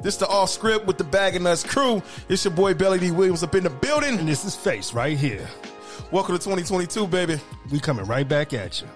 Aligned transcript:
This 0.00 0.16
the 0.16 0.26
off 0.26 0.50
script 0.50 0.86
with 0.86 0.98
the 0.98 1.04
Bag 1.04 1.36
of 1.36 1.42
Nuts 1.42 1.62
crew. 1.62 2.02
It's 2.28 2.44
your 2.44 2.52
boy 2.52 2.74
Belly 2.74 2.98
D 2.98 3.10
Williams 3.10 3.42
up 3.42 3.54
in 3.54 3.64
the 3.64 3.70
building. 3.70 4.18
And 4.18 4.28
this 4.28 4.44
is 4.44 4.56
Face 4.56 4.92
right 4.92 5.16
here. 5.16 5.46
Welcome 6.10 6.36
to 6.36 6.42
2022, 6.42 7.06
baby. 7.06 7.40
We 7.70 7.78
coming 7.78 8.04
right 8.06 8.28
back 8.28 8.52
at 8.52 8.80
you. 8.80 8.88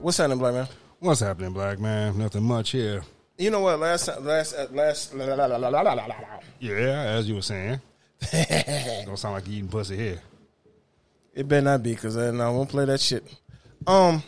What's 0.00 0.16
happening, 0.16 0.38
black 0.38 0.54
man? 0.54 0.68
What's 1.00 1.20
happening, 1.20 1.52
black 1.52 1.78
man? 1.78 2.16
Nothing 2.18 2.44
much 2.44 2.70
here. 2.70 3.02
You 3.36 3.50
know 3.50 3.60
what? 3.60 3.78
Last 3.78 4.08
last, 4.20 4.54
uh, 4.54 4.66
last. 4.70 5.14
La, 5.14 5.24
la, 5.26 5.34
la, 5.34 5.56
la, 5.56 5.68
la, 5.68 5.80
la, 5.80 5.92
la, 5.92 6.06
la. 6.06 6.14
Yeah, 6.58 7.02
as 7.02 7.28
you 7.28 7.34
were 7.34 7.42
saying. 7.42 7.80
Don't 9.04 9.18
sound 9.18 9.34
like 9.34 9.48
you 9.48 9.58
eating 9.58 9.68
pussy 9.68 9.96
here. 9.96 10.20
It 11.34 11.48
better 11.48 11.62
not 11.62 11.82
be 11.82 11.92
because 11.92 12.16
I 12.16 12.30
won't 12.30 12.68
play 12.68 12.84
that 12.86 13.00
shit. 13.00 13.24
Um, 13.86 14.22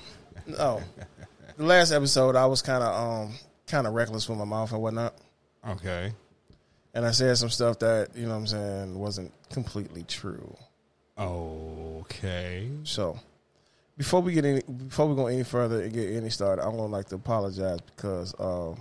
no. 0.46 0.82
The 1.58 1.64
last 1.64 1.92
episode, 1.92 2.34
I 2.34 2.46
was 2.46 2.62
kind 2.62 2.82
of 2.82 2.94
um 2.94 3.34
kind 3.72 3.86
of 3.86 3.94
reckless 3.94 4.28
with 4.28 4.38
my 4.38 4.44
mouth 4.44 4.70
and 4.72 4.82
whatnot, 4.82 5.14
Okay. 5.66 6.12
and 6.94 7.06
I 7.06 7.10
said 7.10 7.36
some 7.38 7.48
stuff 7.48 7.78
that 7.78 8.14
you 8.14 8.24
know 8.24 8.30
what 8.34 8.36
I'm 8.36 8.46
saying 8.46 8.98
wasn't 8.98 9.32
completely 9.50 10.04
true. 10.04 10.54
Okay. 11.18 12.68
So 12.84 13.18
before 13.96 14.20
we 14.20 14.32
get 14.34 14.44
any 14.44 14.62
before 14.62 15.06
we 15.08 15.14
go 15.16 15.26
any 15.26 15.42
further 15.44 15.82
and 15.82 15.92
get 15.92 16.12
any 16.12 16.30
started, 16.30 16.62
I'm 16.62 16.72
gonna 16.76 16.86
like 16.92 17.06
to 17.08 17.14
apologize 17.16 17.80
because 17.96 18.34
um 18.38 18.80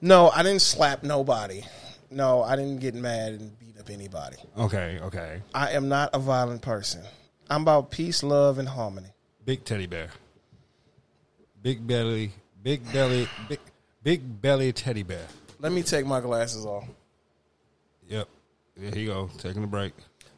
no, 0.00 0.30
I 0.30 0.42
didn't 0.42 0.62
slap 0.62 1.02
nobody. 1.02 1.62
No, 2.10 2.42
I 2.42 2.56
didn't 2.56 2.78
get 2.78 2.94
mad 2.94 3.32
and 3.34 3.58
beat 3.58 3.78
up 3.78 3.90
anybody. 3.90 4.36
Okay. 4.56 4.98
Okay. 5.02 5.42
I 5.54 5.72
am 5.72 5.88
not 5.88 6.10
a 6.14 6.18
violent 6.18 6.62
person. 6.62 7.02
I'm 7.50 7.62
about 7.62 7.90
peace, 7.90 8.22
love, 8.22 8.58
and 8.58 8.68
harmony. 8.68 9.08
Big 9.44 9.64
teddy 9.64 9.86
bear. 9.86 10.08
Big 11.62 11.86
belly. 11.86 12.32
Big 12.62 12.92
belly. 12.92 13.28
Big 13.48 13.60
big 14.02 14.40
belly 14.42 14.72
teddy 14.72 15.02
bear. 15.02 15.26
Let 15.58 15.72
me 15.72 15.82
take 15.82 16.06
my 16.06 16.20
glasses 16.20 16.64
off. 16.64 16.84
Yep. 18.08 18.28
There 18.76 18.98
you 18.98 19.06
go. 19.06 19.30
Taking 19.38 19.64
a 19.64 19.66
break. 19.66 19.92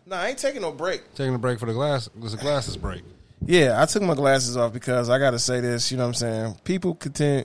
No, 0.06 0.16
I 0.16 0.28
ain't 0.28 0.38
taking 0.38 0.62
no 0.62 0.72
break. 0.72 1.14
Taking 1.14 1.34
a 1.34 1.38
break 1.38 1.58
for 1.60 1.66
the 1.66 1.72
glass. 1.72 2.08
There's 2.16 2.34
a 2.34 2.38
glasses 2.38 2.76
break. 2.76 3.02
Yeah, 3.44 3.80
I 3.80 3.86
took 3.86 4.02
my 4.02 4.14
glasses 4.14 4.56
off 4.56 4.72
because 4.72 5.08
I 5.10 5.18
got 5.18 5.30
to 5.30 5.38
say 5.38 5.60
this. 5.60 5.90
You 5.90 5.96
know 5.96 6.04
what 6.04 6.08
I'm 6.08 6.14
saying? 6.14 6.56
People 6.64 6.94
continue. 6.94 7.44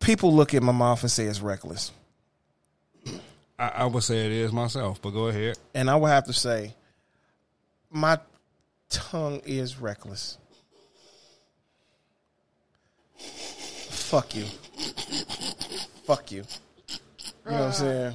People 0.00 0.34
look 0.34 0.54
at 0.54 0.62
my 0.62 0.72
mouth 0.72 1.02
and 1.02 1.10
say 1.10 1.24
it's 1.24 1.40
reckless, 1.40 1.92
I, 3.58 3.68
I 3.68 3.84
would 3.84 4.02
say 4.02 4.24
it 4.24 4.32
is 4.32 4.50
myself, 4.50 5.00
but 5.02 5.10
go 5.10 5.28
ahead. 5.28 5.58
and 5.74 5.90
I 5.90 5.96
would 5.96 6.08
have 6.08 6.24
to 6.24 6.32
say 6.32 6.74
my 7.90 8.18
tongue 8.88 9.42
is 9.44 9.78
reckless. 9.78 10.38
Fuck 13.90 14.34
you. 14.34 14.44
Fuck 16.04 16.32
you. 16.32 16.42
You 17.46 17.50
know 17.52 17.52
what 17.52 17.60
I'm 17.66 17.72
saying? 17.72 18.14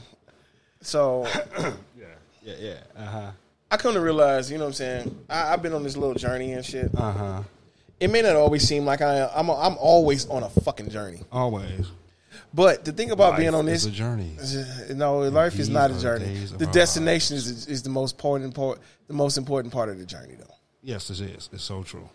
So 0.82 1.26
Yeah. 1.98 2.06
Yeah. 2.44 2.54
Yeah. 2.60 2.74
Uh 2.96 3.06
huh. 3.06 3.32
I 3.72 3.78
come 3.78 3.94
to 3.94 4.02
realize, 4.02 4.52
you 4.52 4.58
know 4.58 4.66
what 4.66 4.70
I'm 4.70 4.74
saying? 4.74 5.26
I, 5.30 5.54
I've 5.54 5.62
been 5.62 5.74
on 5.74 5.84
this 5.84 5.98
little 5.98 6.16
journey 6.16 6.54
and 6.54 6.64
shit. 6.64 6.92
Uh 6.96 7.12
huh. 7.12 7.44
It 8.00 8.10
may 8.10 8.22
not 8.22 8.36
always 8.36 8.68
seem 8.68 8.86
like 8.86 9.02
I 9.02 9.20
am. 9.20 9.30
I'm, 9.34 9.50
a, 9.50 9.56
I'm 9.60 9.78
always 9.80 10.28
on 10.28 10.44
a 10.44 10.50
fucking 10.50 10.90
journey. 10.90 11.22
Always. 11.32 11.88
But 12.54 12.86
the 12.86 12.92
thing 12.92 13.12
about 13.12 13.32
Life 13.32 13.40
being 13.40 13.54
on 13.56 13.68
is 13.68 13.84
this, 13.86 13.94
a 13.94 13.96
journey. 13.96 14.38
no, 14.94 15.20
life 15.20 15.58
is 15.60 15.70
not 15.70 15.92
a 15.92 16.00
journey. 16.00 16.26
days 16.26 16.52
of 16.52 16.60
The 16.60 16.66
our 16.68 16.72
destination 16.72 17.38
is, 17.38 17.68
is 17.68 17.84
the 17.84 17.90
most 17.90 18.16
important 18.16 18.54
part, 18.54 18.80
the 19.08 19.14
most 19.14 19.38
important 19.38 19.74
part 19.74 19.90
of 19.90 19.98
the 19.98 20.06
journey, 20.06 20.36
though. 20.36 20.54
Yes, 20.82 21.10
it 21.10 21.20
is. 21.22 21.50
It's 21.52 21.64
so 21.64 21.84
true. 21.84 22.08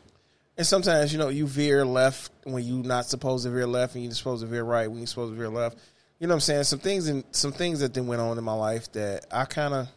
And 0.60 0.66
sometimes, 0.66 1.10
you 1.10 1.18
know, 1.18 1.30
you 1.30 1.46
veer 1.46 1.86
left 1.86 2.30
when 2.44 2.62
you're 2.62 2.84
not 2.84 3.06
supposed 3.06 3.44
to 3.44 3.50
veer 3.50 3.66
left, 3.66 3.94
and 3.94 4.04
you're 4.04 4.12
supposed 4.12 4.42
to 4.42 4.46
veer 4.46 4.62
right 4.62 4.88
when 4.90 4.98
you're 4.98 5.06
supposed 5.06 5.32
to 5.32 5.38
veer 5.38 5.48
left. 5.48 5.78
You 6.18 6.26
know 6.26 6.32
what 6.32 6.36
I'm 6.36 6.40
saying? 6.40 6.64
Some 6.64 6.80
things 6.80 7.08
and 7.08 7.24
some 7.30 7.50
things 7.50 7.80
that 7.80 7.94
then 7.94 8.06
went 8.06 8.20
on 8.20 8.36
in 8.36 8.44
my 8.44 8.52
life 8.52 8.92
that 8.92 9.24
I 9.32 9.46
kind 9.46 9.72
of, 9.72 9.88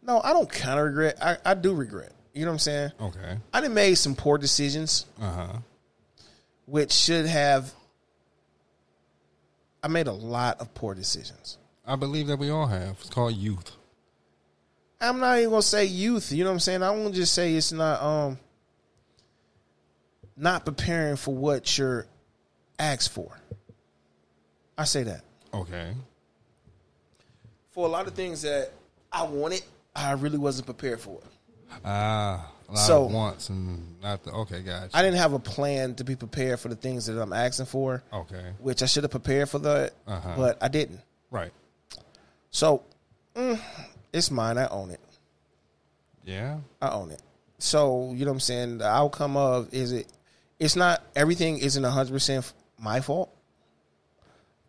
no, 0.00 0.20
I 0.22 0.32
don't 0.32 0.48
kind 0.48 0.78
of 0.78 0.86
regret. 0.86 1.18
I, 1.20 1.38
I 1.44 1.54
do 1.54 1.74
regret. 1.74 2.12
You 2.32 2.44
know 2.44 2.52
what 2.52 2.54
I'm 2.54 2.58
saying? 2.60 2.92
Okay. 3.00 3.36
I 3.52 3.60
done 3.62 3.74
made 3.74 3.96
some 3.96 4.14
poor 4.14 4.38
decisions, 4.38 5.06
Uh 5.20 5.32
huh. 5.32 5.52
which 6.66 6.92
should 6.92 7.26
have. 7.26 7.72
I 9.82 9.88
made 9.88 10.06
a 10.06 10.12
lot 10.12 10.60
of 10.60 10.72
poor 10.74 10.94
decisions. 10.94 11.58
I 11.84 11.96
believe 11.96 12.28
that 12.28 12.38
we 12.38 12.48
all 12.50 12.68
have. 12.68 12.96
It's 13.00 13.10
called 13.10 13.34
youth. 13.34 13.72
I'm 15.00 15.18
not 15.18 15.36
even 15.38 15.50
gonna 15.50 15.62
say 15.62 15.84
youth. 15.84 16.30
You 16.30 16.44
know 16.44 16.50
what 16.50 16.54
I'm 16.54 16.60
saying? 16.60 16.84
I 16.84 16.90
won't 16.92 17.12
just 17.16 17.34
say 17.34 17.56
it's 17.56 17.72
not 17.72 18.00
um 18.00 18.38
not 20.36 20.64
preparing 20.64 21.16
for 21.16 21.34
what 21.34 21.76
you're 21.78 22.06
asked 22.78 23.10
for. 23.12 23.38
I 24.76 24.84
say 24.84 25.04
that 25.04 25.22
Okay. 25.52 25.94
for 27.70 27.86
a 27.86 27.88
lot 27.88 28.06
of 28.06 28.14
things 28.14 28.42
that 28.42 28.70
I 29.12 29.22
wanted, 29.24 29.62
I 29.94 30.12
really 30.12 30.38
wasn't 30.38 30.66
prepared 30.66 31.00
for. 31.00 31.20
Ah, 31.84 32.50
a 32.68 32.72
lot 32.72 32.78
So- 32.86 33.04
of 33.06 33.12
wants 33.12 33.48
and 33.48 34.00
not 34.00 34.22
the. 34.24 34.32
Okay, 34.32 34.62
gotcha. 34.62 34.90
I 34.96 35.02
didn't 35.02 35.18
have 35.18 35.32
a 35.32 35.38
plan 35.38 35.94
to 35.96 36.04
be 36.04 36.16
prepared 36.16 36.58
for 36.60 36.68
the 36.68 36.76
things 36.76 37.06
that 37.06 37.20
I'm 37.20 37.32
asking 37.32 37.66
for, 37.66 38.02
okay. 38.12 38.52
which 38.58 38.82
I 38.82 38.86
should 38.86 39.04
have 39.04 39.10
prepared 39.10 39.48
for 39.48 39.58
that, 39.60 39.92
Uh-huh. 40.06 40.34
but 40.36 40.58
I 40.62 40.68
didn't. 40.68 41.00
Right. 41.30 41.52
So 42.50 42.82
mm, 43.34 43.60
it's 44.12 44.30
mine. 44.30 44.58
I 44.58 44.66
own 44.68 44.90
it. 44.90 45.00
Yeah. 46.24 46.58
I 46.80 46.90
own 46.90 47.10
it. 47.10 47.20
So 47.58 48.12
you 48.12 48.24
know 48.24 48.30
what 48.32 48.36
I'm 48.36 48.40
saying. 48.40 48.78
The 48.78 48.86
outcome 48.88 49.36
of 49.36 49.72
is 49.74 49.92
it? 49.92 50.06
It's 50.58 50.76
not 50.76 51.02
everything 51.16 51.58
isn't 51.58 51.82
100 51.82 52.12
percent 52.12 52.52
my 52.78 53.00
fault, 53.00 53.34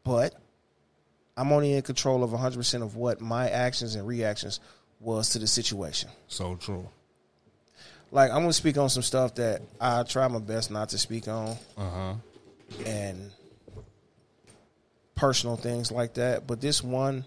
but 0.03 0.33
I'm 1.37 1.51
only 1.51 1.73
in 1.73 1.81
control 1.81 2.23
of 2.23 2.31
100 2.31 2.57
percent 2.57 2.83
of 2.83 2.95
what 2.95 3.21
my 3.21 3.49
actions 3.49 3.95
and 3.95 4.07
reactions 4.07 4.59
was 4.99 5.29
to 5.29 5.39
the 5.39 5.47
situation. 5.47 6.09
So 6.27 6.55
true. 6.55 6.87
Like 8.11 8.31
I'm 8.31 8.41
gonna 8.41 8.53
speak 8.53 8.77
on 8.77 8.89
some 8.89 9.03
stuff 9.03 9.35
that 9.35 9.61
I 9.79 10.03
try 10.03 10.27
my 10.27 10.39
best 10.39 10.71
not 10.71 10.89
to 10.89 10.97
speak 10.97 11.27
on, 11.27 11.57
Uh 11.77 11.89
huh. 11.89 12.13
and 12.85 13.31
personal 15.15 15.55
things 15.57 15.91
like 15.91 16.13
that. 16.15 16.47
But 16.47 16.61
this 16.61 16.83
one 16.83 17.25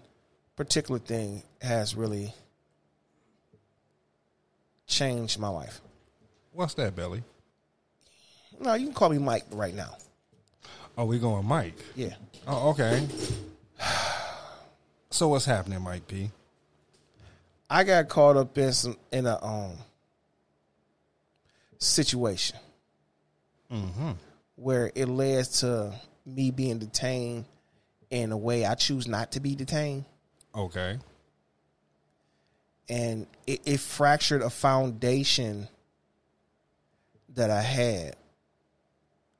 particular 0.55 0.99
thing 0.99 1.43
has 1.61 1.95
really 1.95 2.33
changed 4.87 5.39
my 5.39 5.49
life. 5.49 5.81
What's 6.51 6.73
that, 6.75 6.95
Belly? 6.95 7.23
No, 8.59 8.73
you 8.73 8.85
can 8.85 8.93
call 8.93 9.09
me 9.09 9.17
Mike 9.17 9.45
right 9.51 9.73
now. 9.73 9.95
Oh, 10.97 11.05
we 11.05 11.17
going 11.17 11.45
Mike. 11.45 11.77
Yeah. 11.95 12.15
Oh, 12.47 12.69
okay. 12.71 13.07
So 15.11 15.27
what's 15.29 15.45
happening, 15.45 15.81
Mike 15.81 16.07
P? 16.07 16.29
I 17.67 17.83
got 17.83 18.09
caught 18.09 18.37
up 18.37 18.55
in 18.59 18.71
some 18.71 18.95
in 19.11 19.25
a 19.25 19.43
um 19.43 19.71
situation 21.79 22.57
mm-hmm. 23.71 24.11
where 24.55 24.91
it 24.93 25.07
led 25.07 25.45
to 25.45 25.93
me 26.27 26.51
being 26.51 26.77
detained 26.77 27.45
in 28.11 28.31
a 28.31 28.37
way 28.37 28.65
I 28.65 28.75
choose 28.75 29.07
not 29.07 29.31
to 29.33 29.39
be 29.39 29.55
detained, 29.55 30.05
Okay. 30.55 30.97
and 32.87 33.25
it, 33.47 33.61
it 33.65 33.79
fractured 33.79 34.41
a 34.41 34.49
foundation 34.49 35.67
that 37.35 37.49
I 37.49 37.61
had, 37.61 38.15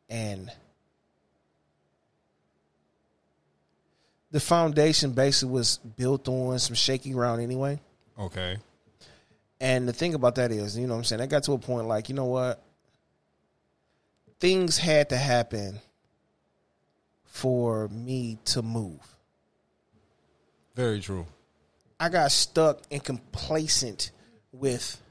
and 0.09 0.51
the 4.31 4.39
foundation 4.39 5.11
basically 5.11 5.53
was 5.53 5.77
built 5.77 6.27
on 6.27 6.59
some 6.59 6.75
shaky 6.75 7.11
ground 7.11 7.41
anyway. 7.41 7.79
Okay. 8.17 8.57
And 9.61 9.87
the 9.87 9.93
thing 9.93 10.13
about 10.13 10.35
that 10.35 10.51
is, 10.51 10.77
you 10.77 10.87
know 10.87 10.93
what 10.93 10.99
I'm 10.99 11.03
saying? 11.03 11.21
I 11.21 11.27
got 11.27 11.43
to 11.43 11.53
a 11.53 11.57
point 11.57 11.87
like, 11.87 12.09
you 12.09 12.15
know 12.15 12.25
what? 12.25 12.63
Things 14.39 14.77
had 14.77 15.09
to 15.09 15.17
happen 15.17 15.79
for 17.25 17.87
me 17.89 18.37
to 18.45 18.61
move. 18.61 18.99
Very 20.75 21.01
true. 21.01 21.25
I 21.99 22.07
got 22.07 22.31
stuck 22.31 22.81
and 22.89 23.03
complacent 23.03 24.11
with 24.53 25.01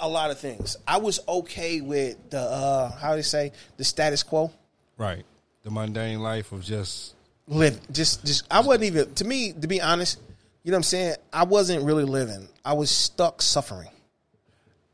a 0.00 0.08
lot 0.08 0.30
of 0.30 0.38
things. 0.38 0.76
I 0.86 0.98
was 0.98 1.20
okay 1.28 1.80
with 1.80 2.30
the 2.30 2.40
uh 2.40 2.90
how 2.92 3.12
do 3.12 3.16
you 3.18 3.22
say 3.22 3.52
the 3.76 3.84
status 3.84 4.22
quo. 4.22 4.52
Right. 4.96 5.24
The 5.62 5.70
mundane 5.70 6.20
life 6.20 6.52
of 6.52 6.62
just 6.62 7.14
Live 7.48 7.80
just 7.90 8.24
just 8.24 8.44
I 8.50 8.60
wasn't 8.60 8.84
even 8.84 9.14
to 9.14 9.24
me, 9.24 9.52
to 9.52 9.66
be 9.66 9.80
honest, 9.80 10.20
you 10.62 10.70
know 10.70 10.76
what 10.76 10.80
I'm 10.80 10.82
saying? 10.84 11.14
I 11.32 11.44
wasn't 11.44 11.84
really 11.84 12.04
living. 12.04 12.48
I 12.64 12.74
was 12.74 12.90
stuck 12.90 13.40
suffering. 13.40 13.88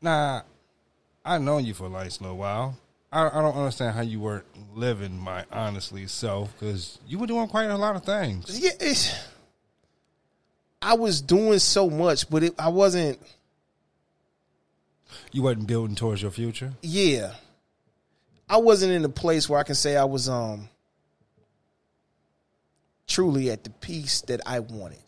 Nah, 0.01 0.41
I 1.25 1.37
known 1.37 1.65
you 1.65 1.73
for 1.73 1.87
a 1.87 1.89
nice 1.89 2.21
little 2.21 2.37
while. 2.37 2.77
I, 3.11 3.27
I 3.27 3.41
don't 3.41 3.55
understand 3.55 3.95
how 3.95 4.01
you 4.01 4.19
weren't 4.19 4.45
living 4.75 5.17
my 5.17 5.45
honestly 5.51 6.07
self 6.07 6.53
because 6.57 6.99
you 7.07 7.19
were 7.19 7.27
doing 7.27 7.47
quite 7.47 7.65
a 7.65 7.77
lot 7.77 7.95
of 7.95 8.03
things. 8.03 8.59
Yeah, 8.59 8.71
it's, 8.79 9.13
I 10.81 10.93
was 10.93 11.21
doing 11.21 11.59
so 11.59 11.89
much, 11.89 12.29
but 12.29 12.43
it, 12.43 12.55
I 12.59 12.69
wasn't. 12.69 13.19
You 15.31 15.41
wasn't 15.43 15.67
building 15.67 15.95
towards 15.95 16.21
your 16.21 16.31
future. 16.31 16.73
Yeah, 16.81 17.33
I 18.49 18.57
wasn't 18.57 18.91
in 18.93 19.03
a 19.05 19.09
place 19.09 19.47
where 19.49 19.59
I 19.59 19.63
can 19.63 19.75
say 19.75 19.95
I 19.97 20.05
was 20.05 20.27
um 20.29 20.69
truly 23.07 23.51
at 23.51 23.63
the 23.63 23.69
piece 23.69 24.21
that 24.21 24.41
I 24.45 24.59
wanted. 24.59 24.99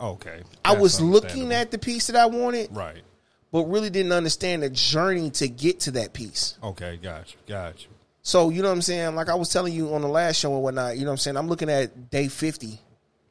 Okay. 0.00 0.42
I 0.64 0.74
was 0.74 1.00
looking 1.00 1.52
at 1.52 1.70
the 1.70 1.78
piece 1.78 2.08
that 2.08 2.16
I 2.16 2.26
wanted, 2.26 2.74
Right. 2.74 3.02
but 3.52 3.64
really 3.64 3.90
didn't 3.90 4.12
understand 4.12 4.62
the 4.62 4.70
journey 4.70 5.30
to 5.30 5.48
get 5.48 5.80
to 5.80 5.92
that 5.92 6.12
piece. 6.12 6.58
Okay. 6.62 6.96
Got 6.96 7.30
you. 7.32 7.38
Got 7.46 7.82
you. 7.82 7.88
So 8.22 8.50
you 8.50 8.62
know 8.62 8.68
what 8.68 8.74
I'm 8.74 8.82
saying? 8.82 9.14
Like 9.14 9.28
I 9.28 9.34
was 9.34 9.50
telling 9.50 9.72
you 9.72 9.94
on 9.94 10.00
the 10.02 10.08
last 10.08 10.36
show 10.40 10.52
and 10.54 10.62
whatnot. 10.62 10.96
You 10.96 11.04
know 11.04 11.10
what 11.10 11.12
I'm 11.14 11.18
saying? 11.18 11.36
I'm 11.36 11.46
looking 11.48 11.70
at 11.70 12.10
day 12.10 12.28
50, 12.28 12.80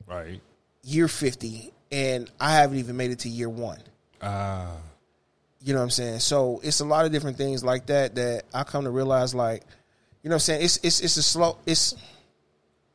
Right. 0.08 0.40
year 0.84 1.08
50, 1.08 1.74
and 1.92 2.30
I 2.40 2.54
haven't 2.54 2.78
even 2.78 2.96
made 2.96 3.12
it 3.12 3.20
to 3.20 3.30
year 3.30 3.50
one. 3.50 3.80
Ah. 4.22 4.72
You 5.64 5.74
know 5.74 5.80
what 5.80 5.86
I'm 5.86 5.90
saying? 5.92 6.20
So 6.20 6.60
it's 6.64 6.82
a 6.82 6.86
lot 6.86 7.06
of 7.06 7.12
different 7.12 7.38
things 7.38 7.64
like 7.64 7.86
that 7.86 8.16
that 8.16 8.44
I 8.54 8.64
come 8.64 8.84
to 8.84 8.90
realize. 8.92 9.34
Like, 9.34 9.64
you 10.22 10.30
know 10.30 10.36
what 10.36 10.36
I'm 10.36 10.40
saying? 10.42 10.64
It's 10.64 10.78
it's 10.84 11.00
it's 11.00 11.18
a 11.18 11.24
slow. 11.24 11.58
It's 11.66 11.96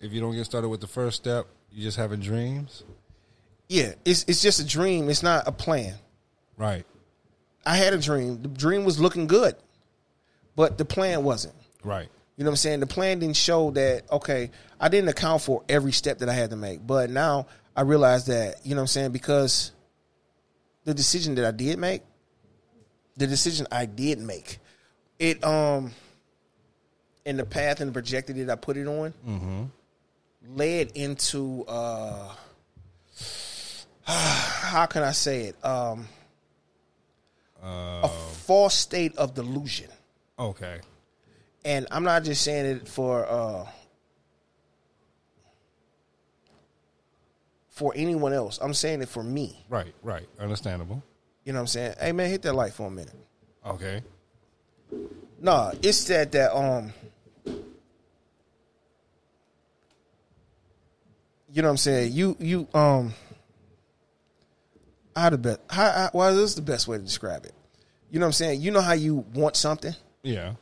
if 0.00 0.12
you 0.12 0.20
don't 0.20 0.35
get 0.35 0.44
started 0.44 0.69
with 0.69 0.81
the 0.81 0.87
first 0.87 1.17
step, 1.17 1.47
you 1.73 1.82
just 1.82 1.97
having 1.97 2.20
dreams. 2.20 2.85
yeah. 3.69 3.94
It's 4.05 4.25
it's 4.29 4.43
just 4.43 4.61
a 4.61 4.67
dream. 4.67 5.09
It's 5.09 5.23
not 5.23 5.49
a 5.49 5.53
plan. 5.53 5.94
Right. 6.56 6.85
I 7.65 7.76
had 7.76 7.93
a 7.94 7.99
dream. 7.99 8.43
The 8.43 8.49
dream 8.49 8.85
was 8.85 9.00
looking 9.00 9.26
good, 9.26 9.56
but 10.56 10.76
the 10.79 10.85
plan 10.85 11.25
wasn't. 11.25 11.55
Right. 11.85 12.09
You 12.37 12.44
know 12.44 12.50
what 12.50 12.53
I'm 12.53 12.56
saying? 12.56 12.81
The 12.81 12.87
plan 12.87 13.19
didn't 13.19 13.37
show 13.37 13.73
that, 13.73 14.05
okay, 14.12 14.50
I 14.79 14.88
didn't 14.88 15.09
account 15.09 15.43
for 15.43 15.65
every 15.69 15.91
step 15.93 16.19
that 16.19 16.29
I 16.29 16.32
had 16.32 16.50
to 16.50 16.56
make. 16.56 16.87
But 16.87 17.11
now 17.11 17.47
I 17.76 17.82
realize 17.82 18.26
that, 18.26 18.65
you 18.65 18.70
know 18.70 18.76
what 18.76 18.82
I'm 18.82 18.87
saying, 18.88 19.11
because 19.11 19.73
the 20.85 20.94
decision 20.94 21.35
that 21.35 21.44
I 21.44 21.50
did 21.50 21.79
make, 21.81 22.03
the 23.19 23.26
decision 23.26 23.67
I 23.70 23.85
did 23.87 24.19
make, 24.19 24.59
it 25.19 25.44
um 25.44 25.93
in 27.25 27.37
the 27.37 27.44
path 27.44 27.81
and 27.81 27.91
the 27.91 27.93
that 28.44 28.50
I 28.50 28.56
put 28.56 28.76
it 28.79 28.87
on 28.87 29.70
led 30.55 30.93
into 30.94 31.65
uh 31.69 32.35
how 34.05 34.87
can 34.87 35.03
I 35.03 35.12
say 35.12 35.43
it? 35.47 35.65
Um 35.65 36.06
a 37.62 38.09
false 38.09 38.75
state 38.75 39.17
of 39.19 39.35
delusion 39.35 39.91
Okay. 40.38 40.79
and 41.65 41.87
I'm 41.91 42.05
not 42.05 42.23
just 42.23 42.43
saying 42.43 42.65
it 42.67 42.88
for 42.88 43.26
uh 43.29 43.67
for 47.69 47.93
anyone 47.97 48.32
else. 48.32 48.59
I'm 48.62 48.75
saying 48.75 49.03
it 49.03 49.09
for 49.09 49.23
me. 49.23 49.65
Right. 49.69 49.94
Right. 50.03 50.29
Understandable. 50.41 51.03
You 51.49 51.55
know 51.55 51.61
what 51.61 51.62
I'm 51.62 51.67
saying? 51.69 51.95
Hey 51.99 52.12
man, 52.12 52.29
hit 52.29 52.43
that 52.43 52.53
light 52.53 52.75
for 52.75 52.89
a 52.89 52.91
minute. 52.91 53.15
Okay. 53.65 54.03
Nah, 55.41 55.73
it's 55.81 56.05
that 56.05 56.31
that 56.33 56.55
um 56.55 56.93
you 61.50 61.62
know 61.62 61.69
what 61.69 61.71
I'm 61.71 61.77
saying? 61.79 62.12
You 62.12 62.37
you 62.39 62.69
um 62.75 63.15
how 65.17 65.31
the 65.31 65.39
best 65.39 65.61
how, 65.71 65.91
how 65.91 66.11
well 66.12 66.35
this 66.37 66.50
is 66.50 66.55
the 66.56 66.61
best 66.61 66.87
way 66.87 66.99
to 66.99 67.03
describe 67.03 67.47
it. 67.47 67.55
You 68.11 68.19
know 68.19 68.27
what 68.27 68.29
I'm 68.29 68.33
saying? 68.35 68.61
You 68.61 68.71
know 68.71 68.83
how 68.83 68.93
you 68.93 69.25
want 69.33 69.56
something 69.56 69.94
Yeah. 70.23 70.53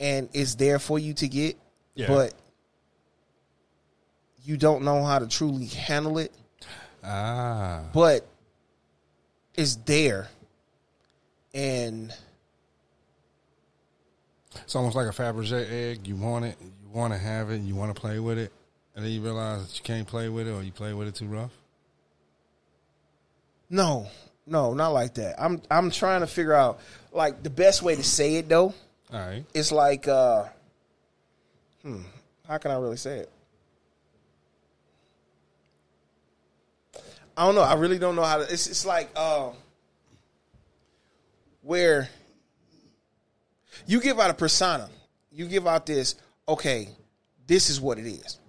and 0.00 0.28
it's 0.32 0.56
there 0.56 0.80
for 0.80 0.98
you 0.98 1.14
to 1.14 1.28
get, 1.28 1.56
Yeah. 1.94 2.08
but 2.08 2.34
you 4.42 4.56
don't 4.56 4.82
know 4.82 5.04
how 5.04 5.20
to 5.20 5.28
truly 5.28 5.66
handle 5.66 6.18
it, 6.18 6.32
Ah. 7.04 7.84
but 7.94 8.26
it's 9.58 9.74
there. 9.74 10.28
And 11.52 12.14
It's 14.54 14.76
almost 14.76 14.94
like 14.94 15.06
a 15.06 15.10
Fabergé 15.10 15.68
egg. 15.70 16.06
You 16.06 16.14
want 16.14 16.44
it, 16.44 16.56
you 16.60 16.88
want 16.92 17.12
to 17.12 17.18
have 17.18 17.50
it, 17.50 17.60
you 17.62 17.74
want 17.74 17.92
to 17.94 18.00
play 18.00 18.20
with 18.20 18.38
it, 18.38 18.52
and 18.94 19.04
then 19.04 19.10
you 19.10 19.20
realize 19.20 19.66
that 19.66 19.76
you 19.76 19.82
can't 19.82 20.06
play 20.06 20.28
with 20.28 20.46
it, 20.46 20.52
or 20.52 20.62
you 20.62 20.70
play 20.70 20.94
with 20.94 21.08
it 21.08 21.16
too 21.16 21.26
rough. 21.26 21.50
no, 23.68 24.06
no, 24.46 24.72
not 24.74 24.90
like 24.90 25.14
that. 25.14 25.34
I'm 25.42 25.60
I'm 25.70 25.90
trying 25.90 26.20
to 26.20 26.26
figure 26.26 26.54
out 26.54 26.78
like 27.12 27.42
the 27.42 27.50
best 27.50 27.82
way 27.82 27.96
to 27.96 28.02
say 28.04 28.36
it 28.36 28.48
though. 28.48 28.72
All 29.12 29.20
right. 29.20 29.44
It's 29.52 29.72
like 29.72 30.06
uh 30.08 30.44
hmm, 31.82 32.02
how 32.46 32.58
can 32.58 32.70
I 32.70 32.76
really 32.76 32.96
say 32.96 33.18
it? 33.18 33.30
I 37.38 37.44
don't 37.46 37.54
know. 37.54 37.62
I 37.62 37.74
really 37.74 38.00
don't 38.00 38.16
know 38.16 38.24
how 38.24 38.38
to 38.38 38.42
it's 38.42 38.66
it's 38.66 38.84
like 38.84 39.16
um 39.16 39.52
where 41.62 42.08
you 43.86 44.00
give 44.00 44.18
out 44.18 44.30
a 44.30 44.34
persona. 44.34 44.90
You 45.30 45.46
give 45.46 45.64
out 45.64 45.86
this, 45.86 46.16
okay, 46.48 46.88
this 47.46 47.70
is 47.70 47.80
what 47.80 47.96
it 47.96 48.06
is. 48.06 48.40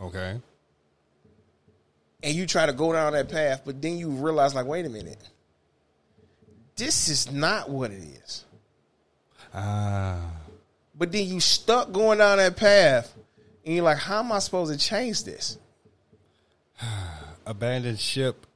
Okay. 0.00 0.40
And 2.22 2.34
you 2.34 2.46
try 2.46 2.66
to 2.66 2.72
go 2.72 2.92
down 2.92 3.12
that 3.14 3.28
path, 3.28 3.62
but 3.64 3.82
then 3.82 3.98
you 3.98 4.10
realize 4.10 4.54
like, 4.54 4.66
wait 4.66 4.86
a 4.86 4.88
minute. 4.88 5.18
This 6.76 7.08
is 7.08 7.32
not 7.32 7.68
what 7.68 7.90
it 7.90 8.04
is. 8.04 8.44
Ah. 9.52 10.30
But 10.94 11.10
then 11.10 11.26
you 11.26 11.40
stuck 11.40 11.90
going 11.90 12.18
down 12.18 12.38
that 12.38 12.56
path 12.56 13.12
and 13.66 13.74
you're 13.74 13.84
like, 13.84 13.98
how 13.98 14.20
am 14.20 14.30
I 14.30 14.38
supposed 14.38 14.72
to 14.72 14.78
change 14.78 15.24
this? 15.24 15.58
Abandoned 17.46 17.98
ship. 17.98 18.46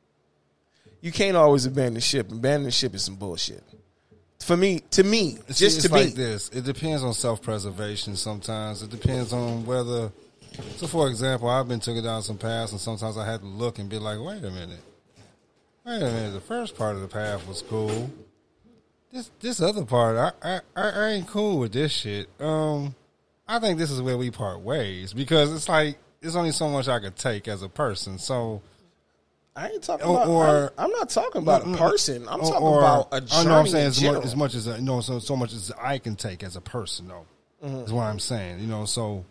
You 1.01 1.13
can't 1.13 1.37
always 1.37 1.67
abandon 1.67 2.01
ship. 2.01 2.31
Abandon 2.33 2.71
ship 2.71 2.95
is 2.95 3.03
some 3.05 3.17
bullshit. 3.17 3.63
For 4.41 4.57
me, 4.57 4.81
to 4.91 5.03
me, 5.03 5.37
See, 5.49 5.65
just 5.67 5.79
it's 5.79 5.87
to 5.87 5.93
like 5.93 6.07
me. 6.09 6.13
this. 6.13 6.49
It 6.51 6.65
depends 6.65 7.03
on 7.03 7.15
self 7.15 7.43
preservation. 7.43 8.17
Sometimes 8.17 8.83
it 8.83 8.91
depends 8.91 9.33
on 9.33 9.65
whether. 9.67 10.11
So, 10.77 10.87
for 10.87 11.09
example, 11.09 11.49
I've 11.49 11.69
been 11.69 11.81
taken 11.81 12.03
down 12.03 12.23
some 12.23 12.39
paths, 12.39 12.73
and 12.73 12.81
sometimes 12.81 13.17
I 13.19 13.27
had 13.27 13.41
to 13.41 13.47
look 13.47 13.79
and 13.79 13.89
be 13.89 13.99
like, 13.99 14.19
"Wait 14.21 14.39
a 14.45 14.51
minute, 14.51 14.81
wait 15.85 15.97
a 15.97 16.01
minute." 16.11 16.33
The 16.33 16.41
first 16.41 16.77
part 16.77 16.95
of 16.97 17.03
the 17.03 17.09
path 17.09 17.47
was 17.47 17.63
cool. 17.63 18.11
This 19.13 19.31
this 19.41 19.61
other 19.61 19.85
part, 19.85 20.17
I 20.43 20.61
I, 20.77 20.91
I 20.91 21.09
ain't 21.11 21.27
cool 21.27 21.59
with 21.59 21.73
this 21.73 21.93
shit. 21.93 22.29
Um, 22.41 22.95
I 23.49 23.59
think 23.59 23.79
this 23.79 23.91
is 23.91 24.01
where 24.03 24.17
we 24.17 24.31
part 24.31 24.61
ways 24.61 25.13
because 25.13 25.53
it's 25.53 25.69
like 25.69 25.99
there's 26.21 26.37
only 26.37 26.53
so 26.53 26.69
much 26.69 26.89
I 26.89 27.01
could 27.01 27.17
take 27.17 27.49
as 27.49 27.63
a 27.63 27.69
person. 27.69 28.19
So, 28.19 28.63
I 29.57 29.69
ain't 29.71 29.83
talking 29.83 30.07
Or- 30.07 30.17
about. 30.17 30.29
or- 30.29 30.73
I'm, 30.77 30.85
I'm 30.85 30.91
not 30.91 31.09
talking 31.09 31.41
about 31.43 31.67
a 31.67 31.77
person. 31.77 32.29
I'm 32.29 32.41
or- 32.41 32.51
talking 32.51 32.67
or- 32.67 32.79
about 32.79 33.09
a 33.13 33.21
journey. 33.23 33.47
know 33.49 33.59
I'm 33.59 33.67
saying 33.67 33.87
as 33.87 34.03
much, 34.05 34.25
as 34.25 34.37
much 34.37 34.55
as 34.55 34.67
you 34.67 34.79
know, 34.83 35.01
so 35.01 35.19
so 35.19 35.35
much 35.35 35.53
as 35.55 35.73
I 35.81 35.99
can 35.99 36.15
take 36.15 36.43
as 36.45 36.57
a 36.57 36.61
person. 36.61 37.09
though. 37.09 37.27
Mm-hmm. 37.65 37.85
is 37.85 37.93
what 37.93 38.03
I'm 38.03 38.19
saying. 38.19 38.61
You 38.61 38.67
know, 38.67 38.85
so 38.85 39.25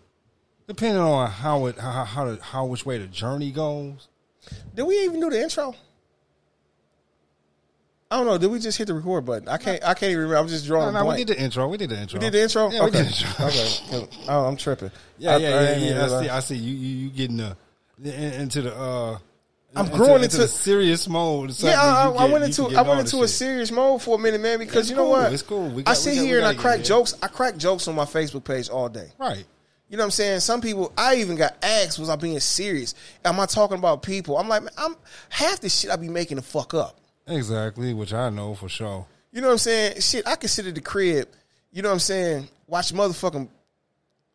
depending 0.68 1.00
on 1.00 1.30
how 1.30 1.68
it 1.68 1.78
how 1.78 2.04
how, 2.06 2.26
the, 2.26 2.42
how 2.42 2.66
which 2.66 2.86
way 2.86 2.98
the 2.98 3.06
journey 3.08 3.52
goes. 3.52 4.08
Did 4.74 4.84
we 4.84 4.96
even 5.04 5.20
do 5.20 5.30
the 5.30 5.42
intro? 5.42 5.76
I 8.12 8.18
don't 8.18 8.28
know. 8.28 8.38
Did 8.38 8.52
we 8.52 8.60
just 8.60 8.78
hit 8.78 8.88
the 8.88 8.94
record 8.94 9.26
button? 9.26 9.48
I 9.48 9.58
can't. 9.58 9.84
I 9.84 9.94
can't 9.96 10.12
even 10.12 10.24
remember. 10.24 10.38
I'm 10.38 10.48
just 10.48 10.66
drawing. 10.66 10.94
No, 10.94 11.00
a 11.02 11.04
no, 11.04 11.10
we 11.10 11.18
did 11.18 11.28
the 11.30 11.42
intro. 11.42 11.68
We 11.68 11.78
did 11.78 11.90
the 11.90 12.00
intro. 12.00 12.20
We 12.20 12.26
did 12.26 12.34
the 12.34 12.42
intro. 12.44 12.70
Yeah, 12.72 12.82
we 12.82 12.90
okay. 12.90 12.98
did 13.04 13.08
the 13.08 13.46
intro. 13.46 13.98
okay. 13.98 14.10
Oh, 14.30 14.46
I'm 14.46 14.58
tripping. 14.58 14.92
Yeah, 15.18 15.34
I- 15.34 15.38
yeah, 15.38 15.48
I 15.50 15.52
yeah, 15.52 15.76
yeah. 15.78 16.04
I 16.06 16.22
see. 16.22 16.30
I 16.30 16.40
see. 16.40 16.56
You 16.56 16.74
you, 16.76 16.96
you 17.06 17.10
getting 17.10 17.38
the 17.38 17.56
in- 18.04 18.42
into 18.42 18.62
the. 18.62 18.76
uh 18.76 19.18
I'm 19.76 19.88
growing 19.90 20.24
into- 20.24 20.38
the 20.38 20.48
serious 20.48 21.08
mode. 21.08 21.52
Yeah, 21.60 21.82
I, 21.82 22.10
I 22.10 22.28
get- 22.28 22.32
went 22.32 22.44
into 22.46 22.68
I 22.78 22.82
went 22.82 23.00
into 23.02 23.18
a 23.18 23.28
shit. 23.28 23.30
serious 23.30 23.72
mode 23.72 24.02
for 24.02 24.16
a 24.16 24.20
minute, 24.20 24.42
man. 24.42 24.60
Because 24.60 24.82
It's 24.82 24.90
you 24.92 24.96
know 24.96 25.04
cool. 25.04 25.12
what? 25.12 25.34
It's 25.34 25.42
cool. 25.44 25.70
We 25.70 25.84
I 25.86 25.94
sit 25.94 26.16
got- 26.16 26.22
here 26.26 26.38
and 26.40 26.48
I 26.48 26.54
crack 26.54 26.84
jokes. 26.84 27.16
I 27.22 27.28
crack 27.28 27.58
jokes 27.58 27.88
on 27.88 27.96
my 27.96 28.06
Facebook 28.06 28.44
page 28.44 28.70
all 28.70 28.90
day. 28.90 29.10
right. 29.20 29.46
You 29.88 29.98
know 29.98 30.02
what 30.02 30.06
I'm 30.08 30.12
saying? 30.12 30.40
Some 30.40 30.62
people, 30.62 30.92
I 30.98 31.18
even 31.18 31.36
got 31.36 31.56
asked, 31.64 32.00
was 32.00 32.10
I 32.10 32.16
being 32.16 32.40
serious? 32.40 32.96
Am 33.24 33.40
I 33.40 33.46
talking 33.46 33.78
about 33.78 34.02
people? 34.02 34.36
I'm 34.40 34.50
like, 34.50 34.64
man, 34.64 34.72
I'm 34.80 34.96
half 35.30 35.60
the 35.60 35.70
shit 35.70 35.92
I 35.92 35.96
be 35.96 36.10
making 36.10 36.38
the 36.38 36.42
fuck 36.44 36.74
up. 36.74 37.00
Exactly, 37.28 37.94
which 37.94 38.12
I 38.12 38.30
know 38.32 38.56
for 38.56 38.68
sure. 38.68 39.06
You 39.32 39.42
know 39.42 39.48
what 39.48 39.54
I'm 39.54 39.58
saying? 39.60 40.02
Shit, 40.02 40.28
I 40.28 40.38
can 40.38 40.50
sit 40.50 40.66
at 40.66 40.74
the 40.74 40.82
crib. 40.82 41.28
You 41.72 41.84
know 41.84 41.90
what 41.90 41.94
I'm 41.94 42.00
saying? 42.00 42.48
Watch 42.68 42.94
motherfucking 42.94 43.48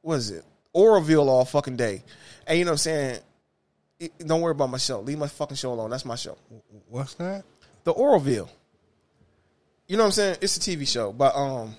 what 0.02 0.14
is 0.16 0.30
it? 0.30 0.44
Orville 0.72 1.28
all 1.28 1.44
fucking 1.44 1.76
day, 1.76 2.04
and 2.46 2.56
you 2.58 2.64
know 2.64 2.70
what 2.70 2.74
I'm 2.74 2.78
saying? 2.78 3.18
It- 4.00 4.26
don't 4.26 4.40
worry 4.40 4.52
about 4.52 4.70
my 4.70 4.78
show. 4.78 5.00
Leave 5.00 5.18
my 5.18 5.28
fucking 5.28 5.56
show 5.56 5.72
alone. 5.72 5.90
That's 5.90 6.04
my 6.04 6.16
show. 6.16 6.36
What's 6.88 7.14
that? 7.14 7.44
The 7.84 7.92
Orville. 7.92 8.50
You 9.86 9.96
know 9.96 10.04
what 10.04 10.08
I'm 10.08 10.12
saying? 10.12 10.36
It's 10.40 10.56
a 10.56 10.60
TV 10.60 10.86
show, 10.88 11.12
but 11.12 11.34
um, 11.36 11.74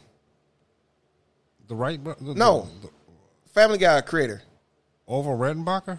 The 1.68 1.76
right? 1.76 2.02
bro- 2.04 2.16
The, 2.20 2.34
No. 2.36 2.68
the, 2.82 2.88
the 2.88 3.50
Family 3.54 3.78
Guy 3.78 4.00
creator. 4.02 4.42
Orville 5.08 5.38
Redenbacher. 5.38 5.98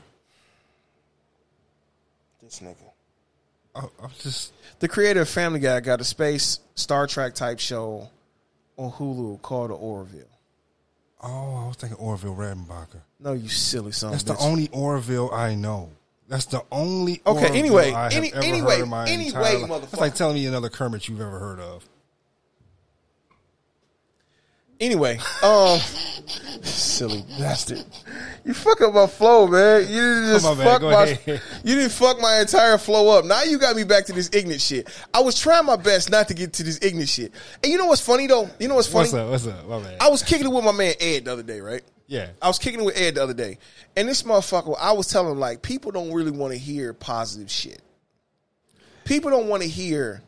This 2.43 2.61
nigga. 2.61 2.77
I, 3.75 3.81
I'm 4.03 4.11
just 4.21 4.53
The 4.81 4.89
creator 4.89 5.23
of 5.23 5.29
Family 5.29 5.61
Guy 5.61 5.81
got 5.81 6.01
a 6.01 6.05
space 6.05 6.61
Star 6.75 7.07
Trek 7.07 7.35
type 7.35 7.59
show 7.59 8.11
on 8.77 8.91
Hulu 8.93 9.41
called 9.43 9.71
The 9.71 9.75
Orville. 9.75 10.23
oh, 11.23 11.65
I 11.65 11.67
was 11.69 11.77
thinking 11.77 11.99
Orville 11.99 12.35
Redenbacher. 12.35 13.01
No, 13.21 13.33
you 13.33 13.49
silly 13.49 13.93
son. 13.93 14.11
That's 14.13 14.25
of 14.25 14.31
a 14.31 14.33
the 14.35 14.39
only 14.41 14.69
Orville 14.73 15.31
I 15.33 15.55
know. 15.55 15.91
That's 16.33 16.47
the 16.47 16.65
only. 16.73 17.21
Okay, 17.27 17.59
anyway, 17.59 17.93
any- 18.11 18.33
anyway, 18.33 18.77
heard 18.77 18.83
in 18.85 18.89
my 18.89 19.07
anyway, 19.07 19.57
motherfucker. 19.69 19.83
It's 19.83 19.99
like 19.99 20.15
telling 20.15 20.37
me 20.37 20.47
another 20.47 20.71
Kermit 20.71 21.07
you've 21.07 21.21
ever 21.21 21.39
heard 21.39 21.61
of. 21.61 21.87
Anyway, 24.81 25.19
um, 25.43 25.79
silly 26.63 27.23
bastard. 27.39 27.85
You 28.47 28.55
fuck 28.55 28.81
up 28.81 28.95
my 28.95 29.07
flow, 29.07 29.47
man. 29.47 29.83
You 29.83 30.01
didn't 30.01 30.25
just 30.33 30.45
my 30.47 30.55
bad. 30.55 30.65
fuck 30.65 30.83
my. 30.83 31.05
ahead. 31.05 31.43
You 31.65 31.75
didn't 31.75 31.93
fuck 31.93 32.19
my 32.19 32.41
entire 32.41 32.79
flow 32.79 33.19
up. 33.19 33.27
Now 33.27 33.43
you 33.43 33.59
got 33.59 33.77
me 33.77 33.85
back 33.85 34.07
to 34.07 34.15
this 34.15 34.31
ignorant 34.33 34.63
shit. 34.63 34.89
I 35.13 35.21
was 35.21 35.39
trying 35.39 35.67
my 35.67 35.77
best 35.77 36.11
not 36.11 36.29
to 36.29 36.35
get 36.35 36.55
to 36.55 36.63
this 36.63 36.79
ignorant 36.81 37.11
shit. 37.11 37.33
And 37.63 37.71
you 37.71 37.77
know 37.77 37.85
what's 37.87 38.01
funny 38.01 38.27
though? 38.27 38.49
You 38.59 38.69
know 38.69 38.77
what's 38.77 38.89
funny? 38.89 39.11
What's 39.11 39.15
up? 39.15 39.29
What's 39.29 39.47
up? 39.47 39.69
My 39.69 39.81
man. 39.81 39.99
I 40.01 40.09
was 40.09 40.23
kicking 40.23 40.47
it 40.47 40.51
with 40.51 40.65
my 40.65 40.73
man 40.73 40.95
Ed 40.99 41.27
the 41.27 41.33
other 41.35 41.43
day, 41.43 41.61
right? 41.61 41.83
Yeah. 42.13 42.29
I 42.43 42.49
was 42.49 42.59
kicking 42.59 42.81
it 42.81 42.85
with 42.85 42.97
Ed 43.01 43.15
the 43.15 43.23
other 43.23 43.33
day, 43.35 43.59
and 43.97 44.07
this 44.07 44.23
motherfucker, 44.23 44.77
I 44.79 44.93
was 44.93 45.07
telling 45.07 45.33
him 45.33 45.39
like, 45.41 45.63
people 45.63 45.91
don't 45.93 46.13
really 46.13 46.31
want 46.31 46.53
to 46.53 46.59
hear 46.59 46.93
positive 46.93 47.51
shit. 47.51 47.81
People 49.05 49.31
don't 49.31 49.49
want 49.49 49.63
to 49.63 49.69
hear. 49.69 50.23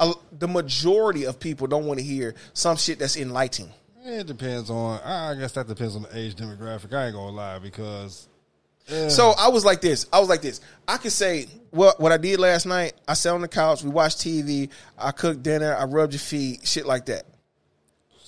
Uh, 0.00 0.12
the 0.38 0.46
majority 0.46 1.24
of 1.24 1.40
people 1.40 1.66
don't 1.66 1.84
want 1.86 1.98
to 1.98 2.04
hear 2.04 2.36
some 2.52 2.76
shit 2.76 3.00
that's 3.00 3.16
enlightening. 3.16 3.72
It 4.04 4.26
depends 4.28 4.70
on. 4.70 5.00
I 5.02 5.34
guess 5.34 5.52
that 5.52 5.66
depends 5.66 5.96
on 5.96 6.02
the 6.02 6.16
age 6.16 6.36
demographic. 6.36 6.94
I 6.94 7.06
ain't 7.06 7.14
gonna 7.14 7.32
lie 7.34 7.58
because. 7.58 8.28
eh, 8.88 9.08
So 9.08 9.34
I 9.36 9.48
was 9.48 9.64
like 9.64 9.80
this. 9.80 10.06
I 10.12 10.20
was 10.20 10.28
like 10.28 10.40
this. 10.40 10.60
I 10.86 10.98
could 10.98 11.10
say 11.12 11.46
what 11.70 11.98
what 12.00 12.12
I 12.12 12.16
did 12.16 12.38
last 12.38 12.64
night. 12.64 12.92
I 13.08 13.14
sat 13.14 13.34
on 13.34 13.40
the 13.40 13.48
couch. 13.48 13.82
We 13.82 13.90
watched 13.90 14.18
TV. 14.18 14.70
I 14.96 15.10
cooked 15.10 15.42
dinner. 15.42 15.74
I 15.74 15.84
rubbed 15.84 16.12
your 16.12 16.20
feet. 16.20 16.64
Shit 16.66 16.86
like 16.86 17.06
that. 17.06 17.24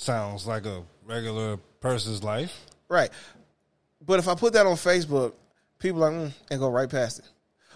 Sounds 0.01 0.47
like 0.47 0.67
a 0.67 0.83
regular 1.05 1.59
person's 1.81 2.23
life. 2.23 2.67
Right. 2.89 3.11
But 4.05 4.19
if 4.19 4.29
I 4.29 4.35
put 4.35 4.55
that 4.55 4.67
on 4.67 4.77
Facebook, 4.77 5.35
people 5.79 6.05
are 6.05 6.11
like, 6.11 6.31
mm, 6.31 6.33
and 6.51 6.61
go 6.61 6.71
right 6.71 6.89
past 6.89 7.21
it. 7.21 7.27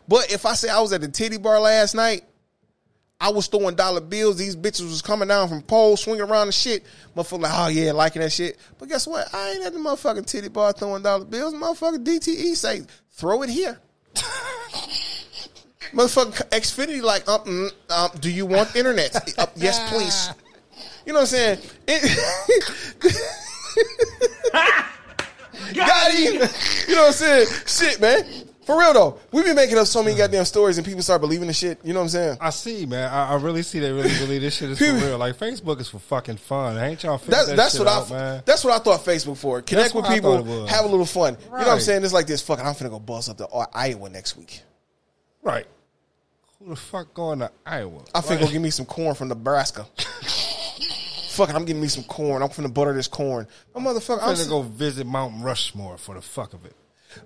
But 0.08 0.32
if 0.32 0.46
I 0.46 0.54
say 0.54 0.68
I 0.68 0.80
was 0.80 0.92
at 0.92 1.00
the 1.00 1.08
titty 1.08 1.38
bar 1.38 1.60
last 1.60 1.94
night, 1.94 2.24
I 3.20 3.30
was 3.30 3.46
throwing 3.46 3.74
dollar 3.74 4.00
bills. 4.00 4.36
These 4.36 4.56
bitches 4.56 4.82
was 4.82 5.00
coming 5.00 5.28
down 5.28 5.48
from 5.48 5.62
poles, 5.62 6.02
swinging 6.02 6.22
around 6.22 6.48
and 6.48 6.54
shit. 6.54 6.84
Motherfucker 7.16 7.40
like, 7.42 7.52
oh 7.54 7.68
yeah, 7.68 7.92
liking 7.92 8.20
that 8.22 8.32
shit. 8.32 8.58
But 8.78 8.88
guess 8.88 9.06
what? 9.06 9.32
I 9.32 9.52
ain't 9.52 9.64
at 9.64 9.72
the 9.72 9.78
motherfucking 9.78 10.26
titty 10.26 10.48
bar 10.48 10.72
throwing 10.72 11.02
dollar 11.02 11.24
bills. 11.24 11.54
Motherfucking 11.54 12.04
DTE 12.04 12.54
say, 12.56 12.82
throw 13.12 13.42
it 13.42 13.50
here. 13.50 13.78
Motherfucker 15.92 16.48
Xfinity 16.50 17.02
like, 17.02 17.28
um, 17.28 17.40
mm, 17.42 17.70
um, 17.90 18.10
do 18.20 18.30
you 18.30 18.46
want 18.46 18.74
internet? 18.74 19.14
Uh, 19.38 19.46
yes, 19.56 19.78
please. 19.90 20.30
You 21.06 21.12
know 21.12 21.20
what 21.20 21.20
I'm 21.20 21.26
saying? 21.26 21.58
It- 21.86 22.18
Got 25.74 26.12
him. 26.12 26.32
You 26.88 26.94
know 26.94 27.02
what 27.02 27.06
I'm 27.08 27.12
saying? 27.12 27.46
Shit, 27.66 28.00
man. 28.00 28.24
For 28.64 28.78
real 28.78 28.94
though, 28.94 29.18
we've 29.30 29.44
been 29.44 29.56
making 29.56 29.76
up 29.76 29.86
so 29.86 30.02
many 30.02 30.16
goddamn 30.16 30.46
stories 30.46 30.78
and 30.78 30.86
people 30.86 31.02
start 31.02 31.20
believing 31.20 31.48
the 31.48 31.52
shit. 31.52 31.78
You 31.84 31.92
know 31.92 31.98
what 32.00 32.04
I'm 32.04 32.08
saying? 32.08 32.38
I 32.40 32.48
see, 32.48 32.86
man. 32.86 33.12
I, 33.12 33.32
I 33.32 33.34
really 33.34 33.62
see 33.62 33.78
they 33.78 33.92
really 33.92 34.08
believe 34.18 34.40
this 34.40 34.56
shit 34.56 34.70
is 34.70 34.78
for 34.78 34.84
real. 34.94 35.18
Like 35.18 35.36
Facebook 35.36 35.80
is 35.80 35.88
for 35.88 35.98
fucking 35.98 36.38
fun. 36.38 36.78
Ain't 36.78 37.02
y'all 37.02 37.18
that 37.18 37.54
that's 37.56 37.72
shit 37.76 37.80
what 37.84 37.88
out, 37.88 38.10
I 38.10 38.14
man? 38.14 38.42
that's 38.46 38.64
what 38.64 38.72
I 38.72 38.78
thought 38.82 39.00
Facebook 39.04 39.36
for. 39.36 39.60
Connect 39.60 39.92
That's 39.92 39.94
with 39.94 40.06
people, 40.06 40.38
thought 40.38 40.46
it 40.46 40.62
was. 40.62 40.70
have 40.70 40.86
a 40.86 40.88
little 40.88 41.04
fun. 41.04 41.34
You 41.34 41.44
know 41.46 41.50
what 41.58 41.60
I'm 41.66 41.68
Right. 41.74 41.82
saying? 41.82 42.04
It's 42.04 42.14
like 42.14 42.26
this. 42.26 42.40
Fucking, 42.40 42.64
I'm 42.64 42.72
finna 42.74 42.88
go 42.88 42.98
bust 43.00 43.28
up 43.28 43.36
to 43.36 43.46
uh, 43.48 43.66
Iowa 43.74 44.08
next 44.08 44.38
week. 44.38 44.62
Right. 45.42 45.66
Who 46.58 46.70
the 46.70 46.76
fuck 46.76 47.12
going 47.12 47.40
to 47.40 47.50
Iowa? 47.66 48.00
I 48.14 48.22
finna 48.22 48.40
go 48.40 48.48
give 48.48 48.62
me 48.62 48.70
some 48.70 48.86
corn 48.86 49.14
from 49.14 49.28
Nebraska. 49.28 49.86
Fucking, 51.34 51.54
I'm 51.56 51.64
getting 51.64 51.82
me 51.82 51.88
some 51.88 52.04
corn. 52.04 52.42
I'm 52.42 52.48
finna 52.48 52.72
butter 52.72 52.92
this 52.94 53.08
corn. 53.08 53.46
My 53.74 53.80
motherfucker, 53.80 54.18
I'm 54.22 54.30
I'm 54.30 54.36
gonna 54.36 54.48
go 54.48 54.62
visit 54.62 55.06
Mount 55.06 55.42
Rushmore 55.42 55.96
for 55.98 56.14
the 56.14 56.22
fuck 56.22 56.54
of 56.54 56.64
it. 56.64 56.74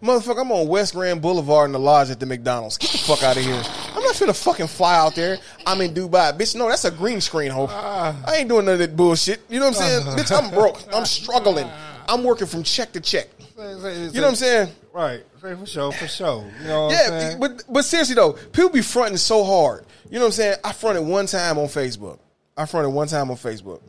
Motherfucker, 0.03 0.41
I'm 0.41 0.53
on 0.53 0.69
West 0.69 0.95
Grand 0.95 1.21
Boulevard 1.23 1.67
in 1.69 1.73
the 1.73 1.79
lodge 1.79 2.11
at 2.11 2.21
the 2.21 2.27
McDonald's. 2.27 2.77
Get 2.79 2.91
the 2.91 2.99
fuck 2.99 3.23
out 3.23 3.37
of 3.37 3.43
here. 3.43 3.55
I'm 3.95 4.03
not 4.03 4.15
finna 4.15 4.35
fucking 4.37 4.67
fly 4.67 4.97
out 4.97 5.15
there. 5.15 5.39
I'm 5.67 5.81
in 5.81 5.93
Dubai. 5.95 6.37
Bitch, 6.39 6.55
no, 6.57 6.69
that's 6.69 6.85
a 6.85 6.91
green 6.91 7.21
screen, 7.21 7.51
ho. 7.51 7.67
Ah. 7.71 8.17
I 8.27 8.37
ain't 8.37 8.49
doing 8.49 8.65
none 8.67 8.75
of 8.75 8.79
that 8.81 8.97
bullshit. 8.97 9.41
You 9.49 9.61
know 9.61 9.67
what 9.69 9.77
I'm 9.81 9.83
saying? 9.83 10.03
Ah. 10.07 10.17
Bitch, 10.17 10.43
I'm 10.45 10.51
broke. 10.51 10.79
I'm 10.95 11.05
struggling. 11.07 11.69
I'm 12.09 12.25
working 12.25 12.47
from 12.47 12.63
check 12.63 12.93
to 12.93 13.01
check. 13.01 13.29
You 13.59 13.65
know 13.65 13.77
what 14.23 14.25
I'm 14.25 14.35
saying? 14.35 14.69
Right. 14.93 15.23
For 15.39 15.67
sure, 15.67 15.93
for 15.93 16.09
sure. 16.09 16.51
You 16.63 16.69
know 16.69 16.85
what 16.87 16.93
I'm 16.95 16.99
Yeah, 17.13 17.19
saying? 17.21 17.41
but 17.41 17.65
but 17.69 17.85
seriously 17.85 18.15
though, 18.15 18.33
people 18.33 18.71
be 18.71 18.83
fronting 18.83 19.17
so 19.19 19.45
hard. 19.45 19.85
You 20.09 20.15
know 20.15 20.21
what 20.21 20.27
I'm 20.27 20.33
saying? 20.33 20.57
I 20.65 20.73
fronted 20.73 21.05
one 21.07 21.27
time 21.27 21.59
on 21.59 21.67
Facebook. 21.67 22.19
I 22.57 22.67
fronted 22.67 22.93
one 22.93 23.09
time 23.09 23.31
on 23.31 23.37
Facebook. 23.37 23.81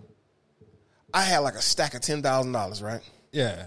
I 1.13 1.23
had 1.23 1.39
like 1.39 1.55
a 1.55 1.61
stack 1.61 1.93
of 1.93 2.01
ten 2.01 2.21
thousand 2.21 2.51
dollars, 2.51 2.81
right? 2.81 3.01
yeah. 3.31 3.65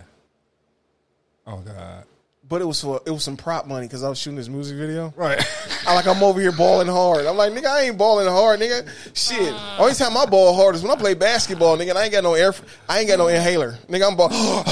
Oh 1.46 1.58
God. 1.58 2.04
But 2.49 2.61
it 2.61 2.66
was 2.66 2.80
for 2.82 3.00
it 3.06 3.11
was 3.11 3.25
some 3.25 3.37
prop 3.37 3.66
money 3.66 3.87
because 3.87 4.02
I 4.02 4.08
was 4.11 4.18
shooting 4.18 4.37
this 4.37 4.49
music 4.49 4.76
video. 4.76 5.12
Right. 5.16 5.42
I 5.87 5.94
like 5.94 6.06
I'm 6.06 6.22
over 6.22 6.38
here 6.40 6.52
balling 6.52 6.87
hard. 6.88 7.25
I'm 7.25 7.37
like, 7.37 7.52
nigga, 7.52 7.66
I 7.66 7.82
ain't 7.82 7.96
balling 7.96 8.28
hard, 8.28 8.61
nigga. 8.61 8.87
Shit. 9.14 9.54
Only 9.78 9.94
time 9.94 10.16
I 10.16 10.26
ball 10.26 10.54
hard 10.54 10.75
is 10.75 10.82
when 10.82 10.90
I 10.90 10.96
play 10.96 11.14
basketball, 11.14 11.78
nigga. 11.78 11.90
And 11.90 11.99
I 11.99 12.04
ain't 12.04 12.12
got 12.12 12.22
no 12.25 12.34
air. 12.34 12.52
I 12.88 12.99
ain't 12.99 13.08
got 13.08 13.18
no 13.18 13.28
inhaler, 13.28 13.78
nigga. 13.88 14.06
I'm 14.08 14.16
ball. 14.16 14.28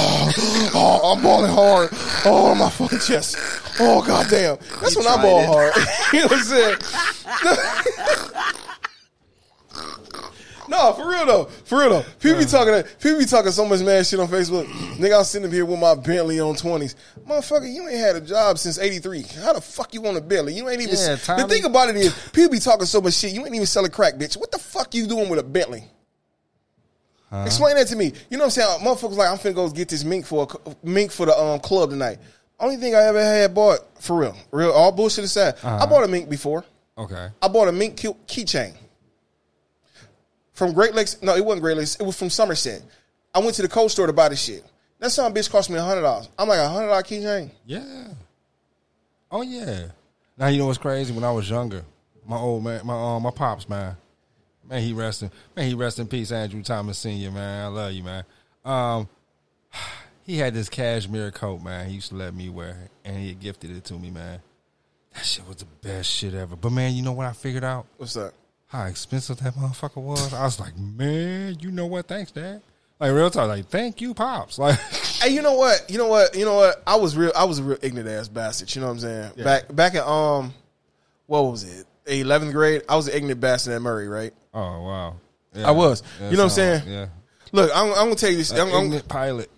Oh, 0.73 1.13
I'm 1.17 1.23
balling 1.23 1.51
hard. 1.51 1.89
Oh, 2.25 2.55
my 2.55 2.71
fucking 2.71 3.01
chest. 3.01 3.37
Oh, 3.81 4.03
goddamn. 4.07 4.57
That's 4.81 4.95
when 4.97 5.05
I 5.07 5.15
tried 5.15 5.23
ball 5.23 5.41
it. 5.41 5.47
hard. 5.47 5.73
you 6.13 6.21
know 6.21 6.27
what 6.27 6.39
I'm 6.39 6.45
saying? 6.45 6.77
No, 10.71 10.93
for 10.93 11.11
real 11.11 11.27
though. 11.27 11.45
For 11.65 11.81
real 11.81 11.91
though. 11.91 12.05
People 12.21 12.39
be 12.39 12.45
uh. 12.45 12.49
talking 12.49 12.91
people 13.01 13.19
be 13.19 13.25
talking 13.25 13.51
so 13.51 13.67
much 13.67 13.81
mad 13.81 14.07
shit 14.07 14.21
on 14.21 14.29
Facebook. 14.29 14.67
Nigga, 14.99 15.19
I'm 15.19 15.25
sitting 15.25 15.49
up 15.49 15.53
here 15.53 15.67
with 15.67 15.81
my 15.81 15.97
Bentley 15.97 16.39
on 16.39 16.55
twenties. 16.55 16.95
Motherfucker, 17.27 17.71
you 17.71 17.89
ain't 17.89 17.99
had 17.99 18.15
a 18.15 18.21
job 18.21 18.57
since 18.57 18.79
eighty 18.79 19.01
three. 19.01 19.23
How 19.23 19.53
the 19.53 19.61
fuck 19.61 19.93
you 19.93 20.01
want 20.01 20.17
a 20.17 20.21
Bentley? 20.21 20.55
You 20.55 20.69
ain't 20.69 20.81
even 20.81 20.95
Yeah, 20.95 21.17
Tommy. 21.17 21.43
the 21.43 21.49
thing 21.49 21.65
about 21.65 21.89
it 21.89 21.97
is 21.97 22.15
people 22.33 22.53
be 22.53 22.61
talking 22.61 22.87
so 22.87 23.01
much 23.01 23.15
shit, 23.15 23.33
you 23.33 23.45
ain't 23.45 23.55
even 23.55 23.67
selling 23.67 23.91
crack, 23.91 24.15
bitch. 24.15 24.37
What 24.37 24.53
the 24.53 24.61
fuck 24.61 24.95
you 24.95 25.09
doing 25.09 25.29
with 25.29 25.41
a 25.41 25.43
Bentley? 25.43 25.85
Explain 27.33 27.77
that 27.77 27.89
to 27.89 27.97
me. 27.97 28.13
You 28.29 28.39
know 28.39 28.45
what 28.45 28.59
I'm 28.59 28.63
saying? 28.63 28.69
Uh, 28.81 28.85
motherfuckers 28.85 29.17
like 29.17 29.29
I'm 29.29 29.39
finna 29.39 29.55
go 29.55 29.69
get 29.71 29.89
this 29.89 30.05
mink 30.05 30.25
for 30.25 30.49
a, 30.67 30.87
mink 30.87 31.11
for 31.11 31.27
the 31.27 31.37
um 31.37 31.59
club 31.61 31.91
tonight. 31.91 32.19
Only 32.61 32.77
thing 32.77 32.95
I 32.95 33.03
ever 33.03 33.21
had 33.21 33.55
bought 33.55 33.81
for 34.01 34.19
real, 34.21 34.37
real 34.53 34.71
all 34.71 34.93
bullshit 34.93 35.25
aside. 35.25 35.55
I 35.65 35.69
uh-huh. 35.69 35.87
bought 35.87 36.05
a 36.05 36.09
mink 36.09 36.31
before. 36.31 36.65
Okay. 36.97 37.29
I 37.43 37.49
bought 37.49 37.69
a 37.69 37.73
mink 37.73 37.97
key- 37.97 38.15
keychain 38.29 38.75
from 40.61 40.75
Great 40.75 40.95
Lakes. 40.95 41.23
No, 41.23 41.35
it 41.35 41.43
wasn't 41.43 41.63
Great 41.63 41.79
Lakes. 41.79 41.97
It 41.97 42.03
was 42.03 42.19
from 42.19 42.29
Somerset. 42.29 42.83
I 43.35 43.39
went 43.39 43.55
to 43.55 43.63
the 43.63 43.69
cold 43.69 43.91
store 43.91 44.07
to 44.07 44.13
buy 44.13 44.29
this 44.29 44.43
shit. 44.43 44.63
That 44.99 45.11
some 45.11 45.33
bitch 45.33 45.51
cost 45.51 45.71
me 45.71 45.77
a 45.77 45.83
hundred 45.83 46.03
dollars. 46.03 46.29
I'm 46.39 46.49
like 46.49 46.59
a 46.59 46.69
hundred 46.69 46.89
dollar 46.89 47.03
keychain. 47.03 47.51
Yeah. 47.65 48.09
Oh 49.31 49.41
yeah. 49.41 49.87
Now 50.37 50.49
you 50.49 50.59
know 50.59 50.67
what's 50.67 50.77
crazy? 50.77 51.15
When 51.15 51.25
I 51.25 51.33
was 51.33 51.49
younger, 51.49 51.83
my 52.27 52.37
old 52.37 52.63
man, 52.63 52.85
my 52.85 52.93
um, 52.93 53.23
my 53.23 53.31
pops, 53.31 53.71
man, 53.71 53.97
man, 54.69 54.83
he 54.83 54.93
rest 54.93 55.23
in 55.23 55.31
man, 55.57 55.67
he 55.67 55.73
rest 55.73 55.99
in 55.99 56.07
peace, 56.07 56.31
Andrew 56.31 56.63
Thomas 56.63 56.99
Senior, 56.99 57.31
man. 57.31 57.65
I 57.65 57.69
love 57.69 57.93
you, 57.93 58.03
man. 58.03 58.25
Um, 58.63 59.09
he 60.25 60.37
had 60.37 60.53
this 60.53 60.69
cashmere 60.69 61.31
coat, 61.31 61.63
man. 61.63 61.89
He 61.89 61.95
used 61.95 62.11
to 62.11 62.17
let 62.17 62.35
me 62.35 62.51
wear, 62.51 62.77
it, 62.85 62.91
and 63.07 63.17
he 63.17 63.29
had 63.29 63.41
gifted 63.41 63.75
it 63.75 63.85
to 63.85 63.95
me, 63.95 64.11
man. 64.11 64.41
That 65.15 65.25
shit 65.25 65.49
was 65.49 65.57
the 65.57 65.65
best 65.65 66.11
shit 66.11 66.35
ever. 66.35 66.55
But 66.55 66.71
man, 66.71 66.93
you 66.93 67.03
know 67.03 67.13
what 67.13 67.25
I 67.25 67.33
figured 67.33 67.65
out? 67.65 67.87
What's 67.97 68.13
that? 68.13 68.35
How 68.71 68.85
expensive 68.85 69.39
that 69.43 69.55
motherfucker 69.55 69.97
was. 70.01 70.33
I 70.33 70.45
was 70.45 70.61
like, 70.61 70.77
man, 70.79 71.57
you 71.61 71.73
know 71.73 71.87
what? 71.87 72.07
Thanks, 72.07 72.31
Dad. 72.31 72.63
Like 73.01 73.13
real 73.13 73.31
talk, 73.31 73.49
like 73.49 73.67
thank 73.69 74.01
you, 74.01 74.15
pops. 74.15 74.59
Like, 74.61 74.79
Hey, 75.21 75.31
you 75.35 75.43
know 75.43 75.55
what? 75.55 75.91
You 75.91 75.99
know 75.99 76.07
what? 76.07 76.37
You 76.37 76.45
know 76.45 76.55
what? 76.55 76.83
I 76.87 76.95
was 76.97 77.17
real. 77.17 77.33
I 77.37 77.45
was 77.45 77.59
a 77.59 77.63
real 77.65 77.79
ignorant 77.83 78.09
ass 78.09 78.29
bastard. 78.29 78.73
You 78.75 78.81
know 78.83 78.87
what 78.89 78.93
I'm 78.95 79.01
saying? 79.01 79.33
Yeah. 79.37 79.45
Back 79.45 79.75
back 79.75 79.95
in 79.95 80.01
um, 80.01 80.55
what 81.27 81.41
was 81.43 81.65
it? 81.65 81.87
Eleventh 82.07 82.53
grade. 82.53 82.83
I 82.89 82.97
was 82.97 83.09
an 83.09 83.15
ignorant 83.15 83.41
bastard 83.41 83.73
at 83.75 83.83
Murray. 83.83 84.07
Right? 84.07 84.33
oh 84.55 84.61
wow, 84.83 85.17
Yeah. 85.55 85.67
I 85.69 85.71
was. 85.73 86.03
Yeah, 86.21 86.31
You 86.31 86.37
know 86.37 86.45
what 86.45 86.53
I'm 86.53 86.57
saying? 86.57 86.83
Yeah. 86.87 87.07
Look, 87.53 87.71
I'm, 87.75 87.89
I'm 87.89 87.95
gonna 87.95 88.15
tell 88.15 88.31
you 88.31 88.37
this. 88.37 88.53
I'm, 88.53 88.69
I'm, 88.73 88.85
Ignorant 88.85 89.09
pilot. 89.09 89.51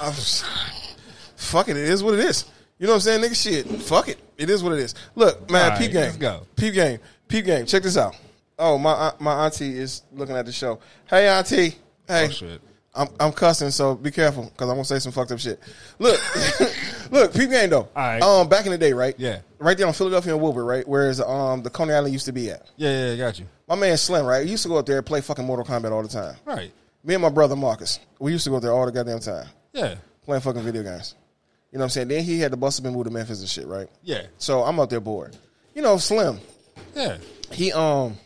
I'm- 0.00 0.12
fuck 1.36 1.68
it. 1.68 1.76
It 1.76 1.88
is 1.88 2.02
what 2.02 2.14
it 2.14 2.20
is. 2.20 2.44
You 2.78 2.86
know 2.86 2.92
what 2.94 3.06
I'm 3.06 3.20
saying, 3.20 3.22
nigga? 3.22 3.42
Shit. 3.42 3.66
Fuck 3.82 4.08
it. 4.08 4.18
It 4.38 4.48
is 4.48 4.62
what 4.62 4.72
it 4.72 4.78
is. 4.78 4.94
Look, 5.14 5.50
man. 5.50 5.62
All 5.64 5.68
right, 5.70 5.78
peep 5.78 5.92
game. 5.92 6.02
let's 6.02 6.16
go. 6.16 6.46
Peep 6.56 6.74
game. 6.74 6.98
Peep 7.28 7.44
game. 7.44 7.66
Check 7.66 7.82
this 7.82 7.96
out. 7.96 8.16
Oh, 8.58 8.78
my 8.78 9.12
my 9.18 9.44
auntie 9.44 9.78
is 9.78 10.02
looking 10.12 10.36
at 10.36 10.46
the 10.46 10.52
show. 10.52 10.78
Hey, 11.08 11.28
auntie. 11.28 11.74
Hey. 12.08 12.26
Oh 12.26 12.28
shit. 12.30 12.60
I'm 12.94 13.08
I'm 13.20 13.32
cussing, 13.32 13.70
so 13.70 13.94
be 13.94 14.10
careful 14.10 14.44
because 14.44 14.68
I'm 14.70 14.76
gonna 14.76 14.84
say 14.86 14.98
some 14.98 15.12
fucked 15.12 15.30
up 15.32 15.38
shit. 15.38 15.60
Look, 15.98 16.18
look, 17.10 17.34
peep 17.34 17.50
game 17.50 17.68
though. 17.68 17.88
Alright. 17.94 18.22
Um, 18.22 18.48
back 18.48 18.64
in 18.64 18.72
the 18.72 18.78
day, 18.78 18.94
right? 18.94 19.14
Yeah. 19.18 19.40
Right 19.58 19.76
there 19.76 19.86
on 19.86 19.92
Philadelphia 19.92 20.32
and 20.32 20.42
Wilbur, 20.42 20.64
right? 20.64 20.88
Whereas 20.88 21.20
um 21.20 21.62
the 21.62 21.68
Coney 21.68 21.92
Island 21.92 22.14
used 22.14 22.24
to 22.24 22.32
be 22.32 22.50
at. 22.50 22.66
Yeah, 22.76 22.90
yeah, 22.90 23.10
yeah, 23.12 23.16
got 23.18 23.38
you. 23.38 23.44
My 23.68 23.74
man 23.74 23.96
Slim, 23.98 24.24
right? 24.24 24.44
He 24.46 24.50
used 24.52 24.62
to 24.62 24.70
go 24.70 24.76
up 24.78 24.86
there 24.86 24.96
and 24.96 25.04
play 25.06 25.20
fucking 25.20 25.44
Mortal 25.44 25.66
Kombat 25.66 25.92
all 25.92 26.02
the 26.02 26.08
time. 26.08 26.36
Right. 26.46 26.72
Me 27.04 27.12
and 27.14 27.22
my 27.22 27.28
brother 27.28 27.54
Marcus, 27.54 28.00
we 28.18 28.32
used 28.32 28.44
to 28.44 28.50
go 28.50 28.56
up 28.56 28.62
there 28.62 28.72
all 28.72 28.86
the 28.86 28.92
goddamn 28.92 29.20
time 29.20 29.46
Yeah. 29.74 29.96
playing 30.24 30.40
fucking 30.40 30.62
video 30.62 30.82
games. 30.82 31.14
You 31.72 31.78
know 31.78 31.82
what 31.82 31.86
I'm 31.86 31.90
saying? 31.90 32.08
Then 32.08 32.24
he 32.24 32.40
had 32.40 32.52
to 32.52 32.56
bust 32.56 32.80
up 32.80 32.86
and 32.86 32.94
move 32.96 33.04
to 33.04 33.10
Memphis 33.10 33.40
and 33.40 33.48
shit, 33.48 33.66
right? 33.66 33.88
Yeah. 34.02 34.22
So 34.38 34.62
I'm 34.62 34.80
up 34.80 34.88
there 34.88 35.00
bored. 35.00 35.36
You 35.74 35.82
know, 35.82 35.98
Slim, 35.98 36.40
Yeah. 36.94 37.18
he 37.52 37.72
um 37.72 38.16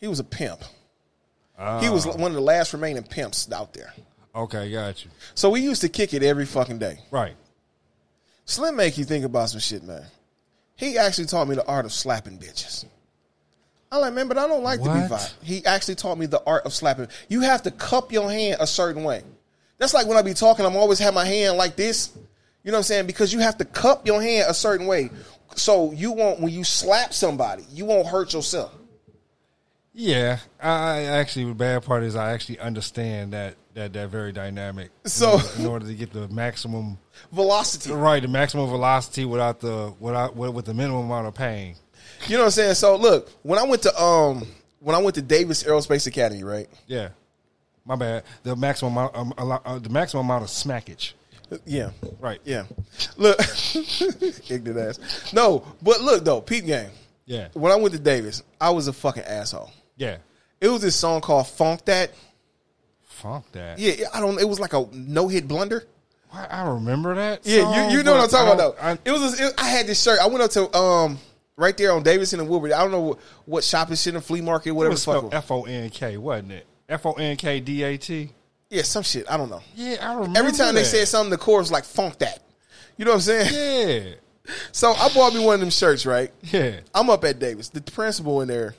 he 0.00 0.08
was 0.08 0.20
a 0.20 0.24
pimp. 0.24 0.60
He 1.80 1.88
was 1.88 2.06
ah. 2.06 2.12
one 2.16 2.30
of 2.30 2.34
the 2.34 2.40
last 2.42 2.72
remaining 2.72 3.02
pimps 3.02 3.50
out 3.50 3.72
there. 3.72 3.92
Okay, 4.34 4.70
got 4.70 5.02
you. 5.04 5.10
So 5.34 5.48
we 5.48 5.60
used 5.60 5.80
to 5.80 5.88
kick 5.88 6.12
it 6.12 6.22
every 6.22 6.44
fucking 6.44 6.78
day. 6.78 6.98
Right. 7.10 7.34
Slim 8.44 8.76
make 8.76 8.98
you 8.98 9.04
think 9.04 9.24
about 9.24 9.48
some 9.48 9.60
shit, 9.60 9.82
man. 9.82 10.04
He 10.76 10.98
actually 10.98 11.26
taught 11.26 11.48
me 11.48 11.56
the 11.56 11.66
art 11.66 11.86
of 11.86 11.92
slapping 11.92 12.38
bitches. 12.38 12.84
I'm 13.90 14.02
like, 14.02 14.12
man, 14.12 14.28
but 14.28 14.36
I 14.36 14.46
don't 14.46 14.62
like 14.62 14.78
to 14.80 14.84
be 14.84 14.90
What? 14.90 15.08
violent. 15.08 15.36
He 15.42 15.64
actually 15.64 15.94
taught 15.94 16.18
me 16.18 16.26
the 16.26 16.42
art 16.44 16.66
of 16.66 16.74
slapping. 16.74 17.08
You 17.28 17.40
have 17.40 17.62
to 17.62 17.70
cup 17.70 18.12
your 18.12 18.30
hand 18.30 18.58
a 18.60 18.66
certain 18.66 19.04
way. 19.04 19.22
That's 19.78 19.94
like 19.94 20.06
when 20.06 20.18
I 20.18 20.22
be 20.22 20.34
talking, 20.34 20.66
I'm 20.66 20.76
always 20.76 20.98
have 20.98 21.14
my 21.14 21.24
hand 21.24 21.56
like 21.56 21.76
this. 21.76 22.10
You 22.62 22.72
know 22.72 22.76
what 22.76 22.80
I'm 22.80 22.84
saying? 22.84 23.06
Because 23.06 23.32
you 23.32 23.38
have 23.40 23.56
to 23.58 23.64
cup 23.64 24.06
your 24.06 24.20
hand 24.20 24.46
a 24.48 24.54
certain 24.54 24.86
way. 24.86 25.10
So 25.54 25.92
you 25.92 26.12
won't 26.12 26.40
when 26.40 26.52
you 26.52 26.64
slap 26.64 27.14
somebody, 27.14 27.64
you 27.72 27.84
won't 27.84 28.06
hurt 28.06 28.34
yourself. 28.34 28.74
Yeah, 29.98 30.40
I, 30.60 31.04
actually 31.04 31.46
the 31.46 31.54
bad 31.54 31.82
part 31.82 32.02
is 32.02 32.16
I 32.16 32.32
actually 32.32 32.58
understand 32.58 33.32
that 33.32 33.54
that 33.72 33.94
that 33.94 34.10
very 34.10 34.30
dynamic. 34.30 34.90
So- 35.06 35.34
in 35.36 35.40
order, 35.40 35.48
in 35.58 35.66
order 35.66 35.86
to 35.86 35.94
get 35.94 36.12
the 36.12 36.28
maximum 36.28 36.98
Velocity. 37.32 37.92
right, 37.92 38.20
the 38.20 38.28
maximum 38.28 38.68
velocity 38.68 39.24
without 39.24 39.60
the 39.60 39.94
without 39.98 40.36
with, 40.36 40.50
with 40.52 40.66
the 40.66 40.74
minimum 40.74 41.06
amount 41.06 41.26
of 41.28 41.34
pain. 41.34 41.76
You 42.26 42.34
know 42.36 42.40
what 42.42 42.44
I'm 42.46 42.50
saying? 42.52 42.74
So 42.74 42.96
look, 42.96 43.30
when 43.42 43.58
I 43.58 43.62
went 43.64 43.82
to 43.82 44.02
um 44.02 44.46
when 44.80 44.94
I 44.94 44.98
went 44.98 45.14
to 45.14 45.22
Davis 45.22 45.62
Aerospace 45.62 46.06
Academy, 46.06 46.44
right? 46.44 46.68
Yeah, 46.86 47.08
my 47.86 47.96
bad. 47.96 48.24
The 48.42 48.54
maximum 48.54 48.92
amount, 48.92 49.16
um, 49.16 49.32
a 49.38 49.44
lot- 49.46 49.62
uh, 49.64 49.78
the 49.78 49.88
maximum 49.88 50.26
amount 50.26 50.44
of 50.44 50.50
smackage. 50.50 51.14
Yeah. 51.64 51.90
Right. 52.20 52.40
Yeah. 52.44 52.64
Look, 53.16 53.38
ignorant 54.50 54.78
ass. 54.98 55.32
No, 55.32 55.64
but 55.80 56.02
look 56.02 56.22
though, 56.24 56.42
Pete 56.42 56.66
game. 56.66 56.90
Yeah. 57.24 57.48
When 57.54 57.72
I 57.72 57.76
went 57.76 57.94
to 57.94 58.00
Davis, 58.00 58.42
I 58.60 58.70
was 58.70 58.88
a 58.88 58.92
fucking 58.92 59.22
asshole. 59.24 59.70
Yeah. 59.96 60.18
It 60.60 60.68
was 60.68 60.82
this 60.82 60.96
song 60.96 61.20
called 61.20 61.46
Funk 61.48 61.84
That. 61.86 62.10
Funk 63.04 63.44
that. 63.52 63.78
Yeah, 63.78 64.06
I 64.12 64.20
don't. 64.20 64.38
It 64.40 64.48
was 64.48 64.60
like 64.60 64.72
a 64.74 64.86
no 64.92 65.28
hit 65.28 65.48
blunder. 65.48 65.84
Why- 66.30 66.46
I 66.50 66.68
remember 66.68 67.14
that. 67.14 67.40
Yeah, 67.46 67.62
song, 67.62 67.90
you, 67.90 67.98
you 67.98 68.02
know 68.02 68.12
what 68.12 68.24
I'm 68.24 68.28
talking 68.28 68.48
I 68.48 68.52
about 68.64 68.76
though. 69.04 69.10
it 69.10 69.12
was. 69.12 69.40
It, 69.40 69.54
I 69.58 69.68
had 69.68 69.86
this 69.86 70.02
shirt. 70.02 70.18
I 70.20 70.26
went 70.26 70.42
up 70.42 70.50
to 70.52 70.76
um 70.76 71.18
right 71.56 71.74
there 71.76 71.92
on 71.92 72.02
Davidson 72.02 72.40
and 72.40 72.48
Woodward. 72.48 72.72
I 72.72 72.82
don't 72.82 72.90
know 72.90 73.00
what, 73.00 73.18
what 73.46 73.64
shopping 73.64 73.96
shit 73.96 74.14
in 74.14 74.20
flea 74.20 74.42
market, 74.42 74.70
I, 74.70 74.72
whatever. 74.72 74.90
was 74.92 75.04
the 75.04 75.12
fuck. 75.12 75.22
it 75.22 75.26
was. 75.26 75.34
F 75.34 75.50
O 75.50 75.62
N 75.64 75.88
K, 75.90 76.16
wasn't 76.18 76.52
it? 76.52 76.66
F 76.88 77.06
O 77.06 77.12
N 77.12 77.36
K 77.36 77.60
D 77.60 77.82
A 77.84 77.96
T. 77.96 78.30
Yeah, 78.68 78.82
some 78.82 79.02
shit. 79.02 79.30
I 79.30 79.36
don't 79.38 79.48
know. 79.48 79.62
Yeah, 79.74 79.96
I 80.00 80.14
remember. 80.14 80.38
Every 80.38 80.52
time 80.52 80.74
they 80.74 80.84
said 80.84 81.06
something, 81.08 81.30
the 81.30 81.38
chorus 81.38 81.70
like 81.70 81.84
Funk 81.84 82.18
That. 82.18 82.42
You 82.98 83.04
know 83.04 83.12
what 83.12 83.16
I'm 83.16 83.20
saying? 83.22 84.04
Yeah. 84.06 84.14
So 84.70 84.92
I 84.92 85.08
bought 85.12 85.34
me 85.34 85.44
one 85.44 85.54
of 85.54 85.60
them 85.60 85.70
shirts, 85.70 86.06
right? 86.06 86.30
Yeah. 86.40 86.76
I'm 86.94 87.10
up 87.10 87.24
at 87.24 87.40
Davis. 87.40 87.68
The 87.70 87.80
principal 87.80 88.42
in 88.42 88.46
there, 88.48 88.76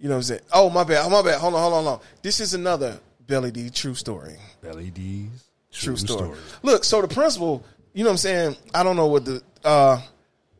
you 0.00 0.08
know 0.08 0.14
what 0.14 0.18
I'm 0.18 0.22
saying? 0.22 0.40
Oh, 0.52 0.70
my 0.70 0.84
bad. 0.84 1.04
Oh, 1.04 1.10
my 1.10 1.22
bad. 1.22 1.38
Hold 1.40 1.54
on, 1.54 1.60
hold 1.60 1.74
on, 1.74 1.84
hold 1.84 2.00
on. 2.00 2.06
This 2.22 2.40
is 2.40 2.54
another 2.54 2.98
Belly 3.26 3.50
D 3.50 3.70
true 3.70 3.94
story. 3.94 4.36
Belly 4.62 4.90
D's. 4.90 5.28
True, 5.72 5.96
story. 5.96 6.36
Look, 6.62 6.82
so 6.82 7.00
the 7.00 7.06
principal, 7.06 7.64
you 7.92 8.02
know 8.02 8.10
what 8.10 8.14
I'm 8.14 8.18
saying? 8.18 8.56
I 8.74 8.82
don't 8.82 8.96
know 8.96 9.06
what 9.06 9.24
the 9.24 9.42
uh 9.62 10.00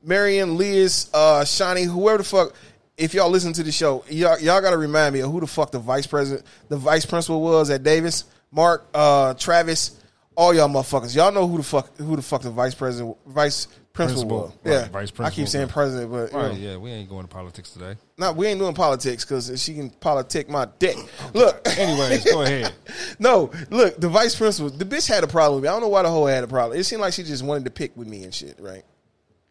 Marion, 0.04 0.56
Liz, 0.56 1.10
uh 1.12 1.44
whoever 1.44 2.18
the 2.18 2.24
fuck 2.24 2.54
if 2.96 3.14
y'all 3.14 3.30
listen 3.30 3.52
to 3.54 3.62
the 3.62 3.72
show, 3.72 4.04
y'all 4.08 4.38
y'all 4.38 4.60
gotta 4.60 4.76
remind 4.76 5.14
me 5.14 5.20
of 5.20 5.32
who 5.32 5.40
the 5.40 5.46
fuck 5.46 5.72
the 5.72 5.78
vice 5.78 6.06
president 6.06 6.46
the 6.68 6.76
vice 6.76 7.06
principal 7.06 7.40
was 7.40 7.70
at 7.70 7.82
Davis. 7.82 8.24
Mark, 8.52 8.86
uh 8.94 9.34
Travis, 9.34 9.98
all 10.36 10.54
y'all 10.54 10.68
motherfuckers. 10.68 11.16
Y'all 11.16 11.32
know 11.32 11.48
who 11.48 11.56
the 11.56 11.62
fuck 11.62 11.96
who 11.96 12.14
the 12.14 12.22
fuck 12.22 12.42
the 12.42 12.50
vice 12.50 12.74
president 12.74 13.16
vice 13.26 13.66
principal, 13.92 14.22
Principal, 14.22 14.38
was. 14.38 14.52
right, 14.64 14.72
yeah. 14.72 14.88
vice 14.88 15.12
I 15.18 15.30
keep 15.30 15.48
saying 15.48 15.68
president, 15.68 16.10
but 16.12 16.32
you 16.32 16.38
Right, 16.38 16.52
know. 16.52 16.58
yeah, 16.58 16.76
we 16.76 16.90
ain't 16.90 17.08
going 17.10 17.22
to 17.22 17.28
politics 17.28 17.70
today. 17.70 17.96
No, 18.18 18.32
we 18.32 18.46
ain't 18.46 18.58
doing 18.60 18.74
politics 18.74 19.24
because 19.24 19.60
she 19.62 19.74
can 19.74 19.90
politic 19.90 20.48
my 20.48 20.68
dick. 20.78 20.96
Look, 21.34 21.60
Anyways, 21.78 22.24
go 22.24 22.42
ahead. 22.42 22.72
no, 23.18 23.50
look, 23.70 24.00
the 24.00 24.08
vice 24.08 24.36
principal, 24.36 24.70
the 24.70 24.84
bitch 24.84 25.08
had 25.08 25.24
a 25.24 25.26
problem 25.26 25.56
with 25.56 25.64
me. 25.64 25.68
I 25.68 25.72
don't 25.72 25.80
know 25.82 25.88
why 25.88 26.02
the 26.02 26.08
whole 26.10 26.26
had 26.26 26.44
a 26.44 26.48
problem. 26.48 26.78
It 26.78 26.84
seemed 26.84 27.02
like 27.02 27.12
she 27.12 27.24
just 27.24 27.42
wanted 27.42 27.64
to 27.64 27.70
pick 27.70 27.96
with 27.96 28.06
me 28.08 28.22
and 28.24 28.32
shit, 28.34 28.56
right? 28.60 28.84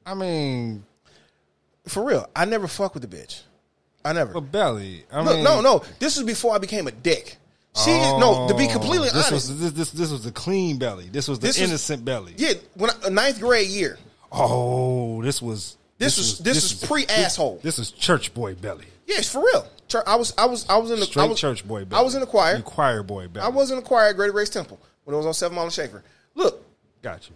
I 0.06 0.14
mean, 0.14 0.86
For 1.88 2.04
real, 2.04 2.28
I 2.36 2.46
never 2.46 2.68
fuck 2.68 2.94
with 2.94 3.08
the 3.10 3.16
bitch. 3.16 3.42
I 4.06 4.14
never. 4.14 4.32
a 4.38 4.42
belly. 4.42 5.04
I 5.12 5.22
Look, 5.22 5.36
mean, 5.36 5.44
no, 5.44 5.60
no, 5.62 5.84
this 6.00 6.16
was 6.16 6.26
before 6.26 6.56
I 6.56 6.58
became 6.58 6.88
a 6.88 6.92
dick. 6.92 7.36
She 7.76 7.92
no, 7.92 8.48
to 8.48 8.56
be 8.56 8.68
completely 8.68 9.10
Oh, 9.10 9.14
this 9.14 9.28
honest. 9.28 9.32
was 9.50 9.60
this, 9.60 9.72
this 9.74 9.92
this 9.92 10.12
was 10.12 10.24
the 10.24 10.32
clean 10.32 10.80
belly. 10.80 11.08
This 11.12 11.28
was 11.28 11.40
the 11.40 11.48
This 11.48 11.60
was- 11.60 11.70
innocent 11.70 12.04
belly. 12.06 12.34
yeah, 12.38 12.54
when 12.76 12.90
I, 13.06 13.10
ninth 13.10 13.40
grade 13.40 13.68
year, 13.70 13.98
Oh, 14.32 15.22
this 15.24 15.42
was 15.42 15.78
This 15.98 16.18
was- 16.18 16.38
this 16.40 16.62
was 16.62 16.88
pre-asshole. 16.88 17.60
This, 17.64 17.80
is 17.80 17.92
church 17.92 18.34
boy 18.34 18.56
belly. 18.56 18.86
yes, 19.06 19.30
for 19.32 19.40
real. 19.44 19.68
Chur- 19.88 20.04
I 20.06 20.16
was, 20.16 20.34
I 20.38 20.46
was, 20.46 20.66
I 20.70 20.78
was 20.78 20.92
in 20.92 20.98
the 21.00 21.06
I 21.06 21.10
Straight 21.10 21.30
was, 21.30 21.40
church 21.40 21.68
boy 21.68 21.84
belly. 21.86 22.00
I 22.00 22.04
was 22.04 22.14
in 22.14 22.22
the 22.22 22.28
choir. 22.28 22.58
You 22.58 22.64
choir 22.64 23.02
boy 23.04 23.28
belly. 23.28 23.46
I 23.46 23.50
was 23.50 23.72
in 23.72 23.78
the 23.78 23.82
choir 23.84 24.10
at 24.10 24.16
Greater 24.16 24.32
Grace 24.34 24.50
Temple 24.50 24.80
when 25.04 25.14
it 25.16 25.18
was 25.18 25.26
on 25.26 25.34
Seven 25.34 25.56
Mile 25.56 25.66
and 25.66 25.74
Schaefer. 25.74 26.04
Look, 26.36 26.64
Got 27.02 27.28
you. 27.30 27.36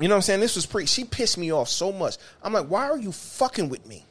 You 0.00 0.08
know 0.08 0.14
what 0.14 0.18
I'm 0.18 0.22
saying? 0.22 0.40
This 0.40 0.56
was 0.56 0.66
pre. 0.66 0.86
She 0.86 1.04
pissed 1.04 1.38
me 1.38 1.52
off 1.52 1.68
so 1.68 1.92
much. 1.92 2.16
I'm 2.42 2.52
like, 2.52 2.66
why 2.66 2.90
are 2.90 2.98
you 2.98 3.12
fucking 3.12 3.68
with 3.68 3.86
me? 3.86 4.04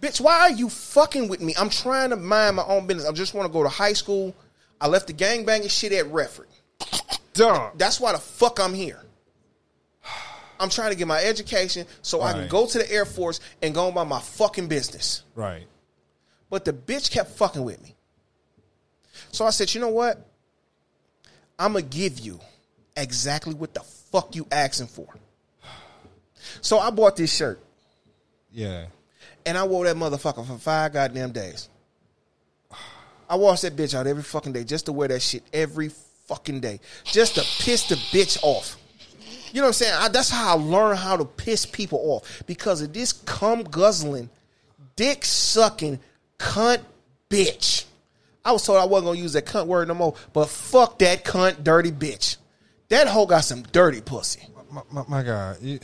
Bitch, 0.00 0.20
why 0.20 0.40
are 0.40 0.50
you 0.50 0.68
fucking 0.68 1.28
with 1.28 1.40
me? 1.42 1.54
I'm 1.58 1.68
trying 1.68 2.10
to 2.10 2.16
mind 2.16 2.56
my 2.56 2.64
own 2.64 2.86
business. 2.86 3.06
I 3.06 3.12
just 3.12 3.34
want 3.34 3.46
to 3.46 3.52
go 3.52 3.62
to 3.62 3.68
high 3.68 3.92
school. 3.92 4.34
I 4.80 4.88
left 4.88 5.06
the 5.06 5.12
gangbanging 5.12 5.70
shit 5.70 5.92
at 5.92 6.06
Redford. 6.06 6.48
Dog. 7.34 7.78
That's 7.78 8.00
why 8.00 8.12
the 8.12 8.18
fuck 8.18 8.58
I'm 8.58 8.74
here. 8.74 9.00
I'm 10.62 10.70
trying 10.70 10.90
to 10.92 10.96
get 10.96 11.08
my 11.08 11.20
education 11.22 11.86
so 12.02 12.22
I 12.22 12.32
can 12.32 12.46
go 12.48 12.66
to 12.66 12.78
the 12.78 12.90
Air 12.90 13.04
Force 13.04 13.40
and 13.60 13.74
go 13.74 13.88
about 13.88 14.06
my 14.06 14.20
fucking 14.20 14.68
business. 14.68 15.24
Right. 15.34 15.66
But 16.50 16.64
the 16.64 16.72
bitch 16.72 17.10
kept 17.10 17.30
fucking 17.32 17.64
with 17.64 17.82
me. 17.82 17.96
So 19.32 19.44
I 19.44 19.50
said, 19.50 19.74
you 19.74 19.80
know 19.80 19.88
what? 19.88 20.24
I'm 21.58 21.72
going 21.72 21.88
to 21.88 21.96
give 21.96 22.20
you 22.20 22.38
exactly 22.96 23.54
what 23.54 23.74
the 23.74 23.80
fuck 23.80 24.36
you 24.36 24.46
asking 24.52 24.86
for. 24.88 25.06
So 26.60 26.78
I 26.78 26.90
bought 26.90 27.16
this 27.16 27.34
shirt 27.34 27.60
Yeah. 28.52 28.86
and 29.46 29.56
I 29.56 29.64
wore 29.64 29.84
that 29.86 29.96
motherfucker 29.96 30.46
for 30.46 30.58
five 30.58 30.92
goddamn 30.92 31.30
days. 31.32 31.68
I 33.28 33.36
washed 33.36 33.62
that 33.62 33.74
bitch 33.76 33.94
out 33.94 34.06
every 34.06 34.22
fucking 34.24 34.52
day 34.52 34.62
just 34.64 34.86
to 34.86 34.92
wear 34.92 35.08
that 35.08 35.22
shit 35.22 35.42
every 35.52 35.90
fucking 36.26 36.60
day. 36.60 36.80
Just 37.04 37.36
to 37.36 37.42
piss 37.64 37.88
the 37.88 37.94
bitch 37.94 38.38
off. 38.42 38.76
You 39.52 39.60
know 39.60 39.66
what 39.66 39.68
I'm 39.68 39.72
saying? 39.74 39.94
I, 39.94 40.08
that's 40.08 40.30
how 40.30 40.56
I 40.56 40.60
learned 40.60 40.98
how 40.98 41.16
to 41.16 41.24
piss 41.24 41.66
people 41.66 41.98
off 42.04 42.42
because 42.46 42.80
of 42.80 42.92
this 42.92 43.12
cum 43.12 43.62
guzzling, 43.64 44.30
dick 44.96 45.24
sucking, 45.24 46.00
cunt 46.38 46.80
bitch. 47.28 47.84
I 48.44 48.52
was 48.52 48.64
told 48.64 48.78
I 48.78 48.86
wasn't 48.86 49.08
gonna 49.08 49.18
use 49.18 49.34
that 49.34 49.46
cunt 49.46 49.66
word 49.66 49.88
no 49.88 49.94
more, 49.94 50.14
but 50.32 50.48
fuck 50.48 50.98
that 51.00 51.24
cunt 51.24 51.62
dirty 51.62 51.92
bitch. 51.92 52.38
That 52.88 53.08
hoe 53.08 53.26
got 53.26 53.40
some 53.44 53.62
dirty 53.62 54.00
pussy. 54.00 54.42
My, 54.70 54.82
my, 54.90 55.04
my 55.06 55.22
God. 55.22 55.58
You, 55.60 55.78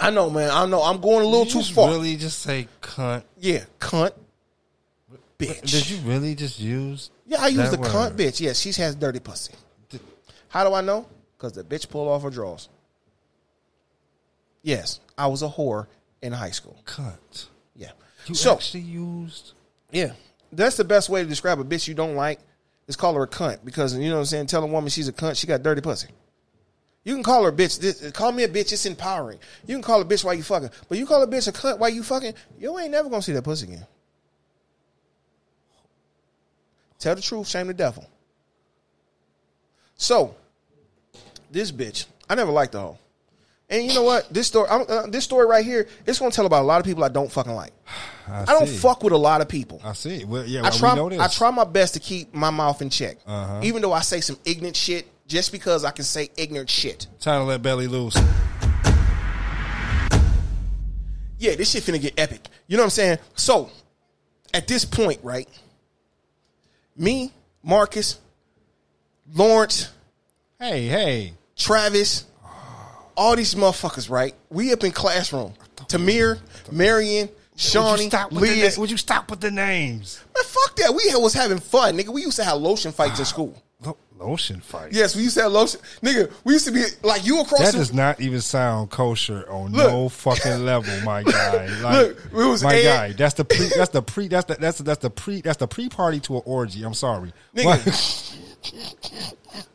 I 0.00 0.10
know, 0.10 0.30
man. 0.30 0.50
I 0.50 0.66
know. 0.66 0.82
I'm 0.82 1.00
going 1.00 1.24
a 1.24 1.28
little 1.28 1.46
too 1.46 1.62
far. 1.62 1.90
really 1.90 2.16
just 2.16 2.40
say 2.40 2.68
cunt? 2.80 3.24
Yeah, 3.38 3.64
cunt 3.80 4.12
bitch. 5.38 5.70
Did 5.70 5.90
you 5.90 5.98
really 5.98 6.34
just 6.34 6.60
use? 6.60 7.10
Yeah, 7.26 7.38
I 7.40 7.48
use 7.48 7.70
the 7.70 7.76
cunt 7.78 8.12
bitch. 8.12 8.40
Yes, 8.40 8.60
she 8.60 8.72
has 8.80 8.94
dirty 8.94 9.20
pussy. 9.20 9.54
How 10.48 10.68
do 10.68 10.74
I 10.74 10.80
know? 10.80 11.06
Because 11.36 11.52
the 11.52 11.64
bitch 11.64 11.88
pulled 11.88 12.08
off 12.08 12.22
her 12.22 12.30
drawers. 12.30 12.68
Yes, 14.64 14.98
I 15.16 15.26
was 15.26 15.42
a 15.42 15.48
whore 15.48 15.86
in 16.22 16.32
high 16.32 16.50
school. 16.50 16.76
Cunt. 16.86 17.46
Yeah. 17.76 17.90
You 18.26 18.34
so 18.34 18.54
actually 18.54 18.80
used. 18.80 19.52
yeah, 19.92 20.12
that's 20.50 20.78
the 20.78 20.84
best 20.84 21.10
way 21.10 21.22
to 21.22 21.28
describe 21.28 21.60
a 21.60 21.64
bitch 21.64 21.86
you 21.86 21.94
don't 21.94 22.16
like. 22.16 22.40
Is 22.88 22.96
call 22.96 23.14
her 23.14 23.22
a 23.22 23.28
cunt 23.28 23.58
because 23.64 23.96
you 23.96 24.08
know 24.08 24.16
what 24.16 24.20
I'm 24.20 24.26
saying. 24.26 24.46
Tell 24.46 24.64
a 24.64 24.66
woman 24.66 24.90
she's 24.90 25.08
a 25.08 25.12
cunt. 25.12 25.38
She 25.38 25.46
got 25.46 25.62
dirty 25.62 25.80
pussy. 25.80 26.08
You 27.04 27.14
can 27.14 27.22
call 27.22 27.44
her 27.44 27.50
a 27.50 27.52
bitch. 27.52 27.78
This, 27.78 28.10
call 28.12 28.32
me 28.32 28.44
a 28.44 28.48
bitch. 28.48 28.72
It's 28.72 28.86
empowering. 28.86 29.38
You 29.66 29.74
can 29.74 29.82
call 29.82 30.00
a 30.00 30.04
bitch 30.04 30.24
while 30.24 30.34
you 30.34 30.42
fucking, 30.42 30.70
but 30.88 30.96
you 30.96 31.06
call 31.06 31.22
a 31.22 31.26
bitch 31.26 31.46
a 31.46 31.52
cunt 31.52 31.78
while 31.78 31.90
you 31.90 32.02
fucking. 32.02 32.34
You 32.58 32.78
ain't 32.78 32.90
never 32.90 33.10
gonna 33.10 33.22
see 33.22 33.32
that 33.32 33.44
pussy 33.44 33.66
again. 33.66 33.86
Tell 36.98 37.14
the 37.14 37.20
truth, 37.20 37.48
shame 37.48 37.66
the 37.66 37.74
devil. 37.74 38.06
So, 39.96 40.34
this 41.50 41.70
bitch, 41.70 42.06
I 42.28 42.34
never 42.34 42.50
liked 42.50 42.72
the 42.72 42.80
hoe. 42.80 42.98
And 43.74 43.84
you 43.88 43.94
know 43.94 44.04
what? 44.04 44.32
This 44.32 44.46
story, 44.46 44.68
uh, 44.70 45.06
this 45.08 45.24
story 45.24 45.46
right 45.46 45.64
here, 45.64 45.88
it's 46.06 46.20
gonna 46.20 46.30
tell 46.30 46.46
about 46.46 46.62
a 46.62 46.66
lot 46.66 46.78
of 46.78 46.86
people 46.86 47.02
I 47.02 47.08
don't 47.08 47.30
fucking 47.30 47.52
like. 47.54 47.72
I, 48.28 48.42
I 48.42 48.44
don't 48.46 48.68
fuck 48.68 49.02
with 49.02 49.12
a 49.12 49.16
lot 49.18 49.40
of 49.40 49.48
people. 49.48 49.80
I 49.84 49.92
see. 49.94 50.24
Well, 50.24 50.46
yeah, 50.46 50.64
I 50.64 50.70
try. 50.70 50.92
we 50.94 51.00
know 51.00 51.08
this. 51.08 51.18
I 51.20 51.26
try 51.28 51.50
my 51.50 51.64
best 51.64 51.94
to 51.94 52.00
keep 52.00 52.32
my 52.32 52.50
mouth 52.50 52.80
in 52.82 52.88
check, 52.88 53.16
Uh-huh. 53.26 53.60
even 53.64 53.82
though 53.82 53.92
I 53.92 54.00
say 54.00 54.20
some 54.20 54.38
ignorant 54.44 54.76
shit. 54.76 55.06
Just 55.26 55.52
because 55.52 55.84
I 55.86 55.90
can 55.90 56.04
say 56.04 56.28
ignorant 56.36 56.68
shit. 56.68 57.06
Time 57.18 57.40
to 57.40 57.44
let 57.44 57.62
belly 57.62 57.86
loose. 57.86 58.14
Yeah, 61.38 61.54
this 61.56 61.70
shit 61.70 61.82
finna 61.82 62.00
get 62.00 62.14
epic. 62.18 62.46
You 62.66 62.76
know 62.76 62.82
what 62.82 62.86
I'm 62.86 62.90
saying? 62.90 63.18
So, 63.34 63.70
at 64.52 64.68
this 64.68 64.84
point, 64.84 65.20
right? 65.22 65.48
Me, 66.96 67.32
Marcus, 67.62 68.18
Lawrence, 69.32 69.90
Hey, 70.60 70.86
hey. 70.86 71.32
Travis, 71.56 72.24
all 73.16 73.36
these 73.36 73.54
motherfuckers, 73.54 74.10
right? 74.10 74.34
We 74.50 74.72
up 74.72 74.84
in 74.84 74.92
classroom. 74.92 75.54
Tamir, 75.88 76.38
Marion, 76.70 77.28
Shawnee, 77.56 78.08
stop 78.08 78.32
with 78.32 78.42
the, 78.42 78.80
would 78.80 78.90
you 78.90 78.96
stop 78.96 79.30
with 79.30 79.40
the 79.40 79.50
names? 79.50 80.22
Man, 80.34 80.44
fuck 80.44 80.76
that. 80.76 80.90
We 80.94 81.04
was 81.14 81.34
having 81.34 81.58
fun, 81.58 81.96
nigga. 81.96 82.08
We 82.08 82.22
used 82.22 82.36
to 82.36 82.44
have 82.44 82.58
lotion 82.58 82.92
fights 82.92 83.18
in 83.18 83.22
ah, 83.22 83.26
school. 83.26 83.62
Lo- 83.84 83.96
Lotion 84.18 84.60
fight. 84.60 84.92
Yes, 84.92 85.14
we 85.14 85.22
used 85.22 85.36
to 85.36 85.42
have 85.42 85.52
lotion. 85.52 85.80
Nigga, 86.02 86.32
we 86.44 86.54
used 86.54 86.66
to 86.66 86.72
be 86.72 86.84
like 87.02 87.24
you 87.26 87.40
across 87.40 87.60
That 87.60 87.72
the 87.72 87.78
does 87.78 87.92
not 87.92 88.20
even 88.20 88.40
sound 88.40 88.90
kosher 88.90 89.48
on 89.50 89.72
Look. 89.72 89.88
no 89.90 90.08
fucking 90.08 90.64
level, 90.64 90.92
my 91.04 91.22
guy. 91.24 91.66
Like, 91.80 92.08
Look, 92.08 92.24
it 92.26 92.32
was 92.48 92.64
my 92.64 92.74
Ed- 92.76 92.82
guy. 92.82 93.12
That's 93.12 93.34
the 93.34 93.44
pre. 93.44 93.68
That's 93.76 93.90
the 93.90 94.02
pre. 94.02 94.28
That's 94.28 94.46
the 94.46 94.54
that's 94.54 94.78
the, 94.78 94.84
that's 94.84 95.02
the 95.02 95.10
pre. 95.10 95.40
That's 95.40 95.58
the 95.58 95.68
pre 95.68 95.88
party 95.88 96.20
to 96.20 96.36
an 96.36 96.42
orgy. 96.46 96.82
I'm 96.84 96.94
sorry, 96.94 97.32
Nigga. 97.54 98.36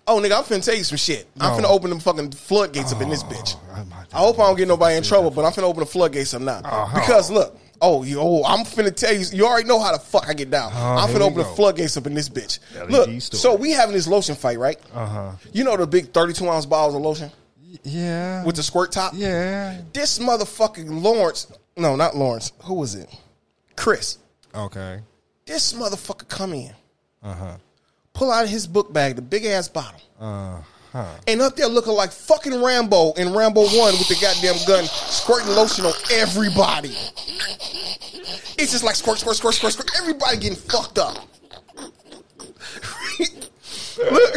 Oh, 0.08 0.19
nigga, 0.19 0.38
I'm 0.38 0.43
finna 0.43 0.63
tell 0.63 0.75
you 0.75 0.84
some 0.84 0.97
shit. 0.97 1.28
I'm 1.39 1.56
No. 1.62 1.67
finna 1.67 1.71
open 1.71 1.89
them 1.89 1.99
fucking 1.99 2.32
floodgates 2.32 2.91
up 2.91 3.02
in 3.02 3.10
this 3.10 3.23
bitch. 3.23 3.56
I 3.73 3.84
might- 3.84 4.08
I 4.13 4.17
hope 4.19 4.39
I 4.39 4.43
don't 4.47 4.56
get 4.58 4.67
nobody 4.67 4.95
in 4.97 5.04
trouble, 5.04 5.30
but 5.32 5.45
I'm 5.45 5.52
finna 5.52 5.63
open 5.63 5.82
the 5.82 5.86
floodgates 5.86 6.34
up 6.34 6.41
now. 6.41 6.62
Uh-huh. 6.63 6.99
Because 6.99 7.30
look, 7.30 7.56
oh, 7.82 8.04
you, 8.04 8.19
oh, 8.19 8.43
I'm 8.43 8.65
finna 8.65 8.93
tell 8.95 9.13
you. 9.13 9.25
You 9.32 9.45
already 9.45 9.67
know 9.67 9.80
how 9.80 9.91
the 9.91 9.99
fuck 9.99 10.28
I 10.28 10.34
get 10.34 10.49
down. 10.49 10.71
I'm 10.73 10.78
Uh-huh, 10.78 11.08
here 11.08 11.15
finna 11.15 11.19
we 11.19 11.25
open 11.25 11.38
the 11.38 11.43
go. 11.43 11.54
floodgates 11.56 11.95
up 11.97 12.08
in 12.08 12.13
this 12.15 12.28
bitch. 12.28 12.60
LED 12.75 12.89
Look, 12.91 13.21
store. 13.21 13.39
so 13.39 13.56
we 13.56 13.71
having 13.71 13.93
this 13.95 14.08
lotion 14.08 14.36
fight, 14.36 14.58
right? 14.60 14.80
Uh 14.93 15.06
huh. 15.06 15.32
You 15.54 15.63
know 15.63 15.78
the 15.78 15.86
big 15.88 16.12
32 16.12 16.49
ounce 16.49 16.65
bottles 16.65 16.95
of 16.95 17.02
lotion 17.02 17.32
Yeah. 17.84 18.43
with 18.43 18.56
the 18.56 18.63
squirt 18.63 18.91
top. 18.91 19.13
yeah. 19.15 19.78
This 19.93 20.17
motherfucking 20.19 21.04
Lawrence, 21.04 21.47
no, 21.78 21.95
not 21.95 22.17
Lawrence. 22.17 22.52
Who 22.63 22.73
was 22.73 22.95
it? 22.95 23.10
Chris. 23.75 24.17
Okay. 24.56 25.02
This 25.45 25.73
motherfucker 25.73 26.28
come 26.28 26.54
in, 26.54 26.73
Uh 27.23 27.34
huh. 27.36 27.52
Pull 28.13 28.32
out 28.32 28.48
his 28.48 28.67
book 28.67 28.91
bag, 28.91 29.15
the 29.15 29.22
big 29.22 29.45
ass 29.45 29.67
bottle. 29.67 30.00
Uh 30.19 30.62
huh. 30.91 31.06
and 31.28 31.41
up 31.41 31.56
there 31.56 31.67
looking 31.67 31.93
like 31.93 32.12
fucking 32.12 32.62
Rambo 32.62 33.13
in 33.13 33.34
Rambo 33.34 33.62
One 33.62 33.93
with 33.93 34.08
the 34.08 34.17
goddamn 34.22 34.56
gun, 34.67 34.86
squirting 34.86 35.50
lotion 35.50 35.86
on 35.86 35.93
everybody. 36.12 36.95
It's 38.58 38.72
just 38.72 38.84
like 38.84 38.95
squirt, 38.95 39.19
squirt, 39.19 39.38
squirt, 39.38 39.54
squirt, 39.56 39.74
squirt. 39.74 39.91
Everybody 39.98 40.38
getting 40.38 40.58
fucked 40.58 40.98
up. 41.00 41.17
look, 44.12 44.36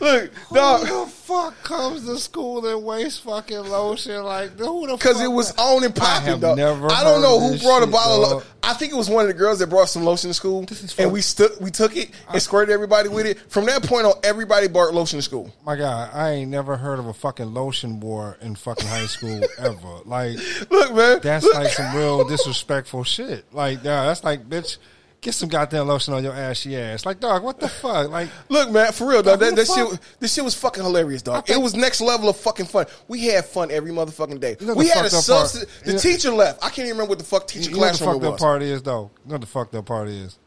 look, 0.00 0.32
Who 0.34 0.54
dog. 0.54 0.82
the 0.86 1.06
fuck 1.10 1.62
comes 1.62 2.06
to 2.06 2.18
school 2.18 2.66
and 2.66 2.84
wastes 2.84 3.18
fucking 3.20 3.56
lotion 3.58 4.22
like 4.24 4.58
who 4.58 4.86
the? 4.86 4.96
Because 4.96 5.20
it 5.20 5.28
was 5.28 5.52
that- 5.52 5.60
on 5.62 5.84
and 5.84 5.96
I 5.98 6.00
popping, 6.00 6.26
have 6.28 6.40
dog. 6.40 6.56
never 6.56 6.90
I 6.90 7.02
don't 7.04 7.22
know 7.22 7.40
who 7.40 7.50
this 7.52 7.62
brought 7.62 7.82
a 7.82 7.86
bottle. 7.86 8.22
dog. 8.22 8.32
of 8.42 8.46
I 8.62 8.72
think 8.72 8.92
it 8.92 8.96
was 8.96 9.10
one 9.10 9.22
of 9.24 9.28
the 9.28 9.34
girls 9.34 9.58
that 9.58 9.66
brought 9.68 9.90
some 9.90 10.04
lotion 10.04 10.30
to 10.30 10.34
school, 10.34 10.64
is 10.70 10.94
and 10.98 11.12
we 11.12 11.20
stood, 11.20 11.50
we 11.60 11.70
took 11.70 11.96
it 11.98 12.10
and 12.32 12.40
squirted 12.40 12.72
everybody 12.72 13.10
with 13.10 13.26
it. 13.26 13.38
From 13.50 13.66
that 13.66 13.82
point 13.82 14.06
on, 14.06 14.14
everybody 14.24 14.68
brought 14.68 14.94
lotion 14.94 15.18
to 15.18 15.22
school. 15.22 15.52
My 15.66 15.76
God, 15.76 16.08
I 16.14 16.30
ain't 16.30 16.50
never 16.50 16.78
heard 16.78 16.98
of 16.98 17.06
a 17.06 17.12
fucking 17.12 17.52
lotion 17.52 18.00
war 18.00 18.38
in 18.40 18.54
fucking 18.54 18.86
high 18.88 19.04
school 19.06 19.42
ever. 19.58 19.98
Like 20.06 20.38
Look, 20.70 20.94
man, 20.94 21.20
that's 21.22 21.44
look. 21.44 21.54
like 21.54 21.68
some 21.68 21.94
real 21.94 22.26
disrespectful 22.26 23.04
shit. 23.04 23.44
Like, 23.52 23.84
yeah, 23.84 24.06
that's 24.06 24.24
like, 24.24 24.48
bitch, 24.48 24.78
get 25.24 25.34
some 25.34 25.48
goddamn 25.48 25.88
lotion 25.88 26.14
on 26.14 26.22
your 26.22 26.32
ashy 26.34 26.76
ass. 26.76 27.04
Like, 27.04 27.18
dog, 27.18 27.42
what 27.42 27.58
the 27.58 27.68
fuck? 27.68 28.10
Like, 28.10 28.28
Look, 28.48 28.70
man, 28.70 28.92
for 28.92 29.08
real, 29.08 29.22
dog. 29.22 29.40
Who 29.40 29.46
That, 29.46 29.56
that 29.56 29.66
shit, 29.66 29.98
this 30.20 30.32
shit 30.34 30.44
was 30.44 30.54
fucking 30.54 30.82
hilarious, 30.84 31.22
dog. 31.22 31.46
think- 31.46 31.58
it 31.58 31.62
was 31.62 31.74
next 31.74 32.00
level 32.00 32.28
of 32.28 32.36
fucking 32.36 32.66
fun. 32.66 32.86
We 33.08 33.24
had 33.26 33.44
fun 33.46 33.70
every 33.72 33.90
motherfucking 33.90 34.38
day. 34.38 34.56
You 34.60 34.66
know 34.68 34.74
we 34.74 34.88
had 34.88 35.04
a 35.06 35.10
fucked 35.10 35.28
up 35.30 35.36
part- 35.36 35.48
substance. 35.50 35.72
you 35.80 35.86
The 35.86 35.92
know- 35.94 35.98
teacher 35.98 36.30
left. 36.30 36.62
I 36.62 36.68
can't 36.68 36.80
even 36.86 36.90
remember 36.92 37.10
what 37.10 37.18
the 37.18 37.24
fuck 37.24 37.48
teacher 37.48 37.70
you 37.70 37.76
know 37.76 37.80
what 37.80 37.92
the 37.92 37.98
classroom 37.98 38.12
fucked 38.14 38.24
it 38.24 38.26
up 38.28 38.32
was. 38.34 38.40
part 38.40 38.62
is 38.62 38.82
though. 38.82 39.10
You 39.24 39.28
know 39.30 39.34
what 39.34 39.40
the 39.40 39.46
fucked 39.48 39.74
up 39.74 39.86
part 39.86 40.08
is. 40.08 40.38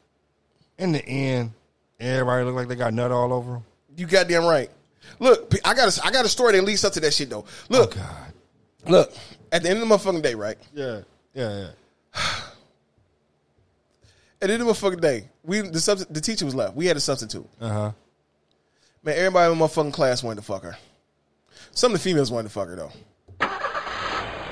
In 0.78 0.92
the 0.94 1.04
end, 1.06 1.52
everybody 2.00 2.46
look 2.46 2.56
like 2.56 2.68
they 2.68 2.76
got 2.76 2.94
nut 2.94 3.12
all 3.12 3.34
over 3.34 3.54
them. 3.54 3.66
You 3.98 4.06
goddamn 4.06 4.46
right. 4.46 4.70
Look, 5.20 5.54
I 5.66 5.74
got 5.74 5.98
a, 5.98 6.06
I 6.06 6.12
got 6.12 6.24
a 6.26 6.30
story 6.30 6.54
that 6.54 6.64
leads 6.64 6.84
up 6.86 6.94
to 6.94 7.00
that 7.00 7.14
shit 7.14 7.30
though. 7.30 7.46
Look, 7.70 7.96
Oh, 7.98 8.00
God. 8.86 8.92
look. 8.92 9.14
At 9.52 9.64
the 9.64 9.70
end 9.70 9.82
of 9.82 9.88
the 9.90 9.96
motherfucking 9.96 10.22
day, 10.22 10.36
right? 10.36 10.58
Yeah, 10.74 11.02
yeah, 11.34 11.68
yeah. 12.16 12.22
At 14.42 14.48
the 14.48 14.54
end 14.54 14.62
of 14.62 14.68
the 14.68 14.76
fucking 14.76 15.00
day, 15.00 15.30
we 15.44 15.62
the 15.62 15.80
subs- 15.80 16.06
the 16.06 16.22
teacher 16.22 16.46
was 16.46 16.54
left. 16.54 16.76
We 16.76 16.86
had 16.86 16.96
a 16.96 17.00
substitute. 17.00 17.48
Uh 17.60 17.70
huh. 17.70 17.92
Man, 19.04 19.16
everybody 19.18 19.52
in 19.52 19.58
my 19.58 19.68
fucking 19.68 19.92
class 19.92 20.22
wanted 20.24 20.38
to 20.38 20.42
fuck 20.46 20.64
her. 20.64 20.78
Some 21.72 21.92
of 21.94 22.00
the 22.00 22.04
females 22.04 22.32
wanted 22.32 22.50
to 22.50 22.54
fuck 22.54 22.68
her 22.68 22.76
though. 22.76 22.92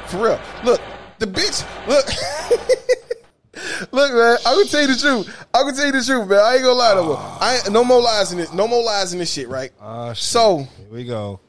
For 0.07 0.17
real. 0.17 0.39
Look, 0.63 0.81
the 1.19 1.27
bitch. 1.27 1.63
Look. 1.87 2.05
look, 3.91 4.13
man. 4.13 4.37
I'm 4.45 4.57
gonna 4.57 4.69
tell 4.69 4.81
you 4.81 4.87
the 4.87 4.99
truth. 4.99 5.45
I'm 5.53 5.65
gonna 5.65 5.75
tell 5.77 5.85
you 5.85 5.91
the 5.91 6.03
truth, 6.03 6.27
man. 6.29 6.39
I 6.39 6.53
ain't 6.55 6.63
gonna 6.63 6.73
lie 6.73 6.93
to 6.95 7.01
you. 7.01 7.13
I 7.13 7.55
ain't, 7.57 7.71
no 7.71 7.83
more 7.83 8.01
lies 8.01 8.31
in 8.31 8.39
this. 8.39 8.51
No 8.53 8.67
more 8.67 8.83
lies 8.83 9.13
in 9.13 9.19
this 9.19 9.31
shit, 9.31 9.47
right? 9.49 9.71
Ah, 9.79 10.13
shit. 10.13 10.23
so 10.23 10.57
Here 10.57 10.87
we 10.91 11.03
go. 11.05 11.39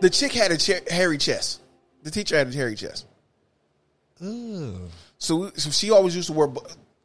the 0.00 0.10
chick 0.10 0.32
had 0.32 0.52
a 0.52 0.56
che- 0.58 0.80
hairy 0.90 1.18
chest. 1.18 1.60
The 2.02 2.10
teacher 2.10 2.36
had 2.36 2.48
a 2.48 2.52
hairy 2.52 2.74
chest. 2.76 3.06
Ooh. 4.22 4.88
So, 5.18 5.50
so 5.56 5.70
she 5.70 5.90
always 5.90 6.14
used 6.14 6.28
to 6.28 6.32
wear 6.32 6.48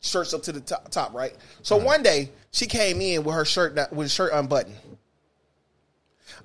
shirts 0.02 0.34
up 0.34 0.44
to 0.44 0.52
the 0.52 0.60
top, 0.60 0.90
top 0.90 1.14
right? 1.14 1.34
So 1.62 1.78
one 1.78 2.04
day 2.04 2.30
she 2.52 2.66
came 2.66 3.02
in 3.02 3.24
with 3.24 3.36
her 3.36 3.46
shirt 3.46 3.76
not, 3.76 3.94
with 3.94 4.12
shirt 4.12 4.32
unbuttoned. 4.34 4.76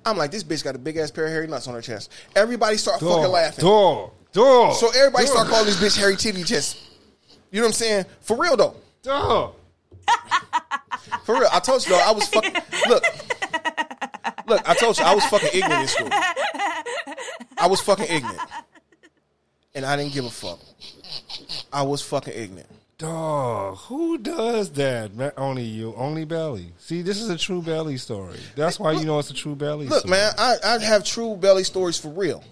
I'm 0.05 0.17
like, 0.17 0.31
this 0.31 0.43
bitch 0.43 0.63
got 0.63 0.75
a 0.75 0.79
big 0.79 0.97
ass 0.97 1.11
pair 1.11 1.25
of 1.25 1.31
hairy 1.31 1.47
nuts 1.47 1.67
on 1.67 1.73
her 1.73 1.81
chest. 1.81 2.11
Everybody 2.35 2.77
start 2.77 2.99
fucking 2.99 3.31
laughing. 3.31 3.65
Dog. 3.65 4.11
Dog. 4.31 4.75
So 4.75 4.87
everybody 4.89 5.25
dog, 5.25 5.33
start 5.33 5.47
calling 5.49 5.65
this 5.65 5.77
bitch 5.77 5.99
hairy 5.99 6.15
titty 6.15 6.43
chest. 6.43 6.81
You 7.51 7.59
know 7.59 7.65
what 7.65 7.69
I'm 7.69 7.73
saying? 7.73 8.05
For 8.21 8.37
real 8.37 8.55
though. 8.55 8.75
Dog. 9.03 9.55
For 11.23 11.39
real. 11.39 11.49
I 11.51 11.59
told 11.59 11.85
you 11.85 11.91
though, 11.91 12.01
I 12.01 12.11
was 12.11 12.27
fucking 12.27 12.53
look. 12.87 13.03
Look, 14.47 14.67
I 14.67 14.73
told 14.73 14.97
you 14.97 15.03
I 15.05 15.13
was 15.13 15.25
fucking 15.25 15.49
ignorant 15.53 15.81
in 15.81 15.87
school. 15.87 16.09
I 17.57 17.67
was 17.67 17.81
fucking 17.81 18.07
ignorant. 18.09 18.39
And 19.79 19.85
I 19.85 19.95
didn't 19.95 20.11
give 20.11 20.25
a 20.25 20.29
fuck. 20.29 20.59
I 21.71 21.83
was 21.83 22.01
fucking 22.01 22.33
ignorant. 22.35 22.67
Dog, 22.97 23.77
who 23.77 24.17
does 24.17 24.71
that? 24.71 25.15
Man, 25.15 25.31
only 25.37 25.63
you, 25.63 25.93
only 25.95 26.25
Belly. 26.25 26.73
See, 26.79 27.01
this 27.01 27.21
is 27.21 27.29
a 27.29 27.37
true 27.37 27.61
Belly 27.61 27.95
story. 27.95 28.35
That's 28.57 28.77
why 28.77 28.91
you 28.91 29.05
know 29.05 29.19
it's 29.19 29.29
a 29.29 29.33
true 29.33 29.55
Belly. 29.55 29.87
Look, 29.87 29.99
story. 29.99 30.11
man, 30.11 30.33
I, 30.37 30.55
I 30.65 30.79
have 30.83 31.05
true 31.05 31.37
belly 31.37 31.63
stories 31.63 31.97
for 31.97 32.09
real. 32.09 32.43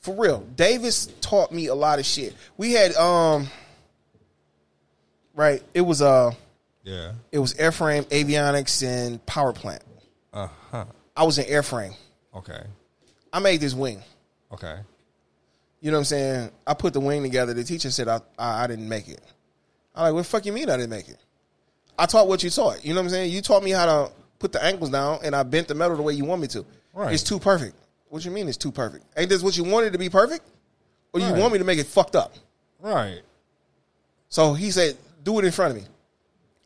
For 0.00 0.14
real. 0.14 0.40
Davis 0.56 1.06
taught 1.22 1.52
me 1.52 1.68
a 1.68 1.74
lot 1.74 1.98
of 1.98 2.04
shit. 2.04 2.34
We 2.58 2.72
had 2.72 2.94
um 2.96 3.48
right, 5.34 5.62
it 5.72 5.80
was 5.80 6.02
uh 6.02 6.32
Yeah. 6.84 7.12
it 7.32 7.38
was 7.38 7.54
airframe, 7.54 8.04
avionics, 8.10 8.86
and 8.86 9.24
power 9.24 9.54
plant. 9.54 9.82
Uh 10.34 10.48
huh. 10.70 10.84
I 11.16 11.24
was 11.24 11.38
in 11.38 11.46
airframe. 11.46 11.94
Okay. 12.34 12.60
I 13.32 13.38
made 13.38 13.60
this 13.62 13.72
wing. 13.72 14.02
Okay. 14.52 14.80
You 15.80 15.90
know 15.90 15.98
what 15.98 16.00
I'm 16.00 16.04
saying? 16.06 16.50
I 16.66 16.74
put 16.74 16.92
the 16.92 17.00
wing 17.00 17.22
together. 17.22 17.54
The 17.54 17.64
teacher 17.64 17.90
said 17.90 18.08
I 18.08 18.20
I, 18.38 18.64
I 18.64 18.66
didn't 18.66 18.88
make 18.88 19.08
it. 19.08 19.20
I'm 19.94 20.04
like, 20.04 20.14
what 20.14 20.20
the 20.20 20.28
fuck 20.28 20.46
you 20.46 20.52
mean 20.52 20.68
I 20.70 20.76
didn't 20.76 20.90
make 20.90 21.08
it? 21.08 21.18
I 21.98 22.06
taught 22.06 22.28
what 22.28 22.42
you 22.42 22.50
taught. 22.50 22.84
You 22.84 22.94
know 22.94 23.00
what 23.00 23.06
I'm 23.06 23.10
saying? 23.10 23.32
You 23.32 23.42
taught 23.42 23.62
me 23.62 23.70
how 23.70 23.86
to 23.86 24.12
put 24.38 24.52
the 24.52 24.62
ankles 24.62 24.90
down 24.90 25.18
and 25.24 25.34
I 25.34 25.42
bent 25.42 25.68
the 25.68 25.74
metal 25.74 25.96
the 25.96 26.02
way 26.02 26.12
you 26.12 26.24
want 26.24 26.40
me 26.40 26.46
to. 26.48 26.64
Right. 26.94 27.12
It's 27.12 27.24
too 27.24 27.38
perfect. 27.38 27.74
What 28.08 28.24
you 28.24 28.30
mean 28.30 28.48
it's 28.48 28.56
too 28.56 28.70
perfect? 28.70 29.04
Ain't 29.16 29.28
this 29.28 29.42
what 29.42 29.56
you 29.56 29.64
wanted 29.64 29.92
to 29.92 29.98
be 29.98 30.08
perfect? 30.08 30.44
Or 31.12 31.20
you 31.20 31.32
want 31.34 31.52
me 31.52 31.58
to 31.58 31.64
make 31.64 31.78
it 31.78 31.86
fucked 31.86 32.14
up? 32.14 32.34
Right. 32.80 33.22
So 34.28 34.52
he 34.54 34.70
said, 34.70 34.96
do 35.24 35.38
it 35.38 35.44
in 35.44 35.50
front 35.50 35.76
of 35.76 35.82
me. 35.82 35.88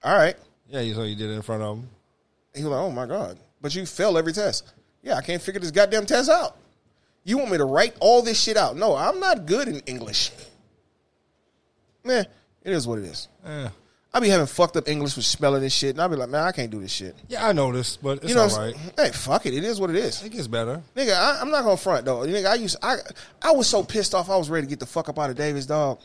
All 0.05 0.17
right. 0.17 0.37
Yeah. 0.69 0.81
You 0.81 0.95
so 0.95 1.05
you 1.05 1.17
did 1.17 1.31
it 1.31 1.35
in 1.35 1.43
front 1.43 1.63
of 1.63 1.79
him. 1.79 1.89
He 2.55 2.63
was 2.63 2.71
like, 2.71 2.81
oh 2.81 2.91
my 2.91 3.07
God. 3.07 3.39
But 3.61 3.75
you 3.75 3.87
fail 3.87 4.19
every 4.19 4.33
test. 4.33 4.73
Yeah, 5.03 5.15
I 5.17 5.23
can't 5.23 5.41
figure 5.41 5.61
this 5.61 5.71
goddamn 5.71 6.07
test 6.07 6.29
out. 6.29 6.57
You 7.25 7.39
want 7.39 7.51
me 7.53 7.59
to 7.59 7.65
write 7.65 7.95
all 8.01 8.23
this 8.23 8.41
shit 8.41 8.57
out? 8.57 8.77
No, 8.77 8.95
I'm 8.97 9.21
not 9.21 9.47
good 9.47 9.69
in 9.69 9.81
English. 9.81 10.31
Man, 12.05 12.27
it 12.65 12.73
is 12.73 12.87
what 12.87 12.99
it 12.99 13.05
is. 13.05 13.29
Yeah. 13.45 13.69
I 14.15 14.21
be 14.21 14.29
having 14.29 14.47
fucked 14.47 14.77
up 14.77 14.89
English 14.89 15.17
with 15.17 15.25
spelling 15.25 15.63
and 15.63 15.73
shit, 15.73 15.91
and 15.91 16.01
I 16.03 16.07
be 16.09 16.17
like, 16.17 16.29
man, 16.29 16.43
I 16.45 16.53
can't 16.53 16.71
do 16.71 16.81
this 16.81 16.93
shit. 16.93 17.17
Yeah, 17.29 17.47
I 17.47 17.53
know 17.53 17.73
this, 17.73 17.97
but 17.97 18.19
it's 18.19 18.29
you 18.29 18.35
know, 18.35 18.43
all 18.43 18.51
saying? 18.51 18.75
hey, 18.97 19.11
fuck 19.11 19.47
it, 19.47 19.55
it 19.55 19.65
is 19.65 19.81
what 19.81 19.89
it 19.89 19.97
is, 19.97 20.23
It 20.23 20.33
gets 20.33 20.49
better. 20.49 20.83
nigga. 20.95 21.15
I, 21.15 21.41
I'm 21.41 21.51
not 21.51 21.63
gonna 21.65 21.79
front 21.79 22.05
though, 22.05 22.19
nigga. 22.19 22.47
I 22.47 22.55
used, 22.55 22.77
I, 22.83 22.97
I 23.41 23.53
was 23.53 23.69
so 23.69 23.83
pissed 23.83 24.15
off, 24.15 24.29
I 24.29 24.37
was 24.37 24.51
ready 24.51 24.67
to 24.67 24.71
get 24.71 24.81
the 24.81 24.87
fuck 24.87 25.09
up 25.09 25.19
out 25.19 25.31
of 25.31 25.37
Davis, 25.37 25.65
dog. 25.65 25.99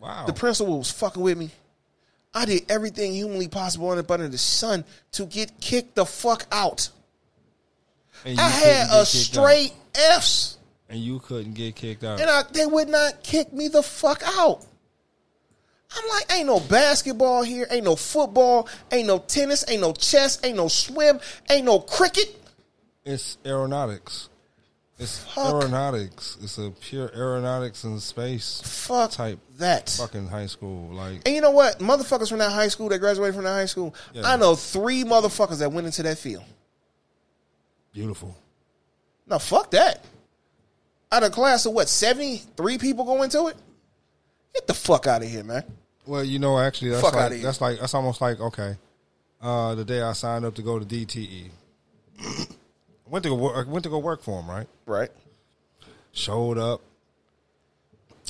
Wow. 0.00 0.26
The 0.26 0.32
principal 0.32 0.78
was 0.78 0.90
fucking 0.90 1.22
with 1.22 1.38
me. 1.38 1.50
I 2.34 2.44
did 2.44 2.70
everything 2.70 3.12
humanly 3.14 3.48
possible 3.48 3.90
under 3.90 4.12
under 4.12 4.28
the 4.28 4.38
sun 4.38 4.84
to 5.12 5.24
get 5.26 5.60
kicked 5.60 5.94
the 5.94 6.06
fuck 6.06 6.46
out. 6.50 6.88
And 8.24 8.36
you 8.36 8.42
I 8.42 8.48
had 8.48 8.88
a 8.90 9.06
straight 9.06 9.72
F's, 9.94 10.58
and 10.88 10.98
you 11.00 11.18
couldn't 11.20 11.54
get 11.54 11.74
kicked 11.76 12.04
out. 12.04 12.20
and 12.20 12.28
I, 12.28 12.42
they 12.52 12.66
would 12.66 12.88
not 12.88 13.22
kick 13.22 13.52
me 13.52 13.68
the 13.68 13.82
fuck 13.82 14.22
out. 14.24 14.64
I'm 15.96 16.08
like, 16.10 16.32
ain't 16.34 16.46
no 16.46 16.60
basketball 16.60 17.42
here, 17.42 17.66
ain't 17.70 17.84
no 17.84 17.96
football, 17.96 18.68
ain't 18.92 19.06
no 19.06 19.18
tennis, 19.20 19.64
ain't 19.68 19.80
no 19.80 19.92
chess, 19.94 20.38
ain't 20.44 20.56
no 20.56 20.68
swim, 20.68 21.18
ain't 21.50 21.64
no 21.64 21.80
cricket. 21.80 22.34
It's 23.04 23.38
aeronautics. 23.46 24.28
It's 24.98 25.18
Fuck. 25.18 25.54
aeronautics. 25.62 26.36
It's 26.42 26.58
a 26.58 26.72
pure 26.80 27.08
aeronautics 27.14 27.84
and 27.84 28.02
space 28.02 28.60
Fuck 28.64 29.12
type 29.12 29.38
that. 29.58 29.88
fucking 29.90 30.26
high 30.26 30.46
school. 30.46 30.92
Like 30.92 31.22
And 31.24 31.34
you 31.36 31.40
know 31.40 31.52
what? 31.52 31.78
Motherfuckers 31.78 32.28
from 32.28 32.38
that 32.38 32.50
high 32.50 32.66
school 32.66 32.88
that 32.88 32.98
graduated 32.98 33.36
from 33.36 33.44
that 33.44 33.52
high 33.52 33.66
school, 33.66 33.94
Yeah. 34.12 34.22
I 34.24 34.36
know 34.36 34.56
three 34.56 35.04
motherfuckers 35.04 35.60
that 35.60 35.70
went 35.72 35.86
into 35.86 36.02
that 36.02 36.18
field. 36.18 36.42
Beautiful. 37.92 38.36
No, 39.26 39.38
fuck 39.38 39.70
that. 39.72 40.04
Out 41.10 41.22
of 41.22 41.32
class 41.32 41.64
of 41.66 41.72
what, 41.72 41.88
73 41.88 42.78
people 42.78 43.04
go 43.04 43.22
into 43.22 43.46
it? 43.46 43.56
Get 44.54 44.66
the 44.66 44.74
fuck 44.74 45.06
out 45.06 45.22
of 45.22 45.28
here, 45.28 45.44
man. 45.44 45.64
Well, 46.06 46.24
you 46.24 46.38
know, 46.38 46.58
actually, 46.58 46.90
that's 46.90 47.02
Fuck 47.02 47.14
like 47.14 47.32
here. 47.32 47.42
that's 47.42 47.60
like 47.60 47.78
that's 47.80 47.92
almost 47.94 48.20
like 48.22 48.40
okay. 48.40 48.76
Uh, 49.40 49.74
the 49.74 49.84
day 49.84 50.00
I 50.00 50.12
signed 50.14 50.44
up 50.46 50.54
to 50.56 50.62
go 50.62 50.78
to 50.78 50.84
DTE, 50.84 51.50
went 53.06 53.22
to 53.24 53.28
go 53.28 53.34
work, 53.34 53.68
went 53.68 53.82
to 53.84 53.90
go 53.90 53.98
work 53.98 54.22
for 54.22 54.40
him. 54.40 54.50
Right, 54.50 54.66
Right? 54.86 55.10
showed 56.12 56.56
up, 56.58 56.80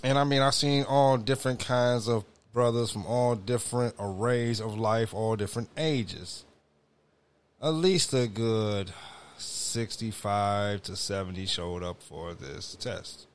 and 0.03 0.19
I 0.19 0.25
mean, 0.25 0.43
I've 0.43 0.55
seen 0.55 0.85
all 0.85 1.17
different 1.19 1.61
kinds 1.61 2.09
of 2.09 2.25
brothers 2.53 2.91
from 2.91 3.07
all 3.07 3.37
different 3.37 3.95
arrays 4.01 4.61
of 4.61 4.77
life, 4.77 5.15
all 5.15 5.37
different 5.37 5.69
ages. 5.77 6.45
At 7.63 7.71
least 7.71 8.13
a 8.13 8.27
good 8.27 8.93
65 9.41 10.83
to 10.83 10.97
70 10.97 11.47
showed 11.47 11.83
up 11.83 12.03
for 12.03 12.35
this 12.35 12.77
test. 12.77 13.27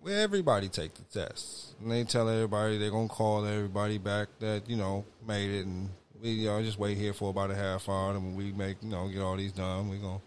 Where 0.00 0.20
everybody 0.20 0.68
take 0.68 0.94
the 0.94 1.02
test. 1.02 1.74
And 1.80 1.90
they 1.90 2.04
tell 2.04 2.28
everybody 2.28 2.78
they're 2.78 2.90
going 2.90 3.08
to 3.08 3.14
call 3.14 3.44
everybody 3.44 3.98
back 3.98 4.28
that, 4.38 4.68
you 4.68 4.76
know, 4.76 5.04
made 5.26 5.50
it. 5.50 5.66
And 5.66 5.90
we, 6.22 6.30
you 6.30 6.46
know, 6.46 6.62
just 6.62 6.78
wait 6.78 6.96
here 6.96 7.12
for 7.12 7.30
about 7.30 7.50
a 7.50 7.54
half 7.54 7.88
hour. 7.88 8.12
And 8.12 8.24
when 8.24 8.36
we 8.36 8.52
make, 8.52 8.78
you 8.82 8.88
know, 8.88 9.08
get 9.08 9.20
all 9.20 9.36
these 9.36 9.52
done, 9.52 9.90
we're 9.90 9.98
going 9.98 10.18
to 10.18 10.24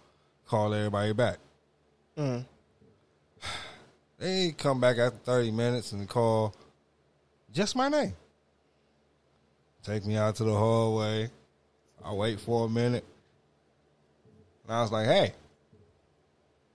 call 0.50 0.74
everybody 0.74 1.13
back. 1.13 1.38
Mm. 2.18 2.46
They 4.20 4.54
come 4.58 4.80
back 4.80 5.00
after 5.00 5.18
30 5.18 5.52
minutes 5.52 5.92
and 5.92 6.08
call 6.08 6.56
just 7.52 7.76
my 7.76 7.89
name. 7.89 8.13
Take 9.84 10.06
me 10.06 10.16
out 10.16 10.36
to 10.38 10.46
the 10.46 10.54
hallway. 10.54 11.30
I 12.06 12.13
wait 12.13 12.39
for 12.39 12.68
a 12.68 12.70
minute. 12.70 13.04
And 14.63 14.73
I 14.73 14.82
was 14.82 14.91
like, 14.91 15.08
hey, 15.08 15.34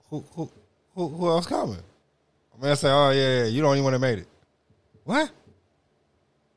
who 0.09 0.23
who 0.33 0.51
who, 0.95 1.07
who 1.07 1.27
else 1.29 1.45
coming? 1.45 1.77
I 1.77 2.61
mean, 2.61 2.71
I 2.71 2.75
say, 2.75 2.89
oh, 2.89 3.11
yeah, 3.11 3.39
yeah, 3.39 3.45
you 3.45 3.61
don't 3.61 3.73
even 3.73 3.83
want 3.83 3.95
to 3.95 3.99
made 3.99 4.19
it. 4.19 4.27
What? 5.05 5.31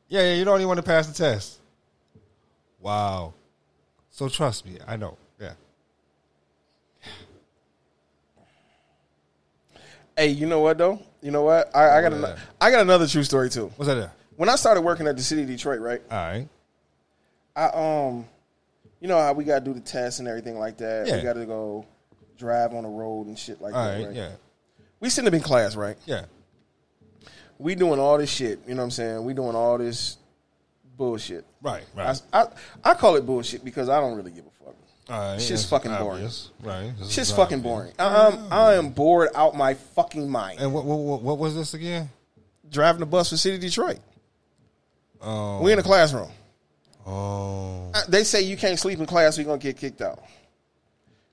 Yeah, 0.09 0.23
yeah, 0.23 0.35
you 0.35 0.45
don't 0.45 0.59
even 0.59 0.68
want 0.68 0.79
to 0.79 0.83
pass 0.83 1.07
the 1.07 1.14
test. 1.14 1.61
Wow. 2.81 3.35
So 4.11 4.29
trust 4.29 4.66
me, 4.66 4.79
I 4.87 4.97
know. 4.97 5.16
Yeah. 5.40 5.53
Hey, 10.16 10.29
you 10.29 10.47
know 10.47 10.61
what 10.61 10.77
though? 10.77 11.01
You 11.23 11.31
know 11.31 11.42
what? 11.42 11.75
I, 11.75 11.99
I 11.99 12.03
got 12.03 12.12
What 12.12 12.12
is 12.12 12.16
an, 12.16 12.23
that? 12.23 12.38
I 12.61 12.71
got 12.71 12.81
another 12.81 13.07
true 13.07 13.23
story 13.23 13.49
too. 13.49 13.73
What's 13.77 13.87
that 13.87 13.95
there? 13.95 14.12
When 14.37 14.49
I 14.49 14.57
started 14.57 14.83
working 14.83 15.07
at 15.07 15.16
the 15.16 15.23
city 15.23 15.42
of 15.42 15.49
Detroit, 15.49 15.81
right? 15.81 16.03
All 16.11 16.16
right. 16.18 16.49
I 17.55 17.64
um, 17.66 18.27
you 19.03 19.09
know 19.09 19.19
how 19.19 19.33
we 19.33 19.43
got 19.43 19.59
to 19.59 19.65
do 19.65 19.75
the 19.75 19.81
tests 19.81 20.21
and 20.21 20.29
everything 20.29 20.57
like 20.59 20.79
that. 20.79 21.09
Yeah. 21.09 21.17
We 21.17 21.23
got 21.23 21.33
to 21.33 21.45
go 21.45 21.85
drive 22.38 22.73
on 22.73 22.85
the 22.85 22.88
road 22.88 23.27
and 23.27 23.37
shit 23.37 23.61
like 23.61 23.75
All 23.75 23.85
that. 23.85 23.97
right. 23.99 24.07
right? 24.07 24.15
Yeah. 24.17 24.31
We 25.01 25.11
sitting 25.11 25.27
up 25.27 25.35
in 25.35 25.41
class, 25.41 25.75
right? 25.75 25.97
Yeah. 26.07 26.27
We 27.59 27.75
doing 27.75 27.99
all 27.99 28.17
this 28.19 28.31
shit. 28.31 28.61
You 28.67 28.75
know 28.75 28.83
what 28.83 28.85
I'm 28.85 28.91
saying? 28.93 29.25
We 29.25 29.35
doing 29.35 29.57
all 29.57 29.77
this 29.77 30.19
bullshit. 30.97 31.45
Right. 31.61 31.83
Right. 31.97 32.21
I, 32.33 32.47
I 32.85 32.95
call 32.95 33.17
it 33.17 33.27
bullshit 33.27 33.65
because 33.65 33.88
I 33.88 34.01
don't 34.01 34.17
really 34.17 34.31
give 34.31 34.45
a 34.47 34.65
fuck. 34.65 34.75
All 35.11 35.33
right. 35.33 35.41
Shit's 35.41 35.69
fucking 35.69 35.91
boring. 35.91 36.09
obvious. 36.12 36.51
Right. 36.62 36.93
This 36.99 37.11
Shit's 37.11 37.33
fucking 37.33 37.59
obvious. 37.59 37.62
boring. 37.62 37.93
I, 37.99 38.27
I'm 38.29 38.53
I 38.53 38.75
am 38.75 38.91
bored 38.91 39.31
out 39.35 39.57
my 39.57 39.75
fucking 39.75 40.29
mind. 40.31 40.61
And 40.61 40.73
what, 40.73 40.85
what 40.85 41.23
what 41.23 41.38
was 41.38 41.57
this 41.57 41.75
again? 41.75 42.09
Driving 42.71 43.01
the 43.01 43.07
bus 43.07 43.31
for 43.31 43.37
City 43.37 43.59
Detroit. 43.59 43.99
Oh, 45.21 45.61
We 45.62 45.73
in 45.73 45.77
the 45.79 45.83
classroom. 45.83 46.31
Oh, 47.07 47.91
Uh, 47.95 48.03
They 48.09 48.25
say 48.25 48.43
you 48.43 48.57
can't 48.57 48.79
sleep 48.79 48.99
in 48.99 49.07
class, 49.07 49.38
or 49.38 49.43
you're 49.43 49.49
gonna 49.49 49.59
get 49.59 49.77
kicked 49.77 50.01
out. 50.03 50.23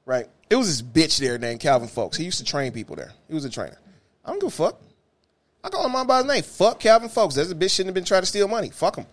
Right? 0.05 0.27
It 0.49 0.55
was 0.55 0.67
this 0.67 0.82
bitch 0.82 1.19
there 1.19 1.38
named 1.38 1.60
Calvin 1.60 1.88
Folks. 1.88 2.17
He 2.17 2.23
used 2.23 2.39
to 2.39 2.43
train 2.45 2.71
people 2.71 2.95
there. 2.95 3.12
He 3.27 3.36
was 3.36 3.45
a 3.45 3.49
trainer. 3.49 3.77
I 4.25 4.29
don't 4.32 4.39
give 4.39 4.47
a 4.47 4.51
fuck. 4.51 4.79
I 5.63 5.69
call 5.69 5.86
him 5.88 6.08
by 6.08 6.17
his 6.17 6.25
name. 6.25 6.43
Fuck 6.43 6.79
Calvin 6.79 7.10
Folks. 7.10 7.36
That's 7.36 7.51
a 7.51 7.55
bitch 7.55 7.71
shouldn't 7.71 7.88
have 7.89 7.93
been 7.95 8.05
trying 8.05 8.21
to 8.21 8.25
steal 8.25 8.47
money. 8.47 8.69
Fuck 8.69 8.95
him. 8.95 9.05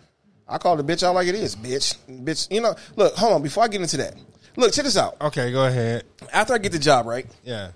I 0.49 0.59
call 0.59 0.77
the 0.77 0.85
bitch 0.85 1.03
out 1.03 1.14
like 1.14 1.27
it 1.29 1.35
is, 1.35 1.57
bitch. 1.57 1.97
Bitch. 2.09 2.51
You 2.51 2.61
know, 2.61 2.75
look, 2.95 3.14
hold 3.16 3.33
on, 3.35 3.42
before 3.42 3.64
I 3.64 3.69
get 3.69 3.81
into 3.83 3.97
that. 3.99 4.14
Look, 4.57 4.73
check 4.73 4.85
this 4.85 4.97
out. 4.97 5.16
okay. 5.21 5.53
Go 5.53 5.66
ahead. 5.66 6.05
After 6.33 6.55
I 6.55 6.59
get 6.59 6.73
the 6.73 6.79
job, 6.79 7.05
right? 7.07 7.27
Yeah. 7.45 7.73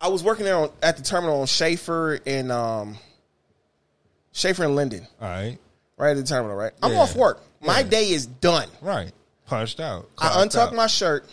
I 0.00 0.08
was 0.08 0.22
working 0.24 0.44
there 0.44 0.56
on, 0.56 0.70
at 0.82 0.96
the 0.96 1.02
terminal 1.02 1.40
on 1.40 1.46
Schaefer 1.46 2.20
and 2.26 2.50
um 2.50 2.98
Schaefer 4.32 4.64
and 4.64 4.74
Linden. 4.74 5.06
All 5.20 5.28
right. 5.28 5.58
Right 5.96 6.10
at 6.10 6.16
the 6.16 6.22
terminal, 6.24 6.56
right? 6.56 6.72
I'm 6.82 6.92
Yeah. 6.92 7.00
off 7.02 7.14
work. 7.14 7.40
My 7.60 7.80
Yeah. 7.80 7.88
day 7.88 8.10
is 8.10 8.26
done. 8.26 8.68
Right. 8.80 9.12
Punched 9.46 9.78
out. 9.80 10.08
I 10.18 10.28
Clocked 10.28 10.42
untucked 10.42 10.72
out. 10.72 10.76
my 10.76 10.86
shirt. 10.86 11.28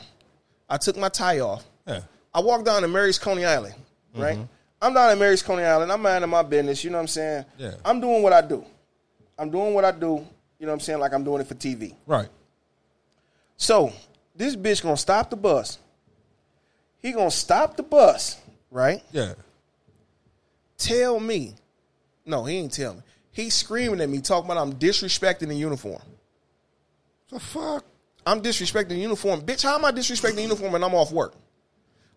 I 0.69 0.78
took 0.78 0.97
my 0.97 1.10
tie 1.10 1.39
off. 1.39 1.63
Yeah. 1.88 2.02
I 2.34 2.39
walked 2.41 2.65
down 2.65 2.82
to 2.84 2.88
Mary's 2.88 3.17
Coney 3.19 3.43
Island, 3.45 3.76
right? 4.15 4.36
Mm-hmm. 4.38 4.45
I'm 4.84 4.93
down 4.93 5.10
at 5.10 5.17
Mary's 5.17 5.41
Coney 5.43 5.63
Island. 5.63 5.91
I'm 5.91 6.02
minding 6.02 6.30
my 6.30 6.43
business. 6.43 6.84
You 6.84 6.89
know 6.91 6.97
what 6.97 7.02
I'm 7.04 7.08
saying? 7.08 7.45
Yeah. 7.58 7.74
I'm 7.84 8.00
doing 8.00 8.21
what 8.24 8.34
I 8.34 8.41
do. 8.41 8.65
I'm 9.38 9.50
doing 9.50 9.74
what 9.74 9.84
I 9.86 9.91
do. 9.91 10.26
You 10.60 10.67
know 10.67 10.71
what 10.71 10.74
I'm 10.74 10.80
saying? 10.80 11.00
Like 11.00 11.13
I'm 11.13 11.24
doing 11.24 11.41
it 11.41 11.47
for 11.47 11.56
TV. 11.56 11.95
Right. 12.06 12.30
So 13.58 13.91
this 14.36 14.56
bitch 14.56 14.82
gonna 14.84 14.97
stop 14.97 15.30
the 15.30 15.36
bus. 15.36 15.78
He 17.00 17.12
gonna 17.12 17.32
stop 17.32 17.78
the 17.78 17.84
bus, 17.84 18.38
right? 18.69 19.04
Yeah. 19.12 19.34
Tell 20.78 21.19
me. 21.19 21.56
No, 22.26 22.43
he 22.45 22.58
ain't 22.58 22.74
tell 22.74 22.93
me. 22.95 23.02
He's 23.32 23.54
screaming 23.54 24.02
at 24.02 24.10
me, 24.10 24.20
talking 24.20 24.50
about 24.50 24.62
I'm 24.62 24.74
disrespecting 24.74 25.48
the 25.48 25.56
uniform. 25.56 26.02
The 27.30 27.39
fuck. 27.39 27.86
I'm 28.26 28.41
disrespecting 28.41 28.89
the 28.89 28.96
uniform. 28.96 29.41
Bitch, 29.41 29.63
how 29.63 29.76
am 29.76 29.86
I 29.86 29.91
disrespecting 29.91 30.36
the 30.36 30.41
uniform 30.44 30.74
when 30.74 30.84
I'm 30.84 30.94
off 30.94 31.12
work? 31.12 31.34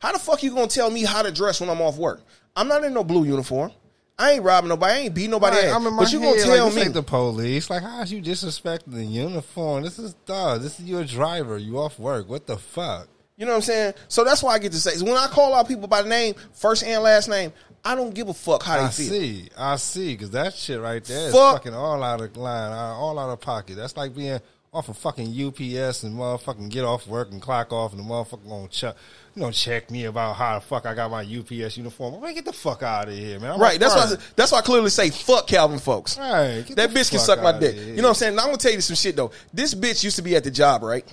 How 0.01 0.13
the 0.13 0.19
fuck 0.19 0.43
you 0.43 0.51
gonna 0.51 0.67
tell 0.67 0.91
me 0.91 1.05
how 1.05 1.23
to 1.23 1.31
dress 1.33 1.61
when 1.61 1.71
I'm 1.71 1.81
off 1.81 1.97
work? 1.97 2.21
I'm 2.57 2.69
not 2.69 2.85
in 2.85 2.93
no 2.93 3.05
blue 3.05 3.25
uniform. 3.25 3.73
I 4.19 4.33
ain't 4.33 4.45
robbing 4.45 4.69
nobody. 4.69 4.93
I 4.93 4.99
ain't 4.99 5.15
beating 5.15 5.31
nobody 5.31 5.57
Right, 5.57 5.65
ass. 5.67 5.75
I'm 5.75 5.87
in 5.87 5.95
my 5.95 6.03
but 6.05 6.13
you 6.13 6.21
head, 6.21 6.31
gonna 6.37 6.43
tell 6.43 6.67
like, 6.67 6.75
me? 6.77 6.83
ain't 6.83 6.95
the 6.95 7.03
police. 7.03 7.71
Like, 7.71 7.83
how 7.83 8.03
is 8.03 8.13
you 8.13 8.23
disrespecting 8.23 8.93
the 8.93 9.05
uniform? 9.05 9.83
This 9.83 9.99
is 9.99 10.15
dog. 10.27 10.63
This 10.63 10.79
is 10.79 10.87
your 10.87 11.05
driver. 11.05 11.59
You 11.59 11.79
off 11.79 11.99
work. 11.99 12.29
What 12.29 12.47
the 12.47 12.57
fuck? 12.57 13.09
you 13.37 13.45
know 13.47 13.53
what 13.53 13.57
I'm 13.57 13.63
saying? 13.63 13.95
So 14.09 14.23
that's 14.23 14.43
why 14.43 14.53
I 14.55 14.59
get 14.61 14.71
to 14.73 14.79
say. 14.79 15.03
When 15.05 15.17
I 15.17 15.27
call 15.27 15.55
out 15.55 15.67
people 15.67 15.89
by 15.89 16.03
the 16.03 16.09
name, 16.09 16.35
first 16.53 16.85
and 16.85 17.03
last 17.03 17.29
name, 17.29 17.53
I 17.85 17.95
don't 17.95 18.15
give 18.15 18.29
a 18.29 18.35
fuck 18.35 18.63
how 18.63 18.79
they 18.79 18.85
I 18.85 18.89
feel. 18.89 19.09
see. 19.11 19.49
I 19.59 19.77
see. 19.77 20.13
Because 20.15 20.31
that 20.31 20.55
shit 20.55 20.81
right 20.81 21.05
there 21.05 21.29
is 21.29 21.35
Fuck. 21.35 21.57
fucking 21.57 21.75
all 21.75 22.03
out 22.03 22.21
of 22.21 22.37
line, 22.37 22.73
uh, 22.73 22.77
all 22.97 23.19
out 23.19 23.31
of 23.31 23.41
pocket. 23.41 23.77
That's 23.77 23.97
like 23.97 24.15
being 24.15 24.41
off 24.73 24.89
of 24.89 24.97
fucking 24.97 25.27
UPS 25.29 26.03
and 26.03 26.17
motherfucking 26.19 26.69
get 26.71 26.85
off 26.85 27.07
work 27.07 27.31
and 27.31 27.41
clock 27.41 27.73
off 27.73 27.93
and 27.93 28.01
the 28.01 28.05
motherfucker 28.05 28.49
gonna 28.49 28.67
check, 28.69 28.97
you 29.37 29.43
know, 29.43 29.51
check 29.53 29.89
me 29.91 30.07
about 30.07 30.35
how 30.35 30.55
the 30.59 30.61
fuck 30.63 30.85
I 30.87 30.95
got 30.95 31.11
my 31.11 31.21
UPS 31.23 31.77
uniform. 31.77 32.21
Man, 32.21 32.35
get 32.35 32.45
the 32.45 32.53
fuck 32.53 32.83
out 32.83 33.09
of 33.09 33.15
here, 33.15 33.39
man. 33.39 33.53
I'm 33.53 33.61
Right. 33.61 33.79
That's 33.79 33.95
why. 33.95 34.03
I, 34.03 34.17
that's 34.35 34.51
why 34.51 34.59
I 34.59 34.63
clearly 34.63 34.91
say 34.91 35.11
fuck 35.11 35.47
Calvin 35.47 35.79
folks. 35.79 36.19
Right. 36.19 36.65
get 36.67 36.77
That 36.77 36.93
the 36.93 36.99
bitch 36.99 37.11
can 37.11 37.19
fuck 37.19 37.27
suck 37.27 37.43
my 37.43 37.51
outta 37.51 37.61
dick. 37.61 37.75
here. 37.77 37.85
You 37.91 37.97
know 37.97 38.03
what 38.05 38.09
I'm 38.09 38.15
saying? 38.15 38.35
Now 38.35 38.43
I'm 38.43 38.49
gonna 38.49 38.59
tell 38.59 38.73
you 38.73 38.81
some 38.81 38.97
shit 38.97 39.15
though. 39.15 39.31
This 39.53 39.75
bitch 39.75 40.03
used 40.03 40.17
to 40.17 40.23
be 40.23 40.35
at 40.35 40.43
the 40.43 40.51
job, 40.51 40.83
right? 40.83 41.05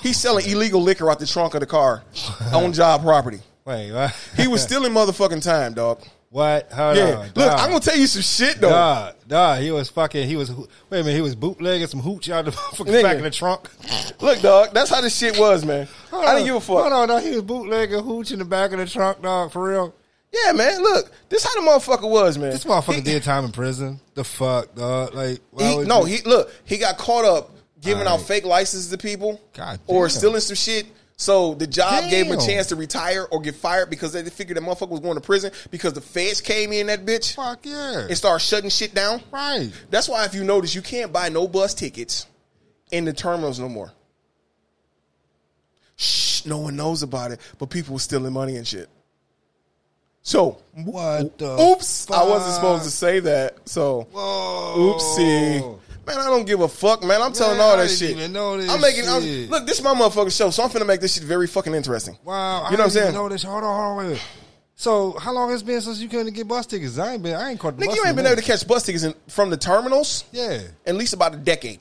He's 0.00 0.18
selling 0.18 0.44
illegal 0.48 0.82
liquor 0.82 1.10
out 1.10 1.18
the 1.18 1.26
trunk 1.26 1.54
of 1.54 1.60
the 1.60 1.66
car 1.66 2.02
on 2.52 2.72
job 2.72 3.02
property. 3.02 3.40
Wait, 3.64 3.92
what? 3.92 4.14
He 4.36 4.48
was 4.48 4.62
stealing 4.62 4.92
motherfucking 4.92 5.42
time, 5.42 5.74
dog. 5.74 6.02
what? 6.30 6.70
Hold 6.72 6.96
Yeah. 6.96 7.04
on. 7.04 7.18
Look, 7.26 7.34
dog. 7.34 7.60
I'm 7.60 7.68
gonna 7.68 7.80
tell 7.80 7.96
you 7.96 8.06
some 8.06 8.22
shit 8.22 8.60
though. 8.60 8.70
Dog, 8.70 9.14
dog, 9.28 9.60
he 9.60 9.70
was 9.70 9.88
fucking. 9.90 10.26
He 10.26 10.34
was 10.36 10.50
wait 10.50 10.66
a 10.90 11.04
minute. 11.04 11.14
He 11.14 11.20
was 11.20 11.34
bootlegging 11.36 11.86
some 11.86 12.00
hooch 12.00 12.28
out 12.30 12.46
the 12.46 12.52
fucking 12.76 13.02
back 13.02 13.16
of 13.18 13.22
the 13.22 13.30
trunk. 13.30 13.68
Look, 14.20 14.40
dog, 14.40 14.70
that's 14.72 14.90
how 14.90 15.00
this 15.00 15.16
shit 15.16 15.38
was, 15.38 15.64
man. 15.64 15.86
Hold 16.10 16.24
I 16.24 16.34
didn't 16.34 16.46
give 16.46 16.56
a 16.56 16.60
fuck. 16.60 16.78
Hold 16.80 16.92
on, 16.92 17.08
dog. 17.08 17.22
He 17.22 17.30
was 17.30 17.42
bootlegging 17.42 18.02
hooch 18.02 18.32
in 18.32 18.38
the 18.40 18.44
back 18.44 18.72
of 18.72 18.78
the 18.78 18.86
trunk, 18.86 19.22
dog. 19.22 19.52
For 19.52 19.62
real. 19.62 19.94
Yeah, 20.32 20.52
man. 20.52 20.82
Look, 20.82 21.12
this 21.28 21.44
how 21.44 21.54
the 21.60 21.70
motherfucker 21.70 22.08
was, 22.08 22.38
man. 22.38 22.50
This 22.50 22.64
motherfucker 22.64 22.94
He- 22.94 23.00
did 23.02 23.22
time 23.22 23.44
in 23.44 23.52
prison. 23.52 24.00
The 24.14 24.24
fuck, 24.24 24.74
dog. 24.74 25.14
Like, 25.14 25.40
He, 25.58 25.78
no, 25.84 26.06
you- 26.06 26.16
he 26.16 26.22
look. 26.22 26.50
He 26.64 26.78
got 26.78 26.96
caught 26.96 27.26
up 27.26 27.50
giving 27.82 28.06
out 28.06 28.20
fake 28.22 28.44
licenses 28.46 28.90
to 28.90 28.96
people, 28.96 29.38
God 29.52 29.78
or 29.86 30.08
damn. 30.08 30.16
stealing 30.18 30.40
some 30.40 30.56
shit. 30.56 30.86
So 31.22 31.54
the 31.54 31.68
job 31.68 32.10
gave 32.10 32.26
him 32.26 32.36
a 32.36 32.44
chance 32.44 32.66
to 32.66 32.76
retire 32.76 33.28
or 33.30 33.40
get 33.40 33.54
fired 33.54 33.88
because 33.88 34.12
they 34.12 34.24
figured 34.24 34.56
that 34.56 34.64
motherfucker 34.64 34.88
was 34.88 34.98
going 34.98 35.14
to 35.14 35.20
prison 35.20 35.52
because 35.70 35.92
the 35.92 36.00
feds 36.00 36.40
came 36.40 36.72
in 36.72 36.88
that 36.88 37.06
bitch 37.06 37.36
Fuck 37.36 37.64
yeah. 37.64 38.06
and 38.08 38.16
started 38.16 38.44
shutting 38.44 38.70
shit 38.70 38.92
down. 38.92 39.22
right. 39.30 39.70
That's 39.88 40.08
why 40.08 40.24
if 40.24 40.34
you 40.34 40.42
notice, 40.42 40.74
you 40.74 40.82
can't 40.82 41.12
buy 41.12 41.28
no 41.28 41.46
bus 41.46 41.74
tickets 41.74 42.26
in 42.90 43.04
the 43.04 43.12
terminals 43.12 43.60
no 43.60 43.68
more. 43.68 43.92
Shh, 45.94 46.44
no 46.44 46.58
one 46.58 46.74
knows 46.74 47.04
about 47.04 47.30
it, 47.30 47.38
but 47.56 47.70
people 47.70 47.92
were 47.92 48.00
stealing 48.00 48.32
money 48.32 48.56
and 48.56 48.66
shit. 48.66 48.88
So, 50.22 50.58
What 50.74 51.38
the 51.38 51.56
oops, 51.56 52.10
I 52.10 52.24
wasn't 52.24 52.54
supposed 52.56 52.82
to 52.82 52.90
say 52.90 53.20
that. 53.20 53.68
So, 53.68 54.08
Whoa. 54.10 54.96
oopsie. 54.98 55.78
Man, 56.06 56.18
I 56.18 56.24
don't 56.26 56.44
give 56.44 56.60
a 56.60 56.68
fuck, 56.68 57.04
man. 57.04 57.22
I'm 57.22 57.32
telling 57.32 57.58
Man, 57.58 57.66
all 57.66 57.76
that 57.76 57.88
shit. 57.88 58.10
even 58.10 58.32
know 58.32 58.56
this 58.56 58.68
I'm 58.70 58.80
making. 58.80 59.08
I'm, 59.08 59.22
look, 59.50 59.66
this 59.66 59.78
is 59.78 59.84
my 59.84 59.94
motherfucking 59.94 60.36
show, 60.36 60.50
so 60.50 60.64
I'm 60.64 60.70
finna 60.70 60.86
make 60.86 61.00
this 61.00 61.14
shit 61.14 61.22
very 61.22 61.46
fucking 61.46 61.74
interesting. 61.74 62.18
Wow. 62.24 62.64
You 62.70 62.76
know 62.76 62.78
what 62.78 62.80
I'm 62.84 62.90
saying? 62.90 63.14
Know 63.14 63.28
this. 63.28 63.44
Hold 63.44 63.62
on, 63.62 63.96
hold 64.00 64.12
on. 64.12 64.18
So, 64.74 65.12
how 65.12 65.32
long 65.32 65.50
has 65.50 65.62
it 65.62 65.64
been 65.66 65.80
since 65.80 66.00
you 66.00 66.08
couldn't 66.08 66.32
get 66.34 66.48
bus 66.48 66.66
tickets? 66.66 66.98
I 66.98 67.12
ain't 67.12 67.22
been. 67.22 67.34
I 67.36 67.50
ain't 67.50 67.60
caught 67.60 67.78
the 67.78 67.86
Nigga, 67.86 67.94
you 67.94 68.04
ain't 68.04 68.16
been 68.16 68.26
able 68.26 68.36
to 68.36 68.42
catch 68.42 68.66
bus 68.66 68.84
tickets 68.84 69.04
in, 69.04 69.14
from 69.28 69.50
the 69.50 69.56
terminals 69.56 70.24
Yeah. 70.32 70.60
at 70.84 70.94
least 70.96 71.12
about 71.12 71.34
a 71.34 71.36
decade. 71.36 71.78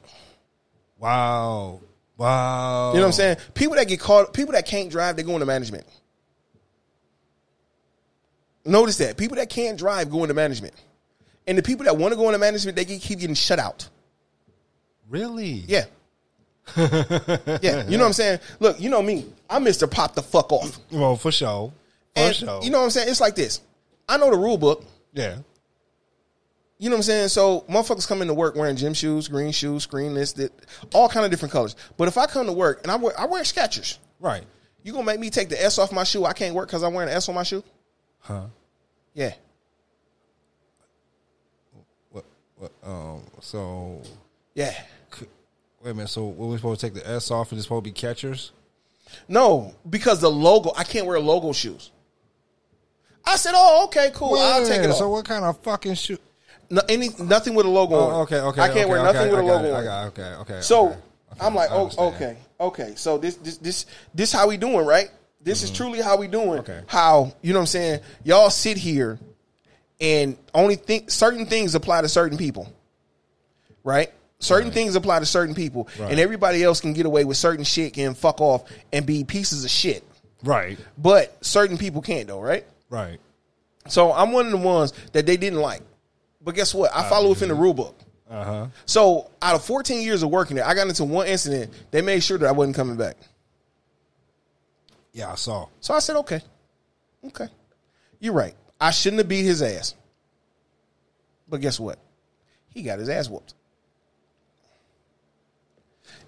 Wow. 1.00 1.80
Wow. 2.16 2.90
You 2.92 2.98
know 2.98 3.02
what 3.02 3.08
I'm 3.08 3.12
saying? 3.14 3.38
People 3.56 3.76
that 3.78 3.88
get 3.88 4.00
caught, 4.00 4.34
people 4.34 4.52
that 4.54 4.68
can't 4.68 4.92
drive, 4.92 5.16
they 5.16 5.24
go 5.24 5.34
into 5.34 5.48
management. 5.48 5.86
Notice 8.64 8.98
that 8.98 9.18
people 9.18 9.38
that 9.38 9.50
can't 9.50 9.80
drive 9.80 10.12
go 10.12 10.22
into 10.24 10.36
management, 10.36 10.76
and 11.48 11.58
the 11.58 11.64
people 11.64 11.86
that 11.86 11.98
want 11.98 12.12
to 12.12 12.16
go 12.18 12.28
into 12.28 12.38
management, 12.38 12.76
they 12.76 12.86
keep 12.86 13.18
getting 13.20 13.34
shut 13.34 13.58
out. 13.58 13.90
Really? 15.12 15.66
Yeah, 15.68 15.86
yeah. 16.78 17.86
You 17.88 17.98
know 17.98 18.04
what 18.04 18.08
I'm 18.08 18.14
saying? 18.14 18.40
Look, 18.62 18.80
you 18.80 18.90
know 18.90 19.02
me. 19.02 19.26
I'm 19.50 19.64
Mister 19.66 19.86
Pop 19.88 20.16
the 20.16 20.22
fuck 20.24 20.52
off. 20.54 20.80
Well, 20.90 21.18
for 21.18 21.32
sure. 21.32 21.74
For 22.16 22.22
And 22.22 22.36
sure. 22.36 22.64
you 22.64 22.70
know 22.72 22.80
what 22.80 22.86
I'm 22.86 22.90
saying? 22.92 23.10
It's 23.10 23.20
like 23.20 23.36
this. 23.36 23.60
I 24.08 24.16
know 24.18 24.32
the 24.32 24.38
rule 24.38 24.58
book. 24.58 24.86
Yeah. 25.14 25.38
You 26.80 26.90
know 26.90 26.96
what 26.96 27.00
I'm 27.00 27.04
saying? 27.04 27.28
So 27.28 27.62
motherfuckers 27.70 28.08
come 28.08 28.22
into 28.22 28.34
work 28.34 28.56
wearing 28.56 28.76
gym 28.78 28.94
shoes, 28.94 29.28
green 29.28 29.52
shoes, 29.52 29.86
green 29.86 30.14
this, 30.14 30.34
that, 30.34 30.52
all 30.94 31.08
kind 31.10 31.26
of 31.26 31.30
different 31.30 31.52
colors. 31.52 31.76
But 31.98 32.08
if 32.08 32.18
I 32.18 32.26
come 32.26 32.48
to 32.48 32.54
work 32.54 32.80
and 32.84 32.92
I 32.92 32.96
wear 32.96 33.14
I 33.20 33.26
wear 33.26 33.44
Skechers, 33.44 33.98
Right. 34.20 34.44
you 34.82 34.94
gonna 34.94 35.04
make 35.06 35.20
me 35.20 35.30
take 35.30 35.50
the 35.50 35.62
S 35.62 35.78
off 35.78 35.92
my 35.92 36.06
shoe? 36.06 36.24
I 36.26 36.32
can't 36.34 36.56
work 36.56 36.70
because 36.70 36.84
I'm 36.84 36.94
wearing 36.94 37.10
an 37.12 37.16
S 37.18 37.28
on 37.28 37.36
my 37.36 37.44
shoe. 37.44 37.64
Huh? 38.20 38.46
Yeah, 39.14 39.34
What? 42.12 42.24
What? 42.58 42.72
Um. 42.84 43.24
So, 43.42 44.02
yeah. 44.56 44.74
Wait 45.84 45.92
a 45.92 45.94
minute. 45.94 46.10
So, 46.10 46.26
what 46.26 46.48
we 46.48 46.58
supposed 46.58 46.82
to 46.82 46.88
take 46.88 46.94
the 46.94 47.10
S 47.10 47.32
off 47.32 47.52
and 47.52 47.60
it's 47.60 47.66
supposed 47.66 47.86
to 47.86 47.90
be 47.90 47.94
catchers? 47.94 48.52
No, 49.28 49.74
because 49.90 50.22
the 50.22 50.32
logo, 50.32 50.72
I 50.78 50.84
can't 50.84 51.06
wear 51.06 51.20
logo 51.20 51.52
shoes. 51.52 51.92
I 53.26 53.36
said, 53.36 53.54
"Oh, 53.56 53.86
okay, 53.86 54.12
cool. 54.14 54.38
I'll 54.38 54.66
take 54.66 54.82
it 54.82 54.90
off." 54.90 54.98
So, 54.98 55.10
what 55.10 55.26
kind 55.26 55.46
of 55.46 55.58
fucking 55.60 55.96
shoe? 55.96 56.18
No, 56.70 56.82
any 56.88 57.10
nothing 57.20 57.54
with 57.54 57.66
a 57.66 57.70
logo. 57.70 57.96
on. 57.96 58.14
Oh, 58.14 58.22
okay. 58.22 58.40
Okay. 58.40 58.62
I 58.62 58.68
can't 58.68 58.80
okay, 58.80 58.86
wear 58.86 59.00
okay, 59.00 59.14
nothing 59.14 59.32
with 59.32 59.40
a 59.40 59.44
logo. 59.44 59.66
it, 59.66 59.74
on. 59.74 59.82
I 59.82 59.84
got. 59.84 60.04
it, 60.04 60.08
Okay. 60.08 60.36
Okay. 60.54 60.62
So 60.62 60.88
okay, 60.88 60.96
okay, 61.34 61.46
I'm 61.46 61.56
like, 61.56 61.70
oh, 61.72 61.92
okay, 61.98 62.38
okay. 62.60 62.94
So 62.96 63.18
this 63.18 63.36
this 63.36 63.58
this 63.58 63.86
this 64.14 64.32
how 64.32 64.48
we 64.48 64.58
doing, 64.58 64.86
right? 64.86 65.10
This 65.44 65.64
is 65.64 65.72
truly 65.72 66.02
how 66.02 66.18
we 66.18 66.28
doing. 66.28 66.62
Mm-hmm. 66.62 66.72
Okay. 66.72 66.82
How 66.88 67.34
you 67.42 67.54
know 67.54 67.60
what 67.60 67.64
I'm 67.64 67.68
saying? 67.68 68.00
Y'all 68.24 68.50
sit 68.50 68.78
here 68.78 69.20
and 70.00 70.38
only 70.54 70.76
think 70.76 71.12
certain 71.12 71.46
things 71.46 71.76
apply 71.76 72.02
to 72.02 72.10
certain 72.10 72.38
people, 72.38 72.72
right? 73.84 74.12
Certain 74.42 74.68
Right. 74.70 74.74
things 74.74 74.96
apply 74.96 75.20
to 75.20 75.26
certain 75.26 75.56
people, 75.56 75.88
Right. 75.98 76.12
and 76.12 76.20
everybody 76.20 76.64
else 76.64 76.82
can 76.82 76.94
get 76.94 77.06
away 77.06 77.24
with 77.26 77.38
certain 77.38 77.64
shit 77.64 77.98
and 77.98 78.18
fuck 78.18 78.42
off 78.42 78.64
and 78.92 79.06
be 79.06 79.24
pieces 79.24 79.64
of 79.64 79.70
shit. 79.72 80.04
Right. 80.44 80.78
But 80.98 81.38
certain 81.46 81.78
people 81.78 82.02
can't, 82.02 82.28
though, 82.28 82.40
right? 82.42 82.66
Right. 82.90 83.20
So 83.88 84.12
I'm 84.12 84.32
one 84.32 84.48
of 84.48 84.52
the 84.52 84.58
ones 84.58 84.94
that 85.14 85.26
they 85.26 85.38
didn't 85.38 85.60
like. 85.60 85.82
But 86.44 86.56
guess 86.56 86.74
what? 86.74 86.92
I 86.94 87.08
follow 87.08 87.30
within 87.30 87.50
the 87.50 87.56
rule 87.56 87.74
book. 87.76 87.96
Uh 88.30 88.44
huh. 88.44 88.68
So 88.86 89.30
out 89.42 89.56
of 89.56 89.64
14 89.64 90.02
years 90.02 90.24
of 90.24 90.30
working 90.30 90.56
there, 90.56 90.66
I 90.66 90.74
got 90.74 90.88
into 90.88 91.04
one 91.04 91.28
incident. 91.28 91.72
They 91.92 92.02
made 92.02 92.24
sure 92.24 92.38
that 92.40 92.48
I 92.48 92.52
wasn't 92.52 92.76
coming 92.76 92.96
back. 92.98 93.18
Yeah, 95.14 95.32
I 95.32 95.36
saw. 95.36 95.68
So 95.82 95.94
I 95.94 96.00
said, 96.00 96.16
okay, 96.18 96.42
okay, 97.28 97.48
you're 98.20 98.34
right. 98.34 98.56
I 98.80 98.92
shouldn't 98.92 99.20
have 99.20 99.28
beat 99.28 99.44
his 99.44 99.62
ass. 99.62 99.94
But 101.48 101.60
guess 101.62 101.80
what? 101.80 102.00
He 102.70 102.82
got 102.82 102.98
his 103.00 103.10
ass 103.10 103.30
whooped. 103.30 103.54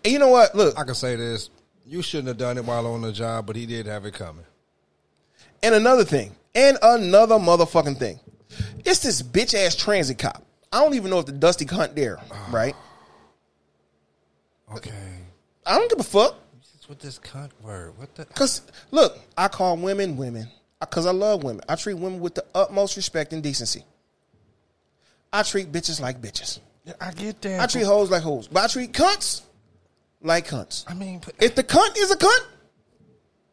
And 0.03 0.13
you 0.13 0.19
know 0.19 0.29
what? 0.29 0.53
Look, 0.55 0.77
I 0.77 0.83
can 0.83 0.95
say 0.95 1.15
this. 1.15 1.49
You 1.85 2.01
shouldn't 2.01 2.29
have 2.29 2.37
done 2.37 2.57
it 2.57 2.65
while 2.65 2.87
on 2.87 3.01
the 3.01 3.11
job, 3.11 3.45
but 3.45 3.55
he 3.55 3.65
did 3.65 3.85
have 3.85 4.05
it 4.05 4.13
coming. 4.13 4.45
and 5.61 5.75
another 5.75 6.03
thing, 6.03 6.35
and 6.55 6.77
another 6.81 7.35
motherfucking 7.35 7.97
thing. 7.97 8.19
It's 8.85 8.99
this 8.99 9.21
bitch 9.21 9.53
ass 9.53 9.75
transit 9.75 10.17
cop. 10.17 10.45
I 10.71 10.83
don't 10.83 10.93
even 10.95 11.09
know 11.09 11.19
if 11.19 11.25
the 11.25 11.31
Dusty 11.31 11.65
Hunt 11.65 11.95
there, 11.95 12.17
ah. 12.31 12.49
right? 12.51 12.75
Okay. 14.75 14.91
I 15.65 15.77
don't 15.77 15.89
give 15.89 15.99
a 15.99 16.03
fuck. 16.03 16.35
What's 16.73 16.89
with 16.89 16.99
this 16.99 17.19
cunt 17.19 17.51
word? 17.61 17.97
What 17.97 18.13
the? 18.15 18.25
Cause 18.25 18.61
look, 18.91 19.17
I 19.37 19.47
call 19.47 19.77
women 19.77 20.17
women 20.17 20.47
because 20.79 21.05
I 21.05 21.11
love 21.11 21.43
women. 21.43 21.63
I 21.69 21.75
treat 21.75 21.93
women 21.93 22.19
with 22.19 22.35
the 22.35 22.45
utmost 22.53 22.97
respect 22.97 23.33
and 23.33 23.41
decency. 23.41 23.85
I 25.31 25.43
treat 25.43 25.71
bitches 25.71 26.01
like 26.01 26.21
bitches. 26.21 26.59
I 26.99 27.11
get 27.11 27.41
that. 27.43 27.61
I 27.61 27.67
treat 27.67 27.85
hoes 27.85 28.11
like 28.11 28.23
hoes, 28.23 28.47
but 28.47 28.63
I 28.63 28.67
treat 28.67 28.91
cunts 28.91 29.43
like 30.23 30.47
cunts. 30.47 30.83
I 30.87 30.93
mean, 30.93 31.21
but 31.23 31.35
If 31.39 31.55
the 31.55 31.63
cunt 31.63 31.97
is 31.97 32.09
a 32.11 32.15
cunt, 32.17 32.45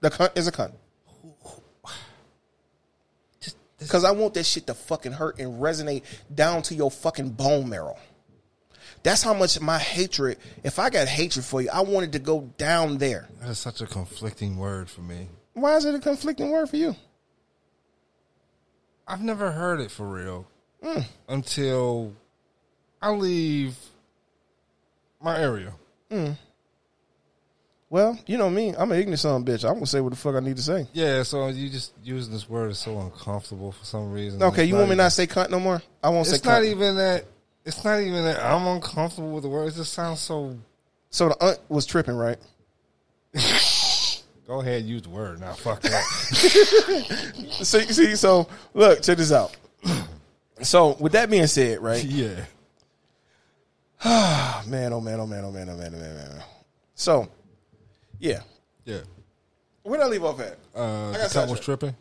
the 0.00 0.10
cunt 0.10 0.36
is 0.38 0.46
a 0.46 0.52
cunt. 0.52 0.72
just, 3.40 3.56
Because 3.78 4.04
I 4.04 4.10
want 4.12 4.34
that 4.34 4.44
shit 4.44 4.66
to 4.68 4.74
fucking 4.74 5.12
hurt 5.12 5.38
and 5.38 5.60
resonate 5.60 6.02
down 6.34 6.62
to 6.62 6.74
your 6.74 6.90
fucking 6.90 7.30
bone 7.30 7.68
marrow. 7.68 7.98
That's 9.02 9.22
how 9.22 9.32
much 9.34 9.58
my 9.60 9.78
hatred. 9.78 10.38
If 10.62 10.78
I 10.78 10.90
got 10.90 11.08
hatred 11.08 11.44
for 11.44 11.62
you, 11.62 11.70
I 11.72 11.80
wanted 11.80 12.12
to 12.12 12.18
go 12.18 12.42
down 12.58 12.98
there. 12.98 13.28
that 13.40 13.48
is 13.50 13.58
such 13.58 13.80
a 13.80 13.86
conflicting 13.86 14.56
word 14.56 14.90
for 14.90 15.00
me. 15.00 15.28
Why 15.54 15.76
is 15.76 15.84
it 15.84 15.94
a 15.94 15.98
conflicting 15.98 16.50
word 16.50 16.68
for 16.70 16.76
you? 16.76 16.94
I've 19.08 19.22
never 19.22 19.50
heard 19.50 19.80
it 19.80 19.90
for 19.90 20.06
real 20.08 20.46
Mm. 20.82 21.04
until 21.28 22.14
I 23.02 23.10
leave 23.10 23.76
my 25.20 25.38
area. 25.38 25.74
Well, 27.90 28.16
you 28.26 28.38
know 28.38 28.48
me. 28.48 28.72
I'm 28.78 28.90
an 28.92 28.98
ignorant 29.00 29.18
son 29.18 29.44
bitch. 29.44 29.64
I'm 29.68 29.74
gonna 29.74 29.86
say 29.86 30.00
what 30.00 30.10
the 30.10 30.16
fuck 30.16 30.36
I 30.36 30.40
need 30.40 30.56
to 30.56 30.62
say. 30.62 30.86
Yeah, 30.92 31.24
so 31.24 31.48
you 31.48 31.68
just 31.68 31.92
using 32.04 32.32
this 32.32 32.48
word 32.48 32.70
is 32.70 32.78
so 32.78 32.98
uncomfortable 33.00 33.72
for 33.72 33.84
some 33.84 34.12
reason. 34.12 34.40
Okay, 34.42 34.62
It's 34.62 34.68
you 34.68 34.76
want 34.76 34.86
me 34.88 34.92
even- 34.94 34.98
not 34.98 35.12
say 35.12 35.26
cunt 35.26 35.50
no 35.50 35.58
more? 35.58 35.82
I 36.02 36.08
won't 36.10 36.26
say 36.28 36.36
It's 36.36 36.44
not 36.44 36.62
cunt. 36.62 36.66
even 36.70 36.96
that. 36.96 37.24
It's 37.64 37.84
not 37.84 37.98
even 38.00 38.24
that 38.24 38.42
I'm 38.42 38.64
uncomfortable 38.68 39.32
with 39.32 39.42
the 39.42 39.48
word. 39.48 39.68
It 39.68 39.74
just 39.74 39.92
sounds 39.92 40.20
so. 40.20 40.56
so 41.10 41.30
the 41.30 41.44
aunt 41.44 41.58
was 41.68 41.84
tripping, 41.84 42.14
right? 42.16 42.38
Go 44.46 44.60
ahead, 44.60 44.84
use 44.84 45.02
the 45.02 45.10
word 45.10 45.40
now. 45.40 45.52
Fuck 45.52 45.82
that. 45.82 46.02
See, 47.62 47.82
see. 47.92 48.16
So 48.16 48.48
look, 48.72 49.02
check 49.02 49.18
this 49.18 49.30
out. 49.32 49.56
So 50.62 50.96
with 51.00 51.12
that 51.12 51.28
being 51.30 51.46
said, 51.48 51.80
right? 51.80 52.02
yeah. 52.04 52.44
Oh, 54.02 54.62
man, 54.66 54.92
oh 54.94 55.00
man, 55.00 55.20
oh 55.20 55.26
man, 55.26 55.44
oh 55.44 55.50
man, 55.50 55.68
oh 55.68 55.76
man, 55.76 55.92
oh 55.94 55.98
man, 55.98 56.26
oh 56.28 56.32
man. 56.34 56.42
So, 56.94 57.28
yeah. 58.20 58.40
Yeah. 58.84 59.00
Where 59.82 59.98
did 59.98 60.04
I 60.04 60.08
leave 60.08 60.24
off 60.24 60.38
at? 60.40 60.58
Uh, 60.74 61.12
the 61.12 61.18
got 61.18 61.20
cunt 61.20 61.22
was 61.22 61.32
sidetracked. 61.32 61.64
tripping. 61.64 61.96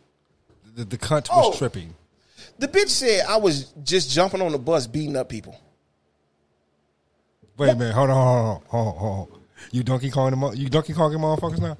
The, 0.76 0.86
the 0.86 0.98
cunt 0.98 1.28
Oh. 1.32 1.50
was 1.50 1.58
tripping. 1.58 1.96
The 2.60 2.68
bitch 2.68 2.90
said 2.90 3.26
I 3.28 3.38
was 3.38 3.74
just 3.84 4.12
jumping 4.12 4.42
on 4.42 4.52
the 4.52 4.58
bus 4.60 4.86
beating 4.86 5.16
up 5.16 5.30
people. 5.30 5.60
Wait 7.58 7.70
a 7.70 7.76
minute. 7.76 7.94
Hold 7.94 8.10
on. 8.10 8.16
Hold 8.16 8.38
on. 8.38 8.62
Hold 8.68 8.88
on. 8.88 8.96
Hold 8.96 9.32
on. 9.34 9.40
You 9.72 9.84
Donkey 9.84 10.10
Kong, 10.10 10.32
the 10.32 10.58
you 10.58 10.70
Donkey 10.70 10.94
Kong 10.94 11.12
motherfuckers 11.14 11.60
now? 11.60 11.78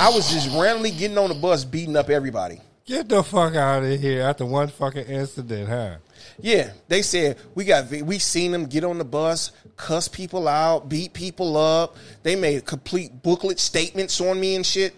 I 0.00 0.10
was 0.10 0.30
just 0.32 0.48
randomly 0.56 0.90
getting 0.90 1.18
on 1.18 1.28
the 1.28 1.34
bus 1.34 1.64
beating 1.64 1.96
up 1.96 2.10
everybody. 2.10 2.60
Get 2.84 3.08
the 3.08 3.22
fuck 3.22 3.54
out 3.54 3.84
of 3.84 4.00
here 4.00 4.22
after 4.22 4.44
one 4.44 4.68
fucking 4.68 5.06
incident, 5.06 5.68
huh? 5.68 5.96
Yeah, 6.40 6.72
they 6.88 7.02
said 7.02 7.36
we 7.54 7.64
got 7.64 7.90
we 7.90 8.18
seen 8.18 8.52
them 8.52 8.66
get 8.66 8.84
on 8.84 8.98
the 8.98 9.04
bus, 9.04 9.52
cuss 9.76 10.08
people 10.08 10.48
out, 10.48 10.88
beat 10.88 11.12
people 11.12 11.56
up. 11.56 11.96
They 12.22 12.36
made 12.36 12.64
complete 12.64 13.22
booklet 13.22 13.58
statements 13.60 14.20
on 14.20 14.38
me 14.40 14.54
and 14.56 14.64
shit. 14.66 14.94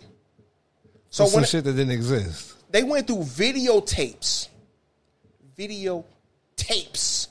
So 1.11 1.25
So 1.25 1.31
some 1.31 1.41
when 1.41 1.45
shit 1.49 1.65
that 1.65 1.73
didn't 1.73 1.93
exist. 1.93 2.55
they 2.71 2.83
went 2.83 3.07
through 3.07 3.19
videotapes, 3.25 4.49
video 5.57 6.05
tapes 6.57 7.29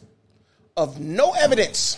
of 0.78 1.00
no 1.00 1.32
evidence. 1.34 1.98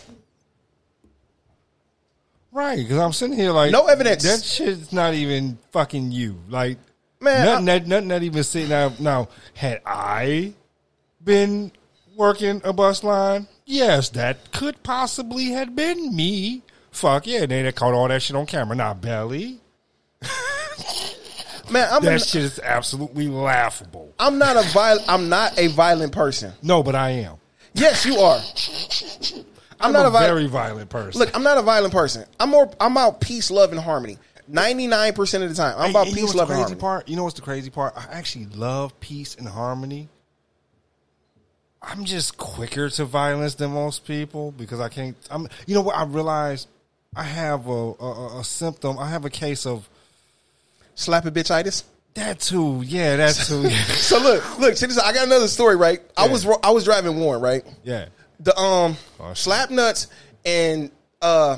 Right, 2.52 2.78
because 2.78 2.98
I'm 2.98 3.12
sitting 3.14 3.38
here 3.38 3.52
like 3.52 3.72
No 3.72 3.88
evidence. 3.88 4.24
That 4.24 4.42
shit's 4.44 4.94
not 4.94 5.14
even 5.14 5.58
fucking 5.72 6.12
you. 6.12 6.38
Like 6.50 6.78
Man, 7.20 7.46
nothing, 7.46 7.70
I- 7.70 7.80
that, 7.80 7.88
nothing 7.88 8.08
that 8.10 8.24
even 8.24 8.44
sitting 8.44 8.70
now. 8.70 8.94
Now, 9.00 9.28
had 9.54 9.82
I 9.86 10.54
been 11.24 11.72
working 12.16 12.62
a 12.64 12.74
bus 12.74 13.04
line, 13.04 13.48
yes, 13.66 14.10
that 14.10 14.52
could 14.52 14.82
possibly 14.84 15.52
have 15.52 15.76
been 15.76 16.16
me. 16.16 16.64
Fuck 16.92 17.28
yeah, 17.28 17.46
they 17.46 17.70
caught 17.72 17.94
all 17.94 18.08
that 18.08 18.22
shit 18.22 18.36
on 18.36 18.46
camera. 18.46 18.76
Not 18.76 19.02
belly. 19.02 19.60
Man, 21.70 21.88
I'm 21.92 22.04
That 22.04 22.22
a, 22.22 22.26
shit 22.26 22.44
is 22.44 22.60
absolutely 22.60 23.28
laughable. 23.28 24.14
I'm 24.20 24.38
not 24.38 24.56
a 24.56 24.62
violent 24.70 25.10
I'm 25.10 25.30
not 25.30 25.58
a 25.58 25.68
violent 25.68 26.12
person. 26.12 26.54
No, 26.62 26.84
but 26.84 26.96
I 26.96 27.10
am. 27.12 27.38
Yes, 27.74 28.06
you 28.06 28.18
are. 28.18 28.40
I'm, 29.82 29.88
I'm, 29.88 29.94
not 29.94 30.06
a, 30.06 30.10
very 30.10 30.46
violent 30.48 30.90
person. 30.90 31.20
Look, 31.20 31.36
I'm 31.36 31.44
not 31.44 31.58
a 31.58 31.62
violent 31.62 31.94
person. 31.94 32.26
I'm 32.40 32.50
more. 32.50 32.72
I'm 32.80 32.94
about 32.94 33.20
peace, 33.20 33.52
love, 33.52 33.72
and 33.72 33.80
harmony. 33.80 34.18
Ninety 34.48 34.88
nine 34.88 35.14
percent 35.14 35.44
of 35.44 35.50
the 35.50 35.56
time, 35.56 35.76
I'm 35.78 35.86
Hey, 35.86 35.90
about 35.90 36.08
peace, 36.08 36.34
love, 36.34 36.50
and 36.50 36.60
harmony. 36.60 36.80
part? 36.80 37.10
You 37.10 37.18
know 37.18 37.26
what's 37.26 37.36
the 37.36 37.42
crazy 37.42 37.70
part? 37.70 37.94
I 37.98 38.06
actually 38.12 38.46
love 38.46 38.98
peace 39.02 39.36
and 39.36 39.48
harmony. 39.48 40.08
I'm 41.88 42.04
just 42.06 42.38
quicker 42.38 42.90
to 42.90 43.06
violence 43.06 43.56
than 43.56 43.72
most 43.72 44.06
people 44.06 44.52
because 44.52 44.80
I 44.80 44.90
can't. 44.90 45.16
I'm. 45.30 45.48
You 45.68 45.76
know 45.76 45.82
what? 45.82 45.96
I 45.96 46.04
realized 46.06 46.68
I 47.16 47.24
have 47.24 47.68
a 47.68 47.72
a, 47.72 48.40
a 48.40 48.44
symptom. 48.44 48.98
I 48.98 49.10
have 49.10 49.24
a 49.26 49.30
case 49.30 49.66
of 49.66 49.88
Slap 50.96 51.26
a 51.26 51.32
bitchitis. 51.32 51.84
that 52.16 52.40
too. 52.40 52.82
Yeah, 52.86 53.18
that 53.18 53.36
too. 53.36 53.70
So 53.96 54.18
look, 54.20 54.60
look, 54.60 54.76
check 54.78 54.90
this. 54.90 54.98
I 54.98 55.14
got 55.14 55.26
another 55.28 55.48
story. 55.48 55.76
Right, 55.76 56.00
I 56.18 56.28
was 56.28 56.48
I 56.64 56.72
was 56.72 56.86
driving 56.86 57.20
Warren. 57.20 57.42
Right, 57.42 57.64
yeah. 57.84 58.06
the 58.40 58.58
um 58.58 58.96
Oh, 59.20 59.30
shit. 59.30 59.38
slap 59.38 59.70
nuts 59.70 60.08
and 60.46 60.90
uh 61.22 61.58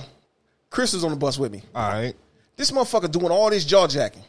Chris 0.71 0.93
was 0.93 1.03
on 1.03 1.11
the 1.11 1.17
bus 1.17 1.37
with 1.37 1.51
me. 1.51 1.61
All 1.75 1.87
right. 1.89 2.15
This 2.55 2.71
motherfucker 2.71 3.09
doing 3.11 3.29
all 3.31 3.49
this 3.51 3.63
jaw 3.63 3.87
jacking. 3.87 4.23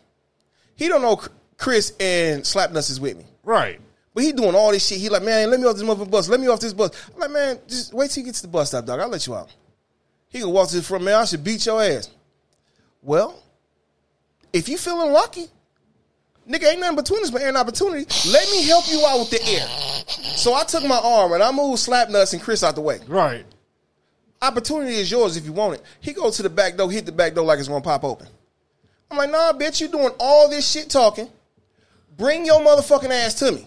He 0.77 0.89
don't 0.89 1.01
know 1.03 1.21
Chris 1.57 1.93
and 1.99 2.47
slap 2.47 2.71
nuts 2.71 2.91
is 2.91 3.01
with 3.01 3.17
me. 3.17 3.25
Right. 3.43 3.81
But 4.19 4.25
he 4.25 4.33
doing 4.33 4.57
all 4.57 4.73
this 4.73 4.85
shit. 4.85 4.99
He 4.99 5.09
like, 5.09 5.23
man, 5.23 5.49
let 5.49 5.61
me 5.61 5.67
off 5.67 5.77
this 5.77 5.85
motherfucking 5.85 6.11
bus. 6.11 6.29
Let 6.29 6.41
me 6.41 6.49
off 6.49 6.59
this 6.59 6.73
bus. 6.73 6.91
I'm 7.15 7.21
like, 7.21 7.31
man, 7.31 7.61
just 7.69 7.95
wait 7.95 8.11
till 8.11 8.23
you 8.23 8.27
get 8.27 8.35
to 8.35 8.43
the 8.43 8.49
bus 8.49 8.67
stop, 8.67 8.85
dog. 8.85 8.99
I'll 8.99 9.07
let 9.07 9.25
you 9.29 9.37
out. 9.37 9.55
He 10.29 10.41
can 10.41 10.51
walk 10.51 10.71
to 10.71 10.77
the 10.79 10.83
front, 10.83 11.05
man. 11.05 11.15
I 11.15 11.25
should 11.25 11.45
beat 11.45 11.65
your 11.65 11.81
ass. 11.81 12.11
Well, 13.01 13.41
if 14.53 14.69
you 14.69 14.77
feeling 14.77 15.13
lucky, 15.13 15.47
nigga, 16.51 16.65
ain't 16.65 16.81
nothing 16.81 16.97
between 16.97 17.23
us 17.23 17.31
but 17.31 17.43
air 17.43 17.51
and 17.51 17.57
opportunity. 17.59 18.07
Let 18.29 18.51
me 18.51 18.65
help 18.65 18.91
you 18.91 19.07
out 19.07 19.21
with 19.21 19.31
the 19.31 19.41
air. 19.41 19.69
So 20.35 20.53
I 20.53 20.65
took 20.65 20.85
my 20.85 20.99
arm 20.99 21.35
and 21.35 21.41
I 21.41 21.53
moved 21.53 21.81
Slapnuts 21.81 22.33
and 22.33 22.43
Chris 22.43 22.65
out 22.65 22.75
the 22.75 22.81
way. 22.81 22.99
Right. 23.07 23.45
Opportunity 24.43 24.97
is 24.97 25.13
yours 25.13 25.37
if 25.37 25.45
you 25.45 25.53
want 25.53 25.75
it. 25.75 25.83
He 26.01 26.13
goes 26.13 26.39
to 26.39 26.43
the 26.43 26.51
back 26.51 26.77
door, 26.77 26.91
hit 26.91 27.07
the 27.07 27.13
back 27.13 27.37
door 27.37 27.45
like 27.45 27.61
it's 27.61 27.69
gonna 27.69 27.83
pop 27.83 28.03
open. 28.03 28.27
I'm 29.13 29.17
like, 29.17 29.31
nah, 29.31 29.53
bitch, 29.53 29.81
you 29.81 29.87
doing 29.87 30.11
all 30.19 30.49
this 30.49 30.69
shit 30.69 30.91
talking. 30.91 31.29
Bring 32.17 32.45
your 32.45 32.59
motherfucking 32.59 33.11
ass 33.11 33.35
to 33.35 33.53
me. 33.53 33.65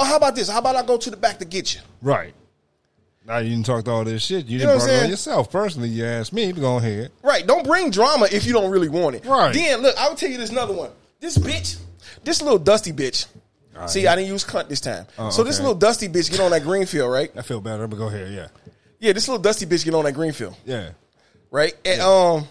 Or 0.00 0.06
how 0.06 0.16
about 0.16 0.34
this? 0.34 0.48
How 0.48 0.58
about 0.58 0.76
I 0.76 0.82
go 0.82 0.96
to 0.96 1.10
the 1.10 1.16
back 1.16 1.38
to 1.38 1.44
get 1.44 1.74
you? 1.74 1.80
Right. 2.00 2.34
Now 3.26 3.38
you 3.38 3.50
didn't 3.50 3.66
talk 3.66 3.86
all 3.86 4.02
this 4.02 4.24
shit. 4.24 4.46
You, 4.46 4.58
know 4.60 4.64
didn't 4.64 4.74
what 4.76 4.82
I'm 4.82 4.88
brought 4.88 4.96
it 4.96 5.04
on 5.04 5.10
yourself 5.10 5.52
personally. 5.52 5.88
You 5.90 6.06
asked 6.06 6.32
me. 6.32 6.52
To 6.52 6.60
go 6.60 6.78
ahead. 6.78 7.10
Right. 7.22 7.46
Don't 7.46 7.66
bring 7.66 7.90
drama 7.90 8.26
if 8.32 8.46
you 8.46 8.52
don't 8.54 8.70
really 8.70 8.88
want 8.88 9.16
it. 9.16 9.26
Right. 9.26 9.52
Then 9.52 9.82
look, 9.82 9.96
I 9.98 10.08
will 10.08 10.16
tell 10.16 10.30
you 10.30 10.38
this 10.38 10.50
another 10.50 10.72
one. 10.72 10.90
This 11.20 11.36
bitch, 11.36 11.78
this 12.24 12.40
little 12.40 12.58
dusty 12.58 12.92
bitch. 12.92 13.26
See, 13.86 14.06
I 14.06 14.14
didn't 14.14 14.28
use 14.28 14.44
cunt 14.44 14.68
this 14.68 14.80
time. 14.80 15.06
Oh, 15.18 15.30
so 15.30 15.42
this 15.42 15.58
little 15.58 15.74
dusty 15.74 16.08
bitch 16.08 16.30
get 16.30 16.40
on 16.40 16.50
that 16.50 16.62
Greenfield, 16.62 17.10
right? 17.10 17.30
I 17.36 17.40
feel 17.42 17.60
better, 17.62 17.86
but 17.86 17.96
go 17.96 18.08
ahead. 18.08 18.30
Yeah. 18.32 18.48
Yeah, 18.98 19.12
this 19.14 19.26
little 19.26 19.40
dusty 19.42 19.64
bitch 19.64 19.84
get 19.84 19.94
on 19.94 20.04
that 20.04 20.12
Greenfield, 20.12 20.54
Yeah. 20.66 20.90
right? 21.50 21.74
And 21.86 22.00
um, 22.02 22.44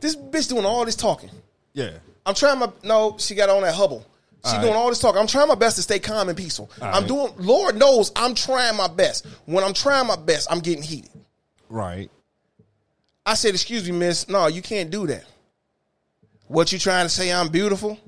this 0.00 0.16
bitch 0.16 0.48
doing 0.48 0.64
all 0.64 0.84
this 0.84 0.96
talking. 0.96 1.30
Yeah. 1.72 1.90
I'm 2.26 2.34
trying 2.34 2.58
my 2.58 2.70
no. 2.82 3.16
She 3.18 3.34
got 3.34 3.48
on 3.50 3.62
that 3.62 3.74
Hubble. 3.74 4.04
She 4.44 4.56
All 4.56 4.62
doing 4.62 4.74
all 4.74 4.88
this 4.90 4.98
talk. 4.98 5.16
I'm 5.16 5.26
trying 5.26 5.48
my 5.48 5.54
best 5.54 5.76
to 5.76 5.82
stay 5.82 5.98
calm 5.98 6.28
and 6.28 6.36
peaceful. 6.36 6.70
All 6.80 6.88
I'm 6.88 7.02
right. 7.02 7.08
doing. 7.08 7.32
Lord 7.38 7.76
knows 7.76 8.12
I'm 8.14 8.34
trying 8.34 8.76
my 8.76 8.88
best. 8.88 9.26
When 9.46 9.64
I'm 9.64 9.72
trying 9.72 10.06
my 10.06 10.16
best, 10.16 10.50
I'm 10.50 10.58
getting 10.60 10.82
heated. 10.82 11.10
Right. 11.70 12.10
I 13.24 13.34
said, 13.34 13.54
"Excuse 13.54 13.88
me, 13.90 13.96
miss. 13.96 14.28
No, 14.28 14.46
you 14.46 14.60
can't 14.60 14.90
do 14.90 15.06
that. 15.06 15.24
What 16.48 16.72
you 16.72 16.78
trying 16.78 17.06
to 17.06 17.08
say? 17.08 17.32
I'm 17.32 17.48
beautiful? 17.48 17.98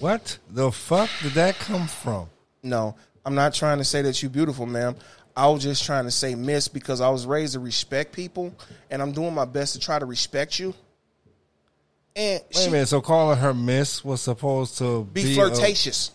What 0.00 0.38
the 0.50 0.72
fuck 0.72 1.10
did 1.22 1.32
that 1.32 1.58
come 1.58 1.86
from? 1.88 2.28
No, 2.62 2.96
I'm 3.26 3.34
not 3.34 3.52
trying 3.52 3.78
to 3.78 3.84
say 3.84 4.00
that 4.02 4.22
you 4.22 4.30
beautiful, 4.30 4.64
ma'am. 4.64 4.96
I 5.36 5.48
was 5.48 5.62
just 5.62 5.84
trying 5.84 6.04
to 6.04 6.10
say 6.10 6.34
miss 6.34 6.68
because 6.68 7.00
I 7.00 7.10
was 7.10 7.26
raised 7.26 7.52
to 7.52 7.60
respect 7.60 8.12
people, 8.12 8.54
and 8.90 9.02
I'm 9.02 9.12
doing 9.12 9.34
my 9.34 9.44
best 9.44 9.74
to 9.74 9.78
try 9.80 9.98
to 9.98 10.06
respect 10.06 10.58
you. 10.58 10.74
And 12.16 12.40
Wait 12.44 12.56
she 12.56 12.68
a 12.68 12.70
minute. 12.70 12.88
So 12.88 13.00
calling 13.00 13.38
her 13.38 13.52
Miss 13.54 14.04
was 14.04 14.20
supposed 14.20 14.78
to 14.78 15.04
be 15.12 15.24
be, 15.24 15.32
a- 15.32 15.34
flirtatious. 15.34 16.12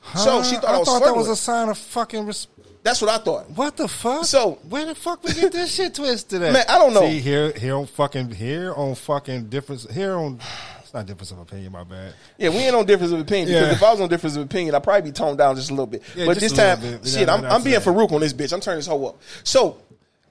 Huh? 0.00 0.18
So 0.18 0.42
she 0.42 0.56
thought 0.56 0.64
I 0.74 0.80
I 0.80 0.84
thought 0.84 1.04
that 1.04 1.14
was 1.16 1.28
a 1.28 1.36
sign 1.36 1.68
of 1.68 1.76
fucking 1.76 2.24
respect. 2.24 2.54
That's 2.82 3.02
what 3.02 3.10
I 3.10 3.18
thought. 3.22 3.50
What 3.50 3.76
the 3.76 3.88
fuck? 3.88 4.24
So- 4.24 4.52
where 4.68 4.86
the 4.86 4.94
fuck 4.94 5.22
we 5.22 5.34
get 5.34 5.52
this 5.52 5.74
shit 5.74 5.94
twisted 5.94 6.42
at? 6.42 6.52
Man, 6.54 6.64
I 6.68 6.78
don't 6.78 6.94
know. 6.94 7.02
See 7.02 7.20
here, 7.20 7.52
here 7.52 7.74
on 7.76 7.86
fucking 7.86 8.30
here 8.30 8.72
on 8.74 8.94
fucking 8.94 9.48
difference 9.48 9.86
here 9.92 10.14
on. 10.14 10.40
It's 10.88 10.94
not 10.94 11.04
difference 11.04 11.30
of 11.32 11.38
opinion. 11.40 11.70
My 11.72 11.84
bad. 11.84 12.14
Yeah, 12.38 12.48
we 12.48 12.56
ain't 12.60 12.74
on 12.74 12.86
difference 12.86 13.12
of 13.12 13.20
opinion 13.20 13.48
because 13.48 13.66
Yeah. 13.68 13.74
if 13.74 13.82
I 13.82 13.90
was 13.90 14.00
on 14.00 14.08
difference 14.08 14.36
of 14.36 14.42
opinion, 14.44 14.74
I'd 14.74 14.82
probably 14.82 15.10
be 15.10 15.12
toned 15.12 15.36
down 15.36 15.54
just 15.54 15.68
a 15.68 15.74
little 15.74 15.86
bit. 15.86 16.02
Yeah, 16.16 16.24
but 16.24 16.38
this 16.40 16.50
time, 16.50 16.80
bit. 16.80 17.06
shit, 17.06 17.28
I'm, 17.28 17.44
I'm 17.44 17.62
being. 17.62 17.78
Farouk 17.78 18.10
on 18.10 18.22
this 18.22 18.32
bitch. 18.32 18.54
I'm 18.54 18.60
turning 18.60 18.78
this 18.78 18.86
hoe 18.86 19.04
up. 19.04 19.20
So 19.44 19.76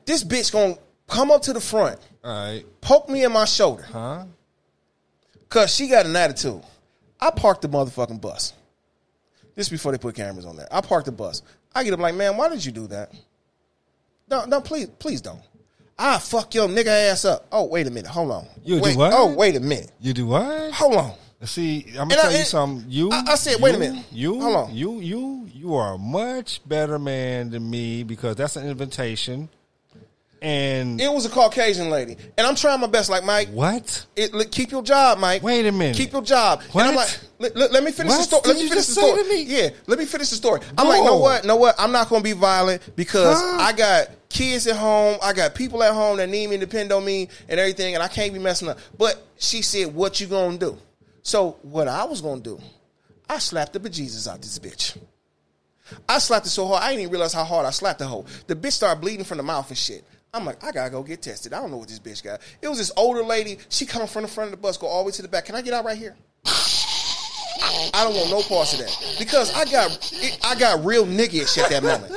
this 0.06 0.24
bitch 0.24 0.52
gonna 0.52 0.74
come 1.08 1.30
up 1.30 1.43
to 1.43 1.54
the 1.54 1.62
front, 1.62 2.00
All 2.24 2.32
right. 2.54 2.66
poke 2.82 3.08
me 3.08 3.24
in 3.24 3.32
my 3.32 3.45
shoulder, 3.45 3.84
Huh? 3.84 4.24
Cause 5.50 5.74
she 5.74 5.88
got 5.88 6.06
an 6.06 6.16
attitude. 6.16 6.62
I 7.20 7.32
parked 7.32 7.62
the 7.62 7.70
motherfucking 7.70 8.22
bus. 8.22 8.54
This 9.56 9.70
before 9.70 9.91
they 9.91 9.98
put 9.98 10.16
cameras 10.16 10.45
on 10.45 10.56
there. 10.56 10.68
I 10.72 10.82
parked 10.82 11.08
the 11.08 11.12
bus. 11.12 11.41
I 11.74 11.84
get 11.84 11.93
up 11.93 12.00
like, 12.00 12.16
man, 12.16 12.38
why 12.38 12.50
did 12.50 12.64
you 12.64 12.72
do 12.72 12.88
that? 12.88 13.12
No, 14.30 14.45
no, 14.45 14.62
please, 14.62 14.88
please 15.00 15.22
don't. 15.22 15.41
I 15.98 16.20
fuck 16.20 16.54
your 16.54 16.68
nigga 16.68 17.10
ass 17.10 17.26
up. 17.26 17.48
Oh, 17.52 17.64
wait 17.66 17.88
a 17.88 17.89
minute. 17.89 18.10
Hold 18.12 18.32
on. 18.32 18.48
You 18.64 18.80
do 18.80 18.95
what? 18.98 19.14
Oh, 19.16 19.34
wait 19.34 19.56
a 19.56 19.60
minute. 19.60 19.91
You 20.00 20.14
do 20.14 20.28
what? 20.28 20.72
Hold 20.74 20.95
on. 20.95 21.14
See, 21.43 21.86
I'm 21.91 22.08
gonna 22.08 22.16
I- 22.16 22.22
tell 22.24 22.32
you 22.32 22.43
something. 22.43 22.86
You, 22.89 23.10
I- 23.12 23.24
I 23.30 23.36
said, 23.36 23.60
wait 23.60 23.74
a 23.76 23.80
minute. 23.80 24.06
You, 24.12 24.39
Hold 24.39 24.56
on. 24.56 24.76
you, 24.76 25.00
you, 25.00 25.50
you 25.54 25.76
are 25.76 25.93
a 25.93 25.98
much 25.98 26.62
better 26.68 27.00
man 27.00 27.50
than 27.50 27.68
me 27.68 28.04
because 28.04 28.36
that's 28.36 28.56
an 28.58 28.68
invitation. 28.68 29.50
And 30.42 31.02
It 31.02 31.12
was 31.12 31.26
a 31.26 31.30
Caucasian 31.30 31.90
lady, 31.90 32.16
and 32.38 32.46
I'm 32.46 32.56
trying 32.56 32.80
my 32.80 32.86
best. 32.88 33.10
Like 33.10 33.24
Mike, 33.24 33.50
what? 33.50 34.06
it, 34.16 34.34
look, 34.34 34.52
keep 34.52 34.70
your 34.72 34.84
job, 34.84 35.18
Mike. 35.18 35.42
Wait 35.42 35.66
a 35.66 35.72
minute. 35.72 35.96
Keep 35.98 36.12
your 36.12 36.22
job. 36.22 36.62
What? 36.74 36.82
And 36.82 36.92
I'm 36.92 36.96
like, 36.96 37.20
let, 37.40 37.56
let- 37.56 37.72
let 37.72 37.84
me 37.84 37.92
finish 37.92 38.14
the 38.16 38.22
story. 38.24 38.42
did 38.44 38.48
Let 38.50 38.56
me 38.58 38.62
you 38.64 38.70
finish 38.70 38.86
the 38.86 38.92
story. 38.94 39.24
me? 39.24 39.42
Yeah, 39.44 39.70
let 39.88 39.98
me 39.98 40.06
finish 40.06 40.30
the 40.30 40.36
story. 40.36 40.62
I'm 40.78 40.88
like, 40.88 41.00
know 41.04 41.16
No. 41.16 41.18
what? 41.18 41.44
Know 41.46 41.56
what? 41.56 41.74
I'm 41.80 41.92
not 41.92 42.08
going 42.10 42.22
to 42.22 42.24
be 42.24 42.34
violent 42.34 42.96
because 42.96 43.40
Huh? 43.42 43.58
I 43.60 43.74
got 43.74 44.10
kids 44.30 44.68
at 44.68 44.76
home. 44.76 45.18
I 45.24 45.34
got 45.34 45.56
people 45.56 45.82
at 45.82 45.94
home 45.94 46.18
that 46.18 46.30
need 46.30 46.50
me, 46.52 46.58
depend 46.58 46.92
on 46.92 47.04
me, 47.04 47.30
and 47.50 47.60
everything, 47.60 47.96
and 47.96 48.04
I 48.04 48.08
can't 48.08 48.32
be 48.32 48.40
messing 48.40 48.70
up. 48.70 48.78
But 48.98 49.22
she 49.40 49.62
said, 49.64 49.94
"What 49.96 50.22
you 50.22 50.28
gonna 50.28 50.58
do?" 50.60 50.78
So 51.24 51.58
what 51.64 51.88
I 51.88 52.04
was 52.04 52.22
gonna 52.22 52.42
do, 52.42 52.60
I 53.28 53.40
slapped 53.40 53.74
the 53.74 53.80
bejesus 53.80 54.28
out 54.32 54.42
this 54.42 54.60
bitch. 54.60 54.98
I 56.08 56.20
slapped 56.20 56.46
it 56.46 56.50
so 56.50 56.68
hard, 56.68 56.84
I 56.84 56.90
didn't 56.90 57.02
even 57.04 57.12
realize 57.14 57.34
how 57.34 57.46
hard 57.46 57.66
I 57.66 57.70
slapped 57.70 58.00
the 58.00 58.08
hoe. 58.08 58.26
The 58.48 58.56
bitch 58.56 58.74
started 58.74 59.00
bleeding 59.00 59.24
from 59.26 59.38
the 59.38 59.44
mouth 59.44 59.68
and 59.70 59.78
shit. 59.78 60.04
I'm 60.38 60.46
like, 60.46 60.64
I 60.64 60.72
gotta 60.72 60.92
go 60.92 61.04
get 61.04 61.22
tested. 61.22 61.54
I 61.54 61.60
don't 61.60 61.72
know 61.72 61.78
what 61.78 61.90
this 61.90 62.00
bitch 62.00 62.24
got. 62.24 62.42
It 62.62 62.68
was 62.68 62.78
this 62.78 62.92
older 62.96 63.24
lady. 63.24 63.58
She 63.70 63.86
coming 63.86 64.08
from 64.08 64.22
the 64.22 64.28
front 64.28 64.48
of 64.48 64.52
the 64.52 64.62
bus, 64.62 64.78
go 64.78 64.88
all 64.88 65.04
the 65.04 65.08
way 65.08 65.12
to 65.14 65.22
the 65.22 65.28
back. 65.28 65.46
Can 65.46 65.56
I 65.56 65.62
get 65.62 65.74
out 65.74 65.84
right 65.84 65.98
here? 65.98 66.16
I 66.46 68.04
don't 68.04 68.16
want 68.16 68.30
no 68.30 68.42
parts 68.42 68.74
of 68.74 68.80
that 68.80 69.16
because 69.20 69.54
I 69.56 69.66
got 69.66 69.92
it, 70.14 70.40
I 70.44 70.56
got 70.56 70.86
real 70.86 71.06
niggish 71.06 71.58
at 71.58 71.70
that 71.70 71.84
moment. 71.84 72.14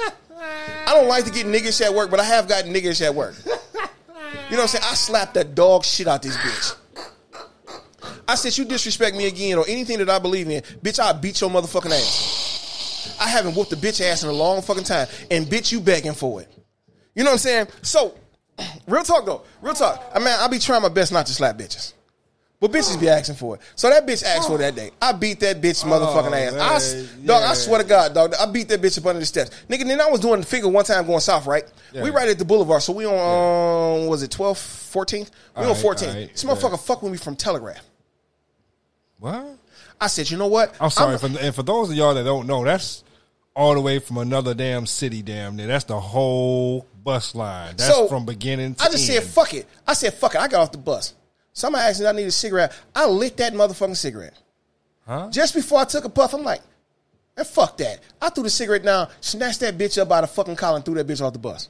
I 0.87 0.95
don't 0.95 1.09
like 1.09 1.25
to 1.25 1.31
get 1.31 1.47
niggish 1.47 1.81
at 1.81 1.95
work, 1.95 2.11
but 2.11 2.21
I 2.21 2.25
have 2.25 2.49
gotten 2.49 2.73
niggish 2.73 3.01
at 3.05 3.14
work. 3.14 3.35
You 3.45 4.57
know 4.57 4.62
what 4.62 4.62
I'm 4.62 4.68
saying? 4.68 4.85
I 4.85 4.95
slapped 4.95 5.35
that 5.35 5.55
dog 5.55 5.85
shit 5.85 6.07
out 6.07 6.23
this 6.23 6.37
bitch. 6.37 6.77
I 8.27 8.35
said, 8.35 8.57
you 8.57 8.64
disrespect 8.64 9.16
me 9.16 9.27
again 9.27 9.59
or 9.59 9.64
anything 9.68 9.99
that 9.99 10.11
I 10.11 10.18
believe 10.18 10.49
in, 10.49 10.62
bitch, 10.83 10.99
I'll 10.99 11.14
beat 11.14 11.41
your 11.41 11.51
motherfucking 11.51 11.91
ass. 11.91 13.16
I 13.21 13.29
haven't 13.29 13.55
whooped 13.55 13.73
a 13.73 13.77
bitch 13.77 14.01
ass 14.01 14.23
in 14.23 14.29
a 14.29 14.33
long 14.33 14.62
fucking 14.62 14.85
time. 14.85 15.09
And 15.31 15.47
bitch, 15.47 15.73
you 15.73 15.81
begging 15.81 16.14
for 16.14 16.43
it. 16.43 16.49
You 17.21 17.25
know 17.25 17.33
what 17.33 17.35
I'm 17.35 17.39
saying? 17.41 17.66
So, 17.83 18.14
real 18.87 19.03
talk 19.03 19.27
though. 19.27 19.43
Real 19.61 19.75
talk. 19.75 20.11
I 20.14 20.18
mean, 20.21 20.29
I 20.29 20.49
be 20.49 20.59
trying 20.59 20.81
my 20.81 20.89
best 20.89 21.12
not 21.12 21.27
to 21.27 21.35
slap 21.35 21.59
bitches. 21.59 21.93
But 22.59 22.73
bitches 22.73 22.99
be 22.99 23.11
asking 23.11 23.35
for 23.35 23.57
it. 23.57 23.61
So 23.77 23.91
that 23.91 24.07
bitch 24.07 24.25
asked 24.25 24.49
for 24.49 24.55
it 24.55 24.61
that 24.61 24.75
day. 24.75 24.91
I 25.03 25.12
beat 25.12 25.39
that 25.41 25.61
bitch 25.61 25.85
motherfucking 25.85 26.33
ass. 26.33 26.55
I 26.55 26.75
s 26.77 26.95
Oh, 26.95 27.16
man, 27.18 27.27
dog, 27.27 27.43
I 27.43 27.53
swear 27.53 27.83
to 27.83 27.87
God, 27.87 28.14
dog, 28.14 28.33
I 28.41 28.47
beat 28.47 28.68
that 28.68 28.81
bitch 28.81 28.97
up 28.97 29.05
under 29.05 29.21
the 29.21 29.27
steps. 29.27 29.51
Nigga, 29.68 29.85
then 29.87 30.01
I 30.01 30.09
was 30.09 30.21
doing 30.21 30.41
the 30.41 30.47
figure 30.47 30.71
one 30.71 30.83
time 30.83 31.05
going 31.05 31.21
south, 31.21 31.45
right? 31.47 31.64
Yeah. 31.93 32.05
We 32.05 32.09
right 32.09 32.27
at 32.27 32.39
the 32.39 32.47
boulevard. 32.47 32.81
So 32.81 32.95
we 32.95 33.05
on, 33.05 33.12
um, 33.12 34.07
was 34.07 34.23
it 34.23 34.31
12th, 34.31 34.91
14th? 34.91 35.31
We 35.59 35.64
on 35.64 35.68
Alright, 35.68 35.85
14th. 35.85 36.09
alright, 36.09 36.33
this 36.33 36.45
motherfucker 36.45 36.81
fuck 36.81 37.03
with 37.03 37.12
me 37.12 37.18
from 37.18 37.37
Telegraph. 37.37 37.85
What? 39.18 39.59
I 40.01 40.07
said, 40.07 40.31
you 40.31 40.39
know 40.39 40.47
what? 40.47 40.75
I'm 40.81 40.89
sorry, 40.89 41.18
for, 41.18 41.27
and 41.39 41.55
for 41.55 41.64
those 41.64 41.91
of 41.91 41.97
y'all 41.97 42.14
that 42.14 42.25
don't 42.25 42.47
know, 42.47 42.64
that's 42.64 43.05
all 43.55 43.75
the 43.75 43.81
way 43.81 43.99
from 43.99 44.16
another 44.16 44.55
damn 44.55 44.87
city, 44.87 45.21
damn 45.21 45.57
near. 45.57 45.66
That's 45.66 45.85
the 45.85 46.01
whole 46.01 46.87
bus 47.05 47.34
line. 47.34 47.74
That's 47.76 47.94
So, 47.94 48.09
from 48.09 48.26
beginning 48.26 48.74
to 48.74 48.82
I 48.82 48.86
just 48.86 49.09
end. 49.11 49.22
said, 49.22 49.32
fuck 49.32 49.55
it. 49.55 49.66
I 49.86 49.94
said, 49.94 50.14
fuck 50.14 50.34
it. 50.34 50.40
I 50.40 50.48
got 50.48 50.61
off 50.62 50.72
the 50.72 50.78
bus. 50.78 51.14
Somebody 51.53 51.84
asked 51.84 52.01
me 52.01 52.07
if 52.07 52.12
I 52.12 52.16
need 52.16 52.24
a 52.26 52.30
cigarette. 52.30 52.72
I 52.94 53.07
lit 53.07 53.36
that 53.38 53.53
motherfucking 53.53 53.96
cigarette. 53.96 54.34
Huh? 55.07 55.28
Just 55.30 55.55
before 55.55 55.80
I 55.80 55.84
took 55.84 56.05
a 56.05 56.09
puff, 56.09 56.32
I'm 56.34 56.44
like, 56.44 56.61
and 57.36 57.46
fuck 57.46 57.76
that. 57.78 58.01
I 58.20 58.28
threw 58.30 58.44
the 58.44 58.51
cigarette 58.51 58.84
down, 58.84 59.09
snatched 59.20 59.61
that 59.61 59.76
bitch 59.78 60.01
up 60.01 60.09
by 60.09 60.20
the 60.20 60.26
fucking 60.26 60.57
collar, 60.57 60.76
and 60.76 60.84
threw 60.84 60.94
that 60.94 61.07
bitch 61.07 61.20
off 61.20 61.32
the 61.32 61.38
bus. 61.38 61.68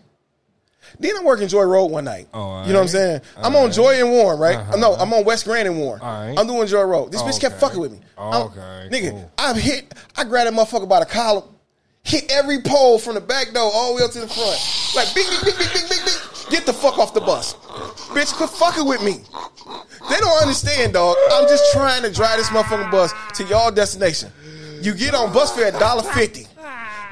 Then 0.99 1.13
I'm 1.17 1.25
working 1.25 1.47
Joy 1.47 1.63
Road 1.63 1.87
one 1.87 2.05
night. 2.05 2.27
Oh, 2.35 2.63
you 2.65 2.73
know 2.73 2.79
what 2.79 2.83
I'm 2.85 2.89
saying? 2.89 3.21
I'm 3.37 3.55
on. 3.55 3.71
Joy 3.71 4.01
and 4.01 4.11
Warren, 4.11 4.39
right? 4.41 4.57
Uh-huh. 4.57 4.77
No, 4.77 4.95
I'm 4.95 5.13
on 5.13 5.25
West 5.25 5.45
Grand 5.45 5.69
and 5.69 5.79
Warren. 5.79 6.01
I'm 6.03 6.47
doing 6.47 6.67
Joy 6.67 6.83
Road. 6.83 7.13
This 7.13 7.23
bitch 7.23 7.41
kept 7.41 7.61
fucking 7.61 7.79
with 7.79 7.93
me. 7.93 8.01
I'm- 8.19 8.43
Okay, 8.49 8.89
nigga, 8.91 9.11
cool. 9.11 9.31
I 9.39 9.53
hit, 9.59 9.95
I 10.17 10.25
grabbed 10.25 10.51
that 10.51 10.55
motherfucker 10.59 10.89
by 10.89 11.01
the 11.01 11.07
collar, 11.07 11.43
hit 12.03 12.31
every 12.33 12.61
pole 12.61 12.99
from 12.99 13.15
the 13.15 13.21
back 13.21 13.53
door 13.53 13.71
all 13.73 13.91
the 13.91 13.97
way 13.97 14.03
up 14.03 14.13
to 14.13 14.21
the 14.21 14.29
front. 14.29 14.59
Like, 14.97 15.15
bing, 15.15 15.27
bing, 15.31 15.41
bing, 15.45 15.55
bing, 15.57 15.89
bing, 15.89 16.05
bing. 16.05 16.51
Get 16.51 16.67
the 16.67 16.73
fuck 16.73 16.99
off 16.99 17.15
the 17.15 17.21
bus. 17.21 17.55
Bitch, 18.15 18.33
quit 18.35 18.51
fucking 18.51 18.87
with 18.87 19.03
me. 19.03 19.23
They 20.09 20.17
don't 20.19 20.43
understand, 20.43 20.95
dog. 20.95 21.17
I'm 21.33 21.47
just 21.47 21.73
trying 21.73 22.03
to 22.03 22.13
drive 22.13 22.39
this 22.39 22.49
motherfucking 22.49 22.91
bus 22.91 23.13
to 23.35 23.45
y'all 23.45 23.71
destination. 23.71 24.33
You 24.81 24.95
get 24.95 25.15
on 25.15 25.33
bus 25.33 25.55
fare 25.55 25.67
at 25.67 25.79
dollar 25.79 26.03
fifty. 26.03 26.47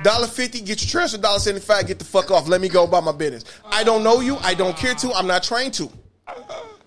Dollar 0.03 0.27
fifty, 0.27 0.61
get 0.61 0.81
your 0.83 0.91
transfer, 0.91 1.19
dollar 1.19 1.39
seventy 1.39 1.65
five, 1.65 1.87
get 1.87 1.99
the 1.99 2.05
fuck 2.05 2.31
off. 2.31 2.49
Let 2.49 2.61
me 2.61 2.69
go 2.69 2.85
about 2.85 3.05
my 3.05 3.13
business. 3.13 3.45
I 3.65 3.85
don't 3.85 4.03
know 4.03 4.21
you, 4.21 4.37
I 4.39 4.55
don't 4.55 4.77
care 4.77 4.95
to, 4.95 5.13
I'm 5.13 5.27
not 5.27 5.43
trained 5.43 5.75
to. 5.75 5.91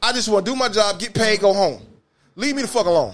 I 0.02 0.12
just 0.14 0.28
want 0.30 0.46
to 0.46 0.52
do 0.52 0.58
my 0.58 0.70
job, 0.70 1.00
get 1.00 1.14
paid, 1.14 1.40
go 1.40 1.54
home. 1.54 1.82
Leave 2.36 2.56
me 2.56 2.64
the 2.64 2.68
fuck 2.68 2.86
alone. 2.86 3.14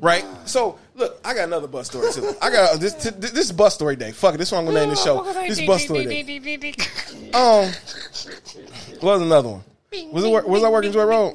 Right? 0.00 0.24
So 0.46 0.78
look, 0.94 1.20
I 1.24 1.34
got 1.34 1.44
another 1.44 1.66
bus 1.66 1.86
story 1.88 2.12
too. 2.12 2.34
I 2.40 2.50
got 2.50 2.78
this 2.80 2.94
this 2.94 3.32
is 3.46 3.52
bus 3.52 3.74
story 3.74 3.96
day. 3.96 4.12
Fuck 4.12 4.34
it, 4.34 4.38
this 4.38 4.52
one 4.52 4.60
I'm 4.60 4.66
gonna 4.66 4.80
name 4.80 4.90
the 4.90 4.96
show. 4.96 5.22
This 5.48 5.58
is 5.60 5.66
bus 5.66 5.82
story 5.84 6.04
day. 6.04 6.74
Um 7.34 7.70
what 9.00 9.18
was 9.18 9.22
another 9.22 9.48
one? 9.48 9.64
Was 10.12 10.24
it 10.24 10.28
wor- 10.28 10.46
was 10.46 10.62
I 10.64 10.68
working 10.68 10.92
Joy 10.92 11.04
Road? 11.04 11.34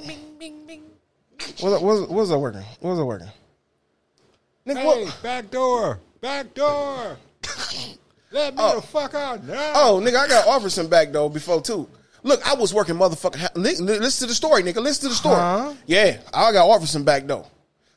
Was 1.62 1.74
I, 1.74 1.84
was, 1.84 2.02
what 2.02 2.10
was 2.12 2.32
I 2.32 2.36
working? 2.36 2.62
What 2.80 2.92
was 2.92 3.00
I 3.00 3.04
working? 3.04 3.28
Nigga, 4.66 4.78
Hey, 4.78 4.86
what? 5.06 5.20
back 5.24 5.52
door, 5.52 6.00
back 6.22 6.54
door. 6.54 7.18
Let 8.32 8.56
me 8.56 8.60
Oh. 8.64 8.76
the 8.78 8.82
fuck 8.82 9.14
out 9.14 9.44
now. 9.44 9.72
Oh, 9.76 10.02
nigga, 10.04 10.16
I 10.18 10.28
got 10.28 10.48
offered 10.48 10.72
some 10.72 10.88
back 10.88 11.12
though 11.12 11.30
before 11.30 11.62
too. 11.62 11.88
Look, 12.24 12.46
I 12.48 12.56
was 12.56 12.74
working 12.74 12.96
motherfucking. 12.96 13.56
Li- 13.56 13.76
li- 13.76 14.00
listen 14.00 14.26
to 14.28 14.32
the 14.32 14.36
story, 14.36 14.64
nigga. 14.64 14.78
Listen 14.82 15.04
to 15.04 15.10
the 15.10 15.16
story. 15.16 15.36
Huh? 15.36 15.74
Yeah, 15.86 16.18
I 16.34 16.52
got 16.54 16.68
offered 16.70 16.88
some 16.88 17.04
back 17.04 17.28
though. 17.28 17.46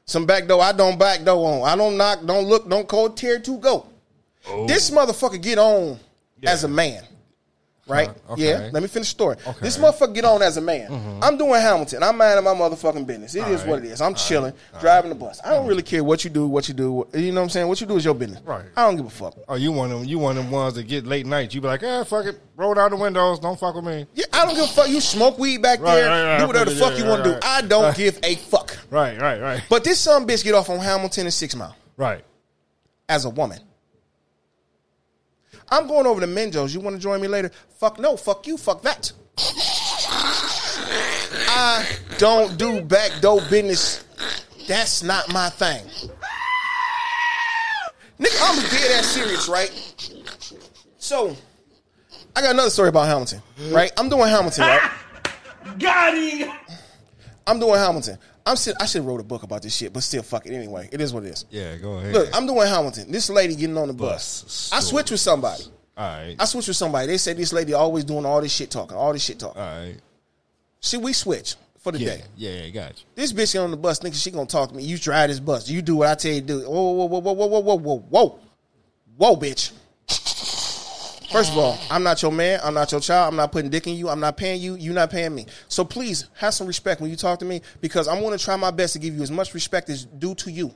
Some 0.06 0.24
back 0.24 0.46
door 0.46 0.62
I 0.62 0.72
don't 0.72 0.98
back 0.98 1.24
door 1.24 1.62
on. 1.62 1.68
I 1.68 1.74
don't 1.76 1.96
knock, 1.96 2.24
don't 2.24 2.46
look, 2.46 2.68
don't 2.68 2.86
cold 2.86 3.16
tear 3.16 3.40
to 3.40 3.58
go. 3.58 3.86
Oh. 4.48 4.66
This 4.66 4.90
motherfucker 4.90 5.42
get 5.42 5.58
on 5.58 5.98
Yeah. 6.40 6.50
as 6.52 6.62
a 6.64 6.68
man. 6.68 7.02
Right? 7.88 8.08
Huh, 8.26 8.32
okay. 8.32 8.48
Yeah. 8.48 8.70
Let 8.72 8.82
me 8.82 8.88
finish 8.88 9.06
the 9.08 9.10
story. 9.10 9.36
Okay. 9.46 9.58
This 9.60 9.78
motherfucker 9.78 10.12
get 10.12 10.24
on 10.24 10.42
as 10.42 10.56
a 10.56 10.60
man. 10.60 11.20
I'm 11.22 11.38
doing 11.38 11.60
Hamilton. 11.60 12.02
I'm 12.02 12.16
minding 12.16 12.42
my 12.44 12.52
motherfucking 12.52 13.06
business. 13.06 13.36
It 13.36 13.46
is 13.46 13.62
All 13.62 13.68
what 13.68 13.74
right. 13.80 13.84
it 13.88 13.92
is. 13.92 14.00
I'm 14.00 14.14
chilling, 14.14 14.54
driving 14.80 15.10
the 15.10 15.14
bus. 15.14 15.40
I 15.44 15.50
don't 15.50 15.68
really 15.68 15.84
care 15.84 16.02
what 16.02 16.24
you 16.24 16.30
do, 16.30 16.48
what 16.48 16.66
you 16.66 16.74
do. 16.74 17.06
You 17.14 17.30
know 17.30 17.40
what 17.40 17.44
I'm 17.44 17.50
saying? 17.50 17.68
What 17.68 17.80
you 17.80 17.86
do 17.86 17.96
is 17.96 18.04
your 18.04 18.14
business. 18.14 18.40
Right. 18.44 18.64
I 18.76 18.82
don't 18.86 18.96
give 18.96 19.06
a 19.06 19.10
fuck. 19.10 19.34
Oh, 19.48 19.54
you 19.54 19.70
one 19.70 19.92
of 19.92 20.00
them? 20.00 20.08
You 20.08 20.18
one 20.18 20.36
of 20.36 20.42
them 20.44 20.52
ones 20.52 20.74
that 20.74 20.82
get 20.88 21.06
late 21.06 21.26
nights? 21.26 21.54
You 21.54 21.60
be 21.60 21.68
like, 21.68 21.84
ah, 21.84 22.02
fuck 22.02 22.26
it, 22.26 22.40
roll 22.56 22.74
down 22.74 22.90
the 22.90 22.96
windows, 22.96 23.38
don't 23.38 23.58
fuck 23.58 23.76
with 23.76 23.84
me. 23.84 24.06
Yeah, 24.14 24.24
I 24.32 24.44
don't 24.46 24.54
give 24.56 24.64
a 24.64 24.68
fuck. 24.68 24.88
You 24.88 25.00
smoke 25.00 25.38
weed 25.38 25.62
back 25.62 25.78
Right, 25.80 25.94
there. 25.94 26.08
right, 26.08 26.24
right. 26.32 26.38
Do 26.40 26.46
whatever 26.48 26.70
the 26.70 26.76
fuck 26.76 26.98
you 26.98 27.04
right, 27.04 27.10
want 27.10 27.24
to 27.24 27.30
right. 27.30 27.40
do. 27.40 27.46
I 27.46 27.62
don't 27.62 27.96
give 27.96 28.18
a 28.24 28.34
fuck. 28.34 28.76
Right, 28.90 29.20
right, 29.20 29.40
right, 29.40 29.62
But 29.70 29.84
this 29.84 30.00
some 30.00 30.26
bitch 30.26 30.42
get 30.42 30.54
off 30.54 30.68
on 30.70 30.80
Hamilton 30.80 31.26
and 31.26 31.32
Six 31.34 31.54
Mile 31.54 31.76
right. 31.96 32.24
as 33.08 33.24
a 33.26 33.30
woman. 33.30 33.60
I'm 35.68 35.86
going 35.86 36.06
over 36.06 36.20
to 36.20 36.26
Menjo's. 36.26 36.74
You 36.74 36.80
want 36.80 36.96
to 36.96 37.02
join 37.02 37.20
me 37.20 37.28
later? 37.28 37.50
Fuck 37.78 37.98
no. 37.98 38.16
Fuck 38.16 38.46
you. 38.46 38.56
Fuck 38.56 38.82
that. 38.82 39.12
I 41.48 41.86
don't 42.18 42.56
do 42.56 42.80
backdoor 42.82 43.40
business. 43.50 44.04
That's 44.68 45.02
not 45.02 45.32
my 45.32 45.48
thing. 45.50 45.84
Nigga, 48.18 48.38
I'm 48.42 48.62
dead 48.70 48.98
ass 48.98 49.06
serious, 49.06 49.48
right? 49.48 49.70
So, 50.98 51.36
I 52.34 52.40
got 52.40 52.52
another 52.52 52.70
story 52.70 52.88
about 52.88 53.06
Hamilton, 53.06 53.42
right? 53.70 53.92
I'm 53.96 54.08
doing 54.08 54.28
Hamilton, 54.28 54.64
right? 54.64 54.90
Got 55.78 56.16
him. 56.16 56.50
I'm 57.46 57.60
doing 57.60 57.74
Hamilton. 57.74 58.18
I'm 58.46 58.56
sit- 58.56 58.76
I 58.80 58.86
should 58.86 59.00
have 59.00 59.06
wrote 59.06 59.20
a 59.20 59.24
book 59.24 59.42
about 59.42 59.62
this 59.62 59.74
shit, 59.74 59.92
but 59.92 60.02
still, 60.04 60.22
fuck 60.22 60.46
it 60.46 60.52
anyway. 60.54 60.88
It 60.92 61.00
is 61.00 61.12
what 61.12 61.24
it 61.24 61.30
is. 61.30 61.44
Yeah, 61.50 61.76
go 61.76 61.94
ahead. 61.98 62.12
Look, 62.12 62.28
I'm 62.34 62.46
doing 62.46 62.66
Hamilton. 62.68 63.10
This 63.10 63.28
lady 63.28 63.56
getting 63.56 63.76
on 63.76 63.88
the 63.88 63.94
bus. 63.94 64.42
Bus 64.42 64.70
I 64.72 64.80
switch 64.80 65.10
with 65.10 65.20
somebody. 65.20 65.64
all 65.96 66.04
right, 66.06 66.36
I 66.38 66.44
switch 66.44 66.68
with 66.68 66.76
somebody. 66.76 67.08
They 67.08 67.16
say 67.18 67.32
this 67.32 67.52
lady 67.52 67.72
always 67.74 68.04
doing 68.04 68.24
all 68.24 68.40
this 68.40 68.52
shit 68.52 68.70
talking, 68.70 68.96
all 68.96 69.12
this 69.12 69.22
shit 69.24 69.38
talking. 69.40 69.60
all 69.60 69.66
right. 69.68 69.96
See, 70.80 70.96
we 70.98 71.12
switch 71.12 71.56
for 71.80 71.90
the 71.92 71.98
Yeah, 71.98 72.16
day. 72.16 72.22
yeah, 72.36 72.50
yeah, 72.62 72.70
got 72.70 72.98
you. 72.98 73.04
This 73.16 73.32
bitch 73.32 73.52
get 73.52 73.60
on 73.60 73.70
the 73.72 73.76
bus 73.76 73.98
thinking 73.98 74.16
she 74.18 74.30
gonna 74.30 74.46
talk 74.46 74.68
to 74.70 74.76
me. 74.76 74.84
You 74.84 74.96
drive 74.98 75.28
this 75.30 75.40
bus. 75.40 75.68
You 75.68 75.82
do 75.82 75.96
what 75.96 76.08
I 76.08 76.14
tell 76.14 76.32
you 76.32 76.40
to 76.40 76.46
do. 76.46 76.60
Whoa, 76.70 76.90
whoa, 76.92 77.04
whoa, 77.06 77.18
whoa, 77.20 77.32
whoa, 77.32 77.46
whoa, 77.48 77.60
whoa, 77.60 77.74
whoa, 77.76 77.98
whoa, 78.08 78.38
whoa, 79.16 79.36
bitch. 79.36 79.72
First 81.30 81.52
of 81.52 81.58
all, 81.58 81.78
I'm 81.90 82.02
not 82.02 82.22
your 82.22 82.32
man. 82.32 82.60
I'm 82.62 82.74
not 82.74 82.92
your 82.92 83.00
child. 83.00 83.32
I'm 83.32 83.36
not 83.36 83.52
putting 83.52 83.70
dick 83.70 83.86
in 83.86 83.94
you. 83.94 84.08
I'm 84.08 84.20
not 84.20 84.36
paying 84.36 84.60
you. 84.60 84.76
You're 84.76 84.94
not 84.94 85.10
paying 85.10 85.34
me. 85.34 85.46
So 85.68 85.84
please 85.84 86.26
have 86.34 86.54
some 86.54 86.66
respect 86.66 87.00
when 87.00 87.10
you 87.10 87.16
talk 87.16 87.40
to 87.40 87.44
me 87.44 87.62
because 87.80 88.08
I'm 88.08 88.20
going 88.20 88.36
to 88.36 88.42
try 88.42 88.56
my 88.56 88.70
best 88.70 88.92
to 88.94 88.98
give 88.98 89.14
you 89.14 89.22
as 89.22 89.30
much 89.30 89.52
respect 89.52 89.90
as 89.90 90.04
due 90.04 90.34
to 90.36 90.50
you. 90.50 90.72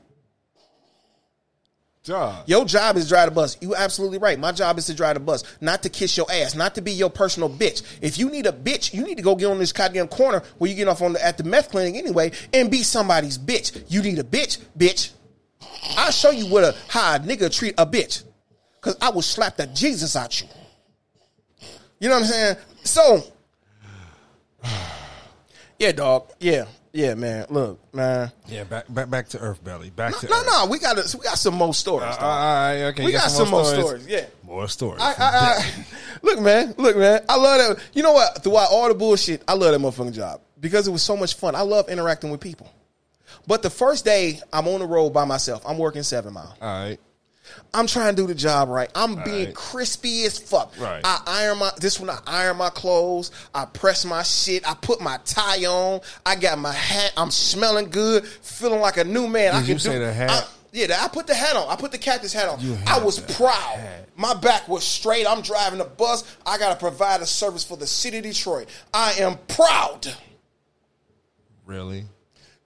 Duh. 2.03 2.42
Your 2.46 2.64
job 2.64 2.96
is 2.96 3.09
drive 3.09 3.28
the 3.28 3.34
bus. 3.34 3.59
You 3.61 3.74
absolutely 3.74 4.18
right. 4.18 4.38
My 4.38 4.53
job 4.53 4.78
is 4.78 4.86
to 4.86 4.94
drive 4.94 5.14
the 5.14 5.20
bus, 5.20 5.44
not 5.61 5.82
to 5.82 5.90
kiss 5.90 6.16
your 6.16 6.30
ass, 6.32 6.55
not 6.55 6.74
to 6.76 6.80
be 6.80 6.92
your 6.92 7.11
personal 7.11 7.51
bitch. 7.51 7.82
If 8.01 8.18
you 8.18 8.30
need 8.30 8.46
a 8.46 8.53
bitch, 8.53 8.94
you 8.94 9.05
need 9.05 9.18
to 9.18 9.22
go 9.22 9.36
get 9.36 9.46
on 9.46 9.59
this 9.59 9.72
goddamn 9.72 10.09
corner 10.09 10.42
where 10.59 10.70
you 10.70 10.76
get 10.76 10.88
off 10.88 11.03
on 11.03 11.12
the 11.12 11.24
at 11.24 11.36
the 11.36 11.44
meth 11.44 11.70
clinic 11.70 11.94
anyway 11.94 12.32
and 12.55 12.70
be 12.70 12.82
somebody's 12.82 13.36
bitch. 13.36 13.84
You 13.88 14.03
need 14.03 14.18
a 14.18 14.24
bitch, 14.24 14.59
bitch. 14.76 15.12
I'll 15.96 16.11
show 16.11 16.30
you 16.30 16.46
what 16.46 16.64
a 16.64 16.74
how 16.88 17.16
a 17.16 17.18
nigga 17.18 17.55
treat 17.55 17.74
a 17.76 17.86
bitch. 17.86 18.24
Cause 18.80 18.96
I 19.00 19.10
will 19.10 19.22
slap 19.22 19.56
the 19.56 19.66
Jesus 19.66 20.16
out 20.16 20.40
you. 20.40 20.48
You 21.98 22.08
know 22.08 22.14
what 22.14 22.22
I'm 22.24 22.28
saying? 22.28 22.56
So 22.84 23.22
Yeah, 25.78 25.92
dog. 25.92 26.30
Yeah. 26.40 26.66
Yeah, 26.92 27.14
man. 27.14 27.46
Look, 27.50 27.94
man. 27.94 28.32
Yeah, 28.48 28.64
back 28.64 28.84
back 28.88 29.08
back 29.08 29.28
to 29.28 29.38
Earth 29.38 29.62
Belly. 29.62 29.90
Back 29.90 30.16
to 30.18 30.28
No, 30.28 30.40
Earth. 30.40 30.46
no, 30.46 30.66
we 30.66 30.78
got 30.80 30.96
we 31.14 31.24
got 31.24 31.38
some 31.38 31.54
more 31.54 31.72
stories. 31.72 32.16
Uh, 32.18 32.24
all 32.24 32.28
right, 32.28 32.82
okay. 32.86 33.04
we 33.04 33.12
you 33.12 33.18
got, 33.18 33.30
some, 33.30 33.48
more 33.48 33.64
stories. 33.64 34.06
Yeah. 34.08 34.26
More 34.42 34.66
stories. 34.66 35.00
I, 35.00 35.12
I, 35.12 35.14
I, 35.18 35.84
look, 36.22 36.40
man, 36.40 36.74
look, 36.78 36.96
man. 36.96 37.22
I 37.28 37.36
love 37.36 37.76
that. 37.76 37.84
You 37.94 38.02
know 38.02 38.12
what? 38.12 38.42
Throughout 38.42 38.70
all 38.72 38.88
the 38.88 38.94
bullshit, 38.94 39.42
I 39.46 39.54
love 39.54 39.70
that 39.72 39.80
motherfucking 39.80 40.14
job 40.14 40.40
because 40.60 40.88
it 40.88 40.90
was 40.90 41.02
so 41.02 41.16
much 41.16 41.34
fun. 41.34 41.54
I 41.54 41.60
love 41.60 41.88
interacting 41.88 42.30
with 42.30 42.40
people. 42.40 42.68
But 43.46 43.62
the 43.62 43.70
first 43.70 44.04
day 44.04 44.40
I'm 44.52 44.66
on 44.66 44.80
the 44.80 44.86
road 44.86 45.10
by 45.10 45.24
myself, 45.24 45.62
I'm 45.66 45.78
working 45.78 46.02
seven 46.02 46.34
mile. 46.34 46.56
all 46.60 46.68
right. 46.68 46.98
I'm 47.72 47.86
trying 47.86 48.14
to 48.14 48.22
do 48.22 48.26
the 48.26 48.34
job 48.34 48.68
right. 48.68 48.90
I'm 48.94 49.22
being 49.22 49.46
right. 49.46 49.55
crispy 49.55 50.24
as 50.24 50.38
fuck. 50.38 50.72
Right. 50.78 51.01
I 51.05 51.22
iron 51.26 51.59
my 51.59 51.70
this 51.78 52.01
one. 52.01 52.11
I 52.11 52.20
iron 52.26 52.57
my 52.57 52.70
clothes. 52.70 53.30
I 53.55 53.64
press 53.64 54.05
my 54.05 54.22
shit. 54.22 54.68
I 54.68 54.74
put 54.74 55.01
my 55.01 55.18
tie 55.24 55.64
on. 55.66 56.01
I 56.26 56.36
got 56.36 56.59
my 56.59 56.72
hat. 56.72 57.12
I'm 57.16 57.30
smelling 57.30 57.90
good, 57.90 58.26
feeling 58.26 58.80
like 58.80 58.96
a 58.96 59.05
new 59.05 59.28
man. 59.28 59.55
I 59.55 59.61
can 59.61 59.68
you 59.68 59.78
say 59.78 59.92
do, 59.94 60.01
the 60.01 60.12
hat? 60.12 60.30
I- 60.30 60.46
yeah, 60.72 60.86
I 61.01 61.09
put 61.09 61.26
the 61.26 61.34
hat 61.34 61.57
on. 61.57 61.68
I 61.68 61.74
put 61.74 61.90
the 61.90 61.98
cactus 61.98 62.32
hat 62.32 62.48
on. 62.48 62.61
I 62.86 63.03
was 63.03 63.18
proud. 63.18 63.76
hat. 63.76 64.09
My 64.16 64.34
back 64.34 64.68
was 64.68 64.84
straight. 64.84 65.26
I'm 65.26 65.42
driving 65.42 65.78
the 65.78 65.84
bus. 65.84 66.22
I 66.46 66.59
got 66.59 66.70
to 66.70 66.76
provide 66.76 67.20
a 67.22 67.26
service 67.26 67.64
for 67.64 67.76
the 67.76 67.88
city 67.88 68.18
of 68.18 68.22
Detroit. 68.24 68.68
I 68.94 69.14
am 69.14 69.36
proud. 69.48 70.14
Really? 71.66 72.05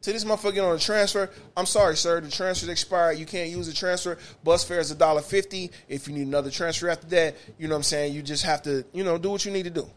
To 0.05 0.13
this 0.13 0.23
motherfucker 0.23 0.53
get 0.53 0.65
on 0.65 0.77
a 0.77 0.79
transfer, 0.79 1.31
I'm 1.57 1.65
sorry, 1.65 1.97
sir. 1.97 2.21
The 2.21 2.31
transfer's 2.31 2.69
expired. 2.69 3.17
You 3.17 3.25
can't 3.25 3.49
use 3.49 3.67
the 3.69 3.73
transfer. 3.73 4.19
Bus 4.43 4.63
fare 4.63 4.79
is 4.79 4.91
a 4.91 4.95
dollar 4.95 5.23
fifty. 5.23 5.71
If 5.89 6.07
you 6.07 6.13
need 6.13 6.27
another 6.27 6.51
transfer 6.51 6.91
after 6.91 7.07
that, 7.07 7.37
you 7.57 7.69
know 7.69 7.75
what 7.75 7.79
I'm 7.79 7.85
saying. 7.85 8.13
You 8.13 8.21
just 8.21 8.45
have 8.45 8.61
to, 8.65 8.85
you 8.93 9.03
know, 9.03 9.17
do 9.17 9.31
what 9.31 9.47
you 9.47 9.51
need 9.51 9.63
to 9.63 9.71
do. 9.71 9.89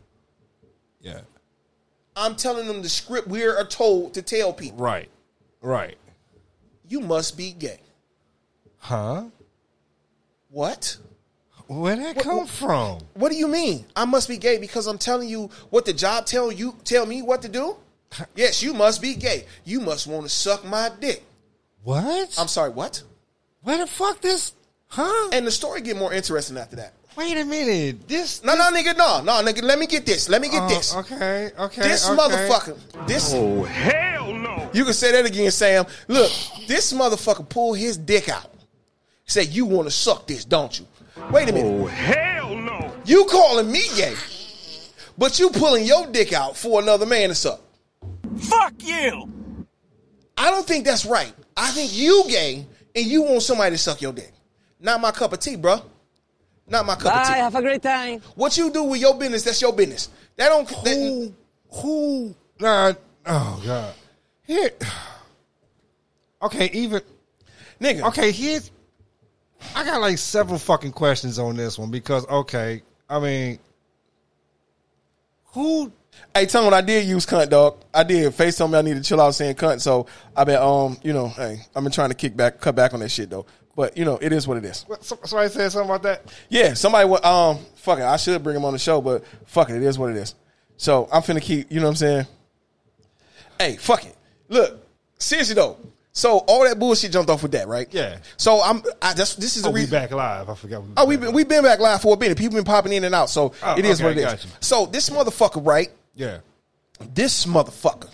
Yeah. 1.01 1.19
I'm 2.15 2.37
telling 2.37 2.67
them 2.67 2.81
the 2.81 2.87
script 2.87 3.27
we 3.27 3.43
are 3.43 3.65
told 3.65 4.13
to 4.13 4.21
tell 4.21 4.53
people. 4.53 4.77
Right. 4.77 5.09
Right. 5.61 5.97
You 6.87 7.01
must 7.01 7.35
be 7.35 7.51
gay. 7.51 7.81
Huh? 8.77 9.25
What? 10.49 10.95
Where'd 11.67 11.99
that 11.99 12.19
come 12.19 12.47
from? 12.47 12.99
What 13.15 13.29
do 13.29 13.37
you 13.37 13.49
mean? 13.49 13.85
I 13.93 14.05
must 14.05 14.29
be 14.29 14.37
gay 14.37 14.57
because 14.57 14.87
I'm 14.87 14.99
telling 14.99 15.27
you 15.27 15.49
what 15.69 15.83
the 15.83 15.91
job 15.91 16.25
tell 16.25 16.49
you 16.49 16.77
tell 16.85 17.05
me 17.05 17.21
what 17.21 17.41
to 17.41 17.49
do? 17.49 17.75
Yes, 18.35 18.63
you 18.63 18.73
must 18.73 19.01
be 19.01 19.15
gay. 19.15 19.45
You 19.65 19.79
must 19.79 20.07
want 20.07 20.23
to 20.23 20.29
suck 20.29 20.63
my 20.65 20.89
dick. 20.99 21.23
What? 21.83 22.35
I'm 22.37 22.47
sorry, 22.47 22.69
what? 22.71 23.03
Where 23.61 23.77
the 23.77 23.87
fuck 23.87 24.21
this? 24.21 24.53
Huh? 24.87 25.29
And 25.33 25.45
the 25.45 25.51
story 25.51 25.81
get 25.81 25.97
more 25.97 26.13
interesting 26.13 26.57
after 26.57 26.77
that. 26.77 26.93
Wait 27.17 27.35
a 27.37 27.43
minute. 27.45 28.07
This. 28.07 28.43
No, 28.43 28.55
no, 28.55 28.71
nigga, 28.71 28.95
no, 28.95 29.21
no, 29.23 29.43
nigga. 29.43 29.63
Let 29.63 29.79
me 29.79 29.87
get 29.87 30.05
this. 30.05 30.29
Let 30.29 30.41
me 30.41 30.49
get 30.49 30.63
Oh, 30.63 30.67
this. 30.69 30.95
Okay. 30.95 31.51
Okay. 31.57 31.81
This 31.81 32.07
okay. 32.07 32.15
motherfucker. 32.21 33.07
This. 33.07 33.33
Oh, 33.35 33.63
hell 33.63 34.33
no. 34.33 34.69
You 34.71 34.85
can 34.85 34.93
say 34.93 35.11
that 35.11 35.25
again, 35.25 35.49
Sam. 35.51 35.85
Look, 36.07 36.31
this 36.67 36.93
motherfucker 36.93 37.47
pulled 37.49 37.79
his 37.79 37.97
dick 37.97 38.29
out. 38.29 38.53
Say, 39.25 39.43
you 39.43 39.65
want 39.65 39.87
to 39.87 39.91
suck 39.91 40.27
this, 40.27 40.45
don't 40.45 40.79
you? 40.79 40.85
Wait 41.31 41.49
a 41.49 41.53
minute. 41.53 41.81
Oh, 41.83 41.87
hell 41.87 42.55
no. 42.55 42.93
You 43.03 43.25
calling 43.25 43.71
me 43.71 43.81
gay, 43.95 44.15
but 45.17 45.39
you 45.39 45.49
pulling 45.49 45.85
your 45.85 46.05
dick 46.07 46.33
out 46.33 46.55
for 46.55 46.81
another 46.81 47.05
man 47.05 47.29
to 47.29 47.35
suck. 47.35 47.61
Fuck 48.37 48.73
you. 48.79 49.29
I 50.37 50.51
don't 50.51 50.65
think 50.67 50.85
that's 50.85 51.05
right. 51.05 51.33
I 51.55 51.69
think 51.71 51.95
you 51.95 52.25
gay 52.27 52.65
and 52.95 53.05
you 53.05 53.23
want 53.23 53.41
somebody 53.41 53.75
to 53.75 53.77
suck 53.77 54.01
your 54.01 54.13
dick. 54.13 54.31
Not 54.79 55.01
my 55.01 55.11
cup 55.11 55.33
of 55.33 55.39
tea, 55.39 55.55
bro. 55.55 55.81
Not 56.67 56.85
my 56.85 56.95
cup 56.95 57.13
Bye. 57.13 57.21
of 57.21 57.27
tea. 57.27 57.33
Have 57.33 57.55
a 57.55 57.61
great 57.61 57.81
time. 57.81 58.21
What 58.35 58.57
you 58.57 58.71
do 58.71 58.83
with 58.83 59.01
your 59.01 59.17
business, 59.17 59.43
that's 59.43 59.61
your 59.61 59.73
business. 59.73 60.09
That 60.35 60.49
don't. 60.49 60.67
That, 60.67 60.95
Who? 60.95 61.33
Who? 61.81 62.35
Nah. 62.59 62.93
Oh 63.25 63.61
God. 63.65 63.93
Here. 64.45 64.71
Okay. 66.39 66.69
Even. 66.71 67.01
nigga. 67.81 68.07
Okay. 68.09 68.31
Here's. 68.31 68.69
I 69.75 69.83
got 69.83 69.99
like 69.99 70.19
several 70.19 70.59
fucking 70.59 70.91
questions 70.91 71.39
on 71.39 71.55
this 71.55 71.79
one 71.79 71.89
because 71.89 72.27
okay. 72.27 72.83
I 73.09 73.19
mean. 73.19 73.59
Who? 75.45 75.91
Hey, 76.35 76.45
tell 76.45 76.61
me 76.61 76.65
what 76.65 76.73
I 76.75 76.81
did 76.81 77.05
use 77.07 77.25
cunt, 77.25 77.49
dog. 77.49 77.77
I 77.93 78.03
did. 78.03 78.33
Face 78.33 78.57
told 78.57 78.71
me 78.71 78.77
I 78.77 78.81
need 78.81 78.95
to 78.95 79.01
chill 79.01 79.19
out 79.19 79.31
saying 79.33 79.55
cunt, 79.55 79.81
so 79.81 80.05
I've 80.35 80.45
been 80.47 80.61
um, 80.61 80.97
you 81.03 81.13
know, 81.13 81.29
hey, 81.29 81.61
I've 81.75 81.83
been 81.83 81.91
trying 81.91 82.09
to 82.09 82.15
kick 82.15 82.35
back, 82.37 82.59
cut 82.59 82.75
back 82.75 82.93
on 82.93 82.99
that 82.99 83.09
shit 83.09 83.29
though. 83.29 83.45
But 83.75 83.97
you 83.97 84.05
know, 84.05 84.17
it 84.21 84.31
is 84.33 84.47
what 84.47 84.57
it 84.57 84.65
is. 84.65 84.85
So- 85.01 85.19
somebody 85.23 85.49
said 85.49 85.71
something 85.71 85.89
about 85.89 86.03
that. 86.03 86.23
Yeah, 86.49 86.73
somebody 86.73 87.07
wa- 87.07 87.21
um, 87.23 87.59
fuck 87.75 87.99
it. 87.99 88.03
I 88.05 88.17
should 88.17 88.41
bring 88.43 88.55
him 88.55 88.65
on 88.65 88.73
the 88.73 88.79
show, 88.79 89.01
but 89.01 89.23
fuck 89.45 89.69
it, 89.69 89.75
it 89.77 89.83
is 89.83 89.97
what 89.99 90.09
it 90.11 90.17
is. 90.17 90.35
So 90.77 91.07
I'm 91.11 91.21
finna 91.21 91.41
keep. 91.41 91.71
You 91.71 91.79
know 91.79 91.85
what 91.87 91.91
I'm 91.91 91.95
saying? 91.95 92.25
Hey, 93.59 93.75
fuck 93.77 94.05
it. 94.05 94.15
Look, 94.49 94.79
seriously 95.17 95.55
though. 95.55 95.77
So 96.11 96.39
all 96.47 96.63
that 96.63 96.79
bullshit 96.79 97.11
jumped 97.11 97.29
off 97.29 97.43
with 97.43 97.51
that, 97.51 97.67
right? 97.67 97.87
Yeah. 97.91 98.17
So 98.37 98.61
I'm. 98.63 98.81
I, 99.01 99.13
that's 99.13 99.35
this 99.35 99.55
is 99.55 99.61
the 99.63 99.69
Oh, 99.69 99.71
we 99.71 99.81
reason. 99.81 99.91
back 99.99 100.11
live. 100.11 100.49
I 100.49 100.55
forgot. 100.55 100.83
Oh, 100.97 101.05
we've 101.05 101.21
been 101.21 101.31
we've 101.33 101.47
been 101.47 101.63
back 101.63 101.79
live 101.79 102.01
for 102.01 102.15
a 102.15 102.19
minute. 102.19 102.37
People 102.37 102.55
been 102.55 102.63
popping 102.63 102.93
in 102.93 103.03
and 103.03 103.13
out, 103.13 103.29
so 103.29 103.53
Oh, 103.61 103.75
it 103.77 103.85
is 103.85 103.99
okay, 104.01 104.09
what 104.09 104.17
it 104.17 104.19
is. 104.21 104.25
got 104.25 104.43
you. 104.43 104.49
So 104.59 104.85
this 104.87 105.09
motherfucker, 105.11 105.63
right? 105.63 105.89
Yeah. 106.17 106.39
This 107.13 107.45
motherfucker. 107.45 108.09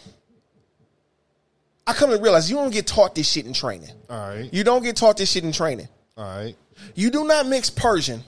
I 1.88 1.94
come 1.94 2.12
to 2.12 2.18
realize 2.18 2.50
you 2.50 2.58
don't 2.58 2.72
get 2.72 2.86
taught 2.88 3.16
this 3.16 3.30
shit 3.30 3.46
in 3.46 3.54
training. 3.54 3.90
All 4.10 4.18
right. 4.30 4.54
You 4.54 4.64
don't 4.64 4.84
get 4.84 4.96
taught 4.96 5.18
this 5.18 5.32
shit 5.32 5.44
in 5.44 5.52
training. 5.52 5.88
All 6.18 6.24
right. 6.26 6.56
You 6.96 7.10
do 7.10 7.24
not 7.26 7.48
mix 7.48 7.70
Pershing 7.70 8.24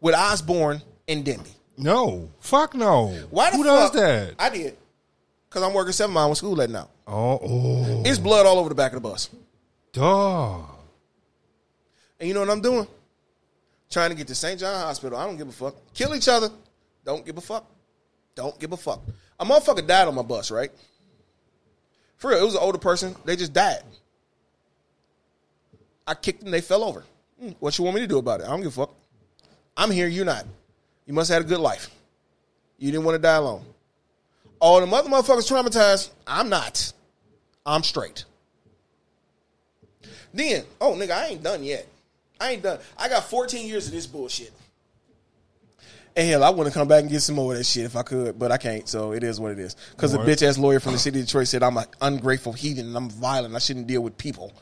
with 0.00 0.14
Osborn 0.14 0.82
and 1.08 1.24
Denby. 1.24 1.50
No. 1.78 2.30
Fuck 2.40 2.74
no. 2.74 3.08
Why 3.30 3.50
the 3.50 3.56
Who 3.58 3.64
fuck? 3.64 3.92
does 3.92 4.00
that? 4.00 4.34
I 4.38 4.50
did. 4.50 4.76
Because 5.48 5.62
I'm 5.62 5.72
working 5.74 5.92
seven 5.92 6.12
mile 6.14 6.26
when 6.28 6.34
school 6.36 6.54
letting 6.54 6.76
out. 6.76 6.90
Oh, 7.06 7.38
oh, 7.42 8.02
It's 8.04 8.18
blood 8.18 8.46
all 8.46 8.58
over 8.58 8.68
the 8.68 8.74
back 8.74 8.92
of 8.92 9.02
the 9.02 9.08
bus. 9.08 9.30
dog. 9.92 10.64
And 12.18 12.26
you 12.28 12.34
know 12.34 12.40
what 12.40 12.50
I'm 12.50 12.62
doing? 12.62 12.86
Trying 13.90 14.08
to 14.10 14.16
get 14.16 14.26
to 14.28 14.34
St. 14.34 14.58
John 14.58 14.74
Hospital. 14.74 15.18
I 15.18 15.26
don't 15.26 15.36
give 15.36 15.48
a 15.48 15.52
fuck. 15.52 15.74
Kill 15.94 16.14
each 16.14 16.28
other. 16.28 16.48
Don't 17.04 17.24
give 17.26 17.36
a 17.36 17.40
fuck. 17.42 17.64
Don't 18.36 18.56
give 18.60 18.70
a 18.72 18.76
fuck. 18.76 19.00
A 19.40 19.44
motherfucker 19.44 19.84
died 19.84 20.06
on 20.06 20.14
my 20.14 20.22
bus, 20.22 20.52
right? 20.52 20.70
For 22.18 22.30
real, 22.30 22.38
it 22.40 22.44
was 22.44 22.54
an 22.54 22.60
older 22.62 22.78
person. 22.78 23.16
They 23.24 23.34
just 23.34 23.52
died. 23.52 23.82
I 26.06 26.14
kicked 26.14 26.42
them. 26.42 26.52
They 26.52 26.60
fell 26.60 26.84
over. 26.84 27.02
Hmm, 27.40 27.50
What 27.58 27.76
you 27.76 27.84
want 27.84 27.96
me 27.96 28.02
to 28.02 28.06
do 28.06 28.18
about 28.18 28.40
it? 28.40 28.44
I 28.44 28.50
don't 28.50 28.60
give 28.60 28.68
a 28.78 28.86
fuck. 28.86 28.94
I'm 29.76 29.90
here. 29.90 30.06
You're 30.06 30.24
not. 30.24 30.46
You 31.06 31.12
must 31.14 31.28
have 31.30 31.42
had 31.42 31.46
a 31.46 31.48
good 31.48 31.60
life. 31.60 31.90
You 32.78 32.92
didn't 32.92 33.04
want 33.04 33.16
to 33.16 33.22
die 33.22 33.34
alone. 33.36 33.64
All 34.60 34.80
the 34.80 34.86
mother 34.86 35.08
motherfuckers 35.10 35.50
traumatized. 35.50 36.10
I'm 36.26 36.48
not. 36.48 36.92
I'm 37.64 37.82
straight. 37.82 38.24
Then, 40.32 40.64
oh 40.80 40.92
nigga, 40.94 41.12
I 41.12 41.26
ain't 41.28 41.42
done 41.42 41.64
yet. 41.64 41.86
I 42.40 42.52
ain't 42.52 42.62
done. 42.62 42.78
I 42.98 43.08
got 43.08 43.24
14 43.24 43.66
years 43.66 43.86
of 43.86 43.92
this 43.92 44.06
bullshit. 44.06 44.52
And 46.16 46.30
hell, 46.30 46.44
I 46.44 46.50
want 46.50 46.66
to 46.66 46.72
come 46.72 46.88
back 46.88 47.02
and 47.02 47.10
get 47.10 47.20
some 47.20 47.34
more 47.36 47.52
of 47.52 47.58
that 47.58 47.64
shit 47.64 47.84
if 47.84 47.94
I 47.94 48.02
could, 48.02 48.38
but 48.38 48.50
I 48.50 48.56
can't. 48.56 48.88
So 48.88 49.12
it 49.12 49.22
is 49.22 49.38
what 49.38 49.52
it 49.52 49.58
is. 49.58 49.76
Because 49.90 50.12
the 50.12 50.18
bitch 50.18 50.42
ass 50.42 50.56
lawyer 50.56 50.80
from 50.80 50.92
the 50.92 50.98
city 50.98 51.20
of 51.20 51.26
Detroit 51.26 51.46
said 51.46 51.62
I'm 51.62 51.76
an 51.76 51.84
ungrateful 52.00 52.54
heathen 52.54 52.86
and 52.86 52.96
I'm 52.96 53.10
violent. 53.10 53.54
I 53.54 53.58
shouldn't 53.58 53.86
deal 53.86 54.00
with 54.00 54.16
people. 54.16 54.54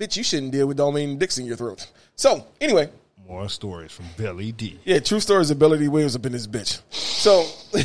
Bitch, 0.00 0.16
you 0.16 0.24
shouldn't 0.24 0.50
deal 0.50 0.66
with 0.66 0.76
Domain 0.76 1.16
dicks 1.16 1.38
in 1.38 1.46
your 1.46 1.56
throat. 1.56 1.86
So 2.16 2.44
anyway, 2.60 2.90
More 3.28 3.48
stories 3.48 3.92
from 3.92 4.06
Belly 4.18 4.50
D. 4.50 4.80
yeah, 4.84 4.98
true 4.98 5.20
stories. 5.20 5.52
Ability 5.52 5.86
Williams 5.86 6.16
up 6.16 6.26
in 6.26 6.32
this 6.32 6.48
bitch. 6.48 6.80
So, 6.90 7.44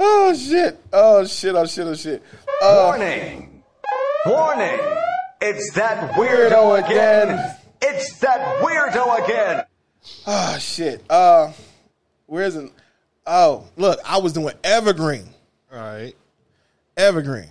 oh 0.00 0.34
shit, 0.34 0.78
oh 0.92 1.24
shit, 1.24 1.54
oh 1.54 1.66
shit, 1.66 1.86
oh 1.86 1.94
shit. 1.94 2.22
Uh, 2.62 2.82
Warning! 2.86 3.62
Warning! 4.26 4.80
It's 5.40 5.70
that 5.74 6.12
weirdo 6.14 6.50
Weirdo 6.50 6.84
again! 6.86 7.56
Again. 7.82 7.94
It's 7.94 8.18
that 8.18 8.62
weirdo 8.62 9.24
again! 9.24 9.64
Oh 10.26 10.58
shit. 10.58 11.02
Uh, 11.10 11.52
where's 12.26 12.56
it? 12.56 12.70
Oh, 13.26 13.66
look, 13.76 14.00
I 14.04 14.18
was 14.18 14.32
doing 14.32 14.54
Evergreen. 14.64 15.28
All 15.72 15.78
right. 15.78 16.14
Evergreen. 16.96 17.48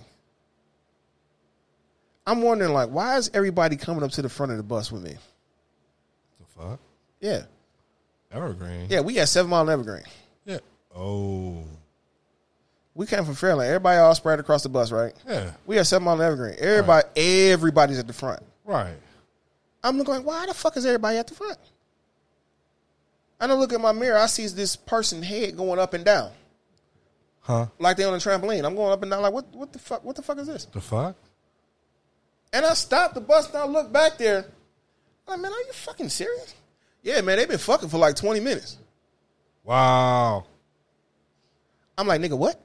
I'm 2.26 2.42
wondering, 2.42 2.72
like, 2.72 2.90
why 2.90 3.16
is 3.16 3.30
everybody 3.34 3.76
coming 3.76 4.02
up 4.02 4.10
to 4.12 4.22
the 4.22 4.28
front 4.28 4.52
of 4.52 4.58
the 4.58 4.62
bus 4.64 4.92
with 4.92 5.02
me? 5.02 5.14
The 6.38 6.46
fuck? 6.62 6.80
Yeah, 7.20 7.42
Evergreen. 8.30 8.86
yeah, 8.88 9.00
we 9.00 9.14
got 9.14 9.28
seven 9.28 9.50
mile 9.50 9.62
and 9.62 9.70
Evergreen. 9.70 10.04
Yeah. 10.44 10.58
Oh. 10.94 11.64
We 12.94 13.06
came 13.06 13.24
from 13.24 13.34
Fairlane. 13.34 13.66
Everybody 13.66 13.98
all 13.98 14.14
spread 14.14 14.40
across 14.40 14.62
the 14.62 14.68
bus, 14.68 14.92
right? 14.92 15.12
Yeah. 15.26 15.52
We 15.64 15.76
got 15.76 15.86
seven 15.86 16.04
mile 16.04 16.14
and 16.14 16.22
Evergreen. 16.22 16.56
Everybody, 16.58 17.08
everybody's 17.16 17.98
at 17.98 18.06
the 18.06 18.12
front. 18.12 18.42
Right. 18.64 18.94
I'm 19.82 19.96
looking 19.96 20.14
like, 20.14 20.26
why 20.26 20.46
the 20.46 20.54
fuck 20.54 20.76
is 20.76 20.84
everybody 20.86 21.18
at 21.18 21.26
the 21.26 21.34
front? 21.34 21.58
I 23.40 23.46
don't 23.46 23.58
look 23.58 23.72
at 23.72 23.80
my 23.80 23.92
mirror, 23.92 24.18
I 24.18 24.26
see 24.26 24.46
this 24.48 24.76
person 24.76 25.22
head 25.22 25.56
going 25.56 25.78
up 25.78 25.94
and 25.94 26.04
down. 26.04 26.30
Huh? 27.40 27.66
Like 27.78 27.96
they 27.96 28.04
on 28.04 28.14
a 28.14 28.18
trampoline. 28.18 28.64
I'm 28.64 28.74
going 28.74 28.92
up 28.92 29.02
and 29.02 29.10
down 29.10 29.22
like 29.22 29.32
what 29.32 29.48
what 29.54 29.72
the 29.72 29.78
fuck 29.78 30.04
what 30.04 30.14
the 30.14 30.22
fuck 30.22 30.38
is 30.38 30.46
this? 30.46 30.66
The 30.66 30.80
fuck? 30.80 31.16
And 32.52 32.66
I 32.66 32.74
stopped 32.74 33.14
the 33.14 33.20
bus 33.20 33.48
and 33.48 33.56
I 33.56 33.66
look 33.66 33.90
back 33.92 34.18
there. 34.18 34.44
I'm 35.26 35.32
like, 35.32 35.40
man, 35.40 35.52
are 35.52 35.66
you 35.66 35.72
fucking 35.72 36.10
serious? 36.10 36.54
Yeah, 37.02 37.20
man, 37.22 37.38
they've 37.38 37.48
been 37.48 37.58
fucking 37.58 37.88
for 37.88 37.98
like 37.98 38.16
20 38.16 38.40
minutes. 38.40 38.76
Wow. 39.64 40.44
I'm 41.96 42.06
like, 42.06 42.20
nigga, 42.20 42.36
what? 42.36 42.60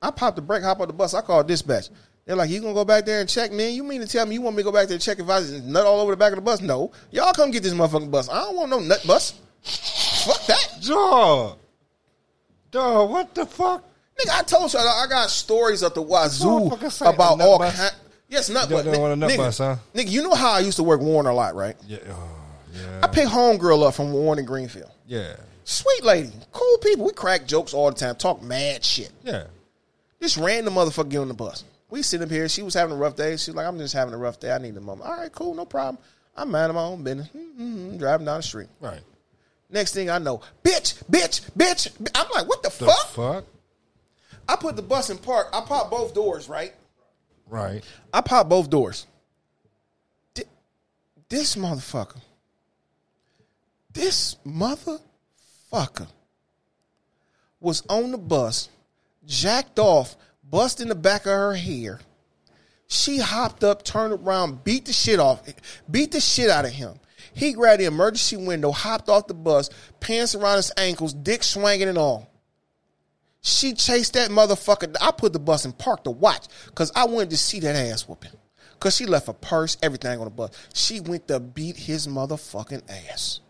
I 0.00 0.10
popped 0.10 0.36
the 0.36 0.42
brake, 0.42 0.62
hop 0.62 0.80
on 0.80 0.86
the 0.86 0.92
bus. 0.94 1.12
I 1.12 1.20
called 1.20 1.46
dispatch. 1.48 1.88
They're 2.26 2.36
like, 2.36 2.50
you 2.50 2.60
gonna 2.60 2.74
go 2.74 2.84
back 2.84 3.06
there 3.06 3.20
and 3.20 3.28
check, 3.28 3.50
man? 3.50 3.74
You 3.74 3.82
mean 3.82 4.00
to 4.02 4.06
tell 4.06 4.24
me 4.26 4.34
you 4.34 4.42
want 4.42 4.56
me 4.56 4.62
to 4.62 4.64
go 4.64 4.72
back 4.72 4.86
there 4.86 4.94
and 4.94 5.02
check 5.02 5.18
if 5.18 5.28
I 5.28 5.40
just 5.40 5.64
nut 5.64 5.84
all 5.86 6.00
over 6.00 6.12
the 6.12 6.16
back 6.16 6.32
of 6.32 6.36
the 6.36 6.42
bus? 6.42 6.60
No. 6.60 6.92
Y'all 7.10 7.32
come 7.32 7.50
get 7.50 7.62
this 7.62 7.72
motherfucking 7.74 8.10
bus. 8.10 8.28
I 8.28 8.42
don't 8.42 8.56
want 8.56 8.70
no 8.70 8.78
nut 8.78 9.02
bus. 9.06 9.32
Fuck 9.62 10.46
that. 10.46 10.68
Dog. 10.86 11.58
Dog, 12.70 13.10
what 13.10 13.34
the 13.34 13.46
fuck? 13.46 13.84
Nigga, 14.18 14.38
I 14.38 14.42
told 14.42 14.72
you 14.72 14.78
I 14.78 15.06
got 15.08 15.30
stories 15.30 15.82
of 15.82 15.94
the 15.94 16.02
wazoo 16.02 16.46
Motherfucker 16.70 16.92
say 16.92 17.06
a 17.06 17.10
about 17.10 17.40
all 17.40 17.58
kind. 17.58 17.94
Yes, 18.28 18.48
nut 18.48 18.68
bus. 18.70 18.84
don't 18.84 19.00
want 19.00 19.12
a 19.14 19.16
nut 19.16 19.30
nigga, 19.30 19.36
bus, 19.38 19.58
huh? 19.58 19.76
Nigga, 19.94 20.10
you 20.10 20.22
know 20.22 20.34
how 20.34 20.52
I 20.52 20.60
used 20.60 20.76
to 20.76 20.82
work 20.84 21.00
Warner 21.00 21.30
a 21.30 21.34
lot, 21.34 21.54
right? 21.56 21.74
Yeah. 21.88 21.98
Oh, 22.10 22.28
yeah. 22.72 23.00
I 23.02 23.08
picked 23.08 23.28
homegirl 23.30 23.88
up 23.88 23.94
from 23.94 24.12
Warner 24.12 24.42
Greenfield. 24.42 24.90
yeah. 25.06 25.34
Sweet 25.64 26.02
lady, 26.02 26.32
cool 26.52 26.78
people. 26.78 27.06
We 27.06 27.12
crack 27.12 27.46
jokes 27.46 27.74
all 27.74 27.90
the 27.90 27.96
time, 27.96 28.16
talk 28.16 28.42
mad 28.42 28.84
shit. 28.84 29.12
Yeah. 29.22 29.44
This 30.18 30.36
random 30.36 30.74
motherfucker 30.74 31.08
get 31.08 31.18
on 31.18 31.28
the 31.28 31.34
bus. 31.34 31.64
We 31.90 32.02
sit 32.02 32.22
up 32.22 32.30
here. 32.30 32.48
She 32.48 32.62
was 32.62 32.74
having 32.74 32.94
a 32.94 32.98
rough 32.98 33.16
day. 33.16 33.32
She's 33.36 33.54
like, 33.54 33.66
I'm 33.66 33.78
just 33.78 33.94
having 33.94 34.14
a 34.14 34.18
rough 34.18 34.38
day. 34.40 34.52
I 34.52 34.58
need 34.58 34.76
a 34.76 34.80
moment. 34.80 35.08
All 35.10 35.16
right, 35.16 35.32
cool, 35.32 35.54
no 35.54 35.64
problem. 35.64 35.98
I'm 36.36 36.50
minding 36.50 36.76
my 36.76 36.82
own 36.82 37.02
business. 37.02 37.28
Mm-hmm, 37.36 37.96
driving 37.98 38.26
down 38.26 38.38
the 38.38 38.42
street. 38.42 38.68
Right. 38.80 39.00
Next 39.68 39.92
thing 39.94 40.08
I 40.10 40.18
know, 40.18 40.40
bitch, 40.64 41.02
bitch, 41.10 41.48
bitch. 41.52 41.90
I'm 42.14 42.26
like, 42.34 42.48
what 42.48 42.62
the, 42.62 42.70
The 42.70 42.86
fuck? 42.86 43.06
fuck? 43.08 43.44
I 44.48 44.56
put 44.56 44.74
the 44.76 44.82
bus 44.82 45.10
in 45.10 45.18
park. 45.18 45.48
I 45.52 45.60
pop 45.60 45.90
both 45.90 46.12
doors, 46.14 46.48
right? 46.48 46.72
Right. 47.48 47.84
I 48.12 48.20
pop 48.20 48.48
both 48.48 48.68
doors. 48.70 49.06
This 51.28 51.54
motherfucker. 51.54 52.20
This 53.92 54.36
motherfucker 54.44 56.08
was 57.60 57.84
on 57.88 58.10
the 58.10 58.18
bus, 58.18 58.68
jacked 59.26 59.78
off, 59.78 60.16
busting 60.50 60.88
the 60.88 60.94
back 60.94 61.22
of 61.22 61.32
her 61.32 61.54
hair. 61.54 62.00
She 62.86 63.18
hopped 63.18 63.62
up, 63.62 63.84
turned 63.84 64.12
around, 64.12 64.64
beat 64.64 64.86
the 64.86 64.92
shit 64.92 65.20
off, 65.20 65.42
beat 65.90 66.12
the 66.12 66.20
shit 66.20 66.50
out 66.50 66.64
of 66.64 66.72
him. 66.72 66.98
He 67.32 67.52
grabbed 67.52 67.80
the 67.80 67.84
emergency 67.84 68.36
window, 68.36 68.72
hopped 68.72 69.08
off 69.08 69.28
the 69.28 69.34
bus, 69.34 69.70
pants 70.00 70.34
around 70.34 70.56
his 70.56 70.72
ankles, 70.76 71.14
dick 71.14 71.44
swinging 71.44 71.88
and 71.88 71.98
all. 71.98 72.30
She 73.42 73.72
chased 73.72 74.14
that 74.14 74.30
motherfucker. 74.30 74.94
I 75.00 75.12
put 75.12 75.32
the 75.32 75.38
bus 75.38 75.64
in 75.64 75.72
park 75.72 76.04
to 76.04 76.10
watch 76.10 76.46
because 76.66 76.92
I 76.94 77.06
wanted 77.06 77.30
to 77.30 77.36
see 77.36 77.60
that 77.60 77.76
ass 77.76 78.08
whooping. 78.08 78.32
Because 78.72 78.96
she 78.96 79.06
left 79.06 79.28
a 79.28 79.34
purse, 79.34 79.76
everything 79.82 80.18
on 80.18 80.24
the 80.24 80.30
bus. 80.30 80.50
She 80.74 81.00
went 81.00 81.28
to 81.28 81.38
beat 81.38 81.76
his 81.76 82.06
motherfucking 82.08 82.82
ass. 83.10 83.40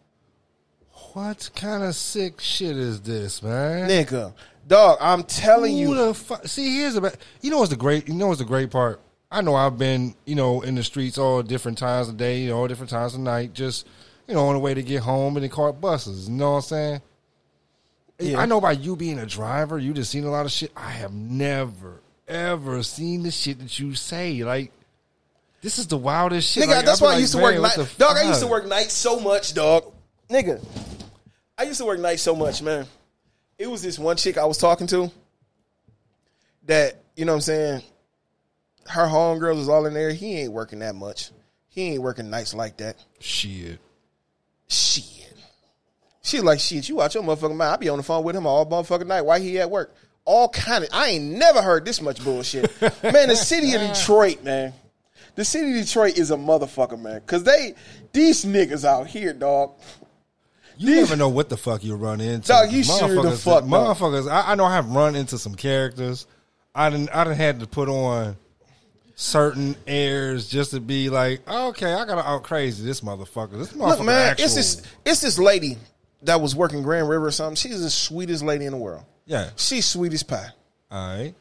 What 1.12 1.50
kind 1.56 1.82
of 1.82 1.96
sick 1.96 2.40
shit 2.40 2.76
is 2.76 3.00
this, 3.00 3.42
man? 3.42 3.88
Nigga, 3.88 4.32
dog, 4.70 4.96
I'm 5.00 5.24
telling 5.24 5.72
Who 5.74 5.78
you. 5.78 5.94
the 5.94 6.14
fuck? 6.14 6.46
See, 6.46 6.78
here's 6.78 6.96
about. 6.96 7.16
You 7.42 7.50
know 7.50 7.58
what's 7.58 7.70
the 7.70 7.76
great? 7.76 8.08
You 8.08 8.14
know 8.14 8.28
what's 8.28 8.38
the 8.38 8.46
great 8.46 8.70
part? 8.70 9.00
I 9.30 9.42
know 9.42 9.54
I've 9.54 9.76
been, 9.78 10.14
you 10.24 10.34
know, 10.34 10.62
in 10.62 10.74
the 10.74 10.82
streets 10.82 11.18
all 11.18 11.42
different 11.42 11.76
times 11.78 12.08
of 12.08 12.16
day, 12.16 12.40
you 12.40 12.48
know, 12.48 12.56
all 12.58 12.66
different 12.66 12.90
times 12.90 13.14
of 13.14 13.20
night, 13.20 13.52
just, 13.52 13.86
you 14.26 14.34
know, 14.34 14.46
on 14.48 14.54
the 14.54 14.58
way 14.60 14.74
to 14.74 14.82
get 14.82 15.02
home 15.02 15.36
and 15.36 15.44
they 15.44 15.48
caught 15.48 15.80
buses. 15.80 16.28
You 16.28 16.34
know 16.34 16.50
what 16.52 16.56
I'm 16.56 16.62
saying? 16.62 17.02
Yeah. 18.18 18.38
I 18.40 18.46
know 18.46 18.58
about 18.58 18.80
you 18.80 18.96
being 18.96 19.18
a 19.20 19.26
driver, 19.26 19.78
you 19.78 19.92
just 19.92 20.10
seen 20.10 20.24
a 20.24 20.30
lot 20.30 20.46
of 20.46 20.52
shit. 20.52 20.72
I 20.76 20.90
have 20.90 21.12
never, 21.12 22.00
ever 22.26 22.82
seen 22.82 23.22
the 23.22 23.30
shit 23.30 23.60
that 23.60 23.78
you 23.78 23.94
say. 23.94 24.42
Like, 24.42 24.72
this 25.62 25.78
is 25.78 25.86
the 25.86 25.96
wildest 25.96 26.50
shit. 26.50 26.64
Nigga, 26.64 26.76
Like, 26.76 26.84
that's 26.86 27.00
why 27.00 27.14
I 27.14 27.18
used 27.18 27.32
to 27.34 27.38
work 27.42 27.58
night. 27.60 27.76
the 27.76 27.88
Dog, 27.98 28.16
I 28.16 28.24
used 28.24 28.40
to 28.40 28.46
work 28.48 28.66
nights 28.66 28.94
so 28.94 29.20
much, 29.20 29.54
dog. 29.54 29.92
Nigga, 30.28 30.62
I 31.56 31.62
used 31.64 31.78
to 31.78 31.84
work 31.86 32.00
nights 32.00 32.22
so 32.22 32.34
much, 32.34 32.62
man. 32.62 32.86
It 33.60 33.70
was 33.70 33.82
this 33.82 33.98
one 33.98 34.16
chick 34.16 34.38
I 34.38 34.46
was 34.46 34.56
talking 34.56 34.86
to 34.86 35.12
that, 36.64 37.02
you 37.14 37.26
know 37.26 37.32
what 37.32 37.36
I'm 37.36 37.42
saying? 37.42 37.82
Her 38.86 39.04
homegirls 39.04 39.56
was 39.56 39.68
all 39.68 39.84
in 39.84 39.92
there. 39.92 40.12
He 40.12 40.38
ain't 40.38 40.52
working 40.52 40.78
that 40.78 40.94
much. 40.94 41.30
He 41.68 41.82
ain't 41.88 42.02
working 42.02 42.30
nights 42.30 42.54
like 42.54 42.78
that. 42.78 42.96
Shit. 43.18 43.78
Shit. 44.66 45.34
She 46.22 46.40
like, 46.40 46.58
shit, 46.58 46.88
you 46.88 47.02
out 47.02 47.12
your 47.12 47.22
motherfucking 47.22 47.54
mind. 47.54 47.74
I 47.74 47.76
be 47.76 47.90
on 47.90 47.98
the 47.98 48.02
phone 48.02 48.24
with 48.24 48.34
him 48.34 48.46
all 48.46 48.64
motherfucking 48.64 49.06
night 49.06 49.26
Why 49.26 49.40
he 49.40 49.60
at 49.60 49.70
work. 49.70 49.94
All 50.24 50.48
kind 50.48 50.84
of, 50.84 50.90
I 50.94 51.08
ain't 51.08 51.24
never 51.24 51.60
heard 51.60 51.84
this 51.84 52.00
much 52.00 52.24
bullshit. 52.24 52.80
man, 53.02 53.28
the 53.28 53.36
city 53.36 53.74
of 53.74 53.82
Detroit, 53.82 54.42
man. 54.42 54.72
The 55.34 55.44
city 55.44 55.78
of 55.78 55.84
Detroit 55.84 56.16
is 56.16 56.30
a 56.30 56.36
motherfucker, 56.36 56.98
man. 56.98 57.20
Cause 57.26 57.44
they, 57.44 57.74
these 58.14 58.46
niggas 58.46 58.86
out 58.86 59.06
here, 59.06 59.34
dog. 59.34 59.72
You 60.80 60.86
These- 60.86 60.96
never 61.10 61.16
know 61.16 61.28
what 61.28 61.50
the 61.50 61.58
fuck 61.58 61.84
you 61.84 61.94
run 61.94 62.22
into. 62.22 62.48
Dog, 62.48 62.72
you 62.72 62.82
sure 62.82 63.22
the 63.22 63.32
fuck 63.32 63.60
don't. 63.60 63.70
Motherfuckers, 63.70 64.30
I, 64.30 64.52
I 64.52 64.54
know 64.54 64.64
I 64.64 64.76
have 64.76 64.88
run 64.88 65.14
into 65.14 65.36
some 65.36 65.54
characters. 65.54 66.26
I 66.74 66.88
didn't. 66.88 67.10
I 67.10 67.24
didn't 67.24 67.36
had 67.36 67.60
to 67.60 67.66
put 67.66 67.90
on 67.90 68.34
certain 69.14 69.76
airs 69.86 70.48
just 70.48 70.70
to 70.70 70.80
be 70.80 71.10
like, 71.10 71.46
okay, 71.46 71.92
I 71.92 72.06
gotta 72.06 72.26
out 72.26 72.44
crazy 72.44 72.82
this 72.82 73.02
motherfucker. 73.02 73.58
This 73.58 73.74
motherfucker. 73.74 73.98
Look, 73.98 74.06
man, 74.06 74.30
actual. 74.30 74.44
it's 74.46 74.54
this, 74.54 74.82
it's 75.04 75.20
this 75.20 75.38
lady 75.38 75.76
that 76.22 76.40
was 76.40 76.56
working 76.56 76.82
Grand 76.82 77.06
River 77.10 77.26
or 77.26 77.30
something. 77.30 77.56
She's 77.56 77.82
the 77.82 77.90
sweetest 77.90 78.42
lady 78.42 78.64
in 78.64 78.72
the 78.72 78.78
world. 78.78 79.04
Yeah. 79.26 79.50
She's 79.56 79.84
sweet 79.84 80.14
as 80.14 80.22
pie. 80.22 80.48
All 80.90 81.16
right. 81.18 81.34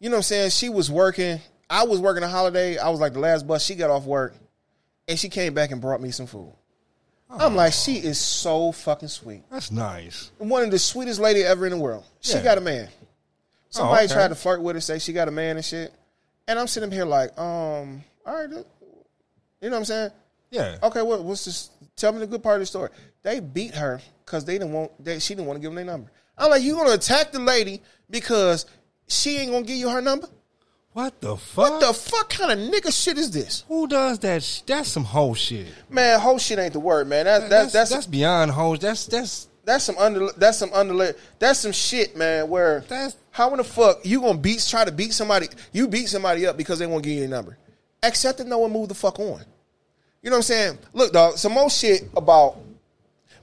you 0.00 0.10
know 0.10 0.16
what 0.16 0.18
I'm 0.18 0.22
saying? 0.24 0.50
She 0.50 0.70
was 0.70 0.90
working. 0.90 1.40
I 1.70 1.84
was 1.84 2.00
working 2.00 2.24
a 2.24 2.28
holiday. 2.28 2.78
I 2.78 2.88
was 2.88 2.98
like 2.98 3.12
the 3.12 3.20
last 3.20 3.46
bus. 3.46 3.64
She 3.64 3.76
got 3.76 3.90
off 3.90 4.06
work, 4.06 4.34
and 5.06 5.16
she 5.16 5.28
came 5.28 5.54
back 5.54 5.70
and 5.70 5.80
brought 5.80 6.00
me 6.00 6.10
some 6.10 6.26
food. 6.26 6.52
I'm 7.30 7.56
like, 7.56 7.72
she 7.72 7.94
is 7.96 8.18
so 8.18 8.72
fucking 8.72 9.08
sweet. 9.08 9.42
That's 9.50 9.70
nice. 9.70 10.30
One 10.38 10.62
of 10.62 10.70
the 10.70 10.78
sweetest 10.78 11.20
lady 11.20 11.42
ever 11.42 11.66
in 11.66 11.72
the 11.72 11.78
world. 11.78 12.04
She 12.20 12.34
Yeah. 12.34 12.42
got 12.42 12.58
a 12.58 12.60
man. 12.60 12.88
Somebody 13.70 14.04
okay. 14.06 14.14
tried 14.14 14.28
to 14.28 14.34
flirt 14.34 14.62
with 14.62 14.76
her, 14.76 14.80
say 14.80 14.98
she 14.98 15.12
got 15.12 15.28
a 15.28 15.32
man 15.32 15.56
and 15.56 15.64
shit. 15.64 15.92
And 16.48 16.58
I'm 16.58 16.66
sitting 16.68 16.90
here 16.90 17.04
like, 17.04 17.36
um, 17.38 18.04
all 18.24 18.34
right, 18.34 18.48
you 18.50 18.56
know 18.56 18.64
what 19.70 19.74
I'm 19.78 19.84
saying? 19.84 20.10
Yeah. 20.50 20.76
Okay, 20.82 21.02
what, 21.02 21.24
what's 21.24 21.44
this? 21.44 21.70
Tell 21.96 22.12
me 22.12 22.20
the 22.20 22.26
good 22.26 22.42
part 22.42 22.56
of 22.56 22.60
the 22.60 22.66
story. 22.66 22.90
They 23.22 23.40
beat 23.40 23.74
her 23.74 24.00
because 24.24 24.44
they 24.44 24.54
didn't 24.58 24.72
want. 24.72 24.92
They, 25.04 25.18
she 25.18 25.34
didn't 25.34 25.46
want 25.46 25.56
to 25.56 25.60
give 25.60 25.70
them 25.70 25.76
their 25.76 25.84
number. 25.84 26.10
I'm 26.38 26.50
like, 26.50 26.62
you 26.62 26.74
gonna 26.74 26.92
attack 26.92 27.32
the 27.32 27.40
lady 27.40 27.82
because 28.08 28.66
she 29.08 29.38
ain't 29.38 29.50
gonna 29.50 29.64
give 29.66 29.76
you 29.76 29.88
her 29.88 30.00
number? 30.00 30.28
What 30.96 31.20
the 31.20 31.36
fuck? 31.36 31.72
What 31.72 31.80
the 31.80 31.92
fuck 31.92 32.30
kind 32.30 32.58
of 32.58 32.70
nigga 32.72 32.90
shit 32.90 33.18
is 33.18 33.30
this? 33.30 33.64
Who 33.68 33.86
does 33.86 34.18
that? 34.20 34.42
sh- 34.42 34.62
That's 34.62 34.88
some 34.88 35.04
whole 35.04 35.34
shit. 35.34 35.66
Man, 35.90 36.18
whole 36.18 36.38
shit 36.38 36.58
ain't 36.58 36.72
the 36.72 36.80
word, 36.80 37.06
man. 37.06 37.26
That, 37.26 37.40
that, 37.42 37.50
That's 37.50 37.72
that's 37.74 37.90
that's, 37.90 38.06
beyond 38.06 38.52
whole. 38.52 38.78
That's 38.78 39.04
that's 39.04 39.46
That's 39.66 39.84
some 39.84 39.98
under. 39.98 40.32
That's 40.38 40.56
some 40.56 40.72
under. 40.72 41.14
That's 41.38 41.58
some 41.58 41.72
shit, 41.72 42.16
man. 42.16 42.48
Where 42.48 42.80
That's- 42.88 43.14
how 43.30 43.50
in 43.50 43.58
the 43.58 43.64
fuck 43.64 44.06
you 44.06 44.22
gonna 44.22 44.38
beat? 44.38 44.64
Try 44.66 44.86
to 44.86 44.90
beat 44.90 45.12
somebody? 45.12 45.48
You 45.70 45.86
beat 45.86 46.06
somebody 46.08 46.46
up 46.46 46.56
because 46.56 46.78
they 46.78 46.86
won't 46.86 47.02
give 47.02 47.12
you 47.12 47.18
your 47.20 47.28
number. 47.28 47.58
Accept 48.02 48.40
it, 48.40 48.46
no 48.46 48.64
and 48.64 48.72
move 48.72 48.88
the 48.88 48.94
fuck 48.94 49.18
on. 49.20 49.42
You 50.22 50.30
know 50.30 50.36
what 50.36 50.36
I'm 50.36 50.42
saying? 50.44 50.78
Look, 50.94 51.12
dog. 51.12 51.36
Some 51.36 51.52
more 51.52 51.68
shit 51.68 52.04
about 52.16 52.56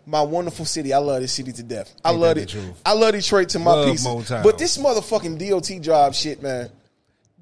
my 0.07 0.23
wonderful 0.23 0.65
city. 0.65 0.91
I 0.91 0.97
love 0.97 1.21
this 1.21 1.33
city 1.33 1.51
to 1.51 1.61
death. 1.61 1.93
I 2.03 2.13
Ain't 2.13 2.19
love 2.19 2.35
it. 2.35 2.55
I 2.83 2.93
love 2.93 3.13
Detroit 3.13 3.49
to 3.49 3.59
my 3.59 3.73
Love 3.73 3.91
pieces. 3.91 4.07
Motown. 4.07 4.41
But 4.41 4.57
this 4.57 4.79
motherfucking 4.79 5.37
DOT 5.37 5.79
job 5.83 6.15
shit, 6.15 6.41
man. 6.41 6.71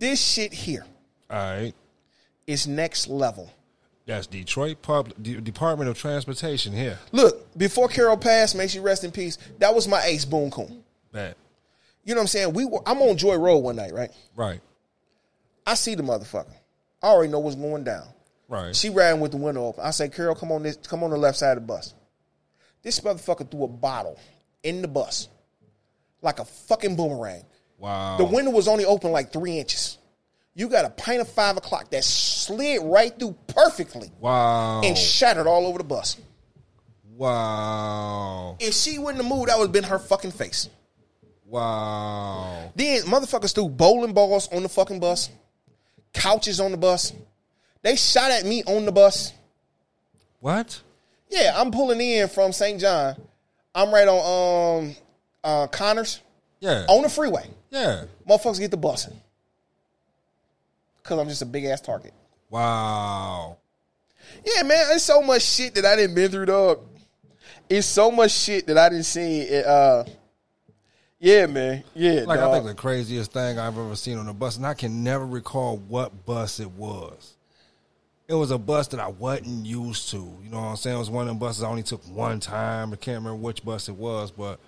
This 0.02 0.20
shit 0.20 0.52
here 0.52 0.84
all 1.30 1.38
right. 1.38 1.74
is 2.47 2.66
next 2.68 3.08
level. 3.08 3.54
That's 4.08 4.26
Detroit 4.26 4.82
Public 4.82 5.22
D- 5.22 5.39
Department 5.39 5.91
of 5.91 5.97
Transportation 5.97 6.74
here. 6.74 6.97
Look, 7.12 7.56
before 7.56 7.88
Carol 7.88 8.18
passed, 8.18 8.56
may 8.56 8.68
she 8.68 8.80
rest 8.80 9.04
in 9.04 9.12
peace. 9.12 9.38
That 9.60 9.76
was 9.76 9.88
my 9.88 10.02
ace, 10.02 10.26
Boone 10.26 10.49
Coon. 10.49 10.84
That 11.12 11.38
You 12.04 12.16
know 12.16 12.20
what 12.20 12.24
I'm 12.24 12.28
saying? 12.30 12.54
We 12.54 12.66
were, 12.66 12.82
I'm 12.84 12.99
on 13.04 13.16
Joy 13.16 13.36
Road 13.36 13.60
one 13.60 13.76
night, 13.76 13.93
right? 13.93 14.10
right, 14.36 14.60
I 15.68 15.76
see 15.76 15.93
the 15.93 16.02
motherfucker. 16.02 16.52
I 17.04 17.08
already 17.08 17.32
know 17.32 17.38
what's 17.38 17.56
going 17.56 17.84
down. 17.84 18.08
right. 18.49 18.76
She 18.76 18.89
ran 18.89 19.20
with 19.20 19.30
the 19.30 19.38
window 19.38 19.68
open. 19.68 19.84
I 19.84 19.91
say, 19.91 20.10
Carol, 20.10 20.34
come 20.34 20.52
on 20.52 20.64
this, 20.64 20.78
come 20.78 21.04
on 21.04 21.12
the 21.12 21.18
left 21.18 21.38
side 21.38 21.58
of 21.58 21.64
the 21.64 21.68
bus. 21.68 21.93
This 22.82 22.99
motherfucker 23.02 23.52
threw 23.52 23.66
a 23.66 23.68
bottle 23.68 24.18
in 24.64 24.82
the 24.82 24.88
bus, 24.88 25.30
like 26.24 26.39
a 26.39 26.45
fucking 26.45 26.95
boomerang. 26.95 27.43
Wow. 27.82 28.16
The 28.18 28.24
window 28.24 28.52
was 28.52 28.68
only 28.70 28.86
open 28.86 29.12
like 29.12 29.34
three 29.34 29.58
inches. 29.60 29.98
You 30.54 30.68
got 30.70 30.86
a 30.86 30.90
pint 30.90 31.22
of 31.22 31.28
five 31.30 31.58
o'clock 31.58 31.90
that 31.92 32.04
slid 32.04 32.82
right 32.84 33.18
through 33.18 33.36
perfectly 33.48 34.12
Wow. 34.20 34.82
and 34.82 34.98
shattered 34.98 35.48
all 35.48 35.66
over 35.66 35.78
the 35.78 35.84
bus. 35.84 36.18
wow. 37.16 38.58
If 38.60 38.74
she 38.74 38.98
wouldn't 39.00 39.24
have 39.24 39.32
moved, 39.32 39.50
that 39.50 39.58
would 39.58 39.66
have 39.66 39.72
been 39.72 39.84
her 39.86 40.00
fucking 40.00 40.32
face. 40.32 40.70
Wow. 41.46 42.72
Then 42.76 43.02
motherfuckers 43.04 43.54
threw 43.54 43.70
bowling 43.70 44.14
balls 44.14 44.48
on 44.52 44.64
the 44.64 44.70
fucking 44.70 45.00
bus, 45.00 45.30
couches 46.14 46.60
on 46.60 46.72
the 46.72 46.78
bus. 46.78 47.14
They 47.82 47.96
shot 47.96 48.32
at 48.32 48.46
me 48.46 48.64
on 48.64 48.86
the 48.86 48.92
bus. 48.92 49.34
What? 50.40 50.82
Yeah, 51.30 51.54
I'm 51.56 51.72
pulling 51.72 52.02
in 52.02 52.28
from 52.28 52.52
St. 52.52 52.80
John. 52.80 53.16
I'm 53.74 53.94
right 53.94 54.08
on 54.08 54.82
um 54.86 54.96
uh 55.44 55.68
Connors 55.68 56.20
Yeah. 56.60 56.86
on 56.90 57.04
the 57.04 57.10
freeway. 57.10 57.50
Yeah. 57.72 58.04
Motherfuckers 58.28 58.60
get 58.60 58.72
the 58.72 58.78
busing. 58.78 59.16
Cause 61.04 61.18
I'm 61.18 61.28
just 61.28 61.42
a 61.42 61.46
big 61.46 61.66
ass 61.66 61.82
target. 61.82 62.14
Wow. 62.50 63.58
Yeah, 64.46 64.64
man, 64.64 64.86
it's 64.92 65.04
so 65.04 65.22
much 65.22 65.42
shit 65.42 65.74
that 65.76 65.86
I 65.86 65.96
didn't 65.96 66.16
been 66.16 66.30
through, 66.30 66.46
dog. 66.46 66.80
It's 67.70 67.88
so 67.88 68.12
much 68.12 68.32
shit 68.32 68.68
that 68.68 68.78
I 68.78 68.90
didn't 68.90 69.06
see. 69.06 69.42
It, 69.42 69.66
uh, 69.66 70.04
yeah, 71.20 71.46
man. 71.46 71.84
Yeah, 71.96 72.24
Like 72.26 72.40
I 72.40 72.52
think 72.52 72.66
the 72.66 72.76
craziest 72.76 73.32
thing 73.32 73.58
I've 73.58 73.78
ever 73.78 73.96
seen 73.96 74.18
on 74.18 74.28
a 74.28 74.34
bus, 74.34 74.58
and 74.58 74.66
I 74.66 74.74
can 74.74 75.04
never 75.04 75.26
recall 75.26 75.78
what 75.78 76.26
bus 76.26 76.60
it 76.60 76.70
was. 76.72 77.36
It 78.28 78.34
was 78.34 78.52
a 78.52 78.58
bus 78.58 78.88
that 78.90 79.00
I 79.00 79.08
wasn't 79.08 79.66
used 79.66 80.10
to. 80.12 80.18
You 80.18 80.50
know 80.50 80.62
what 80.62 80.68
I'm 80.68 80.76
saying? 80.78 80.96
It 80.96 81.00
was 81.00 81.10
one 81.10 81.24
of 81.24 81.28
them 81.28 81.38
buses 81.38 81.64
I 81.64 81.68
only 81.68 81.84
took 81.84 82.04
one 82.06 82.40
time. 82.40 82.94
I 82.94 82.96
can't 82.96 83.18
remember 83.20 83.36
which 83.36 83.64
bus 83.64 83.90
it 83.90 83.96
was, 83.96 84.32
but 84.32 84.60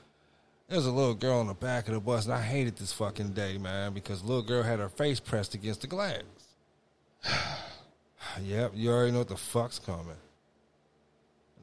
there 0.67 0.77
was 0.77 0.85
a 0.85 0.91
little 0.91 1.13
girl 1.13 1.39
on 1.39 1.47
the 1.47 1.53
back 1.53 1.87
of 1.87 1.93
the 1.93 1.99
bus, 1.99 2.25
and 2.25 2.33
I 2.33 2.41
hated 2.41 2.77
this 2.77 2.93
fucking 2.93 3.33
day, 3.33 3.57
man, 3.57 3.93
because 3.93 4.21
the 4.21 4.27
little 4.27 4.43
girl 4.43 4.63
had 4.63 4.79
her 4.79 4.89
face 4.89 5.19
pressed 5.19 5.53
against 5.53 5.81
the 5.81 5.87
glass. 5.87 6.23
yep, 8.41 8.71
you 8.73 8.91
already 8.91 9.11
know 9.11 9.19
what 9.19 9.29
the 9.29 9.37
fuck's 9.37 9.79
coming. 9.79 10.15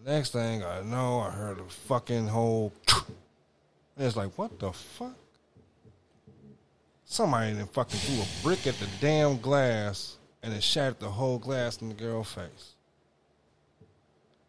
Next 0.04 0.30
thing 0.30 0.64
I 0.64 0.82
know, 0.82 1.20
I 1.20 1.30
heard 1.30 1.58
a 1.58 1.64
fucking 1.64 2.28
whole. 2.28 2.72
And 2.88 3.04
it's 4.06 4.16
like, 4.16 4.36
what 4.38 4.58
the 4.58 4.72
fuck? 4.72 5.16
Somebody 7.04 7.52
then 7.54 7.66
fucking 7.66 7.98
threw 7.98 8.22
a 8.22 8.42
brick 8.42 8.66
at 8.66 8.78
the 8.78 8.86
damn 9.00 9.40
glass 9.40 10.16
and 10.42 10.54
it 10.54 10.62
shattered 10.62 11.00
the 11.00 11.10
whole 11.10 11.38
glass 11.38 11.82
in 11.82 11.88
the 11.88 11.94
girl's 11.94 12.32
face. 12.32 12.74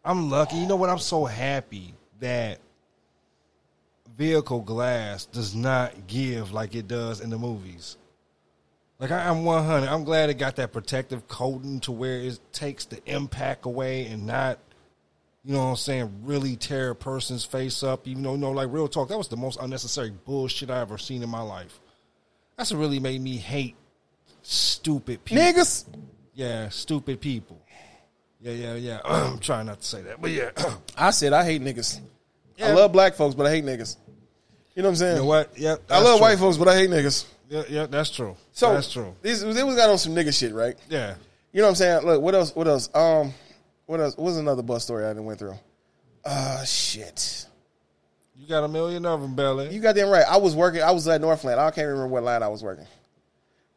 I'm 0.04 0.30
lucky. 0.30 0.56
You 0.56 0.66
know 0.66 0.76
what? 0.76 0.88
I'm 0.88 0.98
so 0.98 1.24
happy 1.24 1.94
that 2.20 2.60
vehicle 4.16 4.60
glass 4.60 5.26
does 5.26 5.54
not 5.54 6.06
give 6.06 6.52
like 6.52 6.74
it 6.74 6.88
does 6.88 7.20
in 7.20 7.30
the 7.30 7.38
movies. 7.38 7.96
Like 8.98 9.10
I, 9.10 9.28
I'm 9.28 9.44
100. 9.44 9.88
I'm 9.88 10.04
glad 10.04 10.30
it 10.30 10.34
got 10.34 10.56
that 10.56 10.72
protective 10.72 11.26
coating 11.28 11.80
to 11.80 11.92
where 11.92 12.20
it 12.20 12.38
takes 12.52 12.84
the 12.84 13.00
impact 13.06 13.66
away 13.66 14.06
and 14.06 14.26
not, 14.26 14.58
you 15.44 15.54
know 15.54 15.64
what 15.64 15.70
I'm 15.70 15.76
saying, 15.76 16.12
really 16.22 16.56
tear 16.56 16.90
a 16.90 16.94
person's 16.94 17.44
face 17.44 17.82
up. 17.82 18.06
Even 18.06 18.22
though, 18.22 18.36
no, 18.36 18.52
like 18.52 18.68
real 18.70 18.86
talk, 18.86 19.08
that 19.08 19.18
was 19.18 19.28
the 19.28 19.36
most 19.36 19.58
unnecessary 19.60 20.12
bullshit 20.24 20.70
I 20.70 20.80
ever 20.80 20.98
seen 20.98 21.22
in 21.22 21.28
my 21.28 21.42
life. 21.42 21.80
That's 22.56 22.72
what 22.72 22.78
really 22.78 23.00
made 23.00 23.20
me 23.20 23.38
hate 23.38 23.74
stupid 24.42 25.24
people. 25.24 25.42
niggas. 25.42 25.84
Yeah, 26.34 26.68
stupid 26.68 27.20
people. 27.20 27.60
Yeah, 28.40 28.52
yeah, 28.52 28.74
yeah. 28.74 29.00
I'm 29.04 29.38
trying 29.38 29.66
not 29.66 29.80
to 29.80 29.86
say 29.86 30.02
that, 30.02 30.20
but 30.20 30.30
yeah. 30.30 30.50
I 30.96 31.10
said 31.10 31.32
I 31.32 31.44
hate 31.44 31.62
niggas. 31.62 32.00
I 32.62 32.72
love 32.72 32.92
black 32.92 33.14
folks, 33.14 33.34
but 33.34 33.46
I 33.46 33.50
hate 33.50 33.64
niggas. 33.64 33.96
You 34.74 34.82
know 34.82 34.88
what 34.88 34.92
I'm 34.92 34.96
saying? 34.96 35.16
you 35.16 35.22
know 35.22 35.28
what? 35.28 35.58
Yeah, 35.58 35.76
I 35.90 36.00
love 36.00 36.16
true. 36.16 36.22
white 36.22 36.38
folks, 36.38 36.56
but 36.56 36.68
I 36.68 36.74
hate 36.74 36.90
niggas. 36.90 37.26
Yeah, 37.48 37.62
yeah, 37.68 37.86
that's 37.86 38.10
true. 38.10 38.36
So 38.52 38.72
that's 38.72 38.90
true. 38.90 39.14
This 39.20 39.42
they 39.42 39.62
was 39.62 39.76
got 39.76 39.90
on 39.90 39.98
some 39.98 40.14
nigga 40.14 40.36
shit, 40.36 40.54
right? 40.54 40.76
Yeah. 40.88 41.14
You 41.52 41.60
know 41.60 41.66
what 41.66 41.70
I'm 41.70 41.74
saying? 41.76 42.06
Look, 42.06 42.22
what 42.22 42.34
else? 42.34 42.54
What 42.54 42.66
else? 42.66 42.88
Um, 42.94 43.34
what 43.84 44.00
else? 44.00 44.16
What 44.16 44.24
was 44.24 44.38
another 44.38 44.62
bus 44.62 44.84
story 44.84 45.04
I 45.04 45.08
didn't 45.08 45.26
went 45.26 45.38
through? 45.38 45.56
Uh, 46.24 46.64
shit. 46.64 47.46
You 48.38 48.48
got 48.48 48.64
a 48.64 48.68
million 48.68 49.04
of 49.04 49.20
them, 49.20 49.34
Belly. 49.36 49.72
You 49.72 49.80
got 49.80 49.94
them 49.94 50.08
right. 50.08 50.24
I 50.26 50.38
was 50.38 50.56
working. 50.56 50.82
I 50.82 50.92
was 50.92 51.06
at 51.06 51.20
Northland. 51.20 51.60
I 51.60 51.70
can't 51.70 51.86
remember 51.86 52.08
what 52.08 52.22
line 52.22 52.42
I 52.42 52.48
was 52.48 52.62
working. 52.62 52.86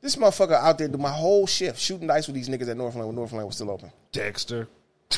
This 0.02 0.16
motherfucker 0.16 0.54
out 0.54 0.78
there 0.78 0.88
do 0.88 0.98
my 0.98 1.12
whole 1.12 1.46
shift 1.46 1.80
shooting 1.80 2.08
dice 2.08 2.28
with 2.28 2.36
these 2.36 2.48
niggas 2.48 2.70
at 2.70 2.78
Northland 2.78 3.08
when 3.08 3.16
Northland 3.16 3.46
was 3.46 3.56
still 3.56 3.72
open. 3.72 3.92
Dexter. 4.12 4.68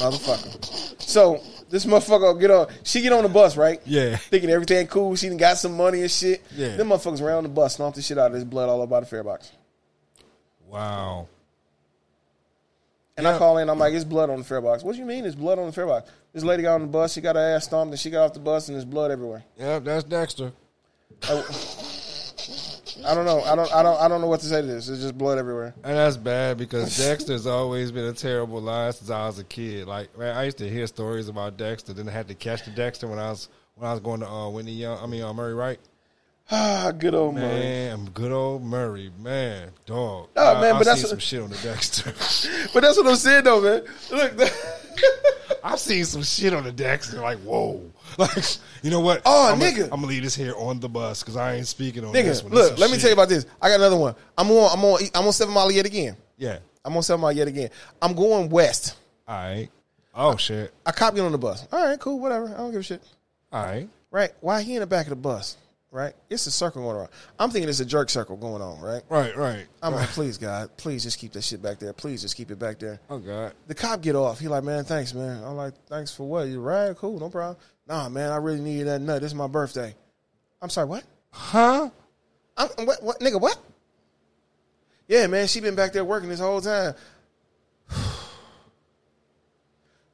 Motherfucker. 0.00 1.00
So 1.00 1.42
this 1.70 1.86
motherfucker 1.86 2.38
get 2.38 2.50
on. 2.50 2.66
She 2.82 3.00
get 3.00 3.12
on 3.12 3.22
the 3.22 3.28
bus, 3.28 3.56
right? 3.56 3.80
Yeah. 3.86 4.16
Thinking 4.16 4.50
everything 4.50 4.86
cool. 4.88 5.14
She 5.16 5.28
done 5.28 5.36
got 5.36 5.56
some 5.56 5.76
money 5.76 6.02
and 6.02 6.10
shit. 6.10 6.42
Yeah. 6.54 6.76
Them 6.76 6.88
motherfuckers 6.88 7.24
ran 7.24 7.36
on 7.36 7.42
the 7.44 7.48
bus, 7.48 7.74
stomped 7.74 7.96
the 7.96 8.02
shit 8.02 8.18
out 8.18 8.26
of 8.26 8.32
this 8.32 8.44
blood 8.44 8.68
all 8.68 8.82
about 8.82 9.00
the 9.00 9.06
fare 9.06 9.22
box. 9.22 9.52
Wow. 10.68 11.28
And 13.16 13.28
I 13.28 13.36
call 13.36 13.58
in, 13.58 13.68
I'm 13.68 13.78
like, 13.78 13.92
it's 13.92 14.04
blood 14.04 14.30
on 14.30 14.38
the 14.38 14.44
fare 14.44 14.60
box. 14.60 14.82
What 14.82 14.92
do 14.92 14.98
you 14.98 15.04
mean 15.04 15.26
it's 15.26 15.34
blood 15.34 15.58
on 15.58 15.66
the 15.66 15.72
fare 15.72 15.86
box? 15.86 16.10
This 16.32 16.42
lady 16.42 16.62
got 16.62 16.76
on 16.76 16.82
the 16.82 16.86
bus, 16.86 17.12
she 17.12 17.20
got 17.20 17.36
her 17.36 17.54
ass 17.54 17.64
stomped, 17.64 17.92
and 17.92 18.00
she 18.00 18.08
got 18.08 18.24
off 18.24 18.32
the 18.34 18.40
bus, 18.40 18.68
and 18.68 18.76
there's 18.76 18.84
blood 18.84 19.10
everywhere. 19.10 19.44
Yep, 19.58 19.84
that's 19.84 20.04
Dexter. 20.04 20.52
I 21.24 21.42
don't 23.14 23.24
know. 23.26 23.42
I 23.42 23.54
don't. 23.56 23.72
I 23.74 23.82
don't. 23.82 24.00
I 24.00 24.08
don't 24.08 24.20
know 24.20 24.26
what 24.26 24.40
to 24.40 24.46
say 24.46 24.60
to 24.60 24.66
this. 24.66 24.88
It's 24.88 25.00
just 25.02 25.16
blood 25.18 25.38
everywhere. 25.38 25.74
And 25.84 25.96
that's 25.96 26.16
bad 26.16 26.58
because 26.58 26.96
Dexter's 26.96 27.46
always 27.46 27.92
been 27.92 28.04
a 28.04 28.12
terrible 28.12 28.60
lie 28.60 28.90
since 28.90 29.10
I 29.10 29.26
was 29.26 29.38
a 29.38 29.44
kid. 29.44 29.86
Like, 29.88 30.16
man, 30.18 30.36
I 30.36 30.44
used 30.44 30.58
to 30.58 30.68
hear 30.68 30.86
stories 30.86 31.28
about 31.28 31.56
Dexter. 31.56 31.92
Then 31.92 32.08
I 32.08 32.12
had 32.12 32.28
to 32.28 32.34
catch 32.34 32.64
the 32.64 32.70
Dexter 32.70 33.06
when 33.08 33.18
I 33.18 33.30
was 33.30 33.48
when 33.74 33.88
I 33.88 33.92
was 33.92 34.00
going 34.00 34.20
to 34.20 34.28
uh, 34.28 34.48
Whitney 34.50 34.72
Young. 34.72 34.98
I 35.02 35.06
mean, 35.06 35.22
uh, 35.22 35.32
Murray 35.32 35.54
Wright. 35.54 35.78
Ah, 36.52 36.90
good 36.98 37.14
old 37.14 37.36
man. 37.36 37.60
Man, 38.00 38.10
good 38.12 38.32
old 38.32 38.62
Murray, 38.64 39.12
man, 39.20 39.70
dog. 39.86 40.30
Oh 40.36 40.56
I, 40.56 40.60
man, 40.60 40.72
I've 40.72 40.78
but 40.80 40.84
that's 40.84 41.00
seen 41.00 41.04
what- 41.04 41.10
some 41.10 41.18
shit 41.20 41.42
on 41.42 41.50
the 41.50 41.56
Dexter. 41.58 42.12
But 42.74 42.82
that's 42.82 42.96
what 42.96 43.06
I'm 43.06 43.14
saying, 43.16 43.44
though, 43.44 43.60
man. 43.60 43.84
Look, 44.10 44.50
I've 45.64 45.78
seen 45.78 46.04
some 46.04 46.22
shit 46.24 46.52
on 46.52 46.64
the 46.64 46.72
Dexter. 46.72 47.20
Like, 47.20 47.38
whoa, 47.38 47.82
like, 48.20 48.44
you 48.82 48.90
know 48.90 49.00
what? 49.00 49.22
Oh, 49.24 49.52
I'm 49.52 49.58
nigga. 49.58 49.84
I'm 49.84 49.90
gonna 49.90 50.06
leave 50.06 50.22
this 50.22 50.34
here 50.34 50.54
on 50.56 50.80
the 50.80 50.88
bus 50.88 51.22
because 51.22 51.36
I 51.36 51.54
ain't 51.54 51.66
speaking 51.66 52.04
on 52.04 52.12
this 52.12 52.42
nigga, 52.42 52.44
one. 52.44 52.52
look. 52.52 52.70
Let 52.78 52.88
some 52.88 52.92
me 52.92 52.98
tell 52.98 53.10
you 53.10 53.14
about 53.14 53.28
this. 53.28 53.46
I 53.60 53.68
got 53.68 53.76
another 53.76 53.96
one. 53.96 54.14
I'm 54.36 54.50
on. 54.50 54.70
I'm 54.72 54.84
on. 54.84 55.00
I'm 55.14 55.26
on 55.26 55.32
Seven 55.32 55.52
Mile 55.52 55.70
yet 55.72 55.86
again. 55.86 56.16
Yeah. 56.36 56.58
I'm 56.84 56.96
on 56.96 57.02
Seven 57.02 57.20
Mile 57.20 57.32
yet 57.32 57.48
again. 57.48 57.70
I'm 58.00 58.14
going 58.14 58.48
west. 58.48 58.96
All 59.26 59.34
right. 59.36 59.68
Oh 60.14 60.36
shit. 60.36 60.72
I 60.84 60.92
cop 60.92 61.16
you 61.16 61.22
on 61.22 61.32
the 61.32 61.38
bus. 61.38 61.66
All 61.72 61.84
right, 61.84 61.98
cool, 61.98 62.18
whatever. 62.18 62.48
I 62.48 62.58
don't 62.58 62.72
give 62.72 62.80
a 62.80 62.84
shit. 62.84 63.02
All 63.52 63.64
right. 63.64 63.88
Right? 64.10 64.30
Why 64.40 64.62
he 64.62 64.74
in 64.74 64.80
the 64.80 64.86
back 64.86 65.06
of 65.06 65.10
the 65.10 65.16
bus? 65.16 65.56
Right? 65.90 66.14
It's 66.28 66.46
a 66.46 66.50
circle 66.50 66.82
going 66.82 66.96
around. 66.96 67.08
I'm 67.38 67.50
thinking 67.50 67.68
it's 67.68 67.80
a 67.80 67.84
jerk 67.84 68.10
circle 68.10 68.36
going 68.36 68.62
on, 68.62 68.80
right? 68.80 69.02
Right, 69.08 69.36
right. 69.36 69.66
I'm 69.82 69.94
like, 69.94 70.08
please, 70.10 70.38
God, 70.38 70.70
please 70.76 71.02
just 71.02 71.18
keep 71.18 71.32
that 71.32 71.42
shit 71.42 71.60
back 71.62 71.78
there. 71.78 71.92
Please 71.92 72.22
just 72.22 72.36
keep 72.36 72.50
it 72.50 72.58
back 72.58 72.78
there. 72.78 73.00
Oh 73.10 73.18
God. 73.18 73.54
The 73.66 73.74
cop 73.74 74.00
get 74.00 74.14
off. 74.14 74.38
He 74.38 74.48
like, 74.48 74.64
man, 74.64 74.84
thanks, 74.84 75.14
man. 75.14 75.42
I'm 75.42 75.56
like, 75.56 75.74
thanks 75.86 76.14
for 76.14 76.28
what? 76.28 76.48
You 76.48 76.60
right? 76.60 76.96
Cool, 76.96 77.18
no 77.18 77.28
problem. 77.28 77.56
Nah, 77.86 78.08
man, 78.08 78.30
I 78.30 78.36
really 78.36 78.60
needed 78.60 78.86
that 78.86 79.00
nut. 79.00 79.20
This 79.20 79.32
is 79.32 79.34
my 79.34 79.48
birthday. 79.48 79.94
I'm 80.62 80.70
sorry, 80.70 80.86
what? 80.86 81.04
Huh? 81.30 81.90
I'm, 82.56 82.68
what, 82.86 83.02
what, 83.02 83.20
nigga, 83.20 83.40
what? 83.40 83.58
Yeah, 85.08 85.26
man, 85.26 85.48
she 85.48 85.60
been 85.60 85.74
back 85.74 85.92
there 85.92 86.04
working 86.04 86.28
this 86.28 86.38
whole 86.38 86.60
time. 86.60 86.94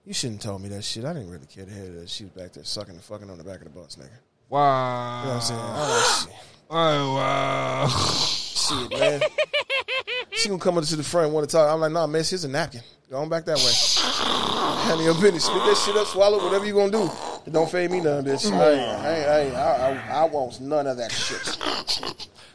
you 0.06 0.14
shouldn't 0.14 0.40
told 0.40 0.62
me 0.62 0.70
that 0.70 0.84
shit. 0.84 1.04
I 1.04 1.12
didn't 1.12 1.28
really 1.28 1.46
care 1.46 1.66
to 1.66 1.70
hear 1.70 1.90
that 2.00 2.08
she 2.08 2.24
was 2.24 2.32
back 2.32 2.54
there 2.54 2.64
sucking 2.64 2.94
and 2.94 3.04
fucking 3.04 3.28
on 3.28 3.36
the 3.36 3.44
back 3.44 3.58
of 3.58 3.64
the 3.64 3.70
bus, 3.70 3.96
nigga. 3.96 4.18
Wow. 4.48 5.20
You 5.22 5.28
know 5.28 5.34
what 5.34 5.36
I'm 5.36 5.40
saying? 5.42 5.60
I'm 5.60 6.26
shit. 6.28 6.36
Oh 6.70 7.14
wow. 7.14 7.88
Shit, 7.88 8.98
man. 8.98 9.20
she 10.32 10.48
gonna 10.48 10.60
come 10.60 10.78
up 10.78 10.84
to 10.84 10.96
the 10.96 11.02
front 11.02 11.26
and 11.26 11.34
want 11.34 11.48
to 11.48 11.52
talk. 11.56 11.72
I'm 11.72 11.80
like, 11.80 11.92
nah, 11.92 12.06
man, 12.06 12.24
here's 12.24 12.44
a 12.44 12.48
napkin. 12.48 12.82
Go 13.10 13.18
on 13.18 13.28
back 13.28 13.44
that 13.44 13.56
way. 13.58 14.86
Handle 14.88 15.04
your 15.04 15.14
business. 15.14 15.44
Spit 15.44 15.58
that 15.58 15.76
shit 15.84 15.96
up, 15.96 16.06
swallow, 16.08 16.42
whatever 16.44 16.66
you 16.66 16.74
gonna 16.74 16.90
do. 16.90 17.10
It 17.46 17.52
don't 17.52 17.70
fade 17.70 17.90
me 17.90 18.00
none, 18.00 18.24
bitch. 18.24 18.50
I, 18.50 18.72
ain't, 18.72 18.80
I, 18.80 19.14
ain't, 19.14 19.28
I, 19.28 19.40
ain't, 19.40 19.54
I, 19.54 20.12
I, 20.12 20.20
I 20.22 20.24
want 20.24 20.60
none 20.60 20.86
of 20.88 20.96
that 20.96 21.12
shit. 21.12 21.38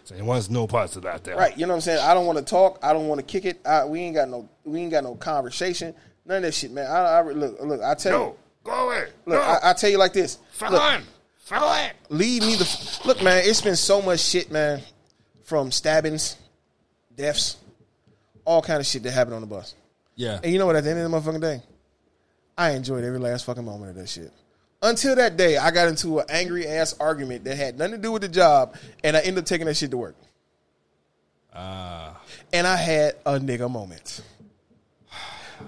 so 0.04 0.14
there 0.14 0.26
was 0.26 0.50
no 0.50 0.68
parts 0.68 0.98
of 0.98 1.04
that 1.04 1.24
there. 1.24 1.38
Right, 1.38 1.58
you 1.58 1.66
know 1.66 1.72
what 1.72 1.76
I'm 1.76 1.82
saying? 1.82 2.00
I 2.00 2.14
don't 2.14 2.26
want 2.26 2.38
to 2.38 2.44
talk. 2.44 2.80
I 2.84 2.92
don't 2.92 3.08
want 3.08 3.20
to 3.20 3.26
kick 3.26 3.46
it. 3.46 3.66
I, 3.66 3.86
we 3.86 4.02
ain't 4.02 4.16
got 4.16 4.28
no. 4.28 4.50
We 4.66 4.82
ain't 4.82 4.92
got 4.92 5.04
no 5.06 5.16
conversation. 5.16 5.94
None 6.26 6.38
of 6.38 6.44
that 6.44 6.54
shit, 6.54 6.72
man. 6.72 6.86
I, 6.92 7.00
I 7.00 7.22
look, 7.22 7.58
look. 7.62 7.82
I 7.82 7.94
tell 7.96 8.12
you, 8.12 8.18
No. 8.18 8.36
Go 8.64 8.88
away. 8.88 9.06
look. 9.26 9.40
no. 9.40 9.42
I, 9.42 9.70
I 9.70 9.74
tell 9.74 9.90
you 9.90 9.98
like 9.98 10.14
this. 10.14 10.38
Fuck 10.52 10.72
Look, 10.72 10.82
on. 10.82 11.04
Fuck 11.52 11.64
away. 11.64 11.92
leave 12.10 12.44
me 12.44 12.56
the 12.56 12.64
f- 12.64 13.06
look, 13.06 13.22
man. 13.22 13.44
It's 13.46 13.62
been 13.62 13.76
so 13.76 14.02
much 14.02 14.22
shit, 14.22 14.50
man, 14.52 14.82
from 15.44 15.70
stabbings, 15.70 16.38
deaths, 17.18 17.58
all 18.46 18.62
kind 18.62 18.80
of 18.80 18.86
shit 18.86 19.04
that 19.04 19.12
happened 19.12 19.36
on 19.36 19.42
the 19.42 19.48
bus. 19.48 19.76
Yeah. 20.16 20.40
And 20.42 20.54
you 20.54 20.60
know 20.60 20.66
what? 20.66 20.78
At 20.78 20.86
the 20.86 20.92
end 20.92 21.00
of 21.00 21.12
the 21.12 21.18
motherfucking 21.18 21.42
day, 21.42 21.62
I 22.58 22.72
enjoyed 22.72 23.04
every 23.04 23.20
last 23.20 23.46
fucking 23.46 23.66
moment 23.66 23.90
of 23.90 23.98
that 23.98 24.08
shit. 24.08 24.32
Until 24.82 25.16
that 25.18 25.36
day, 25.36 25.58
I 25.58 25.72
got 25.72 25.90
into 25.90 26.20
an 26.20 26.26
angry 26.30 26.68
ass 26.68 26.96
argument 27.00 27.44
that 27.44 27.58
had 27.58 27.78
nothing 27.78 27.96
to 27.96 27.98
do 28.02 28.14
with 28.14 28.22
the 28.22 28.30
job, 28.30 28.78
and 29.04 29.18
I 29.18 29.20
ended 29.20 29.40
up 29.40 29.46
taking 29.46 29.68
that 29.68 29.76
shit 29.76 29.92
to 29.92 29.98
work. 29.98 30.16
Ah. 31.54 32.22
And 32.54 32.66
I 32.66 32.78
had 32.78 33.16
a 33.26 33.40
nigga 33.40 33.70
moment. 33.70 34.22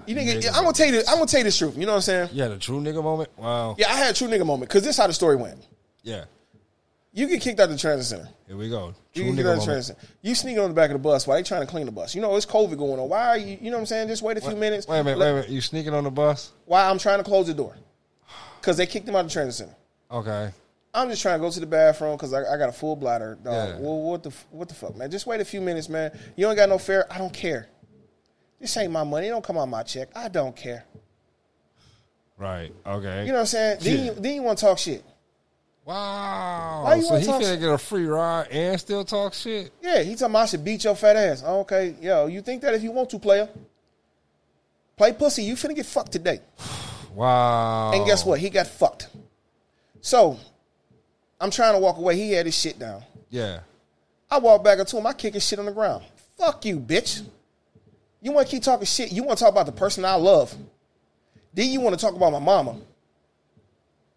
You 0.06 0.16
nigga, 0.16 0.48
I'm 0.48 0.64
gonna 0.64 0.72
tell 0.72 0.86
you. 0.86 0.92
This, 0.92 1.08
I'm 1.08 1.14
gonna 1.14 1.26
tell 1.26 1.38
you 1.38 1.44
this 1.44 1.56
truth. 1.56 1.76
You 1.78 1.86
know 1.86 1.92
what 1.92 1.96
I'm 1.98 2.02
saying? 2.02 2.30
Yeah, 2.32 2.48
the 2.48 2.58
true 2.58 2.80
nigga 2.80 3.00
moment? 3.02 3.30
Wow. 3.38 3.76
Yeah, 3.78 3.92
I 3.92 3.94
had 3.94 4.10
a 4.10 4.12
true 4.12 4.26
nigga 4.26 4.44
moment 4.44 4.68
because 4.68 4.82
this 4.82 4.96
is 4.96 5.00
how 5.00 5.06
the 5.06 5.12
story 5.12 5.36
went. 5.36 5.64
Yeah. 6.04 6.24
You 7.12 7.28
get 7.28 7.40
kicked 7.40 7.60
out 7.60 7.68
the 7.68 7.76
transit 7.76 8.06
center. 8.06 8.28
Here 8.46 8.56
we 8.56 8.68
go. 8.68 8.94
You 9.12 9.24
get 9.24 9.36
kicked 9.36 9.48
out 9.48 9.58
the 9.58 9.64
transit 9.64 9.96
center. 9.96 10.12
You 10.22 10.34
sneaking 10.34 10.60
on 10.60 10.68
the 10.68 10.74
back 10.74 10.90
of 10.90 10.94
the 10.94 10.98
bus 10.98 11.26
while 11.26 11.36
they 11.36 11.42
trying 11.42 11.62
to 11.62 11.66
clean 11.66 11.86
the 11.86 11.92
bus. 11.92 12.14
You 12.14 12.20
know 12.20 12.34
it's 12.36 12.46
COVID 12.46 12.76
going 12.76 13.00
on. 13.00 13.08
Why 13.08 13.28
are 13.28 13.38
you? 13.38 13.58
You 13.60 13.70
know 13.70 13.76
what 13.76 13.82
I'm 13.82 13.86
saying? 13.86 14.08
Just 14.08 14.22
wait 14.22 14.36
a 14.36 14.40
few 14.40 14.56
minutes. 14.56 14.86
Wait 14.86 14.98
a 14.98 15.04
minute, 15.04 15.18
Let- 15.18 15.26
wait 15.26 15.30
a 15.30 15.34
minute. 15.42 15.50
You 15.50 15.60
sneaking 15.60 15.94
on 15.94 16.04
the 16.04 16.10
bus? 16.10 16.52
Why 16.66 16.88
I'm 16.88 16.98
trying 16.98 17.18
to 17.18 17.24
close 17.24 17.46
the 17.46 17.54
door? 17.54 17.74
Because 18.60 18.76
they 18.76 18.86
kicked 18.86 19.08
him 19.08 19.14
out 19.16 19.20
of 19.20 19.26
the 19.26 19.32
transit 19.32 19.66
center. 19.66 19.76
Okay. 20.10 20.50
I'm 20.92 21.08
just 21.08 21.22
trying 21.22 21.38
to 21.38 21.44
go 21.44 21.50
to 21.50 21.60
the 21.60 21.66
bathroom 21.66 22.16
because 22.16 22.32
I, 22.32 22.52
I 22.52 22.56
got 22.56 22.68
a 22.68 22.72
full 22.72 22.94
bladder. 22.96 23.36
Dog. 23.42 23.52
Yeah. 23.52 23.78
Well, 23.78 24.00
what 24.02 24.22
the 24.22 24.32
what 24.50 24.68
the 24.68 24.74
fuck, 24.74 24.96
man? 24.96 25.10
Just 25.10 25.26
wait 25.26 25.40
a 25.40 25.44
few 25.44 25.60
minutes, 25.60 25.88
man. 25.88 26.16
You 26.36 26.48
ain't 26.48 26.56
got 26.56 26.68
no 26.68 26.78
fare. 26.78 27.10
I 27.12 27.18
don't 27.18 27.32
care. 27.32 27.68
This 28.60 28.76
ain't 28.76 28.92
my 28.92 29.04
money. 29.04 29.26
It 29.28 29.30
don't 29.30 29.44
come 29.44 29.58
out 29.58 29.68
my 29.68 29.82
check. 29.82 30.08
I 30.16 30.28
don't 30.28 30.54
care. 30.56 30.84
Right. 32.38 32.72
Okay. 32.86 33.22
You 33.22 33.28
know 33.28 33.34
what 33.34 33.40
I'm 33.40 33.46
saying? 33.46 33.78
Then, 33.80 34.04
you, 34.06 34.14
then 34.14 34.34
you 34.34 34.42
want 34.42 34.58
to 34.58 34.64
talk 34.64 34.78
shit. 34.78 35.04
Wow. 35.84 36.98
So 37.00 37.08
wanna 37.08 37.20
he 37.20 37.26
finna 37.26 37.40
shit? 37.40 37.60
get 37.60 37.70
a 37.70 37.78
free 37.78 38.06
ride 38.06 38.48
and 38.50 38.80
still 38.80 39.04
talk 39.04 39.34
shit? 39.34 39.72
Yeah, 39.82 40.02
he 40.02 40.14
talking 40.14 40.32
about 40.32 40.42
I 40.42 40.46
should 40.46 40.64
beat 40.64 40.84
your 40.84 40.94
fat 40.94 41.16
ass. 41.16 41.42
Okay, 41.42 41.94
yo, 42.00 42.26
you 42.26 42.40
think 42.42 42.62
that 42.62 42.74
if 42.74 42.82
you 42.82 42.90
want 42.92 43.10
to, 43.10 43.18
player? 43.18 43.48
Play 44.96 45.12
pussy. 45.12 45.42
You 45.42 45.54
finna 45.54 45.74
get 45.74 45.86
fucked 45.86 46.12
today. 46.12 46.40
Wow. 47.14 47.92
And 47.92 48.04
guess 48.04 48.26
what? 48.26 48.40
He 48.40 48.50
got 48.50 48.66
fucked. 48.66 49.08
So, 50.00 50.36
I'm 51.40 51.52
trying 51.52 51.74
to 51.74 51.78
walk 51.78 51.96
away. 51.96 52.16
He 52.16 52.32
had 52.32 52.44
his 52.44 52.58
shit 52.58 52.76
down. 52.76 53.04
Yeah. 53.30 53.60
I 54.28 54.38
walk 54.38 54.64
back 54.64 54.80
up 54.80 54.88
to 54.88 54.98
him. 54.98 55.06
I 55.06 55.12
kick 55.12 55.34
his 55.34 55.46
shit 55.46 55.60
on 55.60 55.66
the 55.66 55.72
ground. 55.72 56.02
Fuck 56.36 56.64
you, 56.64 56.80
bitch. 56.80 57.24
You 58.20 58.32
want 58.32 58.48
to 58.48 58.50
keep 58.50 58.64
talking 58.64 58.84
shit. 58.86 59.12
You 59.12 59.22
want 59.22 59.38
to 59.38 59.44
talk 59.44 59.52
about 59.52 59.66
the 59.66 59.72
person 59.72 60.04
I 60.04 60.14
love. 60.14 60.54
Then 61.52 61.68
you 61.70 61.80
want 61.80 61.96
to 61.96 62.04
talk 62.04 62.16
about 62.16 62.32
my 62.32 62.40
mama. 62.40 62.76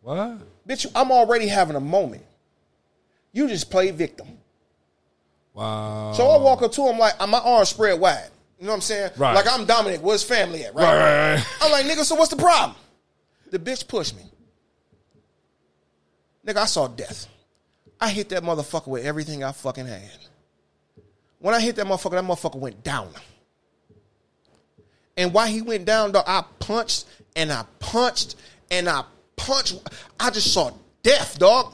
What? 0.01 0.39
Bitch, 0.68 0.86
I'm 0.93 1.11
already 1.11 1.47
having 1.47 1.76
a 1.76 1.82
moment. 1.82 2.24
You 3.32 3.47
just 3.47 3.72
play 3.72 3.91
victim. 3.91 4.28
Wow. 5.53 6.11
So 6.13 6.28
I 6.28 6.38
walk 6.38 6.61
up 6.61 6.72
to 6.74 6.88
him 6.88 6.99
like 6.99 7.18
my 7.28 7.39
arms 7.39 7.70
spread 7.70 7.99
wide. 7.99 8.30
You 8.59 8.65
know 8.65 8.72
what 8.72 8.76
I'm 8.76 8.82
saying? 8.82 9.11
Right. 9.18 9.34
Like 9.34 9.45
I'm 9.49 9.65
Dominic. 9.65 10.01
Where's 10.01 10.24
family 10.24 10.65
at? 10.65 10.76
Right? 10.76 10.84
Right, 10.84 11.36
right. 11.36 11.45
I'm 11.61 11.72
like, 11.72 11.86
nigga, 11.86 12.03
so 12.03 12.15
what's 12.15 12.32
the 12.32 12.41
problem? 12.41 12.76
The 13.49 13.59
bitch 13.59 13.88
pushed 13.88 14.15
me. 14.15 14.24
Nigga, 16.45 16.57
I 16.57 16.65
saw 16.65 16.88
death. 16.88 17.28
I 17.99 18.09
hit 18.09 18.30
that 18.30 18.43
motherfucker 18.43 18.88
with 18.88 19.05
everything 19.05 19.43
I 19.43 19.51
fucking 19.51 19.86
had. 19.86 20.20
When 21.39 21.53
I 21.53 21.61
hit 21.61 21.76
that 21.78 21.86
motherfucker, 21.86 22.11
that 22.11 22.24
motherfucker 22.24 22.59
went 22.59 22.84
down. 22.84 23.09
And 25.15 25.34
while 25.34 25.47
he 25.47 25.61
went 25.61 25.86
down, 25.86 26.11
dog, 26.11 26.26
I 26.28 26.43
punched 26.59 27.05
and 27.36 27.51
I 27.51 27.65
punched 27.80 28.36
and 28.70 28.88
I 28.88 29.03
punched. 29.38 29.80
I 30.20 30.30
just 30.30 30.54
saw 30.54 30.72
death, 31.04 31.40
dog. 31.40 31.74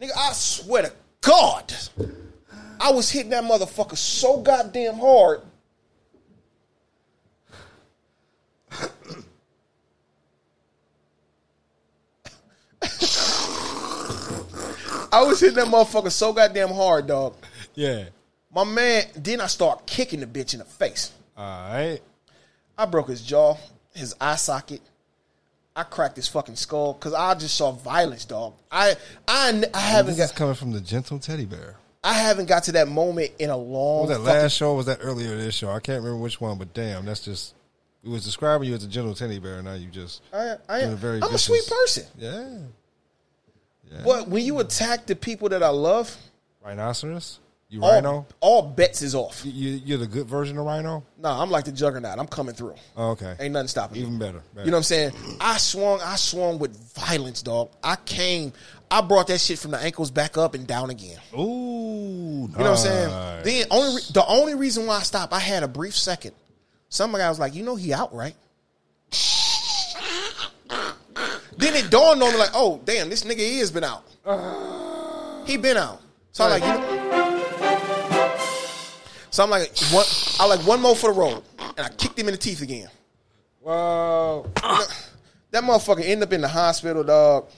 Nigga, 0.00 0.10
I 0.16 0.32
swear 0.32 0.84
to 0.84 0.92
God, 1.20 1.72
I 2.80 2.90
was 2.90 3.10
hitting 3.10 3.30
that 3.30 3.44
motherfucker 3.44 3.96
so 3.96 4.40
goddamn 4.40 4.94
hard. 4.94 5.42
I 15.14 15.22
was 15.24 15.40
hitting 15.40 15.56
that 15.56 15.66
motherfucker 15.66 16.10
so 16.10 16.32
goddamn 16.32 16.70
hard, 16.70 17.06
dog. 17.06 17.34
Yeah. 17.74 18.06
My 18.54 18.64
man, 18.64 19.04
then 19.14 19.40
I 19.40 19.46
start 19.46 19.86
kicking 19.86 20.20
the 20.20 20.26
bitch 20.26 20.54
in 20.54 20.60
the 20.60 20.64
face. 20.64 21.12
All 21.36 21.44
right. 21.44 22.00
I 22.76 22.86
broke 22.86 23.08
his 23.08 23.20
jaw, 23.22 23.56
his 23.94 24.14
eye 24.20 24.36
socket. 24.36 24.80
I 25.74 25.84
cracked 25.84 26.16
his 26.16 26.28
fucking 26.28 26.56
skull 26.56 26.92
because 26.94 27.14
I 27.14 27.34
just 27.34 27.56
saw 27.56 27.72
violence, 27.72 28.24
dog. 28.24 28.54
I 28.70 28.94
I, 29.26 29.62
I 29.72 29.78
haven't 29.80 30.16
This 30.16 30.24
is 30.24 30.30
got 30.32 30.36
coming 30.38 30.54
from 30.54 30.72
the 30.72 30.80
gentle 30.80 31.18
teddy 31.18 31.46
bear. 31.46 31.76
I 32.04 32.14
haven't 32.14 32.46
got 32.46 32.64
to 32.64 32.72
that 32.72 32.88
moment 32.88 33.30
in 33.38 33.48
a 33.50 33.56
long. 33.56 34.08
Was 34.08 34.10
that 34.10 34.24
fucking- 34.24 34.42
last 34.42 34.56
show? 34.56 34.70
Or 34.72 34.76
was 34.76 34.86
that 34.86 34.98
earlier 35.02 35.36
this 35.36 35.54
show? 35.54 35.70
I 35.70 35.80
can't 35.80 36.02
remember 36.02 36.22
which 36.22 36.40
one, 36.40 36.58
but 36.58 36.74
damn, 36.74 37.04
that's 37.06 37.20
just. 37.20 37.54
It 38.04 38.08
was 38.08 38.24
describing 38.24 38.68
you 38.68 38.74
as 38.74 38.82
a 38.82 38.88
gentle 38.88 39.14
teddy 39.14 39.38
bear. 39.38 39.54
And 39.56 39.64
now 39.64 39.74
you 39.74 39.86
just. 39.88 40.22
I, 40.32 40.56
I 40.68 40.80
am. 40.80 40.92
a 40.94 40.96
very 40.96 41.18
I'm 41.18 41.22
a 41.22 41.26
vicious- 41.28 41.44
sweet 41.44 41.66
person, 41.68 42.04
Yeah. 42.18 42.58
Yeah. 43.90 44.02
but 44.04 44.28
when 44.28 44.44
you 44.44 44.58
attack 44.58 45.06
the 45.06 45.14
people 45.14 45.48
that 45.50 45.62
I 45.62 45.68
love, 45.68 46.16
Rhinoceros? 46.64 47.38
You 47.72 47.82
all, 47.82 47.90
rhino? 47.90 48.26
all 48.40 48.60
bets 48.60 49.00
is 49.00 49.14
off. 49.14 49.40
You, 49.46 49.50
you, 49.50 49.80
you're 49.82 49.98
the 49.98 50.06
good 50.06 50.26
version 50.26 50.58
of 50.58 50.66
rhino? 50.66 51.02
No, 51.16 51.30
I'm 51.30 51.50
like 51.50 51.64
the 51.64 51.72
juggernaut. 51.72 52.18
I'm 52.18 52.26
coming 52.26 52.54
through. 52.54 52.74
Oh, 52.98 53.12
okay. 53.12 53.34
Ain't 53.40 53.54
nothing 53.54 53.68
stopping 53.68 53.94
me. 53.94 54.02
Even 54.02 54.18
better. 54.18 54.42
You 54.58 54.66
know 54.66 54.72
what 54.72 54.76
I'm 54.76 54.82
saying? 54.82 55.12
I 55.40 55.56
swung, 55.56 55.98
I 56.02 56.16
swung 56.16 56.58
with 56.58 56.76
violence, 56.92 57.40
dog. 57.40 57.70
I 57.82 57.96
came, 57.96 58.52
I 58.90 59.00
brought 59.00 59.28
that 59.28 59.40
shit 59.40 59.58
from 59.58 59.70
the 59.70 59.78
ankles 59.78 60.10
back 60.10 60.36
up 60.36 60.54
and 60.54 60.66
down 60.66 60.90
again. 60.90 61.16
Ooh. 61.32 61.38
You 61.38 62.58
know 62.58 62.58
what 62.58 62.66
I'm 62.66 62.76
saying? 62.76 63.42
Then 63.42 63.66
only 63.70 63.96
re- 63.96 64.02
the 64.12 64.26
only 64.26 64.54
reason 64.54 64.84
why 64.84 64.96
I 64.96 65.02
stopped, 65.02 65.32
I 65.32 65.38
had 65.38 65.62
a 65.62 65.68
brief 65.68 65.96
second. 65.96 66.34
Some 66.90 67.12
guy 67.12 67.26
was 67.30 67.38
like, 67.38 67.54
"You 67.54 67.62
know 67.62 67.76
he 67.76 67.94
out, 67.94 68.14
right?" 68.14 68.34
then 71.56 71.74
it 71.74 71.90
dawned 71.90 72.22
on 72.22 72.32
me 72.32 72.38
like, 72.38 72.50
"Oh, 72.52 72.82
damn, 72.84 73.08
this 73.08 73.24
nigga 73.24 73.38
he 73.38 73.60
has 73.60 73.70
been 73.70 73.84
out. 73.84 74.04
He 75.46 75.56
been 75.56 75.78
out." 75.78 76.02
So 76.32 76.44
I'm 76.44 76.50
like, 76.50 76.62
you 76.62 76.68
know, 76.68 76.91
so 79.32 79.42
I'm 79.42 79.50
like, 79.50 79.76
one, 79.90 80.04
I 80.38 80.46
like 80.46 80.64
one 80.66 80.80
more 80.80 80.94
for 80.94 81.12
the 81.12 81.18
road, 81.18 81.42
and 81.58 81.80
I 81.80 81.88
kicked 81.88 82.16
him 82.18 82.28
in 82.28 82.32
the 82.34 82.38
teeth 82.38 82.62
again. 82.62 82.88
Wow. 83.60 84.46
That 85.50 85.64
motherfucker 85.64 86.02
ended 86.02 86.22
up 86.28 86.32
in 86.32 86.40
the 86.42 86.48
hospital, 86.48 87.02
dog. 87.02 87.48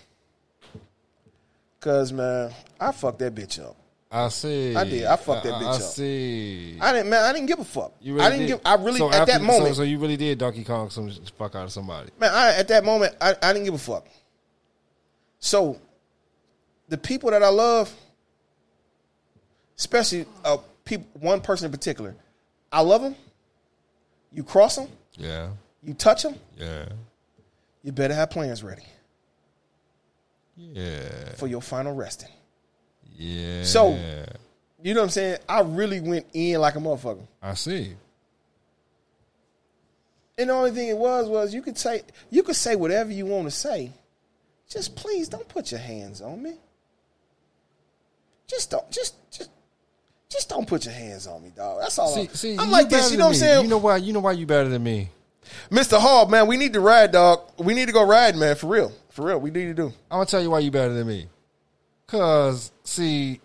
Cause 1.81 2.13
man, 2.13 2.51
I 2.81 2.93
fucked 2.93 3.19
that 3.19 3.35
bitch 3.35 3.63
up. 3.63 3.77
I 4.11 4.29
see. 4.29 4.75
I 4.77 4.85
did. 4.85 5.05
I 5.05 5.17
fucked 5.17 5.45
that 5.45 5.55
I- 5.55 5.59
bitch 5.61 5.65
I 5.67 5.71
up. 5.71 5.75
I 5.75 5.79
see. 5.81 6.79
I 6.81 6.93
didn't, 6.93 7.11
man. 7.11 7.23
I 7.25 7.33
didn't 7.33 7.47
give 7.47 7.59
a 7.59 7.65
fuck. 7.65 7.93
You 8.01 8.15
really 8.15 8.25
I 8.27 8.31
didn't 8.31 8.47
did. 8.47 8.53
give. 8.55 8.61
I 8.65 8.75
really 8.77 8.99
So 8.99 9.09
at 9.09 9.15
after- 9.17 9.33
that 9.33 9.43
moment, 9.43 9.69
So, 9.75 9.75
so 9.75 9.83
you 9.83 9.99
really 9.99 10.17
did 10.17 10.39
Donkey 10.39 10.65
Kong 10.65 10.89
some 10.91 11.11
fuck 11.39 11.55
out 11.57 11.65
of 11.65 11.73
somebody. 11.73 12.11
man. 12.19 12.31
I, 12.33 12.55
at 12.55 12.69
that 12.69 12.85
moment, 12.85 13.15
I, 13.21 13.35
I 13.43 13.53
didn't 13.53 13.65
give 13.65 13.75
a 13.75 13.79
fuck. 13.79 14.07
So, 15.41 15.79
the 16.89 16.97
people 16.97 17.31
that 17.33 17.43
I 17.43 17.49
love, 17.49 17.93
especially 19.79 20.25
uh, 20.45 20.57
people, 20.85 21.07
one 21.21 21.41
person 21.41 21.67
in 21.67 21.73
particular, 21.73 22.15
I 22.73 22.81
love 22.81 23.03
them. 23.03 23.17
You 24.33 24.43
cross 24.45 24.77
them, 24.77 24.89
Yeah. 25.17 25.51
you 25.83 25.95
touch 25.95 26.23
them, 26.25 26.35
Yeah. 26.57 26.87
you 27.83 27.93
better 27.93 28.15
have 28.15 28.31
plans 28.31 28.63
ready 28.63 28.85
Yeah. 30.57 31.35
for 31.37 31.47
your 31.47 31.63
final 31.63 31.95
resting. 31.95 32.31
Yeah. 33.17 33.65
So- 33.65 33.99
You 34.83 34.93
know 34.93 35.01
what 35.01 35.05
I'm 35.05 35.11
saying? 35.11 35.39
I 35.49 35.61
really 35.61 36.01
went 36.01 36.27
in 36.35 36.61
like 36.61 36.75
a 36.75 36.79
motherfucker. 36.79 37.27
I 37.41 37.55
see. 37.55 37.97
And 40.37 40.51
the 40.51 40.55
only 40.55 40.73
thing 40.73 40.89
it 40.89 40.99
was 40.99 41.27
was 41.27 41.55
you 41.55 41.63
could 41.63 41.79
say 41.79 42.03
you 42.29 42.43
could 42.43 42.57
say 42.57 42.77
whatever 42.77 43.11
you 43.11 43.25
want 43.25 43.47
to 43.47 43.51
say. 43.51 43.93
Just 44.69 44.95
please 44.97 45.29
don't 45.29 45.49
put 45.49 45.71
your 45.71 45.81
hands 45.81 46.21
on 46.21 46.43
me. 46.43 46.57
Just 48.47 48.71
don't 48.71 48.91
just 48.91 49.15
just 49.31 49.49
just 50.31 50.49
don't 50.49 50.67
put 50.67 50.85
your 50.85 50.95
hands 50.95 51.27
on 51.27 51.43
me, 51.43 51.53
dog. 51.55 51.81
That's 51.81 51.99
all. 51.99 52.09
See, 52.09 52.21
I'm, 52.23 52.29
see, 52.29 52.57
I'm 52.59 52.71
like 52.71 52.89
this. 52.89 53.11
You 53.13 53.19
know 53.19 53.27
what 53.27 53.31
I'm 53.31 53.37
saying? 53.37 53.65
You 53.65 53.71
know 53.71 53.79
why? 53.79 53.97
You 53.99 54.13
know 54.13 54.21
why 54.21 54.33
you 54.33 54.47
better 54.47 54.69
than 54.69 54.83
me. 54.83 55.11
Mr. 55.71 56.01
Hall, 56.01 56.27
man, 56.27 56.47
we 56.47 56.57
need 56.57 56.73
to 56.73 56.81
ride, 56.81 57.13
dog. 57.13 57.41
We 57.59 57.75
need 57.75 57.87
to 57.87 57.93
go 57.93 58.07
ride, 58.07 58.37
man, 58.37 58.57
for 58.57 58.67
real. 58.67 58.93
For 59.11 59.27
real. 59.27 59.39
We 59.39 59.51
need 59.51 59.67
to 59.67 59.75
do. 59.75 59.87
I'm 60.11 60.19
gonna 60.19 60.27
tell 60.27 60.43
you 60.43 60.51
why 60.51 60.61
you 60.61 60.71
better 60.71 60.93
than 60.93 61.07
me. 61.07 61.29
Cause 62.07 62.73
see, 62.85 63.41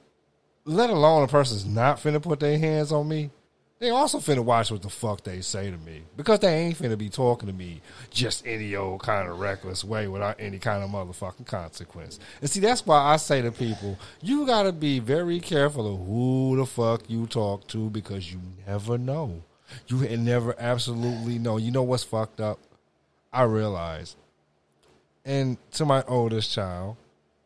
let 0.65 0.89
alone 0.89 1.23
a 1.23 1.27
person's 1.27 1.65
not 1.65 1.97
finna 1.97 2.21
put 2.21 2.39
their 2.39 2.57
hands 2.57 2.91
on 2.91 3.07
me. 3.07 3.31
They 3.79 3.91
also 3.91 4.17
finna 4.19 4.43
watch 4.43 4.71
what 4.71 4.81
the 4.81 4.89
fuck 4.89 5.23
they 5.23 5.39
say 5.39 5.71
to 5.71 5.77
me 5.77 6.03
because 6.17 6.39
they 6.39 6.53
ain't 6.53 6.77
finna 6.77 6.97
be 6.97 7.07
talking 7.09 7.47
to 7.47 7.53
me 7.53 7.81
just 8.09 8.45
any 8.45 8.75
old 8.75 9.01
kind 9.01 9.29
of 9.29 9.39
reckless 9.39 9.85
way 9.85 10.07
without 10.09 10.35
any 10.37 10.59
kind 10.59 10.83
of 10.83 10.89
motherfucking 10.89 11.45
consequence. 11.45 12.19
And 12.41 12.49
see, 12.49 12.59
that's 12.59 12.85
why 12.85 12.99
I 12.99 13.15
say 13.15 13.41
to 13.41 13.53
people, 13.53 13.97
you 14.21 14.45
gotta 14.45 14.73
be 14.73 14.99
very 14.99 15.39
careful 15.39 15.93
of 15.93 16.05
who 16.05 16.57
the 16.57 16.65
fuck 16.65 17.09
you 17.09 17.25
talk 17.25 17.67
to 17.69 17.89
because 17.89 18.33
you 18.33 18.41
never 18.67 18.97
know. 18.97 19.43
You 19.87 19.99
never 20.17 20.55
absolutely 20.59 21.39
know. 21.39 21.57
You 21.57 21.71
know 21.71 21.83
what's 21.83 22.03
fucked 22.03 22.41
up? 22.41 22.59
I 23.31 23.43
realize 23.43 24.17
and 25.29 25.57
to 25.73 25.85
my 25.85 26.03
oldest 26.07 26.51
child, 26.51 26.97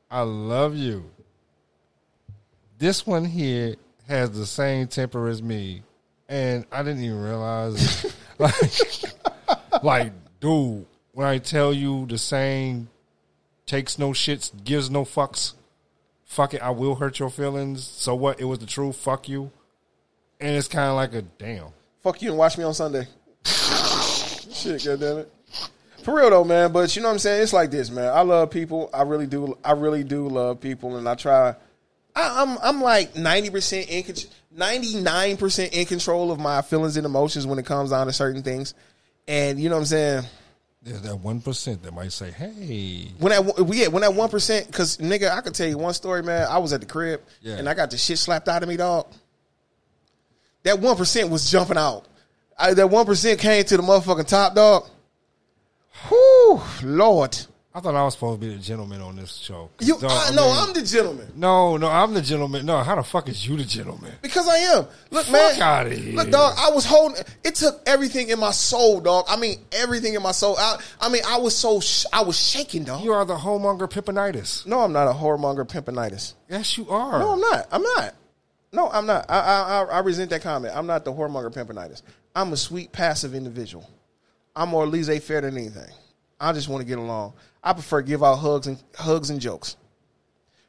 I 0.09 0.21
love 0.21 0.75
you. 0.75 1.11
This 2.77 3.05
one 3.05 3.25
here 3.25 3.75
has 4.07 4.31
the 4.31 4.45
same 4.45 4.87
temper 4.87 5.27
as 5.27 5.41
me, 5.41 5.83
and 6.33 6.65
I 6.71 6.81
didn't 6.81 7.03
even 7.03 7.21
realize 7.21 8.11
like, 8.39 9.83
like, 9.83 10.13
dude, 10.39 10.87
when 11.11 11.27
I 11.27 11.37
tell 11.37 11.71
you 11.71 12.07
the 12.07 12.17
saying 12.17 12.87
takes 13.67 13.99
no 13.99 14.09
shits, 14.09 14.51
gives 14.63 14.89
no 14.89 15.03
fucks, 15.03 15.53
fuck 16.25 16.55
it, 16.55 16.63
I 16.63 16.71
will 16.71 16.95
hurt 16.95 17.19
your 17.19 17.29
feelings. 17.29 17.83
So 17.83 18.15
what? 18.15 18.41
It 18.41 18.45
was 18.45 18.57
the 18.57 18.65
truth. 18.65 18.95
Fuck 18.95 19.29
you. 19.29 19.51
And 20.41 20.57
it's 20.57 20.67
kind 20.67 20.89
of 20.89 20.95
like 20.95 21.13
a 21.13 21.21
damn. 21.21 21.67
Fuck 22.01 22.23
you 22.23 22.29
and 22.29 22.37
watch 22.39 22.57
me 22.57 22.63
on 22.63 22.73
Sunday. 22.73 23.07
Shit, 23.45 24.83
goddamn 24.83 25.19
it. 25.19 25.31
For 26.01 26.15
real 26.15 26.31
though, 26.31 26.43
man. 26.43 26.71
But 26.71 26.95
you 26.95 27.03
know 27.03 27.09
what 27.09 27.13
I'm 27.13 27.19
saying? 27.19 27.43
It's 27.43 27.53
like 27.53 27.69
this, 27.69 27.91
man. 27.91 28.11
I 28.11 28.21
love 28.21 28.49
people. 28.49 28.89
I 28.91 29.03
really 29.03 29.27
do. 29.27 29.55
I 29.63 29.73
really 29.73 30.03
do 30.03 30.27
love 30.27 30.59
people, 30.59 30.97
and 30.97 31.07
I 31.07 31.13
try. 31.13 31.55
I, 32.15 32.41
I'm 32.41 32.57
I'm 32.61 32.81
like 32.81 33.15
ninety 33.15 33.51
percent 33.51 33.87
in 33.89 34.03
ninety 34.55 34.95
nine 35.01 35.37
percent 35.37 35.73
in 35.73 35.85
control 35.85 36.31
of 36.31 36.39
my 36.39 36.61
feelings 36.61 36.97
and 36.97 37.05
emotions 37.05 37.45
when 37.47 37.59
it 37.59 37.65
comes 37.65 37.89
down 37.91 38.07
to 38.07 38.13
certain 38.13 38.43
things. 38.43 38.73
And 39.27 39.59
you 39.59 39.69
know 39.69 39.75
what 39.75 39.81
I'm 39.81 39.85
saying? 39.85 40.23
There's 40.81 41.01
that 41.03 41.15
one 41.15 41.39
percent 41.39 41.81
that 41.83 41.93
might 41.93 42.11
say, 42.11 42.29
"Hey, 42.31 43.07
When 43.17 43.31
that 43.31 43.65
we 43.65 43.81
yeah, 43.81 43.87
when 43.87 44.01
that 44.01 44.13
one 44.13 44.29
percent, 44.29 44.67
because 44.67 44.97
nigga, 44.97 45.31
I 45.31 45.39
could 45.41 45.53
tell 45.55 45.67
you 45.67 45.77
one 45.77 45.93
story, 45.93 46.21
man. 46.23 46.45
I 46.49 46.57
was 46.57 46.73
at 46.73 46.81
the 46.81 46.85
crib 46.87 47.21
Yeah. 47.41 47.55
and 47.55 47.69
I 47.69 47.73
got 47.73 47.89
the 47.91 47.97
shit 47.97 48.17
slapped 48.19 48.49
out 48.49 48.63
of 48.63 48.69
me, 48.69 48.75
dog. 48.77 49.07
That 50.63 50.79
one 50.79 50.95
percent 50.97 51.29
was 51.29 51.49
jumping 51.49 51.77
out. 51.77 52.05
I, 52.57 52.73
that 52.73 52.87
one 52.89 53.05
percent 53.05 53.39
came 53.39 53.63
to 53.63 53.77
the 53.77 53.83
motherfucking 53.83 54.27
top, 54.27 54.55
dog. 54.55 54.89
Whew, 56.09 56.61
Lord. 56.83 57.37
I 57.75 57.79
thought 57.79 57.95
I 57.95 58.03
was 58.03 58.13
supposed 58.13 58.39
to 58.39 58.47
be 58.47 58.53
the 58.53 58.61
gentleman 58.61 59.01
on 59.01 59.15
this 59.15 59.33
show." 59.35 59.71
You, 59.79 59.97
dog, 59.99 60.11
I, 60.11 60.29
I 60.29 60.35
no, 60.35 60.45
mean- 60.45 60.55
I'm 60.57 60.73
the 60.73 60.81
gentleman 60.83 61.31
No, 61.35 61.75
no, 61.77 61.87
I'm 61.87 62.13
the 62.13 62.21
gentleman. 62.21 62.65
No, 62.65 62.83
how 62.83 62.95
the 62.95 63.03
fuck 63.03 63.27
is 63.29 63.47
you 63.47 63.57
the 63.57 63.63
gentleman? 63.63 64.11
because 64.21 64.47
I 64.47 64.57
am. 64.57 64.85
Look, 65.09 65.25
Fuck 65.25 65.31
man. 65.57 65.61
outta 65.61 65.95
here. 65.95 66.15
Look, 66.15 66.29
dog. 66.29 66.53
I 66.57 66.69
was 66.71 66.85
holding. 66.85 67.23
It 67.43 67.55
took 67.55 67.81
everything 67.87 68.29
in 68.29 68.39
my 68.39 68.51
soul, 68.51 68.99
dog. 69.01 69.25
I 69.27 69.37
mean, 69.37 69.57
everything 69.71 70.13
in 70.13 70.21
my 70.21 70.31
soul. 70.33 70.55
I, 70.57 70.77
I 71.01 71.09
mean, 71.09 71.23
I 71.27 71.37
was 71.39 71.55
so. 71.55 71.79
Sh- 71.79 72.05
I 72.13 72.21
was 72.21 72.37
shaking, 72.39 72.83
dog. 72.83 73.03
You 73.03 73.13
are 73.13 73.25
the 73.25 73.35
homemonger 73.37 73.89
pimpinitis. 73.89 74.65
no, 74.67 74.81
I'm 74.81 74.93
not 74.93 75.07
a 75.07 75.13
whoremonger 75.13 75.67
pimpinitis. 75.67 76.33
Yes, 76.49 76.77
you 76.77 76.87
are. 76.89 77.19
No, 77.19 77.31
I'm 77.33 77.39
not. 77.41 77.67
I'm 77.71 77.81
not. 77.81 78.15
No, 78.71 78.89
I'm 78.89 79.05
not. 79.05 79.25
I, 79.29 79.39
I, 79.39 79.61
I, 79.61 79.83
I 79.83 79.99
resent 79.99 80.29
that 80.31 80.41
comment. 80.41 80.75
I'm 80.75 80.87
not 80.87 81.05
the 81.05 81.11
whoremonger 81.13 81.53
pimpinitis. 81.53 82.01
I'm 82.35 82.51
a 82.53 82.57
sweet, 82.57 82.91
passive 82.91 83.35
individual. 83.35 83.87
I'm 84.55 84.69
more 84.69 84.85
laissez 84.87 85.19
faire 85.19 85.41
than 85.41 85.57
anything. 85.57 85.89
I 86.39 86.51
just 86.53 86.67
want 86.67 86.81
to 86.81 86.87
get 86.87 86.97
along. 86.97 87.33
I 87.63 87.73
prefer 87.73 88.01
give 88.01 88.23
out 88.23 88.35
hugs 88.35 88.67
and 88.67 88.81
hugs 88.95 89.29
and 89.29 89.39
jokes. 89.39 89.77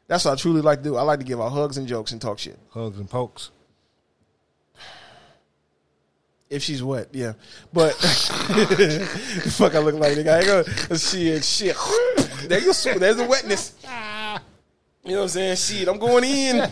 That's 0.07 0.25
what 0.25 0.33
I 0.33 0.37
truly 0.37 0.61
like 0.61 0.79
to 0.79 0.85
do. 0.85 0.97
I 0.97 1.03
like 1.03 1.19
to 1.19 1.25
give 1.25 1.41
out 1.41 1.51
hugs 1.51 1.77
and 1.77 1.89
jokes 1.89 2.13
and 2.13 2.21
talk 2.21 2.39
shit. 2.39 2.59
Hugs 2.71 2.99
and 2.99 3.09
pokes. 3.09 3.51
If 6.51 6.63
she's 6.63 6.83
wet, 6.83 7.09
yeah. 7.13 7.33
But 7.73 7.95
fuck, 7.95 9.75
I 9.75 9.79
look 9.79 9.95
like 9.95 10.17
nigga. 10.17 10.29
I 10.29 10.39
ain't 10.39 10.89
gonna 10.89 10.99
shit, 10.99 11.43
shit. 11.43 11.77
There 12.49 12.61
you 12.61 12.67
go. 12.67 12.99
There's 12.99 13.17
the 13.17 13.27
wetness. 13.29 13.75
You 15.05 15.13
know 15.13 15.17
what 15.17 15.23
I'm 15.23 15.29
saying? 15.29 15.57
Shit, 15.57 15.89
I'm 15.89 15.99
going 15.99 16.25
in, 16.25 16.71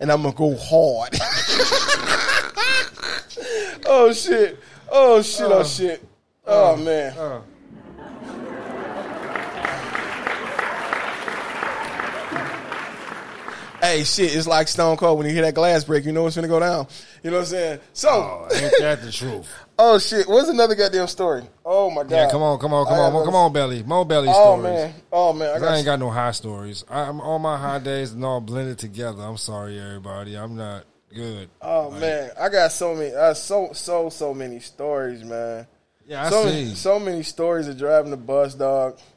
and 0.00 0.12
I'm 0.12 0.22
gonna 0.22 0.34
go 0.34 0.56
hard. 0.56 1.14
oh 3.86 4.12
shit! 4.12 4.58
Oh 4.90 5.22
shit! 5.22 5.46
Oh 5.46 5.64
shit! 5.64 6.04
Oh 6.46 6.76
man! 6.76 7.16
Uh, 7.16 7.40
Hey, 13.88 14.04
shit! 14.04 14.36
It's 14.36 14.46
like 14.46 14.68
Stone 14.68 14.98
Cold 14.98 15.16
when 15.16 15.26
you 15.26 15.32
hear 15.32 15.40
that 15.40 15.54
glass 15.54 15.82
break. 15.82 16.04
You 16.04 16.12
know 16.12 16.26
it's 16.26 16.36
gonna 16.36 16.46
go 16.46 16.60
down. 16.60 16.86
You 17.22 17.30
know 17.30 17.38
what 17.38 17.44
I'm 17.44 17.48
saying? 17.48 17.80
So, 17.94 18.10
oh, 18.10 18.48
ain't 18.54 18.74
that 18.80 19.00
the 19.00 19.10
truth? 19.10 19.48
oh 19.78 19.98
shit! 19.98 20.28
What's 20.28 20.50
another 20.50 20.74
goddamn 20.74 21.06
story? 21.06 21.42
Oh 21.64 21.88
my 21.90 22.02
god! 22.02 22.10
Yeah, 22.10 22.30
come 22.30 22.42
on, 22.42 22.58
come 22.58 22.74
on, 22.74 22.84
come 22.84 22.96
I 22.96 23.04
on, 23.04 23.24
come 23.24 23.34
on, 23.34 23.50
Belly. 23.50 23.82
More 23.82 24.04
Belly 24.04 24.28
Oh 24.30 24.60
stories. 24.60 24.62
man! 24.62 24.94
Oh 25.10 25.32
man! 25.32 25.56
I 25.56 25.58
got 25.58 25.68
I 25.72 25.76
ain't 25.76 25.86
got 25.86 25.98
no 26.00 26.10
high 26.10 26.32
stories. 26.32 26.84
I'm 26.90 27.18
all 27.22 27.38
my 27.38 27.56
high 27.56 27.78
days 27.78 28.12
and 28.12 28.22
all 28.26 28.42
blended 28.42 28.76
together. 28.76 29.22
I'm 29.22 29.38
sorry, 29.38 29.80
everybody. 29.80 30.36
I'm 30.36 30.54
not 30.54 30.84
good. 31.14 31.48
Oh 31.62 31.90
man, 31.90 32.30
I 32.38 32.50
got 32.50 32.70
so 32.72 32.94
many, 32.94 33.14
uh, 33.14 33.32
so 33.32 33.70
so 33.72 34.10
so 34.10 34.34
many 34.34 34.60
stories, 34.60 35.24
man. 35.24 35.66
Yeah, 36.06 36.26
I 36.26 36.28
so 36.28 36.42
see. 36.44 36.50
many, 36.50 36.74
so 36.74 36.98
many 37.00 37.22
stories 37.22 37.68
of 37.68 37.78
driving 37.78 38.10
the 38.10 38.18
bus, 38.18 38.54
dog. 38.54 38.98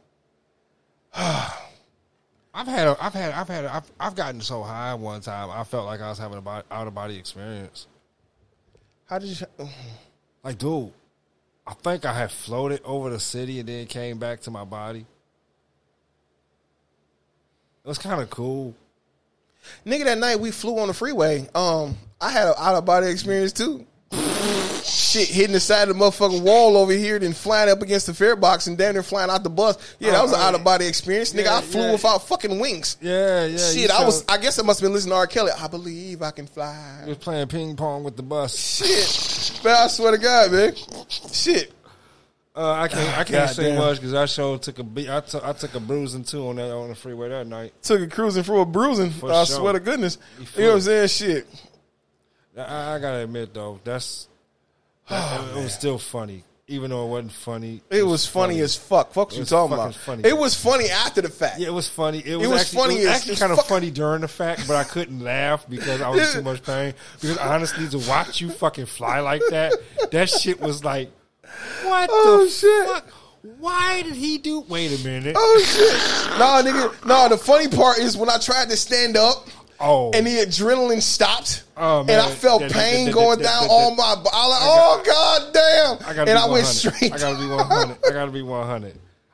I've 2.53 2.67
had, 2.67 2.87
a, 2.87 2.97
I've 3.03 3.13
had, 3.13 3.31
I've 3.33 3.47
had, 3.47 3.65
I've, 3.65 3.91
I've 3.99 4.15
gotten 4.15 4.41
so 4.41 4.61
high 4.61 4.93
one 4.93 5.21
time. 5.21 5.49
I 5.49 5.63
felt 5.63 5.85
like 5.85 6.01
I 6.01 6.09
was 6.09 6.17
having 6.17 6.37
a 6.37 6.49
out 6.49 6.87
of 6.87 6.93
body 6.93 7.17
experience. 7.17 7.87
How 9.05 9.19
did 9.19 9.39
you? 9.39 9.47
Like, 10.43 10.57
dude, 10.57 10.91
I 11.65 11.73
think 11.73 12.03
I 12.03 12.13
had 12.13 12.31
floated 12.31 12.81
over 12.83 13.09
the 13.09 13.19
city 13.19 13.59
and 13.59 13.69
then 13.69 13.85
came 13.85 14.17
back 14.17 14.41
to 14.41 14.51
my 14.51 14.65
body. 14.65 15.05
It 17.83 17.87
was 17.87 17.97
kind 17.97 18.21
of 18.21 18.29
cool. 18.29 18.75
Nigga, 19.85 20.05
that 20.05 20.17
night 20.17 20.39
we 20.39 20.51
flew 20.51 20.79
on 20.79 20.87
the 20.87 20.93
freeway. 20.93 21.47
Um, 21.53 21.95
I 22.19 22.31
had 22.31 22.47
an 22.47 22.55
out 22.57 22.75
of 22.75 22.85
body 22.85 23.07
experience 23.07 23.53
too. 23.53 23.85
Shit, 24.83 25.27
hitting 25.29 25.51
the 25.53 25.59
side 25.59 25.89
of 25.89 25.97
the 25.97 26.03
motherfucking 26.03 26.41
wall 26.41 26.77
over 26.77 26.91
here, 26.93 27.19
then 27.19 27.33
flying 27.33 27.69
up 27.69 27.81
against 27.81 28.07
the 28.07 28.13
fare 28.13 28.35
box 28.35 28.67
and 28.67 28.77
damn 28.77 28.93
near 28.93 29.03
flying 29.03 29.29
out 29.29 29.43
the 29.43 29.49
bus. 29.49 29.77
Yeah, 29.99 30.11
that 30.11 30.21
was 30.21 30.31
an 30.31 30.39
Oh, 30.39 30.43
out 30.43 30.55
of 30.55 30.63
body 30.63 30.87
experience. 30.87 31.33
Nigga, 31.33 31.45
yeah, 31.45 31.57
I 31.57 31.61
flew 31.61 31.81
yeah. 31.81 31.91
without 31.91 32.27
fucking 32.27 32.59
wings. 32.59 32.97
Yeah, 33.01 33.45
yeah. 33.45 33.57
Shit, 33.57 33.91
I 33.91 34.05
was. 34.05 34.23
I 34.27 34.37
guess 34.37 34.57
I 34.59 34.63
must 34.63 34.79
have 34.79 34.87
been 34.87 34.93
listening 34.93 35.11
to 35.11 35.17
R. 35.17 35.27
Kelly. 35.27 35.51
I 35.57 35.67
believe 35.67 36.21
I 36.21 36.31
can 36.31 36.47
fly. 36.47 37.03
was 37.05 37.17
playing 37.17 37.47
ping 37.47 37.75
pong 37.75 38.03
with 38.03 38.15
the 38.15 38.23
bus. 38.23 38.57
Shit, 38.57 39.63
man, 39.63 39.75
I 39.75 39.87
swear 39.87 40.11
to 40.11 40.17
God, 40.17 40.51
man. 40.51 40.73
Shit. 41.09 41.73
Uh, 42.53 42.71
I 42.71 42.87
can't, 42.89 43.17
I 43.17 43.23
can't 43.23 43.49
say 43.49 43.63
Goddamn. 43.69 43.77
much 43.77 43.97
because 43.97 44.13
I 44.13 44.25
showed 44.25 44.61
took 44.61 44.79
a 44.79 44.83
beat. 44.83 45.09
I 45.09 45.21
took, 45.21 45.73
a 45.73 45.79
bruising 45.79 46.25
too 46.25 46.47
on 46.49 46.57
that 46.57 46.69
on 46.71 46.89
the 46.89 46.95
freeway 46.95 47.29
that 47.29 47.47
night. 47.47 47.73
Took 47.81 48.01
a 48.01 48.07
cruising 48.07 48.43
for 48.43 48.61
a 48.61 48.65
bruising. 48.65 49.09
For 49.11 49.31
I 49.31 49.45
sure. 49.45 49.57
swear 49.57 49.73
to 49.73 49.79
goodness. 49.79 50.17
You 50.37 50.45
You 50.55 50.61
know 50.63 50.67
what 50.69 50.75
I'm 50.75 50.81
saying? 50.81 51.07
Shit. 51.07 51.47
I, 52.57 52.95
I 52.95 52.99
gotta 52.99 53.19
admit 53.23 53.53
though, 53.53 53.79
that's 53.83 54.27
that, 55.11 55.57
it, 55.57 55.63
was 55.63 55.73
still 55.73 55.97
funny, 55.97 56.43
even 56.67 56.89
though 56.91 57.05
it 57.05 57.09
wasn't 57.09 57.31
funny. 57.33 57.81
It 57.89 58.03
was 58.03 58.25
funny 58.25 58.59
as 58.61 58.75
fuck. 58.75 59.13
Fuck 59.13 59.31
It 59.31 59.35
you 59.35 59.39
was 59.41 59.49
talking 59.49 59.73
about. 59.73 59.93
funny. 59.95 60.23
It 60.27 60.37
was 60.37 60.55
funny 60.55 60.89
after 60.89 61.21
the 61.21 61.29
fact. 61.29 61.59
Yeah, 61.59 61.67
it 61.67 61.73
was 61.73 61.87
funny. 61.87 62.19
It 62.25 62.37
was, 62.37 62.47
was 62.47 62.61
actually, 62.61 62.79
funny 62.79 62.95
It 62.95 62.97
was 62.99 63.07
actually 63.07 63.35
kind 63.35 63.51
of 63.51 63.57
fuck- 63.59 63.67
funny 63.67 63.91
during 63.91 64.21
the 64.21 64.27
fact, 64.27 64.67
but 64.67 64.75
I 64.75 64.83
couldn't 64.83 65.19
laugh 65.21 65.65
because 65.69 66.01
I 66.01 66.09
was 66.09 66.35
in 66.35 66.41
too 66.41 66.49
much 66.49 66.63
pain. 66.63 66.93
Because 67.19 67.37
honestly, 67.37 67.87
to 67.89 67.99
watch 68.09 68.41
you 68.41 68.49
fucking 68.49 68.87
fly 68.87 69.19
like 69.19 69.41
that, 69.51 69.73
that 70.11 70.29
shit 70.29 70.59
was 70.61 70.83
like, 70.83 71.11
what 71.83 72.09
Oh, 72.11 72.43
the 72.45 72.49
shit. 72.49 72.87
fuck? 72.87 73.09
Why 73.59 74.03
did 74.03 74.13
he 74.13 74.37
do? 74.37 74.61
Wait 74.61 74.99
a 74.99 75.03
minute. 75.03 75.35
Oh 75.37 75.63
shit! 75.65 76.37
No, 76.37 76.61
nigga. 76.63 77.05
No, 77.07 77.27
the 77.27 77.37
funny 77.39 77.67
part 77.67 77.97
is 77.97 78.15
when 78.15 78.29
I 78.29 78.37
tried 78.37 78.69
to 78.69 78.77
stand 78.77 79.17
up. 79.17 79.47
Oh. 79.81 80.11
And 80.13 80.25
the 80.27 80.37
adrenaline 80.37 81.01
stopped. 81.01 81.63
Oh, 81.75 82.01
And. 82.01 82.11
I 82.11 82.29
felt 82.31 82.61
That- 82.61 82.71
pain 82.71 83.05
that- 83.07 83.13
going 83.13 83.39
down 83.39 83.65
all 83.69 83.95
my 83.95 84.13
body. 84.15 84.29
I 84.31 84.47
was 84.47 84.51
like, 84.51 84.61
oh 84.63 85.01
god 85.05 85.53
damn! 85.53 85.97
I 86.07 86.13
gotta 86.13 86.31
and 86.31 86.37
be 86.37 86.43
I 86.43 86.47
went 86.47 86.67
straight. 86.67 87.11
I 87.13 87.17
gotta 87.17 87.37
be 87.39 87.47
one 87.47 87.65
hundred. 87.67 87.97
I 88.07 88.11
gotta 88.11 88.31
be 88.31 88.41
one 88.43 88.67
hundred. 88.67 88.93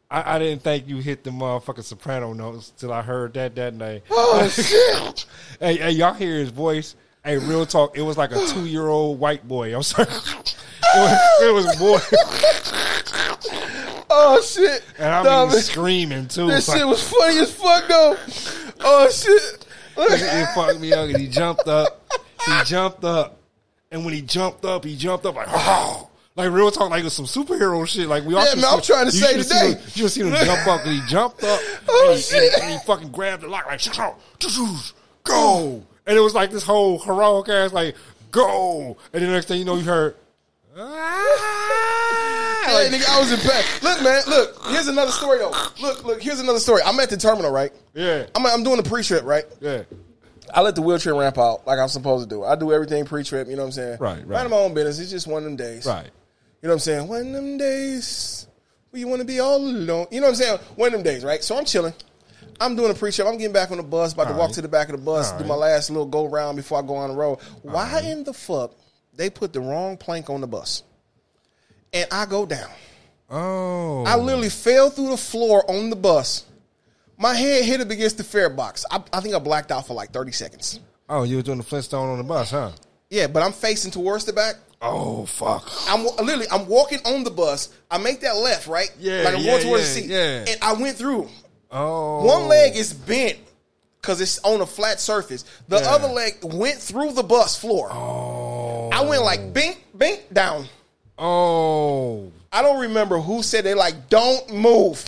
I, 0.09 0.35
I 0.35 0.39
didn't 0.39 0.63
think 0.63 0.87
you 0.87 0.97
hit 0.99 1.25
the 1.25 1.31
motherfucking 1.31 1.83
soprano 1.83 2.31
notes 2.31 2.71
till 2.77 2.93
I 2.93 3.01
heard 3.01 3.33
that 3.33 3.55
that 3.55 3.73
night. 3.73 4.03
Oh 4.09 4.47
shit! 4.51 5.25
Hey, 5.59 5.75
hey, 5.77 5.91
y'all 5.91 6.13
hear 6.13 6.37
his 6.39 6.49
voice? 6.49 6.95
Hey, 7.25 7.37
real 7.37 7.65
talk. 7.65 7.97
It 7.97 8.01
was 8.03 8.15
like 8.17 8.31
a 8.31 8.45
two 8.47 8.65
year 8.65 8.87
old 8.87 9.19
white 9.19 9.45
boy. 9.47 9.75
I'm 9.75 9.83
sorry. 9.83 10.07
It 10.89 10.99
was, 10.99 11.19
it 11.41 11.53
was 11.53 11.75
boy, 11.75 11.99
Oh 14.09 14.41
shit! 14.41 14.81
and 14.97 15.13
I 15.27 15.43
mean 15.45 15.51
screaming 15.59 16.27
too. 16.29 16.47
This 16.47 16.67
Like, 16.69 16.77
shit 16.77 16.87
was 16.87 17.03
funny 17.07 17.39
as 17.39 17.53
fuck 17.53 17.87
though. 17.89 18.15
Oh 18.79 19.09
shit! 19.09 19.66
It, 19.99 20.21
it 20.21 20.47
fucked 20.55 20.79
me 20.79 20.93
up. 20.93 21.09
And 21.09 21.17
he 21.17 21.27
jumped 21.27 21.67
up. 21.67 22.01
He 22.45 22.63
jumped 22.65 23.03
up, 23.03 23.39
and 23.91 24.05
when 24.05 24.13
he 24.13 24.21
jumped 24.21 24.63
up, 24.63 24.85
he 24.85 24.95
jumped 24.95 25.25
up 25.25 25.35
like, 25.35 25.47
oh, 25.49 26.09
like 26.35 26.49
real 26.51 26.71
talk, 26.71 26.89
like 26.91 27.01
it 27.01 27.03
was 27.03 27.13
some 27.13 27.25
superhero 27.25 27.85
shit. 27.87 28.07
Like 28.07 28.23
we 28.23 28.35
all. 28.35 28.45
Yeah, 28.45 28.55
man, 28.55 28.65
I'm 28.69 28.81
trying 28.81 29.05
to 29.05 29.11
say 29.11 29.41
today. 29.41 29.71
him- 29.73 29.79
You 29.95 30.03
should 30.03 30.11
see 30.11 30.21
him 30.21 30.33
jump 30.45 30.65
up, 30.67 30.85
and 30.85 30.93
he 31.01 31.01
jumped 31.09 31.43
up. 31.43 31.59
Oh, 31.89 32.05
and 32.09 32.15
he, 32.15 32.21
shit. 32.21 32.53
And, 32.53 32.63
and 32.63 32.71
he 32.73 32.77
fucking 32.85 33.11
grabbed 33.11 33.43
the 33.43 33.47
lock 33.47 33.65
like, 33.67 33.81
go, 35.23 35.83
and 36.05 36.17
it 36.17 36.21
was 36.21 36.33
like 36.33 36.51
this 36.51 36.63
whole 36.63 36.99
heroic 36.99 37.49
ass 37.49 37.73
like 37.73 37.95
go, 38.31 38.97
and 39.11 39.23
the 39.23 39.27
next 39.27 39.47
thing 39.47 39.59
you 39.59 39.65
know, 39.65 39.75
you 39.75 39.83
heard. 39.83 40.15
"Ah," 40.77 41.83
like- 42.73 42.91
nigga, 42.91 43.09
I 43.09 43.19
was 43.19 43.31
in 43.31 43.39
pain. 43.39 43.63
Look, 43.81 44.03
man, 44.03 44.21
look. 44.27 44.65
Here's 44.67 44.87
another 44.87 45.11
story 45.11 45.39
though. 45.39 45.53
Look, 45.81 46.03
look. 46.03 46.21
Here's 46.21 46.39
another 46.39 46.59
story. 46.59 46.81
I'm 46.85 46.99
at 46.99 47.09
the 47.09 47.17
terminal, 47.17 47.51
right? 47.51 47.71
yeah, 47.93 48.25
I'm, 48.35 48.45
I'm 48.45 48.63
doing 48.63 48.77
the 48.77 48.87
pre-trip, 48.87 49.23
right? 49.23 49.45
yeah. 49.59 49.83
I 50.53 50.61
let 50.61 50.75
the 50.75 50.81
wheelchair 50.81 51.13
ramp 51.13 51.37
out 51.37 51.67
like 51.67 51.77
I'm 51.77 51.89
supposed 51.89 52.29
to 52.29 52.35
do. 52.35 52.43
I 52.43 52.55
do 52.55 52.71
everything 52.71 53.03
pre-trip. 53.05 53.49
You 53.49 53.55
know 53.57 53.63
what 53.63 53.67
I'm 53.67 53.71
saying? 53.73 53.97
Right, 53.99 54.19
right. 54.19 54.27
Minding 54.27 54.51
my 54.51 54.57
own 54.57 54.73
business. 54.73 54.99
It's 54.99 55.11
just 55.11 55.27
one 55.27 55.39
of 55.39 55.43
them 55.43 55.57
days. 55.57 55.85
Right. 55.85 56.05
You 56.05 56.67
know 56.67 56.69
what 56.69 56.73
I'm 56.73 56.79
saying? 56.79 57.07
One 57.07 57.21
of 57.27 57.33
them 57.33 57.57
days 57.57 58.47
where 58.89 58.99
you 58.99 59.07
want 59.07 59.19
to 59.19 59.25
be 59.27 59.39
all 59.39 59.57
alone. 59.57 60.07
You 60.09 60.21
know 60.21 60.27
what 60.27 60.31
I'm 60.31 60.35
saying? 60.35 60.59
One 60.75 60.87
of 60.87 60.93
them 60.93 61.03
days, 61.03 61.23
right? 61.23 61.43
So 61.43 61.57
I'm 61.57 61.65
chilling. 61.65 61.93
I'm 62.59 62.75
doing 62.75 62.91
a 62.91 62.93
pre-trip. 62.93 63.27
I'm 63.27 63.37
getting 63.37 63.53
back 63.53 63.71
on 63.71 63.77
the 63.77 63.83
bus, 63.83 64.13
about 64.13 64.29
to 64.29 64.33
walk 64.33 64.47
right. 64.47 64.53
to 64.55 64.61
the 64.61 64.67
back 64.67 64.89
of 64.89 64.97
the 64.97 65.03
bus, 65.03 65.31
All 65.31 65.37
do 65.37 65.43
right. 65.43 65.49
my 65.49 65.55
last 65.55 65.89
little 65.89 66.05
go 66.05 66.25
round 66.27 66.55
before 66.55 66.79
I 66.79 66.81
go 66.81 66.95
on 66.95 67.09
the 67.09 67.15
road. 67.15 67.39
Why 67.61 68.01
in 68.01 68.23
the 68.23 68.33
fuck 68.33 68.73
they 69.13 69.29
put 69.29 69.53
the 69.53 69.59
wrong 69.59 69.97
plank 69.97 70.29
on 70.29 70.41
the 70.41 70.47
bus? 70.47 70.83
And 71.93 72.07
I 72.11 72.25
go 72.25 72.45
down. 72.45 72.69
Oh, 73.29 74.03
I 74.05 74.15
literally 74.17 74.49
fell 74.49 74.89
through 74.89 75.09
the 75.09 75.17
floor 75.17 75.69
on 75.69 75.89
the 75.89 75.95
bus. 75.95 76.45
My 77.17 77.33
head 77.33 77.65
hit 77.65 77.81
up 77.81 77.89
against 77.89 78.17
the 78.17 78.23
fare 78.23 78.49
box. 78.49 78.85
I, 78.91 79.01
I 79.11 79.19
think 79.21 79.33
I 79.35 79.39
blacked 79.39 79.71
out 79.71 79.87
for 79.87 79.93
like 79.93 80.11
30 80.11 80.31
seconds. 80.31 80.79
oh, 81.09 81.23
you 81.23 81.37
were 81.37 81.41
doing 81.41 81.57
the 81.57 81.63
Flintstone 81.63 82.09
on 82.09 82.17
the 82.17 82.23
bus, 82.23 82.51
huh? 82.51 82.71
Yeah, 83.09 83.27
but 83.27 83.41
I'm 83.43 83.53
facing 83.53 83.91
towards 83.91 84.25
the 84.25 84.33
back. 84.33 84.55
Oh 84.81 85.25
fuck. 85.25 85.67
I'm 85.89 86.03
literally 86.03 86.45
I'm 86.51 86.67
walking 86.67 86.99
on 87.05 87.23
the 87.23 87.31
bus. 87.31 87.69
I 87.89 87.97
make 87.97 88.19
that 88.21 88.35
left, 88.37 88.67
right? 88.67 88.93
Yeah, 88.99 89.23
like 89.23 89.33
I'm 89.35 89.41
yeah, 89.41 89.51
going 89.51 89.63
towards 89.63 89.83
yeah, 89.83 89.93
the 89.95 90.01
seat. 90.01 90.09
yeah. 90.11 90.45
And 90.53 90.57
I 90.61 90.73
went 90.73 90.97
through. 90.97 91.27
Oh, 91.71 92.23
One 92.25 92.47
leg 92.47 92.75
is 92.75 92.93
bent 92.93 93.37
because 93.99 94.21
it's 94.21 94.37
on 94.43 94.61
a 94.61 94.65
flat 94.67 94.99
surface. 94.99 95.43
The 95.67 95.79
Yeah. 95.79 95.89
other 95.89 96.07
leg 96.09 96.37
went 96.43 96.77
through 96.77 97.13
the 97.13 97.23
bus 97.23 97.57
floor. 97.59 97.89
Oh, 97.91 98.89
I 98.93 99.01
went 99.05 99.23
like 99.23 99.51
bink, 99.53 99.83
bink 99.97 100.31
down. 100.31 100.67
Oh, 101.17 102.31
I 102.51 102.61
don't 102.61 102.79
remember 102.81 103.19
who 103.19 103.43
said 103.43 103.63
they 103.63 103.73
like 103.73 104.09
don't 104.09 104.53
move. 104.53 105.03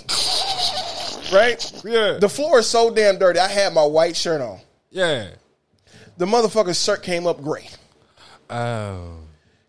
right? 1.34 1.72
yeah, 1.86 2.18
The 2.20 2.30
floor 2.30 2.60
is 2.60 2.68
so 2.68 2.94
damn 2.94 3.18
dirty. 3.20 3.40
I 3.40 3.48
had 3.48 3.74
my 3.74 3.86
white 3.86 4.16
shirt 4.16 4.42
on. 4.42 4.60
yeah. 4.92 5.30
The 6.18 6.26
motherfucker's 6.26 6.84
shirt 6.84 7.02
came 7.02 7.26
up 7.26 7.42
gray. 7.42 7.70
Oh, 8.50 9.20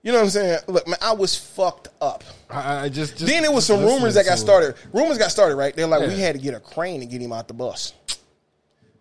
You 0.02 0.10
know 0.10 0.18
what 0.18 0.24
I'm 0.24 0.30
saying? 0.30 0.58
Look, 0.66 0.88
man, 0.88 0.98
I 1.00 1.12
was 1.12 1.36
fucked 1.36 1.86
up. 2.00 2.24
I, 2.50 2.84
I 2.84 2.88
just, 2.88 3.18
just 3.18 3.26
then 3.30 3.44
it 3.44 3.52
was 3.52 3.64
some 3.66 3.84
rumors 3.84 4.14
that 4.14 4.24
got 4.24 4.30
to 4.30 4.34
it. 4.34 4.38
started. 4.38 4.74
Rumors 4.92 5.16
got 5.16 5.30
started, 5.30 5.54
right? 5.54 5.76
They're 5.76 5.86
like, 5.86 6.08
we 6.08 6.18
had 6.18 6.34
to 6.34 6.40
get 6.40 6.54
a 6.54 6.58
crane 6.58 6.98
to 7.00 7.06
get 7.06 7.20
him 7.22 7.32
out 7.32 7.46
the 7.46 7.54
bus. 7.54 7.92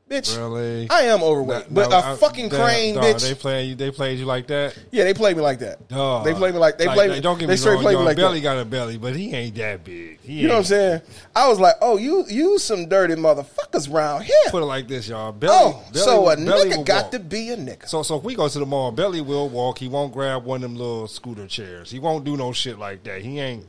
Bitch, 0.09 0.35
Really? 0.35 0.89
I 0.89 1.01
am 1.03 1.21
overweight, 1.21 1.69
No, 1.69 1.75
but 1.83 1.89
no, 1.91 1.97
a 1.97 2.13
I- 2.13 2.15
fucking 2.15 2.49
crane, 2.49 2.95
dog, 2.95 3.03
bitch. 3.03 3.21
They 3.29 3.35
played 3.35 3.69
you. 3.69 3.75
They 3.75 3.91
played 3.91 4.17
you 4.17 4.25
like 4.25 4.47
that. 4.47 4.75
yeah, 4.91 5.03
they 5.03 5.13
played 5.13 5.37
me 5.37 5.43
like 5.43 5.59
that. 5.59 5.87
Dog. 5.87 6.25
They 6.25 6.33
played 6.33 6.55
me 6.55 6.59
like 6.59 6.79
they 6.79 6.87
Like, 6.87 6.95
played. 6.95 7.11
like, 7.11 7.21
Don't 7.21 7.37
get 7.37 7.45
they 7.45 7.53
me 7.53 7.57
straight 7.57 7.73
wrong. 7.75 7.83
played 7.83 7.97
me 7.99 8.03
like 8.05 8.17
belly 8.17 8.39
that. 8.39 8.43
got 8.43 8.57
a 8.57 8.65
belly, 8.65 8.97
but 8.97 9.15
he 9.15 9.31
ain't 9.35 9.53
that 9.57 9.83
big. 9.83 10.19
He 10.21 10.33
You 10.41 10.47
know 10.47 10.55
what 10.55 10.59
I'm 10.61 10.63
saying? 10.65 11.01
I 11.35 11.47
was 11.47 11.59
like, 11.59 11.75
oh, 11.81 11.97
you 11.97 12.25
you 12.27 12.57
some 12.57 12.89
dirty 12.89 13.13
motherfuckers 13.13 13.93
around 13.93 14.23
here. 14.23 14.35
Put 14.49 14.63
it 14.63 14.65
like 14.65 14.87
this, 14.87 15.07
y'all. 15.07 15.31
Belly, 15.31 15.53
Oh, 15.55 15.83
belly 15.93 16.03
so 16.05 16.27
a 16.27 16.35
belly 16.35 16.71
nigga 16.71 16.85
got 16.85 17.03
walk. 17.03 17.11
to 17.11 17.19
be 17.19 17.49
a 17.51 17.57
nigga. 17.57 17.87
So, 17.87 18.01
so 18.01 18.17
if 18.17 18.23
we 18.23 18.33
go 18.33 18.47
to 18.49 18.59
the 18.59 18.65
mall, 18.65 18.91
Belly 18.91 19.21
will 19.21 19.47
walk. 19.47 19.77
He 19.77 19.87
won't 19.89 20.11
grab 20.11 20.43
one 20.43 20.63
of 20.63 20.71
them 20.71 20.75
little 20.75 21.07
scooter 21.07 21.45
chairs. 21.45 21.91
He 21.91 21.99
won't 21.99 22.23
do 22.25 22.35
no 22.35 22.51
shit 22.51 22.79
like 22.79 23.03
that. 23.03 23.21
He 23.21 23.39
ain't. 23.39 23.63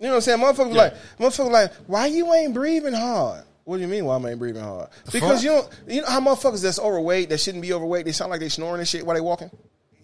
You 0.00 0.06
know 0.06 0.14
what 0.14 0.14
I'm 0.16 0.20
saying? 0.22 0.38
Motherfuckers 0.40 0.74
Yeah. 0.74 0.80
like, 0.82 0.94
motherfuckers 1.20 1.50
like, 1.50 1.72
why 1.86 2.06
you 2.06 2.32
ain't 2.32 2.54
breathing 2.54 2.94
hard? 2.94 3.44
What 3.64 3.76
do 3.76 3.82
you 3.82 3.88
mean? 3.88 4.04
Why 4.04 4.16
am 4.16 4.26
I 4.26 4.30
ain't 4.30 4.38
breathing 4.38 4.62
hard? 4.62 4.90
because 5.10 5.42
fuck? 5.42 5.42
you 5.42 5.48
don't. 5.48 5.68
You 5.88 6.00
know 6.02 6.08
how 6.08 6.20
motherfuckers 6.20 6.62
that's 6.62 6.78
overweight 6.78 7.30
that 7.30 7.38
shouldn't 7.40 7.62
be 7.62 7.72
overweight. 7.72 8.04
They 8.04 8.12
sound 8.12 8.30
like 8.30 8.40
they 8.40 8.48
snoring 8.50 8.80
and 8.80 8.88
shit 8.88 9.04
while 9.06 9.14
they 9.14 9.20
walking. 9.22 9.50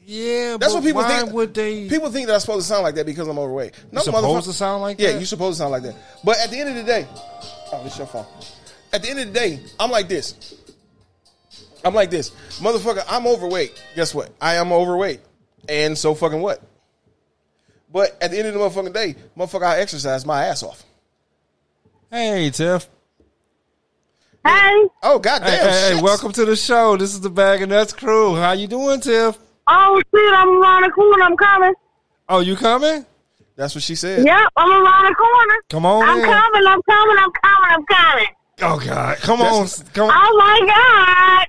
Yeah, 0.07 0.57
That's 0.59 0.73
but 0.73 0.81
what 0.81 0.87
people 0.87 1.03
why 1.03 1.21
think. 1.21 1.33
Would 1.35 1.55
they? 1.55 1.89
People 1.89 2.11
think 2.11 2.27
that 2.27 2.35
I'm 2.35 2.41
supposed 2.41 2.67
to 2.67 2.73
sound 2.73 2.83
like 2.83 2.95
that 2.97 3.07
because 3.07 3.29
I'm 3.29 3.39
overweight. 3.39 3.75
No, 3.93 4.01
You 4.01 4.05
supposed 4.05 4.47
to 4.47 4.53
sound 4.53 4.83
like 4.83 4.99
Yeah, 4.99 5.13
that? 5.13 5.21
you 5.21 5.27
supposed 5.27 5.59
to 5.59 5.63
sound 5.63 5.71
like 5.73 5.83
that. 5.85 5.95
But 6.25 6.39
at 6.39 6.51
the 6.51 6.59
end 6.59 6.71
of 6.71 6.75
the 6.75 6.83
day, 6.83 7.07
oh, 7.13 7.81
this 7.85 7.97
your 7.97 8.07
phone. 8.09 8.27
At 8.93 9.03
the 9.03 9.11
end 9.11 9.21
of 9.21 9.27
the 9.29 9.33
day, 9.33 9.61
I'm 9.79 9.91
like 9.91 10.09
this. 10.09 10.55
I'm 11.85 11.95
like 11.95 12.11
this, 12.11 12.31
motherfucker. 12.61 13.05
I'm 13.09 13.27
overweight. 13.27 13.81
Guess 13.95 14.15
what? 14.15 14.31
I 14.41 14.57
am 14.57 14.73
overweight, 14.73 15.21
and 15.69 15.97
so 15.97 16.15
fucking 16.15 16.41
what? 16.41 16.61
But 17.93 18.17
at 18.23 18.31
the 18.33 18.39
end 18.39 18.49
of 18.49 18.55
the 18.55 18.61
motherfucking 18.61 18.93
day, 18.95 19.15
motherfucker, 19.37 19.63
I 19.65 19.79
exercise 19.81 20.27
my 20.27 20.45
ass 20.47 20.63
off. 20.63 20.83
hey, 22.11 22.51
Tiff. 22.51 22.89
Hey. 24.45 24.87
Oh 25.03 25.19
goddamn! 25.19 25.51
Hey, 25.51 25.59
hey, 25.59 25.97
hey, 25.97 26.03
welcome 26.03 26.33
to 26.33 26.45
the 26.47 26.57
show. 26.57 26.97
This 26.97 27.13
is 27.13 27.21
the 27.21 27.29
Bag 27.31 27.61
of 27.63 27.69
Nuts 27.69 27.93
crew. 27.93 28.37
How 28.37 28.53
you 28.53 28.67
doing, 28.67 29.01
Tiff? 29.01 29.37
Oh 29.69 30.01
shit, 30.15 30.35
I'm 30.35 30.63
around 30.63 30.83
the 30.85 30.91
corner. 30.91 31.25
I'm 31.25 31.37
coming. 31.37 31.75
Oh, 32.29 32.41
you 32.41 32.57
coming? 32.57 33.05
That's 33.57 33.75
what 33.75 33.85
she 33.85 33.95
said. 33.95 34.25
Yep, 34.25 34.49
I'm 34.57 34.71
around 34.71 35.05
the 35.11 35.15
corner. 35.15 35.55
Come 35.69 35.85
on 35.85 36.09
I'm 36.09 36.19
in. 36.21 36.25
coming. 36.25 36.67
I'm 36.67 36.81
coming. 36.83 37.17
I'm 37.19 37.31
coming. 37.33 37.71
I'm 37.71 37.85
coming. 37.85 38.27
Oh 38.63 38.79
God, 38.87 39.17
come 39.19 39.43
on, 39.43 39.67
come 39.93 40.09
on. 40.09 40.15
Oh 40.15 40.37
my 40.39 40.67
god. 40.67 41.47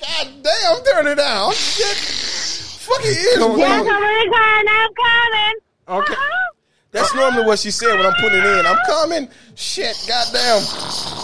God 0.00 0.42
damn! 0.42 0.84
Turn 0.84 1.06
it 1.06 1.14
down. 1.16 1.52
Shit. 1.52 1.96
Fucking 1.96 3.10
ears 3.10 3.36
Come 3.38 3.52
on, 3.52 3.58
Yes, 3.58 3.82
bleeding. 3.82 3.92
come 3.92 4.02
I'm 4.02 4.32
coming. 4.32 4.68
I'm 4.68 4.94
coming. 4.94 6.04
Okay. 6.04 6.12
Uh-huh. 6.14 6.52
That's 6.92 7.14
normally 7.14 7.44
what 7.46 7.58
she 7.60 7.70
said 7.70 7.96
when 7.96 8.04
I'm 8.06 8.14
putting 8.14 8.38
it 8.40 8.44
in. 8.44 8.66
I'm 8.66 8.78
coming. 8.86 9.28
Shit, 9.54 9.94
goddamn. 10.08 10.62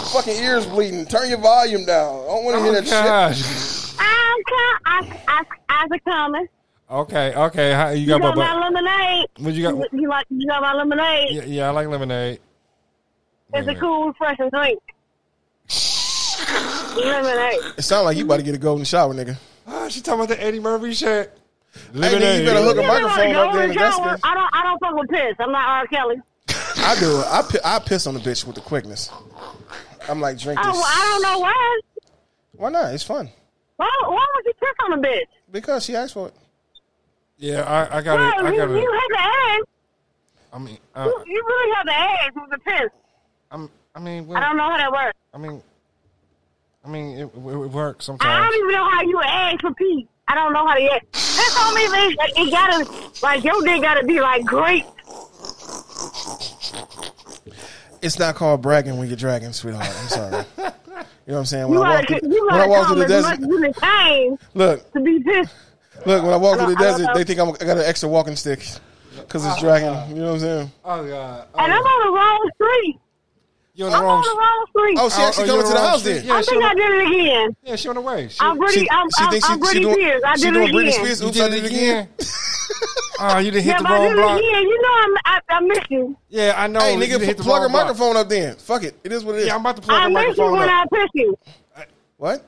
Fucking 0.09 0.35
ears 0.43 0.65
bleeding. 0.65 1.05
Turn 1.05 1.29
your 1.29 1.39
volume 1.39 1.85
down. 1.85 2.23
I 2.23 2.27
don't 2.27 2.45
want 2.45 2.57
to 2.57 2.63
hear 2.63 2.71
Oh 2.71 2.81
that 2.81 3.35
shit. 3.35 3.95
I'm 3.99 4.43
coming. 4.43 5.19
I, 5.27 5.43
I, 5.69 5.83
I'm 5.83 5.99
coming. 5.99 6.47
Okay, 6.89 7.35
okay. 7.35 7.73
How, 7.73 7.89
you 7.89 8.01
You 8.01 8.07
got 8.07 8.21
got 8.21 8.37
my, 8.37 8.53
my 8.53 8.69
lemonade. 8.69 9.27
What 9.39 9.53
you 9.53 9.63
got? 9.63 9.93
You 9.93 10.07
like? 10.07 10.25
You 10.29 10.47
got 10.47 10.61
my 10.61 10.73
lemonade. 10.73 11.27
Yeah, 11.31 11.43
yeah, 11.43 11.67
I 11.67 11.71
like 11.71 11.87
lemonade. 11.87 12.39
It's 13.53 13.67
a 13.67 13.75
cool, 13.75 14.07
refreshing 14.07 14.49
drink. 14.49 14.79
lemonade. 16.95 17.59
It 17.77 17.83
sounds 17.83 18.05
like 18.05 18.15
you 18.17 18.23
about 18.23 18.37
to 18.37 18.43
get 18.43 18.55
a 18.55 18.57
golden 18.57 18.85
shower, 18.85 19.13
nigga. 19.13 19.37
Oh, 19.67 19.89
she 19.89 19.99
talking 19.99 20.23
about 20.23 20.29
the 20.29 20.41
Eddie 20.41 20.61
Murphy 20.61 20.93
shit. 20.93 21.37
Hey, 21.93 22.39
you 22.39 22.45
better 22.45 22.61
hook 22.61 22.77
a 22.77 22.81
You 22.81 22.87
microphone 22.87 23.33
know, 23.33 23.47
up 23.47 23.53
there 23.53 23.63
in 23.63 23.69
the 23.69 23.75
go 23.75 23.85
in 23.85 23.89
the 23.89 23.97
shower. 23.97 24.17
I 24.23 24.33
don't. 24.33 24.49
I 24.53 24.63
don't 24.63 24.79
fuck 24.79 24.95
with 24.95 25.09
piss. 25.09 25.35
I'm 25.39 25.51
not 25.51 25.67
R. 25.67 25.87
Kelly. 25.87 26.15
I 26.77 26.95
do. 26.99 27.17
I, 27.17 27.75
I 27.75 27.79
piss 27.79 28.07
on 28.07 28.13
the 28.13 28.19
bitch 28.21 28.45
with 28.45 28.55
the 28.55 28.61
quickness. 28.61 29.09
I'm 30.09 30.21
like, 30.21 30.37
drink 30.39 30.59
Oh, 30.63 30.71
well, 30.71 30.83
I 30.85 31.05
don't 31.11 31.21
know 31.21 31.39
why. 31.39 31.79
Why 32.53 32.69
not? 32.69 32.93
It's 32.93 33.03
fun. 33.03 33.29
Why, 33.75 33.89
why 34.05 34.25
would 34.35 34.45
you 34.45 34.53
piss 34.53 34.69
on 34.85 34.93
a 34.93 34.97
bitch? 35.01 35.25
Because 35.51 35.85
she 35.85 35.95
asked 35.95 36.13
for 36.13 36.27
it. 36.29 36.33
Yeah, 37.37 37.61
I, 37.61 37.97
I 37.97 38.01
got 38.01 38.17
Well, 38.19 38.29
it. 38.29 38.49
I 38.49 38.51
you, 38.51 38.57
got 38.57 38.69
you 38.69 38.77
it. 38.77 38.99
have 38.99 39.09
to 39.09 39.19
ask. 39.19 39.63
I 40.53 40.59
mean, 40.59 40.77
uh, 40.95 41.03
You, 41.05 41.23
you 41.27 41.43
really 41.45 41.75
have 41.75 41.85
to 41.85 41.93
ask 41.93 42.35
with 42.35 42.49
the 42.49 42.57
piss. 42.59 42.89
I'm, 43.51 43.69
I 43.93 43.99
mean, 43.99 44.35
I 44.35 44.39
don't 44.39 44.57
know 44.57 44.69
how 44.69 44.77
that 44.77 44.91
works. 44.91 45.17
I 45.33 45.37
mean, 45.37 45.61
I 46.83 46.89
mean, 46.89 47.17
it, 47.17 47.23
it, 47.23 47.35
it 47.35 47.71
works 47.71 48.05
sometimes. 48.05 48.29
I 48.31 48.39
don't 48.43 48.55
even 48.57 48.71
know 48.71 48.89
how 48.89 49.01
you 49.03 49.21
ask 49.23 49.61
for 49.61 49.73
pee. 49.73 50.07
I 50.29 50.35
don't 50.35 50.53
know 50.53 50.65
how 50.67 50.73
to 50.73 50.83
ask. 50.83 51.05
That's 51.11 51.57
all 51.57 51.73
me. 51.73 51.81
It, 51.83 52.17
like, 52.17 52.31
it 52.37 52.51
gotta, 52.51 53.11
like, 53.23 53.43
your 53.43 53.61
dick 53.61 53.81
gotta 53.81 54.05
be, 54.05 54.19
like, 54.19 54.45
great. 54.45 54.85
It's 58.07 58.17
not 58.17 58.35
called 58.35 58.61
bragging 58.61 58.97
when 58.97 59.09
you're 59.09 59.17
dragging, 59.17 59.51
sweetheart. 59.51 59.85
I'm 59.85 60.07
sorry. 60.07 60.45
you 60.57 60.63
know 60.63 60.73
what 61.25 61.37
I'm 61.39 61.45
saying? 61.45 61.67
When 61.67 61.73
You 61.73 61.83
I 61.83 61.97
walk 61.97 62.07
through, 62.07 62.19
you 62.23 62.47
when 62.47 62.55
I 62.61 62.65
walk 62.67 62.87
through 62.87 62.99
the 62.99 63.07
desert, 63.07 63.33
as 63.33 64.37
look, 64.53 64.93
to 64.93 64.99
be 65.01 65.19
pissed. 65.21 65.53
look. 66.05 66.23
When 66.23 66.33
I 66.33 66.37
walk 66.37 66.57
through 66.57 66.73
the 66.73 66.75
desert, 66.75 67.09
they 67.13 67.25
think 67.25 67.41
I'm, 67.41 67.49
I 67.49 67.65
got 67.65 67.77
an 67.77 67.83
extra 67.83 68.07
walking 68.07 68.37
stick 68.37 68.65
because 69.13 69.45
it's 69.45 69.59
dragging. 69.59 70.15
You 70.15 70.21
know 70.21 70.27
what 70.27 70.33
I'm 70.35 70.39
saying? 70.39 70.71
Oh 70.85 71.05
God, 71.05 71.47
oh, 71.53 71.59
And 71.59 71.73
I'm 71.73 71.83
on 71.83 72.05
the 72.07 72.17
wrong 72.17 72.51
street. 72.55 72.99
You're 73.77 73.87
on 73.87 73.91
the 73.93 73.97
I'm 73.99 74.03
wrong. 74.03 74.17
on 74.17 74.23
the 74.23 74.35
wrong 74.41 74.65
street. 74.69 74.97
Oh, 74.99 75.09
she 75.09 75.21
actually 75.21 75.43
oh, 75.45 75.47
coming 75.47 75.65
to 75.67 75.73
the 75.73 75.79
house 75.79 75.99
street. 76.01 76.13
then. 76.15 76.25
Yeah, 76.25 76.33
I 76.33 76.41
she 76.41 76.49
think 76.51 76.63
I 76.63 76.69
on, 76.69 76.75
did 76.75 76.91
it 76.91 77.07
again. 77.07 77.55
yeah, 77.63 77.75
she 77.77 77.87
on 77.89 77.95
the 77.95 78.01
way. 78.01 78.27
She, 78.27 78.37
I'm 78.41 78.57
Britney, 78.59 78.71
She, 78.73 78.89
I'm, 78.89 79.07
she 79.09 79.23
I'm, 79.23 79.31
thinks 79.31 79.47
she, 79.47 79.53
I'm 79.53 79.59
Britney 79.61 79.81
doing, 79.81 79.93
Spears. 79.95 80.21
I 80.25 80.35
she 80.35 80.41
did 80.43 80.53
doing 80.53 80.67
it 80.67 80.71
Britney 80.73 80.87
again. 80.89 80.93
Spears. 80.93 81.21
you 81.21 81.27
Oops, 81.27 81.39
I 81.39 81.49
did 81.49 81.63
it 81.63 81.71
again. 81.71 82.09
Oh, 83.19 83.39
you 83.39 83.49
didn't 83.49 83.63
hit 83.63 83.71
Yeah, 83.71 83.77
the 83.79 83.83
but 83.83 83.91
I 83.91 83.97
wrong 83.97 84.07
did 84.09 84.15
block. 84.17 84.37
it 84.37 84.45
again. 84.45 84.61
You 84.67 84.81
know 84.81 84.89
I'm, 84.93 85.17
I, 85.25 85.41
I 85.49 85.59
miss 85.61 85.79
you. 85.89 86.17
Yeah, 86.29 86.53
I 86.55 86.67
know. 86.67 86.79
Hey, 86.81 86.93
you 86.93 86.99
nigga, 86.99 87.07
didn't 87.13 87.23
hit 87.23 87.37
the 87.37 87.43
plug 87.43 87.55
her 87.57 87.61
wrong 87.63 87.71
block. 87.71 87.85
microphone 87.87 88.17
up 88.17 88.29
then. 88.29 88.55
Fuck 88.57 88.83
it. 88.83 88.95
It 89.03 89.11
is 89.11 89.23
what 89.25 89.35
it 89.35 89.39
is. 89.41 89.47
Yeah, 89.47 89.55
I'm 89.55 89.61
about 89.61 89.75
to 89.77 89.81
plug 89.81 89.97
I 89.99 90.03
her 90.03 90.09
miss 90.09 90.21
you 90.21 90.27
microphone 90.27 90.51
when 90.59 90.69
up. 90.69 90.87
I 90.93 90.95
piss 90.95 91.09
you. 91.15 91.37
what? 92.17 92.45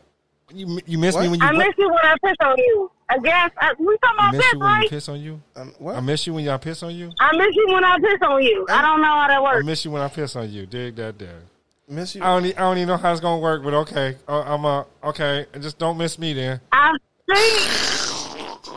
You 0.54 0.80
you 0.86 0.98
miss 1.00 1.16
me 1.16 1.22
What? 1.22 1.32
when 1.32 1.40
you 1.40 1.46
I 1.48 1.52
miss 1.54 1.74
you 1.78 1.88
when 1.90 2.00
I 2.04 2.16
piss 2.24 2.36
on 2.42 2.58
you. 2.58 2.92
I 3.10 3.18
guess 3.18 3.50
I, 3.58 3.74
we 3.80 3.98
talking 3.98 3.98
you 4.04 4.14
about 4.14 4.32
miss 4.34 4.42
piss, 4.46 4.54
you 4.54 4.60
when 4.60 4.70
you 4.70 4.76
right? 4.76 4.90
piss 4.90 5.10
on 5.10 5.20
you. 5.20 5.42
Um, 5.56 5.74
what? 5.80 5.96
I 5.96 6.00
miss 6.00 6.28
you 6.28 6.34
when 6.36 6.44
y'all 6.44 6.60
piss 6.60 6.84
on 6.84 6.94
you. 6.94 7.12
I 7.20 7.36
miss 7.36 7.56
you 7.56 7.68
when 7.70 7.84
I 7.84 7.98
piss 7.98 8.20
on 8.22 8.44
you. 8.44 8.68
I 8.70 8.82
don't 8.84 9.02
know 9.02 9.08
how 9.08 9.28
that 9.28 9.42
works. 9.42 9.64
I 9.64 9.66
miss 9.66 9.84
you 9.84 9.92
when 9.92 10.02
I 10.02 10.08
piss 10.10 10.36
on 10.36 10.50
you. 10.52 10.66
Dig 10.68 10.96
that 10.98 11.18
there. 11.18 11.42
Miss 11.88 12.14
you. 12.14 12.22
I 12.22 12.40
don't, 12.40 12.46
I 12.46 12.62
don't 12.62 12.78
even 12.78 12.88
know 12.90 12.98
how 12.98 13.12
it's 13.12 13.20
gonna 13.20 13.42
work, 13.42 13.64
but 13.64 13.74
okay. 13.74 14.18
Uh, 14.28 14.42
I'm 14.42 14.64
a 14.64 14.86
okay. 15.06 15.48
Just 15.60 15.80
don't 15.80 15.98
miss 15.98 16.20
me 16.20 16.34
then. 16.34 16.62
I 16.72 16.92
think. 17.28 18.70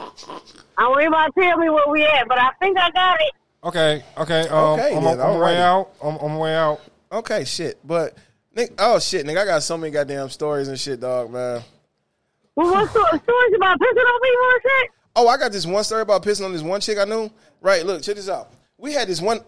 I 0.79 0.89
want 0.89 1.03
anybody 1.03 1.33
to 1.33 1.41
tell 1.41 1.59
me 1.59 1.69
where 1.69 1.89
we 1.91 2.05
at, 2.05 2.27
but 2.27 2.39
I 2.39 2.51
think 2.59 2.79
I 2.79 2.91
got 2.91 3.21
it. 3.21 3.33
Okay, 3.65 4.03
okay. 4.17 4.49
Um, 4.49 4.81
Okay, 4.81 4.97
I'm, 4.97 5.05
then, 5.05 5.21
on 5.21 5.39
my 5.39 5.45
way 5.45 5.59
out. 5.59 5.91
I'm 6.03 6.17
on 6.17 6.31
my 6.33 6.39
way 6.39 6.55
out. 6.57 6.81
Okay, 7.13 7.45
shit. 7.45 7.79
But 7.87 8.17
Nick, 8.55 8.73
oh 8.79 8.99
shit, 8.99 9.25
nigga, 9.27 9.43
I 9.43 9.45
got 9.45 9.63
so 9.63 9.77
many 9.77 9.93
goddamn 9.93 10.31
stories 10.31 10.69
and 10.69 10.79
shit, 10.79 11.01
dog, 11.01 11.31
man. 11.31 11.63
Well, 12.57 12.71
what 12.73 12.89
stories 12.91 13.55
about 13.57 13.79
pissing 13.81 14.05
on 14.05 14.21
people 14.21 14.45
and 14.53 14.63
shit? 14.63 14.91
Oh, 15.17 15.29
I 15.29 15.37
got 15.37 15.53
this 15.53 15.67
one 15.67 15.85
story 15.85 16.03
about 16.03 16.23
pissing 16.23 16.45
on 16.45 16.53
this 16.53 16.63
one 16.63 16.81
chick 16.81 16.99
I 16.99 17.05
knew. 17.05 17.31
Right, 17.61 17.85
look, 17.85 18.03
check 18.03 18.17
this 18.17 18.29
out. 18.29 18.51
We 18.79 18.93
had 18.93 19.09
this 19.09 19.21
one. 19.21 19.41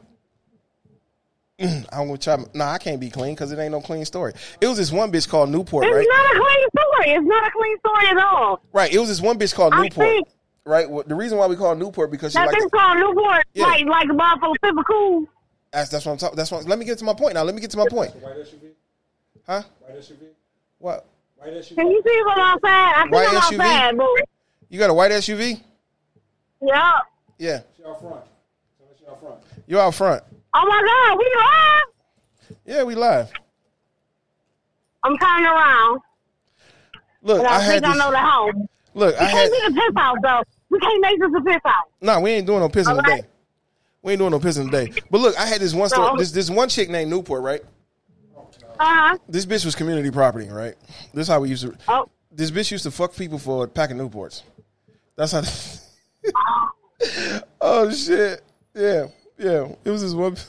I'm 1.61 1.85
gonna 1.93 2.19
try. 2.19 2.37
Nah, 2.53 2.73
I 2.73 2.79
can't 2.79 3.01
be 3.01 3.11
clean 3.11 3.35
because 3.35 3.53
it 3.53 3.59
ain't 3.59 3.73
no 3.73 3.81
clean 3.81 4.05
story. 4.05 4.33
It 4.61 4.67
was 4.67 4.77
this 4.77 4.91
one 4.91 5.13
bitch 5.13 5.29
called 5.29 5.51
Newport, 5.51 5.85
It's 5.85 5.95
right? 5.95 6.07
not 6.09 6.37
a 6.37 6.41
clean 6.41 6.69
story. 6.71 7.17
It's 7.17 7.27
not 7.27 7.47
a 7.47 7.51
clean 7.53 7.79
story 7.79 8.07
at 8.09 8.17
all. 8.19 8.61
Right. 8.73 8.93
It 8.93 8.99
was 8.99 9.09
this 9.09 9.21
one 9.21 9.39
bitch 9.39 9.55
called 9.55 9.73
I 9.73 9.83
Newport. 9.83 10.07
think- 10.07 10.29
Right. 10.67 10.89
Well, 10.91 11.05
the 11.07 11.15
reason 11.15 11.37
why 11.37 11.47
we 11.47 11.57
call 11.57 11.75
Newport 11.77 12.11
because 12.11 12.33
she 12.33 12.39
That 12.39 12.47
like 12.47 12.59
thing's 12.59 12.71
called 12.71 12.99
Newport, 12.99 13.45
Yeah. 13.53 13.67
like 13.67 13.85
like 13.87 14.09
a 14.11 14.15
bottle 14.15 14.51
of 14.53 14.57
Super 14.65 14.83
Cool. 14.83 15.27
that's 15.71 15.91
that's 15.91 16.07
what 16.07 16.13
I'm 16.13 16.19
talking. 16.19 16.37
That's 16.37 16.51
what. 16.51 16.65
Let 16.67 16.79
me 16.79 16.87
get 16.87 16.97
to 16.99 17.05
my 17.05 17.13
point 17.13 17.35
now. 17.35 17.43
Let 17.43 17.55
me 17.55 17.61
get 17.61 17.71
to 17.73 17.77
my 17.77 17.87
point. 17.89 18.15
White 18.17 18.37
SUV. 18.39 18.71
Huh? 19.47 19.63
White 19.81 19.99
SUV. 20.01 20.27
What? 20.79 21.07
White 21.45 21.55
SUV. 21.55 21.75
Can 21.77 21.91
you 21.91 22.03
see 22.07 22.23
what 22.25 22.39
I'm 22.39 22.59
saying? 22.65 22.75
I 22.97 23.03
think 23.03 23.13
White 23.15 23.29
I'm 23.29 23.35
SUV? 23.35 23.61
outside, 23.61 23.99
boy. 23.99 24.07
You 24.71 24.79
got 24.79 24.91
a 24.91 24.95
white 24.95 25.11
SUV? 25.13 25.61
Yeah. 26.63 26.93
Yeah. 27.39 27.61
She 27.77 27.85
out 27.85 28.01
front. 28.01 28.17
She 28.99 29.07
out 29.07 29.21
front. 29.21 29.35
You 29.67 29.79
out 29.81 29.95
front? 29.95 30.23
Oh 30.55 30.65
my 30.67 30.83
God, 30.87 31.19
we 31.19 31.25
live. 31.37 32.59
Yeah, 32.77 32.83
we 32.85 32.95
live. 32.95 33.31
I'm 35.03 35.19
turning 35.19 35.45
around. 35.47 36.01
Look, 37.23 37.43
But 37.43 37.47
I, 37.51 37.57
I 37.57 37.61
had 37.61 37.73
think 37.73 37.85
I 37.85 37.89
this. 37.91 37.99
know 37.99 38.11
the 38.11 38.19
house. 38.19 38.51
Look, 38.95 39.17
I 39.17 39.21
We 39.21 39.27
had. 39.27 39.33
can't 39.33 39.53
get 39.53 39.71
a 39.71 39.75
piss 39.75 39.95
house 40.03 40.17
though. 40.23 40.43
We 40.71 40.79
can't 40.81 41.01
make 41.03 41.21
this 41.21 41.31
a 41.37 41.41
piss 41.45 41.61
house. 41.65 41.85
No, 42.01 42.21
we 42.21 42.31
ain't 42.31 42.47
doing 42.47 42.61
no 42.61 42.69
pissing 42.69 42.89
Alright. 42.97 43.05
today. 43.05 43.29
We 44.03 44.13
ain't 44.13 44.19
doing 44.19 44.31
no 44.31 44.41
pissing 44.41 44.71
today. 44.71 44.93
But 45.11 45.21
look, 45.21 45.39
I 45.39 45.47
had 45.47 45.61
this 45.61 45.75
one 45.75 45.89
story. 45.89 46.13
No. 46.13 46.17
This 46.19 46.31
this 46.33 46.49
one 46.51 46.69
chick 46.69 46.89
named 46.91 47.11
Newport, 47.11 47.43
right? 47.43 47.63
Uh 48.79 48.85
huh. 48.85 49.19
This 49.29 49.47
bitch 49.47 49.65
was 49.65 49.75
community 49.75 50.11
property, 50.11 50.49
right? 50.49 50.75
This 51.13 51.23
is 51.23 51.29
how 51.29 51.41
we 51.41 51.49
used 51.49 51.63
to. 51.65 51.77
Oh. 51.89 52.09
This 52.33 52.51
bitch 52.51 52.71
used 52.71 52.85
to 52.85 52.91
fuck 52.91 53.15
people 53.15 53.39
for 53.39 53.65
a 53.65 53.69
pack 53.69 53.91
of 53.91 53.97
Newports. 53.97 54.43
That's 55.17 55.33
how. 55.33 55.43
oh 57.61 57.91
shit! 57.93 58.43
Yeah, 58.75 59.07
yeah. 59.39 59.69
It 59.85 59.91
was 59.91 60.03
this 60.03 60.15
one. 60.15 60.37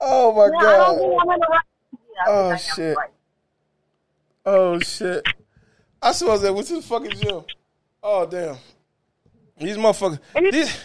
oh 0.00 0.32
my 0.32 0.44
Yeah, 0.46 0.68
I 0.68 0.76
don't 0.76 0.96
god! 0.96 0.98
think 0.98 1.22
I'm 1.22 1.30
in 1.30 1.40
the 1.40 1.46
right. 1.50 1.64
Yeah, 1.92 2.24
Oh, 2.28 2.42
think 2.42 2.48
I 2.48 2.52
am 2.52 2.58
shit. 2.76 2.96
right. 2.96 3.10
Oh 4.46 4.78
shit! 4.80 5.22
I 6.02 6.12
suppose 6.12 6.42
that 6.42 6.54
went 6.54 6.66
to 6.68 6.74
the 6.76 6.82
fucking 6.82 7.10
gym. 7.12 7.44
Oh 8.02 8.26
damn! 8.26 8.56
These 9.58 9.76
motherfuckers. 9.76 10.18
These, 10.52 10.84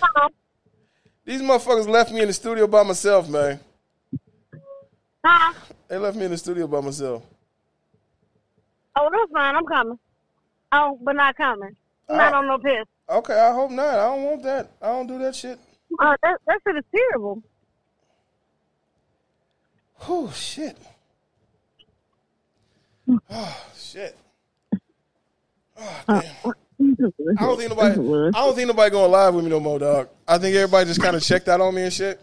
these 1.25 1.41
motherfuckers 1.41 1.87
left 1.87 2.11
me 2.11 2.21
in 2.21 2.27
the 2.27 2.33
studio 2.33 2.67
by 2.67 2.83
myself, 2.83 3.27
man. 3.29 3.59
Huh? 5.23 5.53
They 5.87 5.97
left 5.97 6.17
me 6.17 6.25
in 6.25 6.31
the 6.31 6.37
studio 6.37 6.67
by 6.67 6.81
myself. 6.81 7.23
Oh, 8.95 9.09
that's 9.11 9.31
fine. 9.31 9.55
I'm 9.55 9.65
coming. 9.65 9.99
Oh, 10.71 10.99
but 11.01 11.15
not 11.15 11.35
coming. 11.35 11.75
Not 12.09 12.33
on 12.33 12.47
no 12.47 12.57
piss. 12.57 12.85
Okay, 13.09 13.39
I 13.39 13.53
hope 13.53 13.71
not. 13.71 13.99
I 13.99 14.05
don't 14.05 14.23
want 14.23 14.43
that. 14.43 14.71
I 14.81 14.87
don't 14.87 15.07
do 15.07 15.19
that 15.19 15.35
shit. 15.35 15.59
Uh, 15.99 16.15
that 16.21 16.37
that 16.45 16.59
shit 16.65 16.75
is 16.77 16.83
terrible. 16.95 17.41
Oh 20.07 20.31
shit. 20.31 20.77
Oh 23.29 23.65
shit. 23.75 24.15
Oh, 25.77 26.03
damn. 26.07 26.53
I 27.37 27.45
don't 27.45 27.57
think 27.57 27.69
nobody. 27.69 27.99
I 28.35 28.45
don't 28.45 28.55
think 28.55 28.67
nobody 28.67 28.91
going 28.91 29.11
live 29.11 29.35
with 29.35 29.43
me 29.43 29.49
no 29.49 29.59
more, 29.59 29.79
dog. 29.79 30.09
I 30.27 30.37
think 30.37 30.55
everybody 30.55 30.85
just 30.85 31.01
kind 31.01 31.15
of 31.15 31.23
checked 31.23 31.47
out 31.47 31.61
on 31.61 31.73
me 31.73 31.83
and 31.83 31.93
shit. 31.93 32.21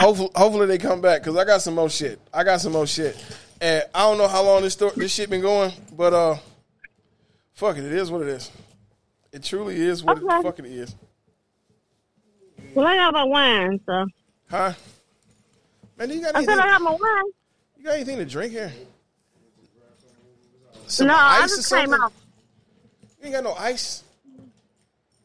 Hopefully, 0.00 0.30
hopefully 0.34 0.66
they 0.66 0.78
come 0.78 1.00
back 1.00 1.22
because 1.22 1.36
I 1.36 1.44
got 1.44 1.62
some 1.62 1.74
more 1.74 1.90
shit. 1.90 2.18
I 2.32 2.44
got 2.44 2.60
some 2.60 2.72
more 2.72 2.86
shit, 2.86 3.16
and 3.60 3.84
I 3.94 4.00
don't 4.00 4.18
know 4.18 4.28
how 4.28 4.42
long 4.42 4.62
this 4.62 4.72
story, 4.74 4.92
this 4.96 5.12
shit 5.12 5.28
been 5.30 5.40
going, 5.42 5.72
but 5.96 6.12
uh, 6.12 6.36
fuck 7.54 7.76
it, 7.76 7.84
it 7.84 7.92
is 7.92 8.10
what 8.10 8.22
it 8.22 8.28
is. 8.28 8.50
It 9.32 9.42
truly 9.44 9.76
is 9.80 10.02
what 10.02 10.18
Okay. 10.18 10.36
it 10.38 10.42
fucking 10.42 10.64
is, 10.64 10.94
Well, 12.74 12.86
I 12.86 12.96
got 12.96 13.12
my 13.14 13.24
wine, 13.24 13.80
so 13.86 14.06
huh? 14.50 14.72
Man, 15.96 16.10
you 16.10 16.20
got 16.20 16.34
I 16.34 16.38
anything? 16.38 16.56
said 16.56 16.64
I 16.64 16.66
got 16.66 16.82
my 16.82 16.90
wine. 16.90 17.24
You 17.76 17.84
got 17.84 17.94
anything 17.94 18.16
to 18.18 18.24
drink 18.24 18.52
here? 18.52 18.72
Some 20.86 21.06
No, 21.06 21.14
I 21.14 21.42
just 21.42 21.70
came 21.72 21.92
out. 21.94 22.12
You 23.20 23.26
ain't 23.26 23.34
got 23.34 23.44
no 23.44 23.52
ice. 23.54 24.02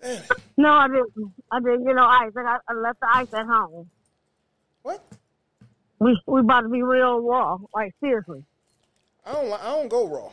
Man, 0.03 0.21
No, 0.57 0.69
I 0.69 0.87
didn't. 0.87 1.33
I 1.51 1.59
didn't 1.59 1.85
get 1.85 1.95
no 1.95 2.03
ice. 2.05 2.31
I, 2.37 2.43
got, 2.43 2.61
I 2.67 2.73
left 2.73 2.99
the 2.99 3.07
ice 3.11 3.33
at 3.33 3.45
home. 3.47 3.89
What? 4.85 5.03
We 5.99 6.19
we 6.27 6.39
about 6.41 6.61
to 6.61 6.69
be 6.69 6.83
real 6.83 7.19
raw. 7.21 7.57
Like 7.73 7.93
seriously. 7.99 8.43
I 9.25 9.31
don't. 9.33 9.51
I 9.53 9.63
don't 9.71 9.87
go 9.89 10.07
raw. 10.07 10.29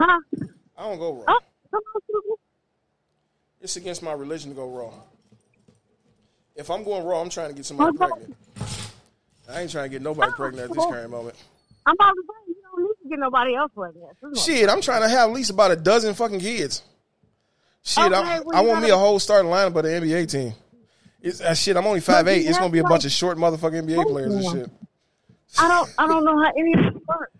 Huh? 0.00 0.20
I 0.76 0.82
don't 0.82 0.98
go 0.98 1.12
raw. 1.14 1.24
Oh, 1.28 1.38
come 1.70 1.80
on, 1.94 2.00
Susan. 2.08 2.36
It's 3.60 3.76
against 3.76 4.02
my 4.02 4.12
religion 4.12 4.50
to 4.50 4.56
go 4.56 4.68
raw. 4.68 4.90
If 6.56 6.68
I'm 6.70 6.82
going 6.82 7.04
raw, 7.04 7.20
I'm 7.20 7.30
trying 7.30 7.50
to 7.50 7.54
get 7.54 7.64
somebody 7.64 7.90
Okay. 7.96 8.06
pregnant. 8.10 8.36
I 9.48 9.60
ain't 9.60 9.70
trying 9.70 9.84
to 9.84 9.88
get 9.88 10.02
nobody 10.02 10.32
pregnant 10.32 10.70
at 10.70 10.76
this 10.76 10.84
current 10.86 11.10
moment. 11.10 11.36
I'm 11.86 11.94
about 11.94 12.12
to 12.14 12.22
say 12.22 12.48
you 12.48 12.56
don't 12.62 12.82
need 12.82 13.02
to 13.04 13.08
get 13.10 13.18
nobody 13.20 13.54
else 13.54 13.70
pregnant. 13.74 14.38
Shit, 14.38 14.68
I'm 14.68 14.80
trying 14.80 15.02
to 15.02 15.08
have 15.08 15.28
at 15.30 15.34
least 15.34 15.50
about 15.50 15.70
a 15.70 15.76
dozen 15.76 16.14
fucking 16.14 16.40
kids. 16.40 16.82
Shit, 17.84 18.04
Okay, 18.06 18.14
I, 18.16 18.40
well, 18.40 18.56
I 18.56 18.60
want 18.62 18.80
me 18.82 18.88
gotta- 18.88 18.94
a 18.94 18.98
whole 19.04 19.18
starting 19.20 19.50
lineup 19.50 19.76
of 19.76 19.82
the 19.84 19.90
NBA 19.90 20.26
team. 20.30 20.54
It's, 21.24 21.40
uh, 21.40 21.54
shit, 21.54 21.74
I'm 21.74 21.86
only 21.86 22.00
five 22.00 22.28
eight. 22.28 22.46
It's 22.46 22.58
gonna 22.58 22.70
be 22.70 22.80
a 22.80 22.84
bunch 22.84 23.06
of 23.06 23.10
short 23.10 23.38
motherfucking 23.38 23.88
NBA 23.88 24.04
players 24.10 24.34
and 24.34 24.44
shit. 24.44 24.70
I 25.58 25.68
don't 25.68 25.94
I 25.96 26.06
don't 26.06 26.22
know 26.22 26.38
how 26.38 26.52
any 26.56 26.74
of 26.74 26.92
this 26.92 27.02
works. 27.08 27.32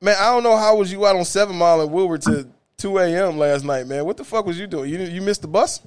Man, 0.00 0.16
I 0.18 0.30
don't 0.32 0.42
know 0.42 0.56
how 0.56 0.76
was 0.76 0.90
you 0.90 1.06
out 1.06 1.14
on 1.14 1.26
Seven 1.26 1.54
Mile 1.54 1.82
in 1.82 1.92
Wilbur 1.92 2.16
to 2.18 2.48
two 2.78 2.96
a.m. 2.96 3.36
last 3.36 3.64
night, 3.64 3.86
man. 3.86 4.06
What 4.06 4.16
the 4.16 4.24
fuck 4.24 4.46
was 4.46 4.58
you 4.58 4.66
doing? 4.66 4.88
You 4.90 5.00
you 5.00 5.20
missed 5.20 5.42
the 5.42 5.48
bus? 5.48 5.82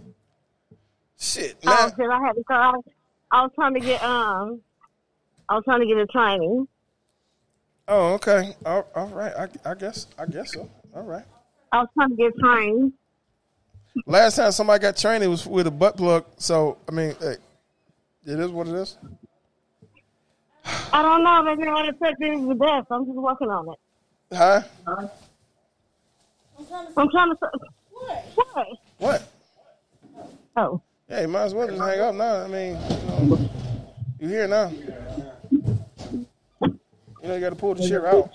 Shit, 1.20 1.66
man. 1.66 1.76
Oh 1.80 1.92
shit, 1.98 2.10
I 2.12 2.20
had 2.20 2.34
to 2.34 2.44
call. 2.44 2.58
I 2.58 2.72
was, 2.74 2.84
I 3.32 3.42
was 3.42 3.52
trying 3.56 3.74
to 3.74 3.80
get 3.80 4.04
um, 4.04 4.62
I 5.50 5.56
was 5.56 5.64
trying 5.64 5.80
to 5.80 5.88
get 5.88 5.98
a 5.98 6.06
training. 6.06 6.68
Oh, 7.88 8.14
okay. 8.14 8.56
All, 8.66 8.88
all 8.96 9.08
right. 9.08 9.34
I, 9.36 9.72
I 9.72 9.74
guess. 9.74 10.06
I 10.18 10.28
guess 10.28 10.54
so. 10.54 10.70
All 10.96 11.04
right. 11.04 11.26
I 11.72 11.80
was 11.80 11.90
trying 11.96 12.10
to 12.10 12.16
get 12.16 12.38
trained. 12.38 12.94
Last 14.06 14.38
time 14.38 14.52
somebody 14.52 14.82
got 14.82 14.98
trained, 14.98 15.24
it 15.24 15.28
was 15.28 15.46
with 15.46 15.68
a 15.68 15.72
butt 15.72 15.98
plug. 15.98 16.26
So 16.38 16.78
I 16.88 16.92
mean, 16.92 17.16
hey, 17.20 17.36
it 18.26 18.40
is 18.40 18.50
what 18.52 18.68
it 18.68 18.76
is. 18.76 18.98
I 20.94 21.02
don't 21.02 21.24
know. 21.24 21.44
Maybe 21.44 21.68
I 21.68 21.74
want 21.74 21.88
to 21.88 22.06
take 22.06 22.18
things 22.18 22.48
the 22.48 22.56
best. 22.56 22.88
I'm 22.92 23.06
just 23.06 23.18
working 23.18 23.50
on 23.50 23.70
it. 23.70 23.80
Huh? 24.36 24.62
I'm 26.96 27.10
trying 27.10 27.32
to. 27.32 27.38
What? 27.92 28.26
What? 28.36 28.68
What? 28.98 29.28
Oh. 30.56 30.82
Hey, 31.08 31.26
might 31.26 31.44
as 31.44 31.54
well 31.54 31.68
just 31.68 31.82
hang 31.82 32.00
up 32.00 32.16
now. 32.16 32.44
I 32.44 32.48
mean, 32.48 32.78
you, 32.90 33.28
know, 33.28 33.50
you 34.20 34.28
here 34.28 34.48
now? 34.48 34.72
You 36.62 37.28
know, 37.28 37.36
you 37.36 37.42
got 37.42 37.50
to 37.50 37.56
pull 37.56 37.76
the 37.76 37.86
shit 37.86 38.04
out. 38.06 38.30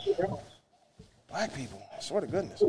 Black 1.29 1.55
people. 1.55 1.83
I 1.97 2.01
swear 2.01 2.21
to 2.21 2.27
goodness. 2.27 2.63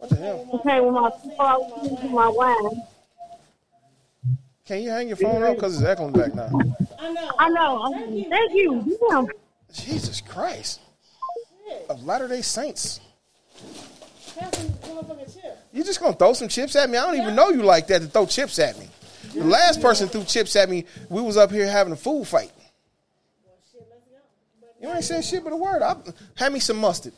What 0.00 0.08
the 0.08 0.16
hell? 0.16 0.48
Okay, 0.54 0.80
with 0.80 0.94
my 0.94 1.10
with 1.82 2.10
my 2.10 2.28
wine. 2.28 2.82
Can 4.64 4.82
you 4.82 4.88
hang 4.88 5.08
your 5.08 5.18
phone 5.18 5.42
up 5.42 5.56
because 5.56 5.78
it's 5.78 5.84
echoing 5.84 6.12
back 6.12 6.34
now? 6.34 6.48
I 6.98 7.12
know. 7.12 7.30
I 7.38 7.48
know. 7.50 8.26
Thank 8.30 8.52
you. 8.54 8.98
Damn. 9.10 9.26
Jesus 9.74 10.22
Christ. 10.22 10.80
Of 11.90 12.02
Latter 12.04 12.28
day 12.28 12.40
Saints. 12.40 13.00
You 15.70 15.84
just 15.84 16.00
gonna 16.00 16.16
throw 16.16 16.32
some 16.32 16.48
chips 16.48 16.76
at 16.76 16.88
me? 16.88 16.96
I 16.96 17.04
don't 17.04 17.20
even 17.20 17.34
know 17.34 17.50
you 17.50 17.62
like 17.62 17.86
that 17.88 18.00
to 18.00 18.08
throw 18.08 18.24
chips 18.24 18.58
at 18.58 18.78
me. 18.78 18.88
The 19.34 19.44
last 19.44 19.82
person 19.82 20.08
threw 20.08 20.24
chips 20.24 20.56
at 20.56 20.70
me, 20.70 20.86
we 21.10 21.20
was 21.20 21.36
up 21.36 21.50
here 21.50 21.66
having 21.66 21.92
a 21.92 21.96
food 21.96 22.26
fight. 22.26 22.52
You 24.80 24.90
ain't 24.90 25.04
saying 25.04 25.22
shit 25.22 25.44
but 25.44 25.52
a 25.52 25.56
word. 25.56 25.82
I, 25.82 25.94
hand 26.36 26.54
me 26.54 26.60
some 26.60 26.78
mustard. 26.78 27.12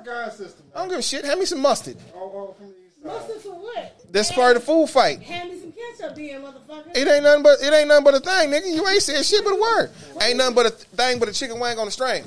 My 0.00 0.06
guy 0.06 0.28
system. 0.30 0.64
I 0.74 0.78
don't 0.78 0.88
give 0.88 0.98
a 0.98 1.02
shit. 1.02 1.24
Hand 1.24 1.40
me 1.40 1.46
some 1.46 1.60
mustard. 1.60 1.96
All, 2.14 2.20
all 2.20 2.54
from 2.54 2.68
the 2.68 2.74
east 2.74 3.02
side. 3.02 3.12
Mustard 3.12 3.42
for 3.42 3.54
what? 3.54 4.00
That's 4.10 4.32
part 4.32 4.56
of 4.56 4.62
the 4.62 4.66
food 4.66 4.88
fight. 4.88 5.20
Hand 5.22 5.50
me 5.50 5.60
some 5.60 5.72
ketchup, 5.72 6.16
then, 6.16 6.42
motherfucker. 6.42 6.96
It 6.96 7.08
ain't 7.08 7.24
nothing 7.24 7.42
but 7.42 7.58
it 7.60 7.72
ain't 7.72 7.88
nothing 7.88 8.04
but 8.04 8.14
a 8.14 8.20
thing, 8.20 8.50
nigga. 8.50 8.74
You 8.74 8.86
ain't 8.88 9.02
said 9.02 9.24
shit 9.24 9.44
but 9.44 9.52
a 9.52 9.60
word. 9.60 9.90
Ain't 10.22 10.38
nothing 10.38 10.54
but 10.54 10.66
a 10.66 10.70
thing 10.70 11.18
but 11.18 11.28
a 11.28 11.32
chicken 11.32 11.60
wing 11.60 11.78
on 11.78 11.86
the 11.86 11.90
string. 11.90 12.24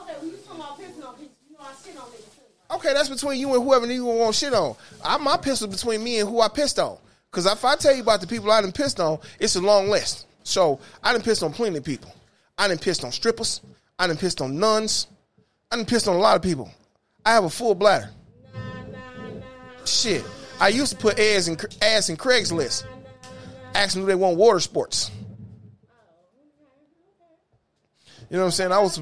Okay, 0.00 0.14
when 0.20 0.30
you 0.30 0.36
talking 0.38 0.60
about 0.60 0.78
pissing 0.78 1.06
on 1.06 1.14
people, 1.14 1.36
you 1.48 1.56
know 1.56 1.60
I 1.60 1.72
shit 1.84 1.96
on 1.96 2.06
niggas 2.08 2.34
too. 2.34 2.74
Okay, 2.76 2.94
that's 2.94 3.08
between 3.08 3.38
you 3.38 3.54
and 3.54 3.62
whoever 3.62 3.86
you 3.92 4.04
want 4.06 4.34
shit 4.34 4.54
on. 4.54 4.76
I, 5.04 5.18
my 5.18 5.36
pistol 5.36 5.68
between 5.68 6.02
me 6.02 6.20
and 6.20 6.28
who 6.28 6.40
I 6.40 6.48
pissed 6.48 6.78
on. 6.78 6.96
Because 7.30 7.46
if 7.46 7.64
I 7.64 7.76
tell 7.76 7.94
you 7.94 8.02
about 8.02 8.20
the 8.20 8.26
people 8.26 8.50
I 8.50 8.60
done 8.60 8.72
pissed 8.72 9.00
on, 9.00 9.18
it's 9.38 9.56
a 9.56 9.60
long 9.60 9.88
list. 9.88 10.26
So 10.42 10.80
I 11.02 11.12
done 11.12 11.22
pissed 11.22 11.42
on 11.42 11.52
plenty 11.52 11.78
of 11.78 11.84
people. 11.84 12.14
I 12.56 12.68
done 12.68 12.78
pissed 12.78 13.04
on 13.04 13.12
strippers. 13.12 13.60
I 13.98 14.06
done 14.06 14.16
pissed 14.16 14.40
on 14.40 14.58
nuns. 14.58 15.08
I 15.70 15.76
done 15.76 15.86
pissed 15.86 16.06
on 16.06 16.14
a 16.14 16.20
lot 16.20 16.36
of 16.36 16.42
people. 16.42 16.70
I 17.24 17.32
have 17.32 17.44
a 17.44 17.50
full 17.50 17.74
bladder. 17.74 18.10
Shit. 19.84 20.24
I 20.60 20.68
used 20.68 20.92
to 20.92 20.98
put 20.98 21.18
ads 21.18 21.48
in, 21.48 21.56
ass 21.82 22.08
in 22.08 22.16
Craigslist. 22.16 22.84
Ask 23.74 23.94
them 23.94 24.02
do 24.02 24.06
they 24.06 24.14
want 24.14 24.36
water 24.36 24.60
sports. 24.60 25.10
You 28.30 28.36
know 28.38 28.44
what 28.44 28.46
I'm 28.46 28.50
saying? 28.52 28.72
I 28.72 28.78
was 28.78 29.00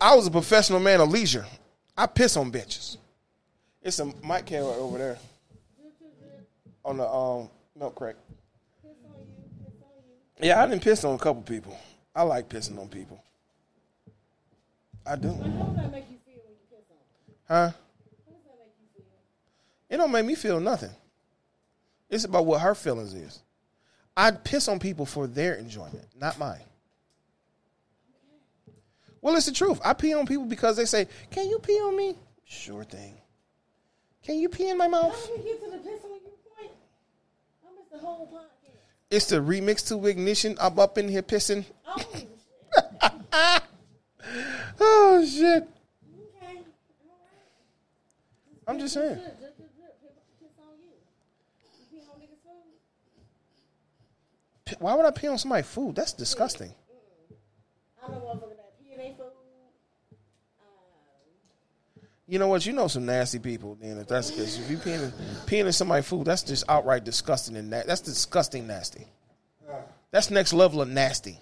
I 0.00 0.14
was 0.14 0.26
a 0.26 0.30
professional 0.30 0.80
man 0.80 1.00
of 1.00 1.10
leisure. 1.10 1.46
I 1.96 2.06
piss 2.06 2.36
on 2.36 2.52
bitches. 2.52 2.96
It's 3.82 3.98
a 3.98 4.06
mic 4.06 4.46
can 4.46 4.64
right 4.64 4.76
over 4.76 4.98
there. 4.98 5.18
On 6.84 6.96
the 6.96 7.08
um 7.08 7.48
milk 7.78 7.94
crate. 7.94 8.16
Yeah, 10.40 10.62
I 10.62 10.66
didn't 10.66 10.82
piss 10.82 11.04
on 11.04 11.14
a 11.14 11.18
couple 11.18 11.42
people. 11.42 11.76
I 12.14 12.22
like 12.22 12.48
pissing 12.48 12.78
on 12.78 12.88
people. 12.88 13.22
I 15.06 15.16
do. 15.16 15.28
Huh? 17.50 17.56
How 17.56 17.66
does 17.66 17.74
that 18.44 18.58
make 18.60 18.74
you 18.80 18.86
feel? 18.94 19.04
It 19.90 19.96
don't 19.96 20.12
make 20.12 20.24
me 20.24 20.34
feel 20.36 20.60
nothing. 20.60 20.90
It's 22.08 22.24
about 22.24 22.46
what 22.46 22.60
her 22.60 22.74
feelings 22.76 23.12
is. 23.12 23.42
I 24.16 24.30
piss 24.30 24.68
on 24.68 24.78
people 24.78 25.04
for 25.06 25.26
their 25.26 25.54
enjoyment, 25.54 26.06
not 26.16 26.38
mine. 26.38 26.60
Well, 29.22 29.36
it's 29.36 29.46
the 29.46 29.52
truth. 29.52 29.80
I 29.84 29.92
pee 29.94 30.14
on 30.14 30.26
people 30.26 30.44
because 30.46 30.76
they 30.76 30.84
say, 30.86 31.06
"Can 31.30 31.48
you 31.48 31.58
pee 31.58 31.74
on 31.80 31.96
me?" 31.96 32.16
Sure 32.44 32.84
thing. 32.84 33.16
Can 34.22 34.36
you 34.38 34.48
pee 34.48 34.68
in 34.70 34.78
my 34.78 34.84
How 34.84 34.90
mouth? 34.90 35.26
did 35.26 35.38
we 35.38 35.50
get 35.50 35.64
to 35.64 35.70
the 35.72 35.78
piss 35.78 36.04
on 36.04 36.10
you 36.14 36.20
point? 36.56 36.70
I 37.66 37.74
missed 37.76 37.90
the 37.92 37.98
whole 37.98 38.26
podcast. 38.32 38.76
It's 39.10 39.26
the 39.26 39.36
remix 39.36 39.86
to 39.88 40.06
ignition. 40.06 40.56
I'm 40.60 40.78
up 40.78 40.96
in 40.98 41.08
here 41.08 41.22
pissing. 41.22 41.64
Oh, 41.86 41.98
shit. 42.14 42.28
Oh 44.82 45.24
shit! 45.26 45.62
Okay. 45.64 45.68
All 46.42 46.44
right. 46.44 46.44
I'm 46.44 46.44
just 46.44 46.46
saying. 46.46 46.62
Good, 46.62 46.68
good, 46.68 47.08
good, 47.08 47.18
good. 47.40 47.48
Piss- 47.56 47.76
Piss 47.76 48.28
on 48.28 48.36
you. 48.40 48.46
You 48.46 48.56
pee 48.56 48.59
on 48.59 48.59
niggas' 48.76 48.80
just 48.80 48.94
saying. 48.94 49.20
Why 54.78 54.94
would 54.94 55.04
I 55.04 55.10
pee 55.10 55.26
on 55.28 55.38
somebody's 55.38 55.66
food? 55.66 55.96
That's 55.96 56.12
disgusting. 56.12 56.72
I 58.02 58.10
know 58.10 58.18
motherfucker 58.18 58.56
that 58.56 58.78
pee 58.82 58.92
in 58.92 58.98
their 58.98 59.12
food. 59.14 59.24
Um, 60.60 62.06
You 62.28 62.38
know 62.38 62.46
what? 62.48 62.64
You 62.64 62.72
know 62.72 62.86
some 62.86 63.04
nasty 63.04 63.38
people. 63.40 63.76
Then, 63.80 63.98
if 63.98 64.06
that's 64.06 64.30
because 64.30 64.58
if 64.58 64.70
you 64.70 64.76
peeing, 64.78 65.10
peeing 65.46 65.66
in 65.66 65.72
somebody's 65.72 66.06
food, 66.06 66.24
that's 66.26 66.42
just 66.42 66.64
outright 66.68 67.04
disgusting 67.04 67.56
and 67.56 67.68
na- 67.70 67.82
that's 67.86 68.00
disgusting 68.00 68.66
nasty. 68.66 69.06
That's 70.12 70.30
next 70.30 70.52
level 70.52 70.82
of 70.82 70.88
nasty. 70.88 71.38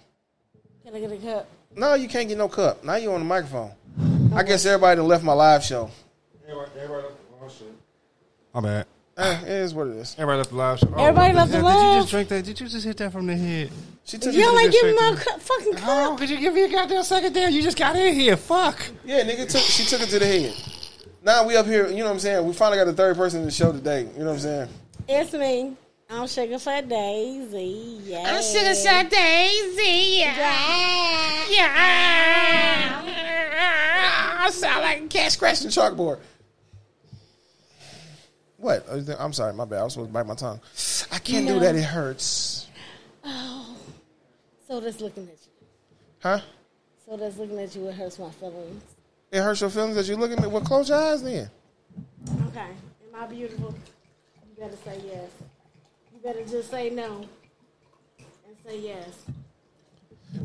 Can 0.83 0.95
I 0.95 0.99
get 0.99 1.11
a 1.11 1.17
cup? 1.17 1.47
No, 1.75 1.93
you 1.95 2.07
can't 2.07 2.27
get 2.27 2.37
no 2.37 2.47
cup. 2.49 2.83
Now 2.83 2.95
you're 2.95 3.13
on 3.13 3.19
the 3.21 3.25
microphone. 3.25 3.71
I 4.33 4.43
guess 4.43 4.65
everybody 4.65 5.01
left 5.01 5.23
my 5.23 5.33
live 5.33 5.63
show. 5.63 5.89
Everybody, 6.49 6.71
everybody 6.79 7.03
left, 7.03 7.15
oh 7.43 7.47
shit. 7.49 7.67
My 8.53 8.61
bad. 8.61 8.85
Eh, 9.17 9.41
it 9.43 9.47
is 9.49 9.73
what 9.73 9.87
it 9.87 9.97
is. 9.97 10.15
Everybody 10.17 10.37
left 10.37 10.49
the 10.49 10.55
live 10.55 10.79
show. 10.79 10.87
Oh, 10.95 11.03
Everybody 11.03 11.33
what 11.33 11.35
left 11.35 11.51
the 11.51 11.57
hell? 11.59 11.67
Did 11.67 11.73
you 11.83 11.87
live. 11.89 11.99
just 12.01 12.09
drink 12.11 12.29
that? 12.29 12.45
Did 12.45 12.59
you 12.59 12.67
just 12.67 12.85
hit 12.85 12.97
that 12.97 13.11
from 13.11 13.27
the 13.27 13.35
head? 13.35 13.69
She 14.05 14.17
took 14.17 14.33
You 14.33 14.41
it 14.41 14.61
ain't 14.61 14.71
the- 14.71 14.77
give 14.79 14.85
him 14.87 15.17
straight 15.17 15.35
cu- 15.35 15.39
fucking 15.41 15.73
cup. 15.73 16.11
Oh, 16.11 16.15
could 16.17 16.29
you 16.29 16.37
give 16.39 16.53
me 16.53 16.63
a 16.63 16.69
goddamn 16.69 17.03
second 17.03 17.33
there? 17.35 17.49
You 17.49 17.61
just 17.61 17.77
got 17.77 17.95
in 17.97 18.15
here. 18.15 18.37
Fuck. 18.37 18.79
Yeah, 19.05 19.21
nigga 19.23 19.47
took 19.47 19.61
she 19.61 19.83
took 19.85 20.01
it 20.01 20.09
to 20.09 20.19
the 20.19 20.25
head. 20.25 20.53
Now 21.21 21.45
we 21.45 21.55
up 21.57 21.65
here, 21.65 21.87
you 21.89 21.97
know 21.97 22.05
what 22.05 22.11
I'm 22.13 22.19
saying? 22.19 22.45
We 22.47 22.53
finally 22.53 22.77
got 22.77 22.85
the 22.85 22.93
third 22.93 23.15
person 23.17 23.41
in 23.41 23.45
the 23.45 23.51
show 23.51 23.71
today. 23.73 24.07
You 24.17 24.19
know 24.23 24.27
what 24.27 24.31
I'm 24.33 24.39
saying? 24.39 24.69
It's 25.07 25.33
me. 25.33 25.75
I'm 26.09 26.25
Sugar 26.27 26.57
for 26.57 26.81
Daisy. 26.81 27.99
Yeah. 28.05 28.23
I'm 28.25 28.41
sugar 28.41 28.73
for 28.73 29.09
Daisy. 29.09 30.19
Yeah. 30.21 31.45
Yeah. 31.51 33.05
I 34.41 34.49
sound 34.51 34.81
like 34.81 35.01
a 35.03 35.07
cat 35.07 35.31
scratching 35.31 35.67
chalkboard. 35.69 36.17
What? 38.59 38.85
Oh, 38.89 39.03
I'm 39.17 39.33
sorry, 39.33 39.53
my 39.53 39.65
bad. 39.65 39.79
I 39.79 39.83
was 39.83 39.93
supposed 39.93 40.09
to 40.09 40.13
bite 40.13 40.27
my 40.27 40.35
tongue. 40.35 40.59
I 41.11 41.19
can't 41.19 41.47
do 41.47 41.59
that. 41.59 41.75
It 41.75 41.83
hurts. 41.83 42.67
Oh, 43.23 43.77
so 44.67 44.79
that's 44.79 44.99
looking 44.99 45.23
at 45.23 45.29
you. 45.29 45.67
Huh? 46.21 46.41
So 47.05 47.17
that's 47.17 47.37
looking 47.37 47.59
at 47.59 47.73
you. 47.75 47.87
It 47.87 47.95
hurts 47.95 48.19
my 48.19 48.29
feelings. 48.31 48.83
It 49.31 49.41
hurts 49.41 49.61
your 49.61 49.69
feelings 49.69 49.95
that 49.95 50.07
you're 50.07 50.17
looking 50.17 50.37
at 50.37 50.43
me. 50.43 50.49
Well, 50.49 50.61
close 50.61 50.89
your 50.89 50.97
eyes 50.97 51.23
then. 51.23 51.49
Okay. 52.47 52.59
Am 52.59 53.15
I 53.15 53.25
beautiful? 53.27 53.73
You 54.43 54.61
better 54.61 54.77
say 54.83 54.99
yes. 55.07 55.29
You 56.13 56.19
better 56.21 56.43
just 56.45 56.69
say 56.69 56.89
no. 56.89 57.25
And 58.17 58.57
say 58.67 58.79
yes. 58.79 59.23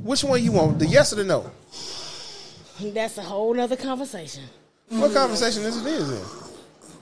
Which 0.02 0.22
one 0.22 0.42
you 0.42 0.52
want? 0.52 0.78
The 0.78 0.86
yes 0.86 1.12
or 1.12 1.16
the 1.16 1.24
no? 1.24 1.50
That's 2.80 3.18
a 3.18 3.22
whole 3.22 3.54
nother 3.54 3.76
conversation. 3.76 4.44
What 4.88 5.12
conversation 5.12 5.64
is 5.64 5.84
it 5.84 5.86
is 5.86 6.10
then? 6.10 6.53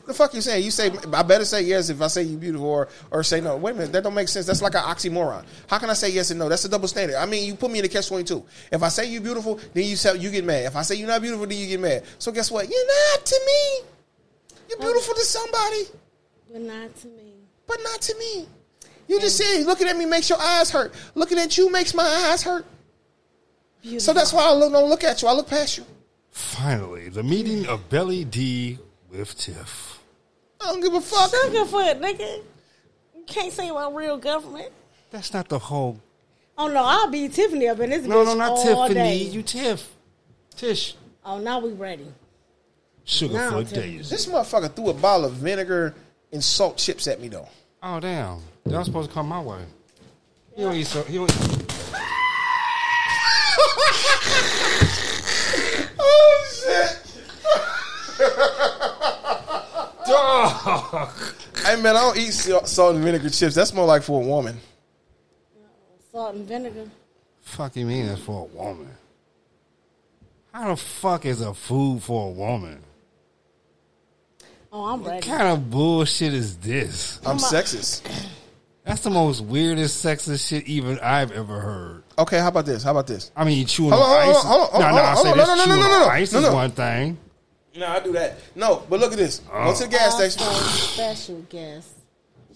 The 0.05 0.13
fuck 0.15 0.35
you 0.35 0.41
saying? 0.41 0.65
You 0.65 0.73
say 0.73 0.91
I 1.13 1.23
better 1.23 1.45
say 1.45 1.63
yes 1.63 1.89
if 1.89 2.03
I 2.03 2.09
say 2.09 2.25
you 2.25 2.37
beautiful 2.37 2.67
or 2.67 2.89
or 3.11 3.23
say 3.23 3.41
no. 3.41 3.57
Wait 3.57 3.71
a 3.71 3.75
minute, 3.75 3.93
that 3.93 4.03
don't 4.03 4.15
make 4.15 4.29
sense. 4.29 4.47
That's 4.47 4.61
like 4.61 4.75
an 4.75 4.83
oxymoron. 4.83 5.45
How 5.69 5.79
can 5.79 5.91
I 5.91 5.93
say 5.93 6.11
yes 6.11 6.31
and 6.31 6.41
no? 6.41 6.49
That's 6.49 6.65
a 6.65 6.69
double 6.69 6.89
standard. 6.89 7.17
I 7.17 7.27
mean, 7.27 7.47
you 7.47 7.55
put 7.55 7.71
me 7.71 7.79
in 7.79 7.85
a 7.85 7.89
catch 7.89 8.09
twenty 8.09 8.25
two. 8.25 8.45
If 8.73 8.83
I 8.83 8.89
say 8.89 9.07
you 9.09 9.21
beautiful, 9.21 9.61
then 9.75 9.85
you 9.85 9.95
say 9.97 10.17
you 10.17 10.31
get 10.31 10.45
mad. 10.45 10.65
If 10.65 10.75
I 10.75 10.83
say 10.83 10.97
you're 10.97 11.09
not 11.09 11.23
beautiful, 11.23 11.47
then 11.47 11.57
you 11.57 11.69
get 11.69 11.81
mad. 11.81 12.03
So 12.19 12.33
guess 12.33 12.51
what? 12.51 12.69
You're 12.69 12.87
not 13.15 13.25
to 13.27 13.41
me. 13.47 13.87
You're 14.69 14.79
oh. 14.81 14.83
beautiful 14.83 15.15
to 15.15 15.21
somebody, 15.21 15.83
But 16.53 16.61
not 16.63 16.97
to 16.97 17.09
me. 17.09 17.35
but 17.67 17.79
not 17.85 18.01
to 18.03 18.19
me. 18.19 18.47
You 19.07 19.21
just 19.21 19.37
said 19.37 19.65
looking 19.67 19.89
at 19.89 19.97
me 19.97 20.07
makes 20.07 20.29
your 20.29 20.41
eyes 20.41 20.71
hurt. 20.71 20.93
Looking 21.15 21.39
at 21.39 21.57
you 21.57 21.71
makes 21.71 21.95
my 21.95 22.03
eyes 22.03 22.43
hurt. 22.43 22.65
Beautiful. 23.83 24.01
So 24.01 24.13
that's 24.13 24.33
why 24.33 24.45
I 24.47 24.53
look, 24.53 24.73
don't 24.73 24.89
look 24.89 25.05
at 25.05 25.23
you. 25.23 25.29
I 25.29 25.33
look 25.33 25.49
past 25.49 25.79
you. 25.79 25.85
Finally, 26.31 27.09
the 27.11 27.23
meeting 27.23 27.67
of 27.67 27.89
Belly 27.91 28.25
D 28.25 28.79
with 29.11 29.37
Tiff. 29.37 29.92
I 30.63 30.67
don't 30.67 30.81
give 30.81 30.95
a 30.95 31.01
fuck. 31.01 31.31
Sugarfoot, 31.31 32.01
nigga. 32.01 32.43
You 33.17 33.23
can't 33.27 33.53
say 33.53 33.69
about 33.69 33.95
real 33.95 34.17
government. 34.17 34.71
That's 35.11 35.33
not 35.35 35.49
the 35.49 35.59
whole. 35.59 35.99
Oh 36.57 36.69
no, 36.69 36.83
I'll 36.85 37.11
be 37.11 37.29
Tiffany 37.29 37.69
up 37.69 37.81
in 37.81 37.91
this 37.91 38.05
No, 38.05 38.17
bitch 38.19 38.27
no, 38.27 38.35
not 38.35 38.51
all 38.53 38.63
Tiffany. 38.89 38.95
day. 38.95 39.17
You 39.17 39.43
Tiff. 39.43 39.89
Tish. 40.57 40.95
Oh, 41.25 41.39
now 41.39 41.59
we 41.61 41.73
ready. 41.73 42.07
Sugar 43.05 43.35
Now 43.35 43.51
for 43.51 43.57
I'm 43.59 43.67
telling 43.67 43.91
you. 43.93 43.99
days. 43.99 44.11
This 44.11 44.27
motherfucker 44.27 44.75
threw 44.75 44.91
a 44.91 44.95
bottle 44.95 45.27
of 45.27 45.33
vinegar 45.33 45.95
and 46.33 46.43
salt 46.43 46.77
chips 46.79 47.07
at 47.09 47.21
me 47.21 47.29
though. 47.29 47.49
Oh 47.83 47.99
damn! 47.99 48.41
That 48.65 48.79
was 48.79 48.87
supposed 48.87 49.09
to 49.11 49.15
come 49.15 49.29
my 49.29 49.41
way. 49.41 49.65
He 50.55 50.63
don't 50.63 50.75
eat 50.77 50.87
so. 50.87 51.03
He 51.05 51.17
don't. 51.17 51.33
Oh 56.05 56.45
shit! 56.53 56.99
Dog. 60.07 61.11
Hey 61.65 61.77
man, 61.81 61.97
I 61.97 62.01
don't 62.01 62.17
eat 62.19 62.33
salt 62.33 62.95
and 62.95 63.05
vinegar 63.05 63.31
chips. 63.31 63.55
That's 63.55 63.73
more 63.73 63.87
like 63.87 64.03
for 64.03 64.23
a 64.23 64.27
woman. 64.27 64.59
Salt 66.11 66.35
and 66.35 66.47
vinegar. 66.47 66.91
Fuck 67.43 67.77
you 67.77 67.87
mean 67.87 68.07
that's 68.07 68.21
for 68.23 68.49
a 68.53 68.57
woman? 68.57 68.89
How 70.53 70.69
the 70.69 70.77
fuck 70.77 71.25
is 71.25 71.41
a 71.41 71.55
food 71.55 72.03
for 72.03 72.29
a 72.29 72.31
woman? 72.31 72.81
Oh, 74.73 74.85
I'm 74.87 75.01
What 75.03 75.11
ready. 75.11 75.27
kind 75.27 75.43
of 75.49 75.71
bullshit 75.71 76.33
is 76.33 76.57
this? 76.59 77.21
I'm 77.27 77.39
sexist. 77.39 78.03
That's 78.85 79.03
the 79.03 79.11
most 79.11 79.43
weirdest 79.43 80.05
sexist 80.05 80.49
shit 80.49 80.67
even 80.67 80.99
I've 81.01 81.31
ever 81.33 81.61
heard. 81.61 82.03
Okay, 82.19 82.39
how 82.39 82.49
about 82.49 82.67
this? 82.67 82.83
How 82.83 82.91
about 82.91 83.07
this? 83.07 83.31
I 83.37 83.45
mean, 83.45 83.65
chewing 83.67 83.91
Hold 83.93 84.03
on 84.03 84.11
on, 84.11 84.29
ice. 84.29 84.43
hold 84.43 84.61
on, 84.63 84.69
hold 84.69 84.81
no, 84.83 84.87
on, 84.89 84.95
no, 84.95 85.03
I 85.03 85.13
hold 85.13 85.25
say 85.27 85.31
on, 85.33 85.39
this 85.39 85.49
no, 85.49 85.55
no, 85.55 85.59
no, 85.61 85.65
chewing 85.67 85.81
no, 85.81 85.87
no, 85.89 85.95
on 85.95 86.01
no, 86.01 86.09
ice 86.09 86.33
no, 86.33 86.39
is 86.41 86.45
no. 86.47 86.55
one 86.55 86.71
thing. 86.73 87.09
No, 87.13 87.19
I 87.81 88.01
do 88.01 88.13
that. 88.13 88.39
No, 88.55 88.83
but 88.89 89.01
look 89.01 89.13
at 89.13 89.19
this. 89.19 89.39
Go 89.39 89.75
to 89.75 89.83
the 89.85 89.89
gas 89.89 90.13
Also, 90.15 90.29
station. 90.29 90.55
special 90.93 91.41
guest, 91.49 91.89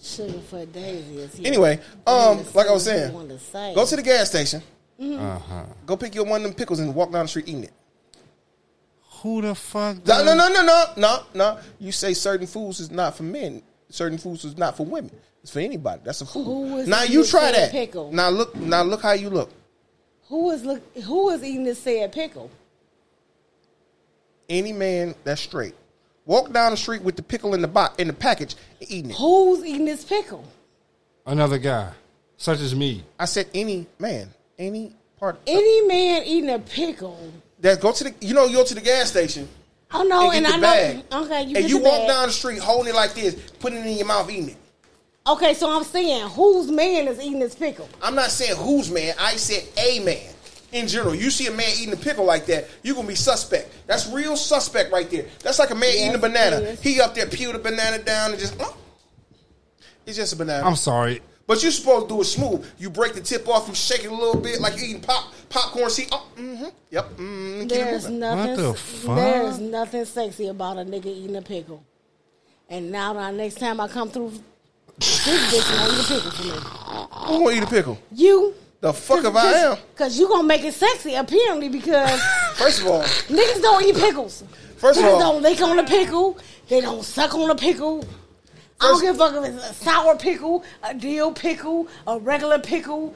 Sugar 0.01 0.39
for 0.41 0.65
Daisy 0.65 1.17
is 1.17 1.33
here. 1.35 1.47
Anyway, 1.47 1.79
um, 2.05 2.43
like 2.53 2.67
I 2.67 2.71
was 2.71 2.83
saying, 2.85 3.11
to 3.11 3.71
go 3.75 3.85
to 3.85 3.95
the 3.95 4.03
gas 4.03 4.29
station. 4.29 4.61
Uh 5.01 5.39
huh. 5.39 5.63
Go 5.85 5.97
pick 5.97 6.13
your 6.15 6.25
one 6.25 6.41
of 6.41 6.43
them 6.43 6.53
pickles 6.53 6.79
and 6.79 6.93
walk 6.93 7.11
down 7.11 7.25
the 7.25 7.29
street 7.29 7.47
eating 7.47 7.63
it. 7.65 7.71
Who 9.21 9.41
the 9.41 9.55
fuck? 9.55 10.05
No, 10.05 10.23
no, 10.23 10.35
no, 10.35 10.47
no, 10.49 10.61
no, 10.63 10.85
no, 10.97 11.23
no. 11.33 11.59
You 11.79 11.91
say 11.91 12.13
certain 12.13 12.45
foods 12.45 12.79
is 12.79 12.91
not 12.91 13.17
for 13.17 13.23
men. 13.23 13.63
Certain 13.89 14.17
foods 14.19 14.45
is 14.45 14.57
not 14.57 14.77
for 14.77 14.85
women. 14.85 15.11
It's 15.41 15.51
for 15.51 15.59
anybody. 15.59 16.01
That's 16.03 16.21
a 16.21 16.25
food. 16.25 16.43
Who 16.43 16.77
is 16.77 16.87
now 16.87 17.01
eating 17.03 17.13
you 17.13 17.19
this 17.21 17.31
try 17.31 17.51
said 17.51 17.55
that. 17.55 17.71
pickle? 17.71 18.11
Now 18.11 18.29
look. 18.29 18.55
Now 18.55 18.83
look 18.83 19.01
how 19.01 19.13
you 19.13 19.29
look. 19.31 19.49
Who 20.27 20.51
is 20.51 20.63
look? 20.63 20.83
Who 21.05 21.29
is 21.29 21.43
eating 21.43 21.63
this 21.63 21.79
said 21.79 22.11
pickle? 22.11 22.51
Any 24.49 24.73
man 24.73 25.15
that's 25.23 25.41
straight 25.41 25.75
walk 26.25 26.51
down 26.51 26.71
the 26.71 26.77
street 26.77 27.01
with 27.01 27.15
the 27.15 27.23
pickle 27.23 27.53
in 27.53 27.61
the 27.61 27.67
box 27.67 27.95
in 27.97 28.07
the 28.07 28.13
package 28.13 28.55
and 28.81 28.91
eating 28.91 29.11
it. 29.11 29.15
Who's 29.17 29.65
eating 29.65 29.85
this 29.85 30.03
pickle? 30.05 30.45
Another 31.25 31.57
guy, 31.57 31.91
such 32.37 32.59
as 32.59 32.75
me. 32.75 33.03
I 33.19 33.25
said 33.25 33.47
any 33.53 33.87
man, 33.99 34.29
any 34.59 34.93
part 35.19 35.39
Any 35.47 35.87
man 35.87 36.23
eating 36.25 36.49
a 36.49 36.59
pickle. 36.59 37.31
that 37.61 37.81
go 37.81 37.91
to 37.91 38.03
the 38.05 38.13
you 38.21 38.33
know 38.33 38.45
you 38.45 38.57
go 38.57 38.63
to 38.65 38.75
the 38.75 38.81
gas 38.81 39.09
station 39.09 39.47
Oh 39.91 40.03
no, 40.03 40.31
and 40.31 40.45
and, 40.45 40.45
get 40.45 40.51
the 40.61 40.67
I 40.67 40.93
bag. 40.93 41.11
know. 41.11 41.23
Okay, 41.25 41.41
you 41.43 41.55
and 41.55 41.65
get 41.65 41.69
you 41.69 41.77
the 41.79 41.83
walk 41.85 41.99
bag. 41.99 42.07
down 42.09 42.27
the 42.27 42.33
street 42.33 42.59
holding 42.59 42.93
it 42.93 42.95
like 42.95 43.13
this, 43.13 43.35
putting 43.59 43.79
it 43.79 43.85
in 43.87 43.97
your 43.97 44.05
mouth, 44.05 44.29
eating 44.29 44.49
it. 44.49 44.57
Okay, 45.25 45.53
so 45.53 45.69
I'm 45.73 45.83
saying 45.85 46.27
whose 46.29 46.69
man 46.71 47.07
is 47.07 47.19
eating 47.21 47.39
this 47.39 47.55
pickle? 47.55 47.87
I'm 48.01 48.15
not 48.15 48.29
saying 48.31 48.55
whose 48.57 48.91
man. 48.91 49.13
I 49.19 49.35
said 49.37 49.63
a 49.77 49.99
man. 50.01 50.33
In 50.73 50.87
general, 50.87 51.15
you 51.15 51.29
see 51.31 51.47
a 51.47 51.51
man 51.51 51.69
eating 51.79 51.93
a 51.93 51.97
pickle 51.97 52.25
like 52.25 52.45
that, 52.47 52.67
you're 52.83 52.95
gonna 52.95 53.07
be 53.07 53.15
suspect. 53.15 53.69
That's 53.87 54.07
real 54.09 54.35
suspect 54.35 54.91
right 54.91 55.09
there. 55.09 55.25
That's 55.41 55.59
like 55.59 55.69
a 55.69 55.75
man 55.75 55.91
Yes, 55.93 56.01
eating 56.01 56.15
a 56.15 56.17
banana. 56.17 56.57
it 56.57 56.63
is. 56.63 56.81
He 56.81 56.99
up 56.99 57.15
there 57.15 57.25
peel 57.27 57.53
the 57.53 57.59
banana 57.59 57.99
down 57.99 58.31
and 58.31 58.39
just. 58.39 58.55
oh. 58.59 58.75
It's 60.05 60.17
just 60.17 60.33
a 60.33 60.35
banana. 60.35 60.65
I'm 60.65 60.75
sorry. 60.75 61.21
but 61.47 61.61
you're 61.63 61.71
supposed 61.71 62.09
to 62.09 62.15
do 62.15 62.21
it 62.21 62.25
smooth. 62.25 62.65
You 62.77 62.89
break 62.89 63.13
the 63.13 63.21
tip 63.21 63.47
off, 63.47 63.67
you 63.69 63.75
shake 63.75 64.03
it 64.03 64.11
a 64.11 64.13
little 64.15 64.39
bit, 64.41 64.59
like 64.61 64.77
you 64.77 64.83
eating 64.87 65.01
pop 65.01 65.33
popcorn. 65.49 65.89
See, 65.89 66.07
oh, 66.11 66.27
mm-hmm, 66.37 66.65
yep. 66.89 67.09
Mm, 67.17 67.59
keep 67.61 67.69
There's 67.69 68.09
nothing. 68.09 68.55
What 68.55 68.57
the 68.57 68.73
fuck? 68.73 69.15
There's 69.15 69.59
nothing 69.59 70.05
sexy 70.05 70.47
about 70.47 70.77
a 70.77 70.81
nigga 70.81 71.05
eating 71.07 71.35
a 71.37 71.41
pickle. 71.41 71.83
And 72.69 72.91
now, 72.91 73.13
now 73.13 73.31
next 73.31 73.55
time 73.55 73.79
I 73.79 73.87
come 73.87 74.09
through, 74.09 74.31
this 74.99 75.25
bitch 75.25 75.77
gonna 75.77 75.93
eat 75.93 76.03
a 76.03 76.07
pickle 76.07 76.31
for 76.31 76.43
me. 76.43 77.37
Who 77.37 77.43
gonna 77.45 77.55
eat 77.57 77.63
a 77.63 77.67
pickle? 77.67 77.97
You. 78.11 78.53
The 78.79 78.93
fuck 78.93 79.25
if 79.25 79.35
I 79.35 79.51
am? 79.53 79.77
Cause 79.95 80.19
you 80.19 80.27
gonna 80.27 80.43
make 80.47 80.63
it 80.63 80.73
sexy 80.73 81.15
apparently 81.15 81.67
because 81.69 82.21
First 82.55 82.81
of 82.81 82.87
all, 82.87 83.01
niggas 83.01 83.61
don't 83.61 83.83
eat 83.83 83.95
pickles. 83.95 84.43
First 84.77 84.99
of 84.99 85.05
niggas 85.05 85.13
all- 85.13 85.19
don't 85.33 85.41
lick 85.41 85.61
on 85.61 85.77
the 85.77 85.83
pickle. 85.83 86.37
They 86.69 86.81
don't 86.81 87.03
suck 87.03 87.33
on 87.33 87.49
a 87.49 87.55
pickle. 87.55 88.05
I 88.79 88.85
don't 88.89 89.01
give 89.01 89.15
a 89.15 89.17
fuck 89.17 89.33
if 89.43 89.55
it's 89.55 89.69
a 89.71 89.73
sour 89.73 90.15
pickle, 90.15 90.63
a 90.83 90.93
dill 90.93 91.31
pickle, 91.31 91.87
a 92.05 92.19
regular 92.19 92.59
pickle. 92.59 93.15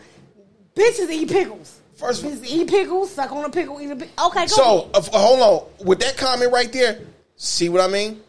Bitches 0.75 1.09
eat 1.11 1.29
pickles. 1.29 1.79
First- 1.95 2.23
Bitches 2.23 2.43
eat 2.45 2.67
pickles, 2.67 3.11
suck 3.11 3.31
on 3.31 3.45
a 3.45 3.49
pickle, 3.49 3.79
eat 3.79 3.91
a 3.91 3.95
pickle. 3.95 4.25
Okay, 4.27 4.41
go 4.41 4.47
so 4.47 4.63
ahead. 4.95 5.09
uh, 5.13 5.17
hold 5.19 5.39
on. 5.79 5.85
With 5.85 5.99
that 5.99 6.17
comment 6.17 6.51
right 6.51 6.71
there, 6.73 6.99
see 7.35 7.69
what 7.69 7.81
I 7.81 7.87
mean? 7.87 8.21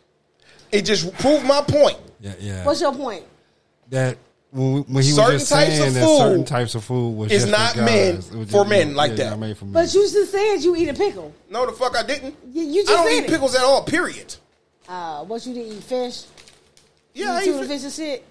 It 0.71 0.83
just 0.83 1.11
proved 1.19 1.47
my 1.47 1.63
point. 1.63 1.97
Yeah, 2.21 2.35
yeah. 2.39 2.65
What's 2.67 2.81
your 2.83 2.95
point? 2.95 3.25
that 3.89 4.17
when, 4.53 4.83
when 4.83 5.03
he 5.03 5.11
Certain 5.11 5.33
was 5.35 5.43
just 5.43 5.53
types 5.53 5.71
saying 5.77 5.89
of 5.89 5.95
that 5.95 6.07
certain 6.19 6.39
food 6.41 6.47
types 6.47 6.75
of 6.75 6.85
food 6.85 7.17
was 7.17 7.33
is 7.33 7.43
just 7.45 7.51
not 7.53 7.73
for 7.75 7.83
men 7.83 8.17
It 8.43 8.49
for 8.51 8.65
men 8.67 8.95
like 8.95 9.11
yeah, 9.13 9.17
that. 9.17 9.31
not 9.31 9.39
made 9.41 9.57
for 9.57 9.65
men. 9.65 9.73
But 9.75 9.93
you 9.95 10.03
just 10.09 10.31
said 10.31 10.57
you 10.59 10.77
eat 10.77 10.89
a 10.89 10.95
pickle. 10.95 11.33
No, 11.51 11.65
the 11.67 11.73
fuck 11.73 11.97
I 11.97 12.03
didn't. 12.03 12.37
You, 12.53 12.63
you 12.63 12.81
I 12.83 12.85
just 12.85 12.89
don't 12.89 13.07
said 13.09 13.15
eat 13.15 13.25
it. 13.25 13.31
pickles 13.31 13.55
at 13.55 13.63
all. 13.63 13.83
Period. 13.85 14.35
Uh, 14.89 15.25
what 15.25 15.45
you 15.47 15.55
didn't 15.55 15.73
eat 15.73 15.83
fish? 15.83 16.25
Yeah, 17.15 17.25
you 17.25 17.31
I 17.33 17.39
eat 17.39 17.43
eat 17.43 17.47
tuna 17.53 17.63
fi- 17.63 17.69
fish 17.69 17.85
and 17.85 17.93
shit. 17.93 18.25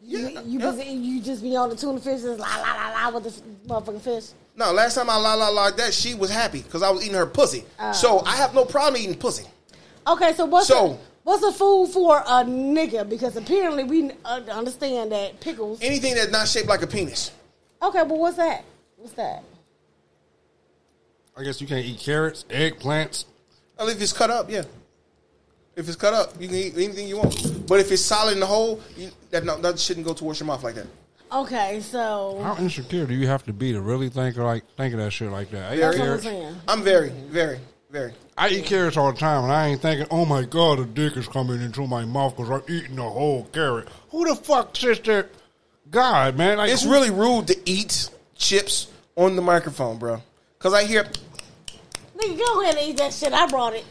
You, 0.00 0.18
Yeah, 0.18 0.28
you, 0.42 0.58
yeah. 0.58 0.70
just, 0.72 0.86
you 0.86 1.20
just 1.22 1.42
be 1.42 1.56
on 1.56 1.70
the 1.70 1.76
tuna 1.76 2.00
fish, 2.00 2.22
just 2.22 2.38
la 2.40 2.46
la 2.56 2.74
la 2.74 3.10
la 3.10 3.18
with 3.18 3.24
the 3.24 3.68
motherfucking 3.68 4.00
fish. 4.00 4.24
No, 4.56 4.72
last 4.72 4.94
time 4.96 5.08
I 5.10 5.16
la 5.16 5.34
la 5.34 5.48
la 5.48 5.70
that 5.70 5.94
she 5.94 6.14
was 6.16 6.30
happy 6.30 6.62
because 6.62 6.82
I 6.82 6.90
was 6.90 7.02
eating 7.02 7.14
her 7.16 7.26
pussy. 7.26 7.64
Oh. 7.78 7.92
so 7.92 8.20
I 8.24 8.34
have 8.36 8.52
no 8.54 8.64
problem 8.64 9.00
eating 9.00 9.16
pussy. 9.16 9.44
Okay, 10.06 10.32
so 10.34 10.46
what's 10.46 10.66
So- 10.66 10.92
a, 10.92 10.98
what's 11.28 11.42
a 11.44 11.52
food 11.52 11.88
for 11.92 12.16
a 12.18 12.44
nigga? 12.44 13.08
Because 13.08 13.36
apparently 13.36 13.84
we 13.84 14.10
uh, 14.24 14.40
understand 14.50 15.12
that 15.12 15.40
pickles. 15.40 15.80
Anything 15.82 16.14
that's 16.14 16.32
not 16.32 16.48
shaped 16.48 16.68
like 16.68 16.82
a 16.82 16.86
penis. 16.86 17.32
Okay, 17.82 17.98
but 17.98 18.18
what's 18.18 18.38
that? 18.38 18.64
What's 18.96 19.12
that? 19.12 19.44
I 21.36 21.44
guess 21.44 21.60
you 21.60 21.66
can't 21.66 21.84
eat 21.84 22.00
carrots, 22.00 22.44
eggplants. 22.48 23.26
Well, 23.78 23.88
if 23.88 24.00
it's 24.00 24.12
cut 24.12 24.30
up, 24.30 24.50
yeah. 24.50 24.64
If 25.76 25.86
it's 25.86 25.96
cut 25.96 26.12
up, 26.12 26.32
you 26.40 26.48
can 26.48 26.56
eat 26.56 26.74
anything 26.74 27.06
you 27.06 27.18
want. 27.18 27.66
But 27.68 27.78
if 27.78 27.92
it's 27.92 28.02
solid 28.02 28.32
in 28.32 28.40
the 28.40 28.46
hole, 28.46 28.80
you, 28.96 29.10
that 29.30 29.44
no, 29.44 29.60
that 29.60 29.78
shouldn't 29.78 30.06
go 30.06 30.14
towards 30.14 30.40
your 30.40 30.46
mouth 30.48 30.64
like 30.64 30.74
that. 30.74 30.86
Okay, 31.30 31.80
so 31.80 32.40
How 32.42 32.56
insecure 32.56 33.04
do 33.04 33.14
you 33.14 33.26
have 33.26 33.44
to 33.44 33.52
be 33.52 33.72
to 33.72 33.82
really 33.82 34.08
think 34.08 34.36
of 34.38 34.44
like 34.44 34.64
think 34.76 34.94
of 34.94 35.00
that 35.00 35.12
shit 35.12 35.30
like 35.30 35.50
that? 35.50 35.72
I 35.72 35.76
that's 35.76 35.98
what 35.98 36.08
I'm 36.08 36.20
saying. 36.20 36.56
I'm 36.66 36.82
very, 36.82 37.10
very, 37.10 37.60
very. 37.90 38.14
I 38.38 38.50
eat 38.50 38.66
carrots 38.66 38.96
all 38.96 39.10
the 39.12 39.18
time, 39.18 39.42
and 39.44 39.52
I 39.52 39.66
ain't 39.68 39.82
thinking, 39.82 40.06
"Oh 40.12 40.24
my 40.24 40.44
god, 40.44 40.78
a 40.78 40.84
dick 40.84 41.16
is 41.16 41.26
coming 41.26 41.60
into 41.60 41.86
my 41.88 42.04
mouth 42.04 42.36
because 42.36 42.50
I'm 42.50 42.62
eating 42.74 42.98
a 42.98 43.02
whole 43.10 43.44
carrot." 43.52 43.88
Who 44.10 44.24
the 44.28 44.36
fuck 44.36 44.76
says 44.76 45.00
that? 45.00 45.26
God, 45.90 46.36
man, 46.36 46.58
like 46.58 46.70
It's 46.70 46.82
who- 46.84 46.90
really 46.90 47.10
rude 47.10 47.48
to 47.48 47.56
eat 47.68 48.10
chips 48.36 48.86
on 49.16 49.34
the 49.36 49.42
microphone, 49.42 49.98
bro. 49.98 50.22
Because 50.58 50.72
I 50.74 50.84
hear, 50.84 51.04
Nigga, 52.16 52.38
go 52.38 52.60
ahead 52.62 52.76
and 52.76 52.88
eat 52.88 52.96
that 52.98 53.12
shit. 53.12 53.32
I 53.32 53.46
brought 53.46 53.74
it. 53.74 53.84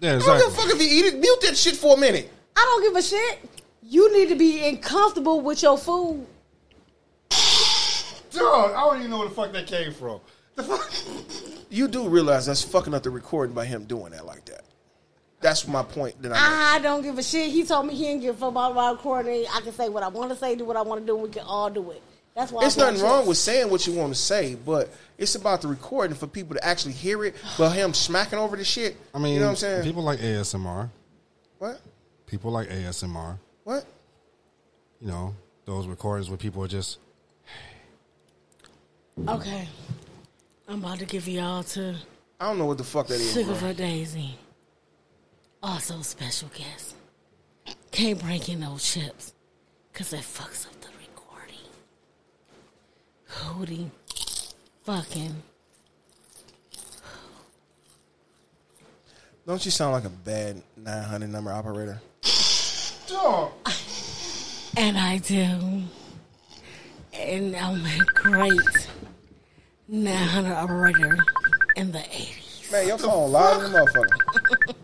yeah, 0.00 0.16
I 0.16 0.18
don't 0.18 0.38
give 0.38 0.48
a 0.48 0.50
fuck 0.50 0.70
if 0.74 0.80
you 0.80 0.88
eat 0.88 1.04
it. 1.14 1.18
Mute 1.20 1.40
that 1.42 1.56
shit 1.56 1.76
for 1.76 1.94
a 1.96 2.00
minute. 2.00 2.30
I 2.56 2.60
don't 2.60 2.82
give 2.82 2.96
a 2.96 3.02
shit. 3.02 3.38
You 3.82 4.12
need 4.12 4.28
to 4.30 4.34
be 4.36 4.66
uncomfortable 4.66 5.40
with 5.40 5.62
your 5.62 5.76
food. 5.78 6.26
Dude, 8.30 8.42
I 8.42 8.80
don't 8.80 8.98
even 8.98 9.10
know 9.10 9.18
where 9.20 9.28
the 9.28 9.34
fuck 9.34 9.52
that 9.52 9.66
came 9.66 9.92
from. 9.92 10.20
The 10.56 10.62
fuck? 10.62 10.92
You 11.70 11.88
do 11.88 12.08
realize 12.08 12.46
that's 12.46 12.62
fucking 12.62 12.94
up 12.94 13.02
the 13.02 13.10
recording 13.10 13.54
by 13.54 13.66
him 13.66 13.84
doing 13.84 14.12
that 14.12 14.24
like 14.26 14.44
that. 14.46 14.62
That's 15.40 15.68
my 15.68 15.82
point 15.82 16.20
that 16.22 16.32
I. 16.32 16.76
I 16.76 16.78
don't 16.78 17.02
give 17.02 17.18
a 17.18 17.22
shit. 17.22 17.50
He 17.50 17.62
told 17.64 17.86
me 17.86 17.94
he 17.94 18.04
didn't 18.04 18.22
give 18.22 18.36
a 18.36 18.38
fuck 18.38 18.50
about 18.50 18.74
my 18.74 18.90
recording. 18.90 19.44
I 19.52 19.60
can 19.60 19.72
say 19.72 19.88
what 19.88 20.02
I 20.02 20.08
want 20.08 20.30
to 20.30 20.36
say, 20.36 20.56
do 20.56 20.64
what 20.64 20.76
I 20.76 20.82
want 20.82 21.02
to 21.02 21.06
do, 21.06 21.14
and 21.14 21.22
we 21.22 21.28
can 21.28 21.44
all 21.44 21.68
do 21.70 21.90
it. 21.90 22.02
That's 22.34 22.52
why 22.52 22.64
It's 22.64 22.76
I 22.76 22.80
brought 22.80 22.92
nothing 22.92 23.06
wrong 23.06 23.26
with 23.26 23.38
saying 23.38 23.70
what 23.70 23.86
you 23.86 23.94
want 23.94 24.14
to 24.14 24.18
say, 24.18 24.54
but 24.54 24.90
it's 25.18 25.34
about 25.34 25.62
the 25.62 25.68
recording 25.68 26.16
for 26.16 26.26
people 26.26 26.54
to 26.54 26.64
actually 26.64 26.92
hear 26.92 27.24
it. 27.24 27.34
But 27.58 27.70
him 27.70 27.94
smacking 27.94 28.38
over 28.38 28.56
the 28.56 28.64
shit. 28.64 28.96
I 29.14 29.18
mean, 29.18 29.34
you 29.34 29.40
know 29.40 29.46
what 29.46 29.50
I'm 29.52 29.56
saying? 29.56 29.84
People 29.84 30.02
like 30.02 30.18
ASMR. 30.20 30.88
what? 31.58 31.80
People 32.26 32.50
like 32.50 32.68
ASMR. 32.68 33.38
What? 33.64 33.84
You 35.00 35.08
know, 35.08 35.34
those 35.66 35.86
recordings 35.86 36.28
where 36.30 36.38
people 36.38 36.62
are 36.64 36.68
just 36.68 36.98
Okay. 39.28 39.68
I'm 40.68 40.82
about 40.82 40.98
to 40.98 41.04
give 41.04 41.28
y'all 41.28 41.62
to 41.62 41.96
I 42.40 42.48
don't 42.48 42.58
know 42.58 42.66
what 42.66 42.78
the 42.78 42.84
fuck 42.84 43.06
that 43.06 43.14
is. 43.14 43.32
Sugar 43.32 43.46
Bro. 43.46 43.54
for 43.54 43.72
Daisy. 43.72 44.36
Also 45.62 46.02
special 46.02 46.48
guest. 46.56 46.94
Can't 47.90 48.20
bring 48.20 48.42
in 48.42 48.60
no 48.60 48.76
chips. 48.76 49.32
Cause 49.92 50.12
it 50.12 50.20
fucks 50.20 50.66
up 50.66 50.78
the 50.82 50.88
recording. 50.98 51.56
Hootie. 53.30 53.90
Fucking. 54.84 55.34
Don't 59.46 59.64
you 59.64 59.70
sound 59.70 59.92
like 59.92 60.04
a 60.04 60.10
bad 60.10 60.60
900 60.76 61.30
number 61.30 61.52
operator? 61.52 62.00
And 64.76 64.98
I 64.98 65.18
do. 65.18 65.82
And 67.14 67.56
I'm 67.56 67.82
great 68.14 68.60
900 69.88 70.52
operator 70.52 71.16
in 71.76 71.92
the 71.92 71.98
80s. 71.98 72.72
Man, 72.72 72.86
your 72.88 72.98
phone 72.98 73.30
loud 73.32 73.60
than 73.62 73.74
a 73.74 73.78
motherfucker. 73.78 74.74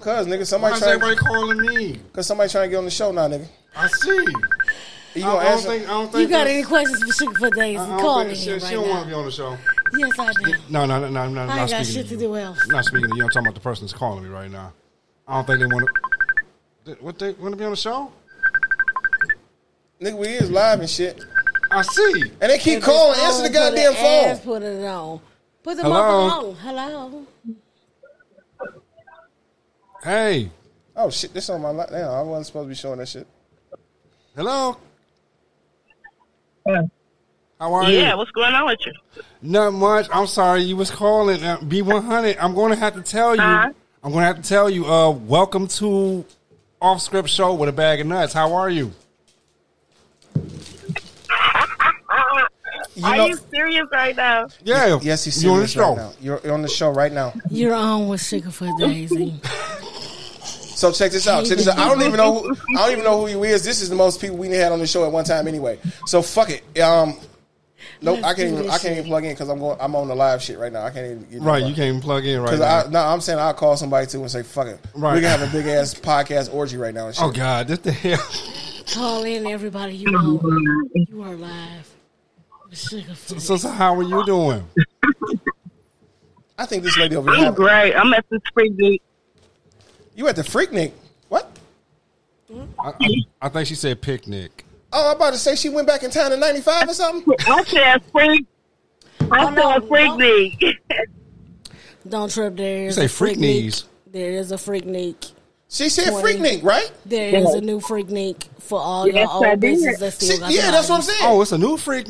Cause 0.00 0.26
nigga, 0.26 0.38
Why 0.38 0.44
somebody 0.44 0.74
is 0.74 0.80
trying, 0.80 0.94
everybody 0.94 1.16
calling 1.16 1.58
me? 1.60 2.00
cause 2.12 2.26
somebody 2.26 2.48
trying 2.50 2.64
to 2.64 2.70
get 2.70 2.76
on 2.78 2.84
the 2.86 2.90
show 2.90 3.12
now, 3.12 3.28
nigga. 3.28 3.46
I 3.76 3.88
see. 3.88 4.24
You 5.14 5.22
gonna 5.24 5.38
I 5.38 5.44
don't 5.44 5.52
answer? 5.52 5.68
think. 5.68 5.82
I 5.84 5.86
don't 5.88 6.14
You 6.14 6.28
got 6.28 6.44
that- 6.44 6.50
any 6.50 6.62
questions 6.62 7.02
for 7.02 7.12
Sugar 7.12 7.34
for 7.38 7.50
Days? 7.50 7.78
I 7.78 7.86
don't 7.88 8.00
Call 8.00 8.18
think 8.20 8.30
me 8.30 8.34
she, 8.36 8.42
here 8.44 8.60
she 8.60 8.64
right 8.66 8.72
don't 8.74 8.88
want 8.88 9.02
to 9.02 9.08
be 9.08 9.14
on 9.14 9.24
the 9.24 9.30
show. 9.30 9.56
Yes, 9.96 10.18
I 10.18 10.32
do. 10.44 10.54
No, 10.70 10.86
no, 10.86 11.00
no, 11.00 11.08
no. 11.08 11.20
I'm 11.20 11.34
not, 11.34 11.42
I 11.42 11.46
not 11.56 11.58
ain't 11.62 11.70
got 11.70 11.84
speaking 11.86 12.02
shit 12.02 12.08
to 12.08 12.16
to 12.16 12.22
you. 12.22 12.28
do 12.28 12.36
else. 12.36 12.66
Not 12.68 12.84
speaking 12.84 13.10
to 13.10 13.16
you. 13.16 13.22
I'm 13.24 13.28
talking 13.30 13.46
about 13.48 13.54
the 13.54 13.60
person 13.60 13.84
that's 13.86 13.92
calling 13.98 14.22
me 14.24 14.30
right 14.30 14.50
now. 14.50 14.72
I 15.26 15.34
don't 15.34 15.46
think 15.46 15.58
they 15.60 15.66
want 15.66 15.88
to. 16.86 16.92
What 17.00 17.18
they 17.18 17.32
want 17.32 17.52
to 17.52 17.56
be 17.58 17.64
on 17.64 17.70
the 17.72 17.76
show? 17.76 18.10
Nigga, 20.00 20.16
we 20.16 20.28
is 20.28 20.50
live 20.50 20.80
and 20.80 20.88
shit. 20.88 21.22
I 21.70 21.82
see. 21.82 22.22
And 22.40 22.50
they 22.50 22.58
keep 22.58 22.78
If 22.78 22.84
calling, 22.84 23.18
answer 23.20 23.42
the 23.42 23.48
on, 23.48 23.52
goddamn 23.52 23.92
put 23.94 24.00
it 24.02 24.06
ass, 24.06 24.38
phone. 24.40 24.54
Put 24.54 24.62
it 24.62 24.84
on. 24.84 25.20
Put 25.62 25.76
the 25.76 25.82
Hello? 25.82 25.96
motherfucker 26.30 26.48
on. 26.48 26.54
Hello. 26.56 27.26
Hey, 30.02 30.50
Oh 31.00 31.10
shit, 31.10 31.32
this 31.32 31.48
on 31.48 31.60
my 31.62 31.70
li 31.70 31.84
Damn, 31.90 32.10
I 32.10 32.22
wasn't 32.22 32.46
supposed 32.46 32.64
to 32.64 32.68
be 32.70 32.74
showing 32.74 32.98
that 32.98 33.06
shit. 33.08 33.24
hello. 34.34 34.76
How 36.66 37.72
are 37.72 37.88
you? 37.90 37.98
Yeah, 37.98 38.14
what's 38.14 38.32
going 38.32 38.52
on 38.52 38.66
with 38.66 38.80
you? 38.84 38.92
Not 39.42 39.72
much. 39.74 40.08
I'm 40.12 40.26
sorry. 40.26 40.62
You 40.62 40.76
was 40.76 40.90
calling 40.90 41.42
uh, 41.42 41.58
B100. 41.58 42.36
I'm 42.40 42.52
going 42.54 42.72
to 42.72 42.78
have 42.78 42.94
to 42.94 43.02
tell 43.02 43.36
you. 43.36 43.40
Uh-huh. 43.42 43.72
I'm 44.02 44.10
going 44.12 44.22
to 44.22 44.26
have 44.26 44.36
to 44.42 44.48
tell 44.48 44.68
you. 44.68 44.86
Uh, 44.86 45.10
welcome 45.10 45.68
to 45.68 46.24
Off 46.82 47.00
Script 47.00 47.28
Show 47.28 47.54
with 47.54 47.68
a 47.68 47.72
bag 47.72 48.00
of 48.00 48.06
nuts. 48.08 48.32
How 48.32 48.52
are 48.54 48.68
you? 48.68 48.92
You 52.98 53.04
Are 53.06 53.16
know, 53.16 53.26
you 53.26 53.38
serious 53.50 53.86
right 53.92 54.16
now? 54.16 54.48
Yeah. 54.64 54.98
yes, 55.00 55.24
he's 55.24 55.42
you 55.42 55.50
on 55.52 55.60
the 55.60 55.68
serious 55.68 55.70
show. 55.72 55.94
right 55.94 55.96
now. 55.96 56.12
You're, 56.20 56.40
you're 56.42 56.52
on 56.54 56.62
the 56.62 56.68
show 56.68 56.90
right 56.90 57.12
now. 57.12 57.32
You're 57.48 57.74
on 57.74 58.08
with 58.08 58.20
Sugar 58.20 58.50
for 58.50 58.68
Daisy. 58.78 59.40
So 60.42 60.92
check 60.92 61.12
this 61.12 61.26
out. 61.26 61.44
Check 61.44 61.58
this 61.58 61.68
out. 61.68 61.78
I 61.78 61.88
don't 61.88 62.02
even 62.02 62.16
know. 62.16 62.40
Who, 62.42 62.56
I 62.76 62.82
don't 62.82 62.92
even 62.92 63.04
know 63.04 63.20
who 63.24 63.28
you 63.28 63.44
is. 63.44 63.64
This 63.64 63.82
is 63.82 63.88
the 63.88 63.96
most 63.96 64.20
people 64.20 64.36
we 64.36 64.48
had 64.50 64.72
on 64.72 64.78
the 64.78 64.86
show 64.86 65.04
at 65.04 65.12
one 65.12 65.24
time 65.24 65.48
anyway. 65.48 65.78
So 66.06 66.22
fuck 66.22 66.50
it. 66.50 66.80
Um, 66.80 67.16
Nope, 68.00 68.18
I 68.18 68.28
Let's 68.28 68.40
can't 68.40 68.52
even. 68.52 68.70
I 68.70 68.78
can't 68.78 68.92
even 68.92 69.04
plug 69.06 69.24
in 69.24 69.32
because 69.32 69.48
I'm 69.48 69.58
going. 69.58 69.76
I'm 69.80 69.96
on 69.96 70.06
the 70.08 70.14
live 70.14 70.40
shit 70.40 70.58
right 70.58 70.72
now. 70.72 70.84
I 70.84 70.90
can't 70.90 71.06
even. 71.06 71.30
Get 71.30 71.42
Right, 71.42 71.64
you 71.64 71.74
can't 71.74 71.88
even 71.88 72.00
plug 72.00 72.24
in 72.24 72.40
right 72.40 72.52
Because 72.52 72.60
now. 72.60 73.00
I 73.00 73.04
no, 73.04 73.12
I'm 73.12 73.20
saying 73.20 73.38
I'll 73.38 73.54
call 73.54 73.76
somebody 73.76 74.06
too 74.06 74.20
and 74.20 74.30
say 74.30 74.42
fuck 74.42 74.68
it. 74.68 74.78
Right. 74.94 75.14
We 75.14 75.20
can 75.20 75.36
have 75.36 75.48
a 75.48 75.52
big 75.52 75.66
ass 75.66 75.94
podcast 75.94 76.52
orgy 76.54 76.76
right 76.76 76.94
now. 76.94 77.06
And 77.06 77.14
shit. 77.14 77.24
oh 77.24 77.32
God, 77.32 77.66
this 77.68 77.80
the 77.80 77.92
hell. 77.92 78.24
Call 78.92 79.24
in, 79.24 79.46
everybody. 79.46 79.96
You 79.96 80.10
know, 80.12 80.40
you 80.94 81.22
are 81.22 81.34
live. 81.34 81.94
Sugar. 82.72 83.14
So, 83.14 83.56
so 83.56 83.68
how 83.68 83.94
are 83.94 84.02
you 84.02 84.24
doing? 84.26 84.64
I 86.58 86.66
think 86.66 86.82
this 86.82 86.96
lady 86.98 87.16
over 87.16 87.30
here. 87.30 87.38
I'm 87.38 87.44
have- 87.46 87.54
great. 87.54 87.94
I'm 87.94 88.12
at 88.14 88.24
the 88.30 88.40
free 88.52 88.70
geek. 88.70 89.02
You 90.14 90.26
at 90.28 90.36
the 90.36 90.42
Freaknik? 90.42 90.92
What? 91.28 91.56
I, 92.80 92.92
I, 93.00 93.14
I 93.42 93.48
think 93.50 93.68
she 93.68 93.74
said 93.76 94.00
picnic. 94.02 94.64
Oh, 94.92 95.10
I'm 95.10 95.16
about 95.16 95.32
to 95.34 95.38
say 95.38 95.54
she 95.54 95.68
went 95.68 95.86
back 95.86 96.02
in 96.02 96.10
time 96.10 96.32
in 96.32 96.40
'95 96.40 96.88
or 96.88 96.94
something. 96.94 97.34
I 97.46 97.62
said 97.64 98.02
free. 98.10 98.46
I 99.30 99.44
Oh, 99.46 99.50
no, 99.50 99.72
said 99.78 99.88
free 99.88 100.56
no. 100.60 100.72
Don't 102.08 102.30
trip. 102.32 102.56
There 102.56 102.86
is 102.86 102.94
say 102.96 103.04
a 103.04 103.08
freak 103.08 103.38
knees. 103.38 103.84
There 104.10 104.32
is 104.32 104.50
a 104.50 104.56
Freaknik. 104.56 105.32
She 105.68 105.90
said 105.90 106.08
Twenty. 106.10 106.38
Freaknik, 106.38 106.62
right? 106.64 106.90
There 107.04 107.36
is 107.36 107.54
a 107.54 107.60
new 107.60 107.78
Freaknik 107.80 108.46
for 108.58 108.80
all 108.80 109.06
Yes, 109.06 109.14
your 109.16 109.28
old 109.50 109.60
did. 109.60 109.78
bitches 109.78 109.98
that 109.98 110.12
still 110.14 110.28
See, 110.30 110.38
got 110.38 110.50
yeah, 110.50 110.70
that's 110.70 110.88
what 110.88 110.96
I'm 110.96 111.02
saying. 111.02 111.20
Oh, 111.22 111.42
it's 111.42 111.52
a 111.52 111.58
new 111.58 111.76
freak 111.76 112.08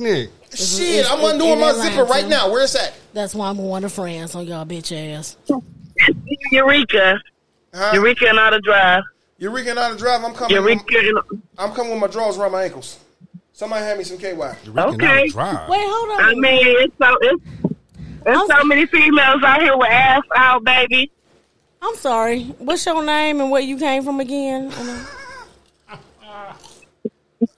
Nick. 0.51 0.59
Shit, 0.61 0.81
it's- 1.01 1.11
I'm 1.11 1.20
it's 1.20 1.33
undoing 1.33 1.53
in 1.53 1.61
my 1.61 1.70
Atlanta. 1.70 1.91
zipper 1.91 2.05
right 2.05 2.27
now. 2.29 2.51
Where's 2.51 2.73
that? 2.73 2.95
That's 3.12 3.35
why 3.35 3.49
I'm 3.49 3.57
going 3.57 3.83
to 3.83 3.89
France 3.89 4.35
on 4.35 4.47
y'all 4.47 4.65
bitch 4.65 4.93
ass. 4.97 5.37
Eureka. 6.53 7.19
Huh? 7.75 7.91
Eureka 7.95 8.29
and 8.29 8.39
Outer 8.39 8.61
Drive. 8.61 9.03
Eureka 9.39 9.70
and 9.70 9.79
Outer 9.79 9.97
Drive. 9.97 10.25
I'm 10.25 10.35
coming. 10.35 10.51
Eureka. 10.57 10.85
With, 10.87 11.05
And, 11.31 11.43
I'm 11.59 11.73
coming 11.73 11.93
with 11.93 12.01
my 12.01 12.07
drawers 12.07 12.37
around 12.39 12.53
my 12.53 12.65
ankles. 12.65 12.99
Somebody 13.53 13.85
hand 13.85 13.99
me 13.99 14.05
some 14.05 14.19
KY. 14.19 14.33
Okay. 14.33 15.29
Drive. 15.29 15.69
Wait, 15.69 15.81
hold 15.83 16.11
on. 16.11 16.20
I 16.20 16.31
on. 16.31 16.41
mean, 16.41 16.65
it's 16.65 16.95
so 16.97 17.16
it's, 17.20 17.43
there's 18.25 18.47
so 18.47 18.65
many 18.65 18.87
females 18.87 19.43
out 19.43 19.61
here 19.61 19.77
with 19.77 19.89
ass 19.91 20.23
out, 20.37 20.65
baby. 20.65 21.11
I'm 21.83 21.95
sorry. 21.97 22.45
What's 22.59 22.87
your 22.87 23.05
name 23.05 23.41
and 23.41 23.51
where 23.51 23.61
you 23.61 23.77
came 23.77 24.03
from 24.05 24.20
again? 24.20 24.73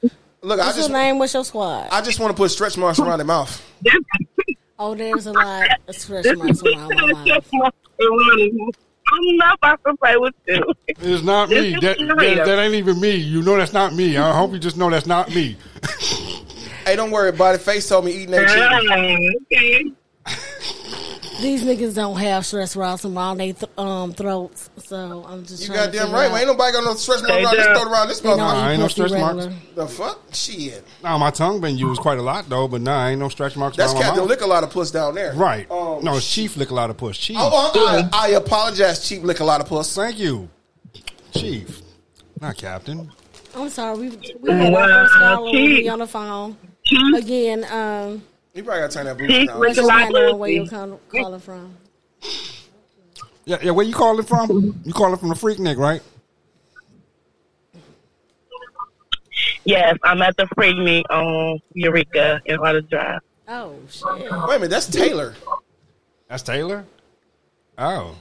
Look, 0.42 0.58
I 0.58 0.66
What's 0.66 0.78
just 0.78 0.88
your 0.88 0.98
name? 0.98 1.18
What's 1.18 1.34
your 1.34 1.44
squad? 1.44 1.88
I 1.90 2.00
just 2.00 2.18
want 2.18 2.30
to 2.34 2.36
put 2.36 2.50
stretch 2.50 2.76
marks 2.78 2.98
around 2.98 3.18
their 3.18 3.26
mouth. 3.26 3.66
Oh, 4.82 4.94
there's 4.94 5.26
a 5.26 5.32
lot 5.32 5.68
of 5.86 5.94
stretch 5.94 6.24
marks 6.38 6.62
around 6.62 6.88
my 6.94 7.12
mouth. 7.12 7.44
I'm 9.12 9.36
not 9.36 9.58
about 9.58 9.80
to 9.84 9.94
play 9.98 10.16
with 10.16 10.32
you. 10.46 10.72
It's 10.88 11.22
not 11.22 11.50
me. 11.50 11.72
This 11.74 11.80
That, 11.82 12.00
is 12.00 12.08
that, 12.08 12.46
that 12.46 12.58
ain't 12.58 12.72
even 12.72 12.98
me. 12.98 13.16
You 13.16 13.42
know 13.42 13.58
that's 13.58 13.74
not 13.74 13.92
me. 13.92 14.16
I 14.16 14.34
hope 14.34 14.52
you 14.52 14.58
just 14.58 14.78
know 14.78 14.88
that's 14.88 15.04
not 15.04 15.34
me. 15.34 15.58
Hey, 16.86 16.96
don't 16.96 17.10
worry 17.10 17.28
about 17.28 17.54
it. 17.56 17.60
Face 17.60 17.86
told 17.90 18.06
me 18.06 18.12
eating 18.12 18.30
that 18.30 18.48
chicken. 19.50 19.96
Okay. 21.40 21.56
These 21.56 21.64
niggas 21.64 21.94
don't 21.94 22.16
have 22.18 22.44
stress 22.46 22.76
marks 22.76 23.04
around 23.04 23.38
their 23.38 23.52
th- 23.52 23.70
um, 23.78 24.12
throats, 24.12 24.70
so 24.78 25.24
I'm 25.28 25.44
just 25.44 25.62
You 25.62 25.68
trying 25.74 25.90
to 25.90 25.96
goddamn 25.98 26.12
right. 26.14 26.26
out- 26.26 26.32
Well, 26.32 26.38
ain't 26.38 26.46
nobody 26.48 26.72
got 26.72 26.84
no 26.84 26.94
stretch 26.94 27.22
marks 27.22 27.32
around 27.44 27.56
this 27.56 27.66
throat 27.66 27.86
around 27.92 28.08
this 28.08 28.20
They 28.20 28.28
don't 28.28 28.38
motherfucker. 28.38 28.52
Nah, 28.52 28.68
eat 28.68 28.70
ain't 28.72 28.80
no 28.80 28.84
pussy 28.86 28.94
stretch 29.08 29.20
marks. 29.20 29.46
The 29.74 29.86
fuck? 29.88 30.20
Shit. 30.32 30.84
Now 31.02 31.18
my 31.18 31.30
tongue 31.30 31.60
been 31.60 31.76
used 31.78 32.00
quite 32.00 32.18
a 32.18 32.22
lot 32.22 32.48
though, 32.48 32.68
but 32.68 32.80
nah, 32.80 33.06
ain't 33.08 33.18
no 33.20 33.28
stretch 33.28 33.56
marks. 33.56 33.76
That's 33.76 33.92
around 33.92 34.00
my 34.02 34.06
Captain. 34.08 34.26
Lick 34.28 34.40
a 34.42 34.46
lot 34.46 34.64
of 34.64 34.70
puss 34.70 34.90
down 34.90 35.14
there. 35.14 35.32
Right. 35.34 35.70
Um, 35.70 36.04
no, 36.04 36.20
Chief 36.20 36.56
lick 36.56 36.70
a 36.70 36.74
lot 36.74 36.90
of 36.90 36.96
puss. 36.96 37.16
Chief. 37.18 37.36
Oh, 37.38 37.72
oh, 37.74 38.08
I, 38.12 38.26
I 38.26 38.28
apologize, 38.32 39.08
Chief 39.08 39.22
Lick 39.22 39.40
a 39.40 39.44
lot 39.44 39.60
of 39.60 39.66
puss. 39.66 39.94
Thank 39.94 40.18
you, 40.18 40.48
Chief. 41.32 41.80
Not 42.40 42.56
Captain. 42.56 43.10
I'm 43.54 43.68
sorry. 43.68 43.98
We 43.98 44.18
we 44.40 44.50
had 44.52 44.72
our 44.74 44.82
first 45.08 45.14
Wow, 45.20 45.36
caller 45.36 45.52
with 45.52 45.88
on 45.88 45.98
the 45.98 46.06
phone 46.06 46.56
again. 47.16 47.64
Um, 47.70 48.22
You 48.54 48.64
probably 48.64 48.80
got 48.82 48.90
to 48.90 48.96
turn 48.96 49.06
that 49.06 49.16
blue 49.18 49.28
Cheap 49.28 49.48
down. 49.48 49.60
Lick 49.60 49.68
what's 49.68 49.78
a 49.78 49.82
your 49.82 49.88
lot 49.88 50.14
of 50.32 50.38
where 50.38 50.50
you 50.50 50.62
pussy. 50.62 50.74
call, 50.76 51.00
calling 51.10 51.40
from? 51.40 51.76
Yeah, 53.44 53.58
yeah. 53.62 53.70
Where 53.70 53.86
you 53.86 53.94
calling 53.94 54.24
from? 54.26 54.80
You 54.84 54.92
calling 54.92 55.16
from 55.18 55.28
the 55.28 55.34
Freaknik, 55.36 55.76
right? 55.76 56.02
Yes, 59.64 59.96
I'm 60.04 60.20
at 60.22 60.36
the 60.36 60.46
Freak 60.54 60.76
meet 60.78 61.06
on 61.10 61.60
Eureka 61.74 62.40
and 62.46 62.58
Outer 62.60 62.80
Drive. 62.82 63.20
Oh 63.48 63.74
shit! 63.88 64.04
Wait 64.06 64.28
a 64.30 64.48
minute, 64.48 64.70
that's 64.70 64.86
Taylor. 64.88 65.34
That's 66.28 66.42
Taylor. 66.42 66.84
Oh, 67.78 68.14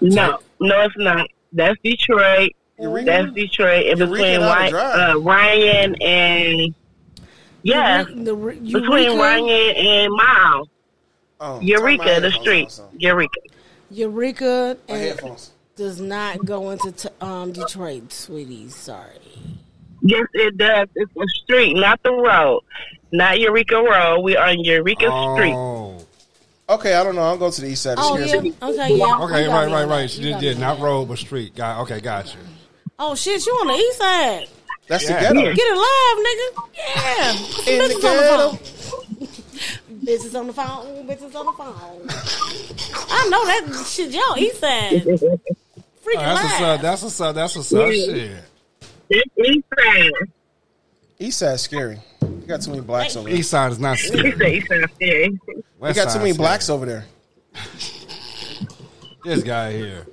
No, 0.00 0.38
no, 0.60 0.80
it's 0.82 0.94
not. 0.98 1.28
That's 1.52 1.76
Detroit. 1.82 2.50
Eureka? 2.78 3.06
That's 3.06 3.32
Detroit. 3.34 3.86
In 3.86 3.98
Eureka 3.98 4.12
between 4.14 4.34
and 4.34 4.44
Out 4.44 4.70
Drive. 4.70 5.16
uh, 5.16 5.20
Ryan 5.20 5.94
and 6.02 6.74
yeah, 7.66 7.98
Eureka- 8.02 8.24
the 8.24 8.34
Re- 8.34 8.58
between 8.60 9.04
Eureka, 9.04 9.16
Ryan 9.22 9.76
and 9.76 10.12
Miles. 10.14 10.68
Oh, 11.40 11.60
Eureka, 11.60 12.20
the 12.20 12.30
street. 12.32 12.78
on. 12.80 12.88
Eureka. 12.98 13.40
Eureka 13.90 14.76
and 14.88 15.20
does 15.76 16.00
not 16.00 16.44
go 16.44 16.70
into 16.70 16.90
t- 16.92 17.08
um, 17.20 17.52
Detroit, 17.52 18.12
sweetie. 18.12 18.68
Sorry. 18.68 19.10
Yes, 20.02 20.26
it 20.34 20.56
does. 20.56 20.88
It's 20.94 21.12
a 21.16 21.24
street, 21.42 21.74
not 21.74 22.02
the 22.02 22.12
road. 22.12 22.62
Not 23.12 23.38
Eureka 23.40 23.76
Road. 23.76 24.20
We 24.20 24.36
are 24.36 24.48
on 24.48 24.60
Eureka 24.60 25.04
Street. 25.34 25.54
oh. 25.54 25.98
Okay, 26.68 26.94
I 26.94 27.04
don't 27.04 27.14
know. 27.14 27.22
I'll 27.22 27.36
go 27.38 27.50
to 27.50 27.60
the 27.60 27.68
east 27.68 27.82
side. 27.82 27.96
Oh 28.00 28.16
yeah. 28.18 28.26
has- 28.26 28.34
Okay. 28.34 28.96
Yeah. 28.96 29.18
Okay, 29.20 29.44
You 29.44 29.50
right, 29.50 29.70
right, 29.70 29.86
right. 29.86 30.02
that. 30.02 30.10
She 30.10 30.22
You 30.22 30.32
did, 30.32 30.40
did 30.40 30.58
not 30.58 30.80
road, 30.80 31.06
but 31.08 31.18
street. 31.18 31.54
Got 31.54 31.82
okay, 31.82 32.00
got 32.00 32.26
you. 32.34 32.40
Oh 32.98 33.14
shit! 33.14 33.44
You 33.46 33.52
on 33.52 33.66
the 33.68 33.74
east 33.74 33.98
side? 33.98 34.48
That's 34.88 35.08
Yeah. 35.08 35.28
the 35.32 35.34
ghetto. 35.34 35.54
Get 35.54 35.66
it 35.66 35.76
live, 35.76 36.18
nigga. 36.26 36.46
Yeah. 36.76 37.32
Put 37.54 37.64
some 37.64 37.74
In 37.74 37.78
the 37.78 37.84
bitches 37.94 38.04
on 38.04 38.16
ghetto. 38.16 38.50
the 38.52 38.56
phone. 38.56 40.04
bitches 40.04 40.34
on 40.38 40.46
the 40.46 40.52
phone. 40.52 41.06
Bitches 41.08 41.34
on 41.34 41.46
the 41.46 41.52
phone. 41.52 43.08
I 43.10 43.28
know 43.28 43.44
that 43.46 43.84
shit. 43.88 44.10
Y'all 44.12 44.38
east 44.38 44.60
side. 44.60 44.92
Freaking 45.02 46.16
Oh, 46.16 46.20
that's 46.20 46.42
what's 46.44 46.60
live. 46.60 46.62
up. 46.76 46.80
That's 46.82 47.02
what's 47.02 47.20
up. 47.20 47.34
That's 47.34 47.56
what's 47.56 47.72
up. 47.74 47.90
Shit. 47.90 48.32
It's 49.10 49.32
East 49.48 49.64
Side. 49.78 50.10
East 51.18 51.38
side's 51.38 51.62
scary. 51.62 51.98
You 52.22 52.28
got 52.46 52.60
too 52.62 52.70
many 52.70 52.82
blacks 52.82 53.16
over 53.16 53.28
there. 53.28 53.38
East 53.38 53.50
side 53.50 53.72
is 53.72 53.78
not 53.80 53.96
scary. 53.98 54.32
said 54.32 54.42
East 54.48 54.68
Side. 54.68 54.90
Yeah. 55.00 55.08
You 55.88 55.94
got 55.94 56.12
too 56.12 56.18
many 56.18 56.32
blacks 56.32 56.68
over 56.70 56.86
there. 56.86 57.04
This 59.24 59.42
guy 59.42 59.72
here. 59.72 60.06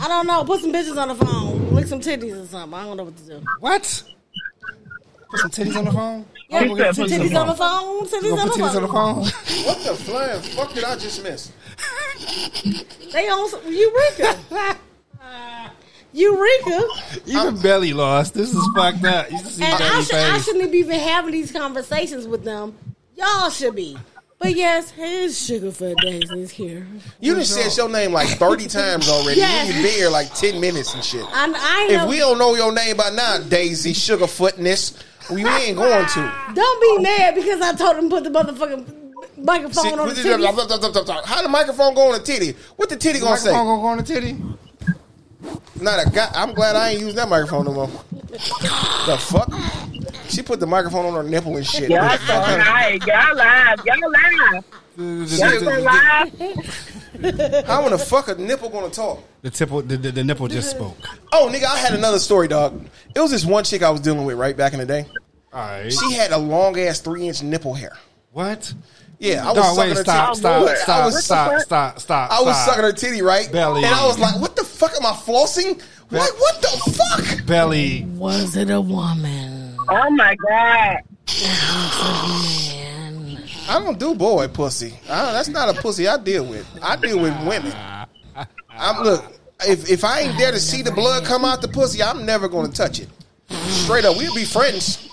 I 0.00 0.08
don't 0.08 0.26
know. 0.26 0.44
Put 0.44 0.60
some 0.60 0.72
bitches 0.72 0.96
on 1.00 1.08
the 1.08 1.14
phone. 1.24 1.74
Lick 1.74 1.86
some 1.86 2.00
titties 2.00 2.42
or 2.42 2.46
something. 2.46 2.78
I 2.78 2.84
don't 2.84 2.96
know 2.96 3.04
what 3.04 3.16
to 3.16 3.22
do. 3.24 3.42
What? 3.60 4.02
Put 5.30 5.40
some 5.40 5.50
titties 5.50 5.76
on 5.76 5.84
the 5.86 5.92
phone. 5.92 6.26
Yeah, 6.48 6.60
Oh, 6.64 6.72
we're 6.72 6.92
some 6.92 7.04
put 7.04 7.10
some 7.10 7.20
titties 7.20 7.40
on 7.40 7.46
the 7.48 7.54
phone. 7.54 8.06
Titties 8.06 8.22
You 8.22 8.32
on 8.32 8.36
the 8.48 8.52
put 8.54 8.60
titties 8.60 8.76
on 8.76 8.82
the 8.82 8.88
phone. 8.88 9.24
phone? 9.24 9.24
What 9.66 9.78
the 9.84 9.94
flying 9.94 10.40
fuck 10.40 10.72
did 10.72 10.84
I 10.84 10.96
just 10.96 11.22
miss? 11.22 11.52
They 13.12 13.28
on 13.28 13.48
some- 13.48 13.60
Eureka. 13.72 14.76
Eureka. 16.12 16.86
Even 17.26 17.60
Belly 17.60 17.92
lost. 17.92 18.34
This 18.34 18.54
is 18.54 18.68
fucked 18.74 19.04
up. 19.04 19.30
You 19.30 19.38
see 19.38 19.62
And 19.64 19.74
I, 19.74 19.78
Belly 19.78 20.04
should, 20.04 20.14
I 20.16 20.38
shouldn't 20.38 20.72
be 20.72 20.78
even 20.78 20.98
having 20.98 21.32
these 21.32 21.52
conversations 21.52 22.26
with 22.26 22.44
them. 22.44 22.76
Y'all 23.14 23.50
should 23.50 23.74
be. 23.76 23.96
But 24.38 24.54
yes, 24.54 24.90
here's 24.90 25.34
Sugarfoot 25.34 25.96
Daisy's 26.00 26.50
here. 26.52 26.86
You 27.20 27.34
done 27.34 27.44
said 27.44 27.76
your 27.76 27.88
name 27.88 28.12
like 28.12 28.28
30 28.28 28.68
times 28.68 29.08
already. 29.08 29.40
Yes. 29.40 29.66
You 29.66 29.82
been 29.82 29.92
here 29.92 30.10
like 30.10 30.32
10 30.32 30.60
minutes 30.60 30.94
and 30.94 31.04
shit. 31.04 31.24
I, 31.24 31.52
I 31.90 31.92
If 31.92 32.08
we 32.08 32.18
don't 32.18 32.38
know 32.38 32.54
your 32.54 32.72
name 32.72 32.96
by 32.96 33.10
now, 33.10 33.38
Daisy 33.38 33.92
Sugarfootness, 33.92 35.02
we 35.30 35.44
ain't 35.44 35.76
going 35.76 36.06
to. 36.06 36.52
Don't 36.54 36.80
be 36.80 37.02
mad 37.02 37.34
because 37.34 37.60
I 37.60 37.74
told 37.74 37.96
him 37.96 38.08
to 38.10 38.16
put 38.16 38.24
the 38.24 38.30
motherfucking 38.30 39.44
microphone 39.44 39.84
See, 39.84 39.92
on 39.92 40.08
the 40.08 40.14
titty. 40.14 40.44
how 41.26 41.42
the 41.42 41.48
microphone 41.48 41.94
go 41.94 42.12
on 42.12 42.12
the 42.12 42.24
titty? 42.24 42.54
What 42.76 42.90
the 42.90 42.96
titty 42.96 43.18
gonna 43.18 43.36
say? 43.36 43.50
Microphone 43.50 43.66
gonna 43.66 43.82
go 43.82 43.86
on 43.88 43.96
the 43.98 44.04
titty? 44.04 44.36
Not 45.80 46.06
a 46.06 46.10
guy. 46.10 46.30
I'm 46.34 46.54
glad 46.54 46.76
I 46.76 46.90
ain't 46.90 47.00
using 47.00 47.16
that 47.16 47.28
microphone 47.28 47.64
no 47.66 47.72
more. 47.72 47.90
the 48.30 49.18
fuck? 49.20 49.50
She 50.28 50.42
put 50.42 50.60
the 50.60 50.66
microphone 50.66 51.06
on 51.06 51.14
her 51.14 51.22
nipple 51.28 51.56
and 51.56 51.66
shit. 51.66 51.90
Y'all 51.90 52.00
What 52.02 52.20
so 52.20 52.26
the 52.26 52.32
fuck 52.32 52.44
kind 52.44 52.62
high. 52.62 52.98
Y'all 53.06 53.36
live. 53.36 53.86
Y'all 53.86 54.10
live. 54.10 54.64
Y'all 54.96 55.60
so 55.60 55.80
live. 55.80 57.66
How 57.66 57.84
in 57.86 57.92
the 57.92 57.98
fuck 57.98 58.28
a 58.28 58.34
nipple 58.34 58.68
gonna 58.68 58.90
talk? 58.90 59.22
The 59.42 59.50
tipple, 59.50 59.82
the, 59.82 59.96
the, 59.96 60.12
the 60.12 60.24
nipple 60.24 60.48
just 60.48 60.70
spoke. 60.70 60.96
Oh, 61.32 61.50
nigga, 61.52 61.64
I 61.64 61.78
had 61.78 61.94
another 61.94 62.18
story, 62.18 62.48
dog. 62.48 62.86
It 63.14 63.20
was 63.20 63.30
this 63.30 63.44
one 63.44 63.64
chick 63.64 63.82
I 63.82 63.90
was 63.90 64.00
dealing 64.00 64.24
with 64.24 64.36
right 64.36 64.56
back 64.56 64.72
in 64.72 64.78
the 64.78 64.86
day. 64.86 65.06
All 65.52 65.60
right. 65.60 65.92
She 65.92 66.12
had 66.12 66.30
a 66.32 66.38
long 66.38 66.78
ass 66.78 67.00
three 67.00 67.26
inch 67.26 67.42
nipple 67.42 67.74
hair. 67.74 67.96
What? 68.32 68.72
Yeah, 69.18 69.44
I 69.44 69.48
was 69.48 69.56
No, 69.56 69.62
sucking 69.62 69.78
wait, 69.78 69.96
her 69.96 70.02
stop, 70.04 70.28
titty. 70.28 70.40
stop, 70.40 70.62
I 70.62 70.74
stop, 70.76 71.00
oh, 71.00 71.04
was, 71.06 71.24
stop, 71.24 71.60
stop, 71.62 71.98
stop. 72.00 72.30
I 72.30 72.40
was 72.42 72.54
stop. 72.56 72.68
sucking 72.68 72.84
her 72.84 72.92
titty, 72.92 73.22
right? 73.22 73.50
Belly. 73.50 73.82
And 73.84 73.92
I 73.92 74.06
was 74.06 74.18
like, 74.18 74.40
what 74.40 74.54
the 74.54 74.62
fuck 74.64 74.92
am 74.94 75.06
I 75.06 75.10
flossing? 75.10 75.80
What 76.10 76.32
what 76.38 76.62
the 76.62 76.92
fuck? 76.92 77.46
Belly. 77.46 78.04
Was 78.14 78.56
it 78.56 78.70
a 78.70 78.80
woman? 78.80 79.57
Oh 79.90 80.10
my 80.10 80.36
God. 80.36 80.98
I 83.70 83.80
don't 83.82 83.98
do 83.98 84.14
boy 84.14 84.48
pussy. 84.48 84.94
I, 85.08 85.32
that's 85.32 85.48
not 85.48 85.74
a 85.74 85.80
pussy 85.80 86.06
I 86.08 86.16
deal 86.18 86.44
with. 86.44 86.66
I 86.82 86.96
deal 86.96 87.18
with 87.20 87.34
women. 87.46 87.72
I'm 88.70 89.02
look. 89.02 89.24
If 89.66 89.90
if 89.90 90.04
I 90.04 90.20
ain't 90.20 90.38
there 90.38 90.52
to 90.52 90.60
see 90.60 90.82
the 90.82 90.92
blood 90.92 91.24
come 91.24 91.44
out 91.44 91.62
the 91.62 91.68
pussy, 91.68 92.02
I'm 92.02 92.24
never 92.24 92.48
to 92.48 92.68
touch 92.72 93.00
it. 93.00 93.08
Straight 93.50 94.04
up, 94.04 94.16
we'll 94.16 94.34
be 94.34 94.44
friends. 94.44 95.08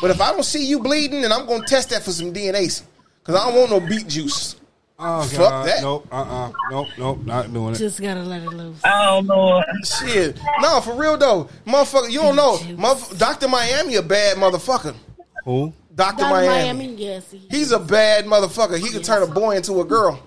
But 0.00 0.10
if 0.10 0.20
I 0.20 0.32
don't 0.32 0.44
see 0.44 0.66
you 0.66 0.80
bleeding, 0.80 1.22
then 1.22 1.32
I'm 1.32 1.46
gonna 1.46 1.66
test 1.66 1.90
that 1.90 2.02
for 2.02 2.10
some 2.10 2.32
DNA. 2.32 2.82
Cause 3.24 3.34
I 3.34 3.46
don't 3.48 3.58
want 3.58 3.70
no 3.70 3.80
beet 3.80 4.08
juice. 4.08 4.56
Oh, 5.02 5.22
Fuck 5.22 5.38
God. 5.38 5.66
that. 5.66 5.82
Nope. 5.82 6.06
Uh. 6.12 6.16
uh 6.16 6.52
Nope. 6.70 6.88
Nope. 6.98 7.18
Not 7.24 7.52
doing 7.52 7.74
it. 7.74 7.78
Just 7.78 8.00
gotta 8.02 8.22
let 8.22 8.42
it 8.42 8.50
loose. 8.50 8.78
Oh 8.84 9.22
Lord. 9.24 9.64
Shit. 9.84 10.38
No, 10.60 10.80
for 10.80 10.94
real 10.94 11.16
though. 11.16 11.48
Motherfucker, 11.66 12.10
you 12.10 12.20
don't 12.20 12.36
know. 12.36 12.56
Motherf- 12.76 13.18
Dr. 13.18 13.48
Miami 13.48 13.96
a 13.96 14.02
bad 14.02 14.36
motherfucker. 14.36 14.94
Who? 15.44 15.72
Dr. 15.94 16.18
Dr. 16.18 16.30
Miami. 16.30 16.48
Miami, 16.88 16.94
yes. 17.02 17.30
He, 17.30 17.38
He's 17.50 17.72
a 17.72 17.78
bad 17.78 18.26
motherfucker. 18.26 18.78
He 18.78 18.90
can 18.90 19.02
turn 19.02 19.22
a 19.22 19.26
boy 19.26 19.56
into 19.56 19.80
a 19.80 19.84
girl. 19.84 20.20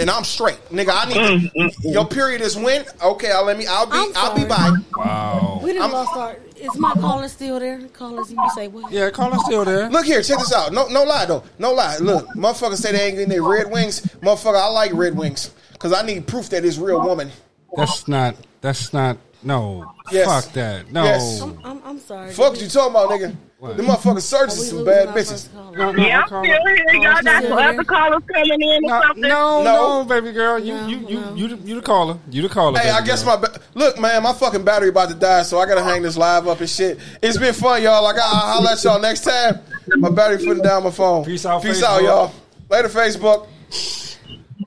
And 0.00 0.08
I'm 0.10 0.22
straight. 0.24 0.58
Nigga, 0.70 0.90
I 0.92 1.08
need 1.40 1.50
to, 1.82 1.88
your 1.90 2.06
period 2.06 2.40
is 2.40 2.56
when? 2.56 2.84
Okay, 3.02 3.32
I'll 3.32 3.44
let 3.44 3.56
me 3.58 3.66
I'll 3.66 3.86
be 3.86 3.92
I'm 3.94 4.12
I'll 4.14 4.36
be 4.36 4.44
by. 4.44 4.72
Wow. 4.96 5.60
we 5.62 5.70
didn't 5.72 5.82
I'm- 5.82 5.92
lost 5.92 6.16
our. 6.16 6.36
Is 6.60 6.76
my 6.76 6.92
caller 6.94 7.28
still 7.28 7.60
there? 7.60 7.80
Callers, 7.88 8.30
you 8.30 8.38
say 8.54 8.68
what? 8.68 8.90
Yeah, 8.92 9.10
Carla's 9.10 9.44
still 9.44 9.64
there. 9.64 9.88
Look 9.88 10.06
here, 10.06 10.22
check 10.22 10.38
this 10.38 10.52
out. 10.52 10.72
No 10.72 10.88
no 10.88 11.04
lie 11.04 11.26
though. 11.26 11.44
No 11.58 11.72
lie. 11.72 11.96
Look, 11.98 12.26
motherfuckers 12.28 12.76
say 12.76 12.92
they 12.92 13.06
ain't 13.06 13.16
getting 13.16 13.28
their 13.28 13.42
red 13.42 13.70
wings. 13.70 14.00
Motherfucker, 14.22 14.60
I 14.60 14.68
like 14.68 14.92
red 14.92 15.16
wings. 15.16 15.52
Cause 15.78 15.92
I 15.92 16.02
need 16.02 16.26
proof 16.26 16.50
that 16.50 16.64
it's 16.64 16.76
real 16.78 17.00
woman. 17.00 17.30
That's 17.76 18.08
not. 18.08 18.34
That's 18.60 18.92
not. 18.92 19.18
No. 19.42 19.92
Yes. 20.10 20.26
Fuck 20.26 20.52
that. 20.54 20.90
No. 20.92 21.04
Yes. 21.04 21.40
I'm, 21.40 21.58
I'm, 21.64 21.82
I'm 21.84 21.98
sorry. 22.00 22.32
Fuck 22.32 22.60
you 22.60 22.68
talking 22.68 22.90
about, 22.90 23.10
nigga. 23.10 23.36
What? 23.58 23.76
The 23.76 23.82
motherfucking 23.82 24.06
are 24.06 24.16
oh, 24.16 24.18
surgeons 24.20 24.60
we 24.60 24.66
some 24.66 24.84
bad 24.84 25.08
bitches. 25.08 25.52
No, 25.52 25.90
no, 25.90 26.02
Yeah, 26.04 26.20
I'm 26.20 26.26
still 26.28 26.42
here. 26.42 26.58
Y'all 26.94 27.22
got 27.22 27.42
still 27.42 27.48
some 27.50 27.58
other 27.58 27.84
callers 27.84 28.22
coming 28.32 28.62
in 28.62 28.84
or 28.84 28.88
No, 28.88 29.02
something. 29.02 29.22
no, 29.22 29.62
No. 29.62 30.02
no, 30.02 30.04
baby 30.04 30.32
girl. 30.32 30.58
You, 30.58 30.74
No, 30.74 30.86
you, 30.86 30.98
you, 31.08 31.20
no. 31.20 31.34
you, 31.34 31.48
the, 31.48 31.56
you 31.68 31.74
the 31.76 31.82
caller. 31.82 32.18
You 32.30 32.42
the 32.42 32.48
caller. 32.48 32.78
Hey, 32.78 32.90
I 32.90 33.04
guess 33.04 33.24
girl. 33.24 33.38
my 33.40 33.46
ba- 33.48 33.60
look, 33.74 33.98
man. 33.98 34.22
My 34.22 34.32
fucking 34.32 34.64
battery 34.64 34.90
about 34.90 35.08
to 35.08 35.14
die, 35.16 35.42
so 35.42 35.58
I 35.58 35.66
gotta 35.66 35.82
hang 35.82 36.02
this 36.02 36.16
live 36.16 36.46
up 36.46 36.60
and 36.60 36.70
shit. 36.70 36.98
It's 37.20 37.36
been 37.36 37.52
fun, 37.54 37.82
y'all. 37.82 38.02
Like 38.04 38.16
I'll 38.16 38.22
holler 38.22 38.70
at 38.70 38.82
y'all 38.84 39.00
next 39.00 39.22
time. 39.22 39.58
My 39.96 40.10
battery 40.10 40.38
putting 40.44 40.62
down 40.62 40.84
my 40.84 40.90
phone. 40.90 41.24
Peace 41.24 41.44
out, 41.46 41.62
Peace 41.62 41.80
Facebook. 41.82 41.84
out, 41.84 42.02
y'all. 42.02 42.32
Later, 42.70 42.88
Facebook. 42.88 43.48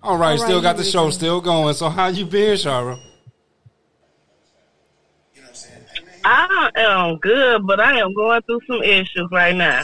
All 0.04 0.18
right, 0.18 0.38
All 0.40 0.46
still 0.46 0.62
got 0.62 0.78
the 0.78 0.84
show 0.84 1.10
still 1.12 1.40
going. 1.40 1.76
So 1.76 1.88
how 1.90 2.08
you 2.08 2.26
been, 2.26 2.56
Shara? 2.56 3.00
I 6.24 6.70
am 6.76 7.18
good, 7.18 7.66
but 7.66 7.80
I 7.80 8.00
am 8.00 8.14
going 8.14 8.42
through 8.44 8.62
some 8.68 8.84
issues 8.84 9.28
right 9.32 9.56
now. 9.56 9.84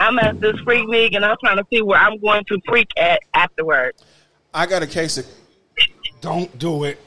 I'm 0.00 0.18
at 0.18 0.40
this 0.40 0.56
Freaknik 0.66 1.14
and 1.14 1.24
I'm 1.24 1.36
trying 1.42 1.56
to 1.56 1.64
see 1.72 1.82
where 1.82 1.98
I'm 1.98 2.18
going 2.18 2.44
to 2.46 2.60
freak 2.66 2.88
at 2.96 3.20
afterwards. 3.32 4.04
I 4.52 4.66
got 4.66 4.82
a 4.82 4.86
case 4.86 5.18
of. 5.18 5.26
Don't 6.20 6.58
do 6.58 6.84
it. 6.84 6.98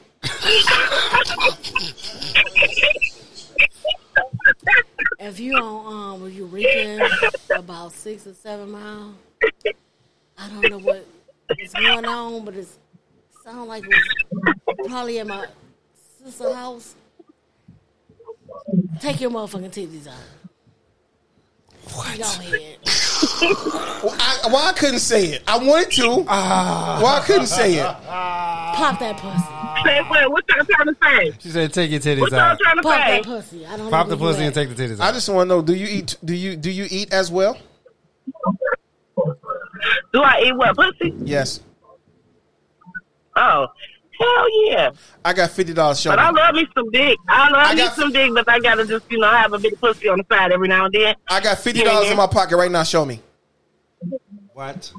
If 5.20 5.40
you 5.40 5.56
on 5.56 6.22
um 6.22 6.30
Eureka 6.30 7.08
about 7.56 7.92
six 7.92 8.26
or 8.26 8.34
seven 8.34 8.70
miles, 8.70 9.14
I 10.36 10.48
don't 10.48 10.70
know 10.70 10.78
what 10.78 11.04
is 11.58 11.72
going 11.72 12.04
on, 12.04 12.44
but 12.44 12.54
it's 12.54 12.78
sound 13.44 13.68
like 13.68 13.84
it 13.84 13.88
was 13.88 14.88
probably 14.88 15.18
at 15.18 15.26
my 15.26 15.46
sister's 16.24 16.54
house. 16.54 16.94
Take 19.00 19.20
your 19.20 19.30
motherfucking 19.30 19.70
titties 19.72 20.06
out. 20.06 20.14
What? 21.94 22.18
Go 22.18 22.24
ahead. 22.24 22.78
Well, 24.02 24.14
I, 24.20 24.40
well, 24.46 24.68
I 24.68 24.72
couldn't 24.76 24.98
say 25.00 25.26
it. 25.32 25.42
I 25.46 25.56
wanted 25.58 25.90
to. 25.92 26.24
Ah. 26.28 27.00
well, 27.02 27.16
I 27.16 27.24
couldn't 27.24 27.46
say 27.46 27.74
it. 27.74 27.82
Pop 27.84 29.00
that 29.00 29.16
pussy. 29.16 29.84
Say, 29.84 30.00
wait, 30.10 30.30
what 30.30 30.44
y'all 30.48 30.64
trying 30.64 30.86
to 30.88 30.96
say? 31.02 31.32
She 31.40 31.48
said, 31.50 31.72
"Take 31.72 31.90
your 31.90 32.00
titties 32.00 32.20
What 32.20 32.30
y'all 32.32 32.40
out. 32.40 32.58
trying 32.60 32.76
to 32.76 32.82
Pop 32.82 32.92
say? 33.00 33.16
that 33.16 33.24
pussy. 33.24 33.66
I 33.66 33.76
don't 33.76 33.90
Pop 33.90 34.08
the 34.08 34.16
pussy 34.16 34.42
and 34.44 34.54
take 34.54 34.68
the 34.68 34.74
titties 34.74 35.00
I 35.00 35.12
just 35.12 35.28
want 35.28 35.48
to 35.48 35.56
know: 35.56 35.62
Do 35.62 35.74
you 35.74 35.86
eat? 35.86 36.16
Do 36.24 36.34
you 36.34 36.56
do 36.56 36.70
you 36.70 36.86
eat 36.90 37.12
as 37.12 37.30
well? 37.30 37.56
Do 40.12 40.22
I 40.22 40.42
eat 40.46 40.56
what 40.56 40.76
pussy? 40.76 41.14
Yes. 41.24 41.60
Oh, 43.36 43.68
hell 44.18 44.66
yeah! 44.66 44.90
I 45.24 45.32
got 45.32 45.50
fifty 45.50 45.72
dollars. 45.74 46.00
Show 46.00 46.10
me. 46.10 46.16
But 46.16 46.22
I 46.24 46.30
me. 46.32 46.40
love 46.40 46.54
me 46.54 46.68
some 46.74 46.90
dick. 46.90 47.18
I 47.28 47.50
love 47.50 47.66
I 47.66 47.74
me 47.74 47.80
got- 47.80 47.94
some 47.96 48.12
dick, 48.12 48.30
but 48.34 48.48
I 48.48 48.58
gotta 48.60 48.86
just 48.86 49.10
you 49.10 49.18
know 49.18 49.30
have 49.30 49.52
a 49.52 49.58
big 49.58 49.78
pussy 49.80 50.08
on 50.08 50.18
the 50.18 50.24
side 50.34 50.52
every 50.52 50.68
now 50.68 50.86
and 50.86 50.94
then. 50.94 51.14
I 51.28 51.40
got 51.40 51.58
fifty 51.58 51.82
dollars 51.84 52.10
in 52.10 52.16
my 52.16 52.26
pocket 52.26 52.56
right 52.56 52.70
now. 52.70 52.82
Show 52.82 53.04
me. 53.04 53.20
What? 54.52 54.92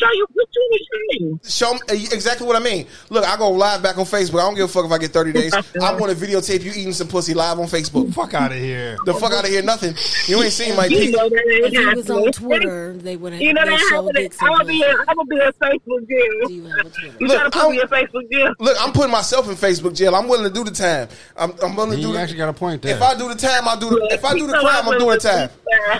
Show 0.00 0.12
you 0.12 0.26
what 0.32 0.48
you 0.54 0.68
was 0.70 0.80
saying. 1.10 1.40
Show 1.44 1.74
me 1.74 1.80
uh, 1.90 2.14
exactly 2.14 2.46
what 2.46 2.56
I 2.56 2.60
mean. 2.60 2.86
Look, 3.10 3.24
I 3.24 3.36
go 3.36 3.50
live 3.50 3.82
back 3.82 3.98
on 3.98 4.04
Facebook. 4.06 4.38
I 4.40 4.42
don't 4.42 4.54
give 4.54 4.64
a 4.64 4.68
fuck 4.72 4.84
if 4.86 4.92
I 4.92 4.98
get 4.98 5.10
thirty 5.12 5.32
days. 5.32 5.52
I 5.82 5.94
want 5.94 6.16
to 6.16 6.26
videotape 6.26 6.62
you 6.64 6.70
eating 6.72 6.92
some 6.92 7.08
pussy 7.08 7.34
live 7.34 7.58
on 7.58 7.66
Facebook. 7.66 8.12
Fuck 8.14 8.34
out 8.34 8.52
of 8.52 8.58
here. 8.58 8.96
The 9.04 9.14
fuck 9.14 9.32
out 9.32 9.44
of 9.44 9.50
here, 9.50 9.62
nothing. 9.62 9.94
You 10.26 10.42
ain't 10.42 10.52
seen 10.52 10.76
my 10.76 10.86
You 10.86 10.98
peak. 10.98 11.14
know 11.16 11.28
that 11.28 11.42
If 11.46 11.64
ain't 11.64 11.72
you 11.74 11.96
was 11.96 12.10
on. 12.10 12.32
Twitter, 12.32 12.94
they 12.94 13.16
would 13.16 13.32
have 13.32 13.42
You 13.42 13.52
know 13.52 13.64
they 13.64 13.70
that 13.72 13.78
showed 13.90 14.04
happening. 14.06 14.22
dicks 14.22 14.36
I'm 14.40 14.48
and 14.48 14.56
gonna 14.58 14.68
be 14.68 14.78
pussy. 14.78 14.90
a, 14.90 15.04
I'm 15.08 15.16
gonna 15.16 15.24
be 15.28 15.38
a 15.38 15.52
Facebook 15.52 16.00
Do 16.00 16.06
jail. 16.08 16.50
you 16.50 16.64
have 16.64 16.86
a 16.86 16.90
Twitter? 16.90 17.16
You 17.20 17.26
Look, 17.28 17.36
trying 17.38 17.50
to 17.50 17.58
I'm- 17.58 17.66
put 17.66 17.70
me 17.70 17.80
in 17.80 17.88
Facebook 17.88 18.30
jail? 18.32 18.54
Look, 18.58 18.76
I'm 18.80 18.92
putting 18.92 19.12
myself 19.12 19.48
in 19.48 19.54
Facebook 19.56 19.94
jail. 19.96 20.14
I'm 20.14 20.28
willing 20.28 20.44
to 20.48 20.54
do 20.54 20.64
the 20.64 20.70
time. 20.70 21.08
I'm, 21.36 21.52
I'm 21.62 21.76
willing 21.76 21.92
to 21.92 21.96
You 21.98 22.06
do 22.08 22.12
the 22.14 22.20
actually 22.20 22.38
got 22.38 22.48
a 22.48 22.52
point 22.52 22.82
there. 22.82 22.96
If 22.96 23.02
I 23.02 23.16
do 23.18 23.28
the 23.28 23.34
time, 23.34 23.68
I 23.68 23.76
do. 23.78 23.90
The, 23.90 24.08
if 24.12 24.24
I 24.24 24.32
do 24.38 24.46
the 24.46 24.54
crime, 24.58 24.88
I'm 24.88 24.98
doing 24.98 25.18
the 25.18 25.18
time. 25.18 25.50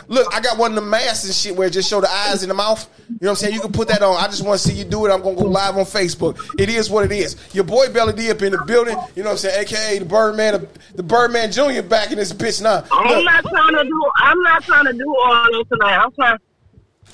Look, 0.08 0.34
I 0.34 0.40
got 0.40 0.58
one 0.58 0.72
of 0.72 0.74
the 0.76 0.88
masks 0.88 1.24
and 1.24 1.34
shit 1.34 1.56
where 1.56 1.68
it 1.68 1.72
just 1.72 1.88
show 1.88 2.00
the 2.00 2.10
eyes 2.10 2.42
and 2.42 2.50
the 2.50 2.54
mouth. 2.54 2.88
You 3.08 3.14
know 3.14 3.16
what 3.20 3.30
I'm 3.30 3.36
saying? 3.36 3.54
You 3.54 3.60
can 3.60 3.72
put 3.72 3.88
that 3.90 4.02
on. 4.02 4.16
I 4.16 4.26
just 4.26 4.44
want 4.44 4.60
to 4.60 4.68
see 4.68 4.74
you 4.74 4.84
do 4.84 5.06
it. 5.06 5.10
I'm 5.10 5.22
gonna 5.22 5.36
go 5.36 5.44
live 5.44 5.76
on 5.76 5.84
Facebook. 5.84 6.38
It 6.58 6.68
is 6.68 6.88
what 6.90 7.04
it 7.04 7.12
is. 7.12 7.36
Your 7.54 7.64
boy 7.64 7.92
Belly 7.92 8.12
D 8.12 8.30
up 8.30 8.42
in 8.42 8.52
the 8.52 8.64
building. 8.64 8.96
You 9.14 9.22
know 9.22 9.30
what 9.30 9.32
I'm 9.32 9.38
saying? 9.38 9.60
AKA 9.66 9.98
the 10.00 10.04
Birdman, 10.04 10.68
the 10.94 11.02
Birdman 11.02 11.52
Junior 11.52 11.82
back 11.82 12.10
in 12.10 12.18
this 12.18 12.32
bitch 12.32 12.62
now. 12.62 12.84
I'm 12.90 13.08
Look, 13.08 13.24
not 13.24 13.44
trying 13.44 13.76
to 13.76 13.84
do. 13.84 14.10
I'm 14.18 14.42
not 14.42 14.64
trying 14.64 14.86
to 14.86 14.92
do 14.92 15.16
all 15.24 15.44
this 15.52 15.68
tonight. 15.68 15.96
I'm 15.96 16.12
trying. 16.12 16.38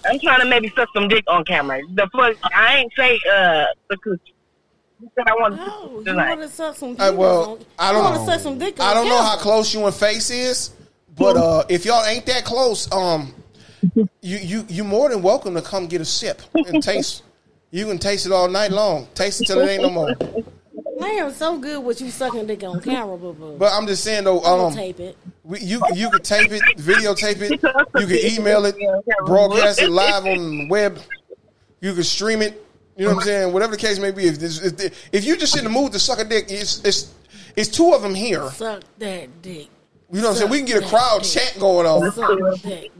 I'm 0.09 0.19
trying 0.21 0.41
to 0.41 0.47
maybe 0.47 0.73
suck 0.77 0.89
some 0.95 1.09
dick 1.09 1.25
on 1.27 1.45
camera. 1.45 1.81
The 1.95 2.09
fuck, 2.13 2.37
I 2.55 2.77
ain't 2.79 2.93
say 2.97 3.19
uh 3.31 3.65
the 3.91 3.97
coochie. 3.97 4.33
You 5.01 5.11
said 5.15 5.29
I 5.29 5.35
wanted 5.35 5.57
to 5.57 5.63
Oh, 5.67 6.03
you 6.07 6.17
want 6.17 6.41
to 6.41 6.49
suck 6.49 6.77
some 6.77 6.95
dick? 6.95 7.01
Uh, 7.03 7.13
well, 7.15 7.59
I 7.79 7.93
don't 7.93 8.05
wanna 8.05 8.17
know. 8.19 8.27
suck 8.27 8.41
some 8.41 8.59
dick 8.59 8.81
I 8.81 8.95
don't 8.95 9.09
know 9.09 9.21
how 9.21 9.37
close 9.37 9.75
you 9.75 9.85
and 9.85 9.95
face 9.95 10.31
is, 10.31 10.71
but 11.17 11.37
uh, 11.37 11.65
if 11.69 11.85
y'all 11.85 12.05
ain't 12.05 12.25
that 12.27 12.45
close, 12.45 12.91
um, 12.93 13.35
you 13.95 14.09
you 14.21 14.65
you 14.69 14.85
more 14.85 15.09
than 15.09 15.23
welcome 15.23 15.55
to 15.55 15.63
come 15.63 15.87
get 15.87 16.01
a 16.01 16.05
sip 16.05 16.43
and 16.55 16.83
taste. 16.83 17.23
You 17.71 17.87
can 17.87 17.99
taste 17.99 18.27
it 18.27 18.33
all 18.33 18.49
night 18.49 18.71
long. 18.71 19.09
Taste 19.15 19.43
it 19.43 19.47
till 19.47 19.61
it 19.61 19.69
ain't 19.69 19.83
no 19.83 19.91
more. 19.91 20.15
I 21.03 21.09
am 21.11 21.33
so 21.33 21.59
good 21.59 21.85
with 21.85 22.01
you 22.01 22.11
sucking 22.11 22.47
dick 22.47 22.63
on 22.65 22.81
camera, 22.81 23.17
boo 23.19 23.35
boo. 23.35 23.57
But 23.59 23.73
I'm 23.73 23.87
just 23.87 24.03
saying 24.03 24.25
though, 24.25 24.43
um, 24.43 24.73
tape 24.73 24.99
it. 25.01 25.17
we, 25.45 25.61
you 25.61 25.81
you 25.95 26.11
can 26.11 26.23
tape 26.23 26.53
it, 26.53 26.63
videotape 26.79 27.43
it, 27.43 27.51
you 28.01 28.07
can 28.07 28.41
email 28.41 28.65
it, 28.65 28.77
broadcast 29.27 29.83
it 29.83 29.91
live 29.91 30.25
on 30.25 30.59
the 30.59 30.69
web. 30.69 30.99
You 31.81 31.93
can 31.93 32.05
stream 32.05 32.41
it. 32.41 32.63
You 32.97 33.05
know 33.05 33.15
what 33.15 33.21
I'm 33.21 33.27
saying? 33.27 33.53
Whatever 33.53 33.73
the 33.73 33.79
case 33.79 33.99
may 33.99 34.11
be. 34.11 34.27
If 34.27 34.39
this, 34.39 34.59
if, 34.63 35.09
if 35.13 35.25
you 35.27 35.37
just 35.37 35.57
in 35.57 35.65
the 35.65 35.71
mood 35.71 35.93
to 35.93 35.99
suck 35.99 36.19
a 36.19 36.25
dick, 36.25 36.47
it's 36.49 36.83
it's 36.83 37.13
it's 37.55 37.69
two 37.69 37.93
of 37.93 38.01
them 38.01 38.15
here. 38.15 38.49
Suck 38.51 38.83
that 38.99 39.43
dick. 39.43 39.69
You 40.13 40.21
know 40.21 40.29
what 40.29 40.35
I'm 40.35 40.39
saying? 40.39 40.51
We 40.51 40.59
can 40.59 40.67
get 40.67 40.85
a 40.85 40.87
crowd 40.87 41.25
chant 41.25 41.57
going 41.59 41.85
on. 41.85 42.13
Suck 42.13 42.39
that 42.39 42.61
dick. 42.63 42.93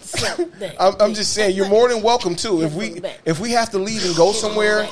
Suck 0.00 0.38
that. 0.58 0.74
I'm, 0.80 0.94
I'm 0.98 1.14
just 1.14 1.32
saying 1.32 1.54
you're 1.54 1.68
more 1.68 1.88
than 1.88 2.02
welcome 2.02 2.34
to. 2.36 2.62
If 2.62 2.74
we 2.74 3.00
if 3.24 3.38
we 3.38 3.52
have 3.52 3.70
to 3.70 3.78
leave 3.78 4.04
and 4.04 4.16
go 4.16 4.32
somewhere, 4.32 4.88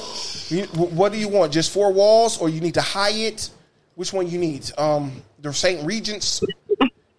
you, 0.48 0.66
what 0.76 1.10
do 1.10 1.18
you 1.18 1.28
want? 1.28 1.52
Just 1.52 1.72
four 1.72 1.92
walls, 1.92 2.38
or 2.38 2.48
you 2.48 2.60
need 2.60 2.74
to 2.74 2.82
Hyatt? 2.82 3.50
Which 3.96 4.12
one 4.12 4.28
you 4.28 4.38
need? 4.38 4.70
Um, 4.78 5.22
the 5.40 5.52
St. 5.52 5.84
Regents. 5.84 6.42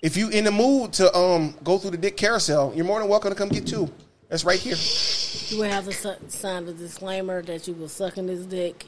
If 0.01 0.15
you 0.15 0.29
in 0.29 0.45
the 0.45 0.51
mood 0.51 0.93
to 0.93 1.13
um 1.13 1.53
go 1.63 1.77
through 1.77 1.91
the 1.91 1.97
dick 1.97 2.15
carousel, 2.15 2.71
you're 2.73 2.85
more 2.85 2.99
than 2.99 3.09
welcome 3.09 3.31
to 3.31 3.35
come 3.35 3.49
get 3.49 3.67
two. 3.67 3.91
That's 4.29 4.45
right 4.45 4.59
here. 4.59 4.77
You 5.49 5.59
would 5.59 5.71
have 5.71 5.89
to 5.89 6.29
sign 6.29 6.67
a 6.67 6.73
disclaimer 6.73 7.41
that 7.43 7.67
you 7.67 7.73
were 7.73 7.89
sucking 7.89 8.27
this 8.27 8.45
dick 8.45 8.85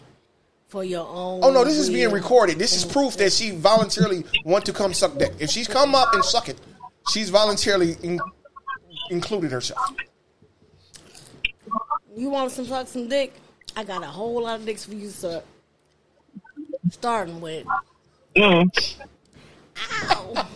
for 0.67 0.83
your 0.83 1.07
own. 1.07 1.43
Oh 1.43 1.51
no, 1.51 1.63
this 1.63 1.77
is 1.77 1.89
being 1.89 2.11
recorded. 2.11 2.59
This 2.59 2.73
is 2.75 2.85
proof 2.85 3.17
that 3.17 3.31
she 3.31 3.51
voluntarily 3.51 4.23
want 4.43 4.65
to 4.65 4.73
come 4.73 4.93
suck 4.93 5.17
dick. 5.17 5.33
If 5.39 5.49
she's 5.49 5.67
come 5.67 5.95
up 5.95 6.13
and 6.13 6.23
suck 6.23 6.49
it, 6.49 6.59
she's 7.09 7.29
voluntarily 7.29 7.95
in, 8.03 8.19
included 9.09 9.51
herself. 9.51 9.81
You 12.15 12.29
want 12.29 12.51
some 12.51 12.65
suck 12.65 12.87
some 12.87 13.07
dick? 13.07 13.33
I 13.75 13.83
got 13.83 14.03
a 14.03 14.07
whole 14.07 14.43
lot 14.43 14.59
of 14.59 14.65
dicks 14.65 14.85
for 14.85 14.93
you 14.93 15.07
to 15.07 15.13
suck. 15.13 15.43
Starting 16.89 17.39
with. 17.41 17.65
Mm. 18.35 18.99
Ow. 20.03 20.47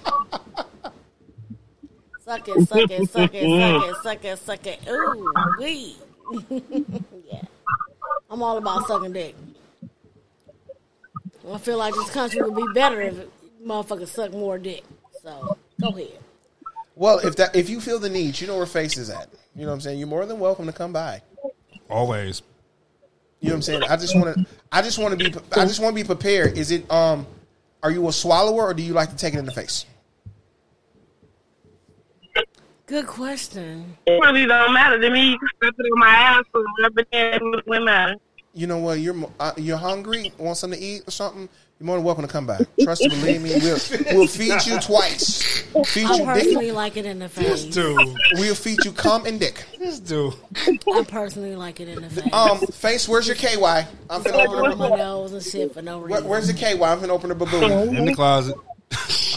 suck 2.23 2.47
it, 2.47 2.67
suck 2.67 2.91
it, 2.91 3.09
suck 3.09 3.33
it, 3.33 3.43
suck 3.61 3.83
it, 3.83 3.95
suck 4.03 4.25
it, 4.25 4.39
suck 4.39 4.67
it. 4.67 4.79
Ooh, 4.89 5.33
wee. 5.59 5.97
yeah. 7.31 7.41
I'm 8.29 8.41
all 8.41 8.57
about 8.57 8.87
sucking 8.87 9.13
dick. 9.13 9.35
I 11.49 11.57
feel 11.57 11.77
like 11.77 11.93
this 11.93 12.09
country 12.09 12.41
would 12.41 12.55
be 12.55 12.65
better 12.73 13.01
if 13.01 13.15
motherfuckers 13.65 14.07
suck 14.07 14.31
more 14.31 14.57
dick. 14.57 14.83
So, 15.23 15.57
go 15.79 15.89
ahead. 15.89 16.19
Well, 16.95 17.19
if 17.19 17.35
that 17.37 17.55
if 17.55 17.69
you 17.69 17.81
feel 17.81 17.99
the 17.99 18.09
need, 18.09 18.39
you 18.39 18.47
know 18.47 18.57
where 18.57 18.65
face 18.65 18.97
is 18.97 19.09
at. 19.09 19.29
You 19.55 19.61
know 19.61 19.67
what 19.67 19.73
I'm 19.75 19.81
saying? 19.81 19.99
You're 19.99 20.07
more 20.07 20.25
than 20.25 20.39
welcome 20.39 20.65
to 20.65 20.73
come 20.73 20.93
by. 20.93 21.21
Always. 21.89 22.41
You 23.39 23.49
know 23.49 23.53
what 23.53 23.57
I'm 23.57 23.61
saying? 23.63 23.83
I 23.83 23.97
just 23.97 24.15
want 24.15 24.35
to. 24.35 24.45
I 24.71 24.81
just 24.81 24.99
want 24.99 25.17
to 25.17 25.31
be. 25.31 25.39
I 25.53 25.65
just 25.65 25.79
want 25.79 25.95
to 25.95 26.03
be 26.03 26.05
prepared. 26.05 26.57
Is 26.57 26.71
it? 26.71 26.89
Um, 26.91 27.25
are 27.83 27.91
you 27.91 28.07
a 28.07 28.13
swallower 28.13 28.65
or 28.65 28.73
do 28.73 28.83
you 28.83 28.93
like 28.93 29.09
to 29.09 29.15
take 29.15 29.33
it 29.33 29.39
in 29.39 29.45
the 29.45 29.51
face? 29.51 29.85
Good 32.85 33.07
question. 33.07 33.97
It 34.05 34.11
really 34.11 34.45
don't 34.45 34.73
matter 34.73 34.99
to 34.99 35.09
me. 35.09 35.31
You 35.31 35.39
can 35.39 35.47
step 35.57 35.75
it 35.77 35.91
on 35.93 35.99
my 35.99 36.09
ass 36.09 36.43
or 36.53 36.63
rub 36.81 36.97
it 36.99 37.07
in. 37.11 37.53
It 37.57 37.65
wouldn't 37.65 37.85
matter. 37.85 38.15
You 38.53 38.67
know 38.67 38.79
what? 38.79 38.99
You're 38.99 39.15
uh, 39.39 39.53
you're 39.57 39.77
hungry, 39.77 40.33
want 40.37 40.57
something 40.57 40.77
to 40.79 40.85
eat 40.85 41.03
or 41.07 41.11
something. 41.11 41.47
You're 41.79 41.85
more 41.85 41.95
than 41.95 42.03
welcome 42.05 42.25
to 42.27 42.31
come 42.31 42.45
back. 42.45 42.61
Trust 42.81 43.01
and 43.01 43.11
believe 43.13 43.41
me, 43.41 43.51
we'll 43.55 43.79
we'll 44.13 44.27
feed 44.27 44.65
you 44.65 44.77
twice. 44.81 45.61
Feed 45.87 46.05
I 46.05 46.17
you 46.17 46.25
personally 46.25 46.65
dick. 46.67 46.75
like 46.75 46.97
it 46.97 47.05
in 47.05 47.19
the 47.19 47.29
face. 47.29 47.63
Dude, 47.63 47.97
We'll 48.33 48.53
feed 48.55 48.83
you 48.83 48.91
cum 48.91 49.25
and 49.25 49.39
dick. 49.39 49.65
this 49.79 49.99
dude. 50.01 50.33
I 50.67 51.03
personally 51.07 51.55
like 51.55 51.79
it 51.79 51.87
in 51.87 52.01
the 52.01 52.09
face. 52.09 52.33
Um, 52.33 52.59
face, 52.59 53.07
where's 53.07 53.25
your 53.25 53.37
KY? 53.37 53.55
I'm 54.09 54.21
gonna 54.21 54.37
open 54.37 54.55
on 54.65 54.69
the 54.71 54.75
my 54.75 54.89
nose 54.97 55.31
and 55.31 55.41
shit 55.41 55.73
for 55.73 55.81
no 55.81 55.99
Where, 55.99 56.07
reason. 56.09 56.27
where's 56.27 56.47
the 56.47 56.53
KY? 56.53 56.73
I'm 56.83 56.99
gonna 56.99 57.13
open 57.13 57.29
the 57.29 57.35
baboon. 57.35 57.95
In 57.95 58.05
the 58.05 58.13
closet. 58.15 58.55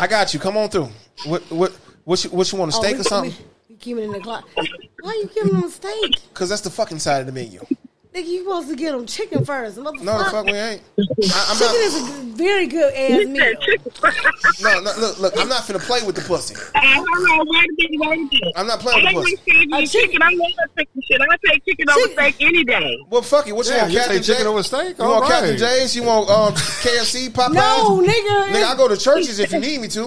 I 0.00 0.08
got 0.08 0.34
you. 0.34 0.40
Come 0.40 0.56
on 0.56 0.68
through. 0.70 0.88
What 1.26 1.42
what 1.52 1.72
what 2.04 2.24
you, 2.24 2.30
what 2.30 2.50
you 2.50 2.58
want? 2.58 2.74
A 2.74 2.76
Oh, 2.76 2.80
steak 2.82 2.94
we- 2.94 3.00
or 3.00 3.04
something? 3.04 3.32
We, 3.68 3.74
we 3.74 3.76
keep 3.76 3.96
it 3.96 4.02
in 4.02 4.10
the 4.12 4.20
closet. 4.20 4.46
Why 5.00 5.10
are 5.10 5.14
you 5.14 5.30
giving 5.32 5.60
them 5.60 5.70
steak? 5.70 6.16
Because 6.30 6.48
that's 6.48 6.62
the 6.62 6.70
fucking 6.70 6.98
side 6.98 7.20
of 7.20 7.26
the 7.26 7.32
menu. 7.32 7.64
Nigga, 8.14 8.26
you 8.28 8.44
supposed 8.44 8.68
to 8.68 8.76
get 8.76 8.92
them 8.92 9.06
chicken 9.06 9.44
first. 9.44 9.76
Motherfucker. 9.76 10.02
No, 10.02 10.18
the 10.18 10.24
fuck 10.30 10.44
we 10.46 10.52
ain't. 10.52 10.80
I, 11.34 11.46
I'm 11.50 11.56
Chicken 11.58 11.66
not. 11.66 11.74
is 11.74 11.96
a 11.96 12.12
very 12.36 12.66
good 12.68 12.94
ass 12.94 13.26
meal. 13.26 13.54
No, 14.62 14.80
no, 14.80 14.92
look, 15.00 15.18
look. 15.18 15.34
I'm 15.36 15.48
not 15.48 15.62
finna 15.64 15.80
play 15.80 16.00
with 16.06 16.14
the 16.14 16.20
pussy. 16.22 16.54
Hey, 16.76 16.94
hold 16.94 17.08
on, 17.08 17.46
wait 17.50 17.64
a 17.68 17.72
minute, 17.76 17.90
wait 17.98 18.12
a 18.12 18.22
minute. 18.22 18.52
I'm 18.54 18.68
not 18.68 18.78
playing 18.78 19.04
I 19.04 19.12
with 19.14 19.24
the 19.24 19.30
like 19.32 19.44
pussy. 19.44 19.66
my 19.66 19.84
chicken. 19.84 20.22
I 20.22 20.30
love 20.30 20.52
that 20.56 20.68
chicken 20.78 21.02
shit. 21.10 21.20
I 21.20 21.36
take 21.50 21.64
chicken 21.64 21.90
over 21.90 22.12
steak 22.12 22.36
any 22.38 22.62
day. 22.62 22.98
Well, 23.10 23.22
fuck 23.22 23.48
it. 23.48 23.52
What 23.56 23.66
you 23.66 23.72
Yeah, 23.72 23.80
want, 23.82 23.92
you 23.92 23.98
Captain 23.98 24.22
chicken 24.22 24.42
J? 24.44 24.48
over 24.48 24.62
steak? 24.62 24.98
You 24.98 25.04
All 25.04 25.20
want 25.20 25.26
Captain. 25.32 25.56
Jay's? 25.58 25.96
You 25.96 26.02
want 26.04 26.30
um, 26.30 26.52
KFC, 26.54 27.30
Popeyes? 27.30 27.54
No, 27.54 28.00
nigga. 28.00 28.46
Nigga, 28.54 28.64
I 28.64 28.76
go 28.76 28.86
to 28.86 28.96
Church's 28.96 29.40
if 29.40 29.50
you 29.50 29.58
need 29.58 29.80
me 29.80 29.88
to. 29.88 30.02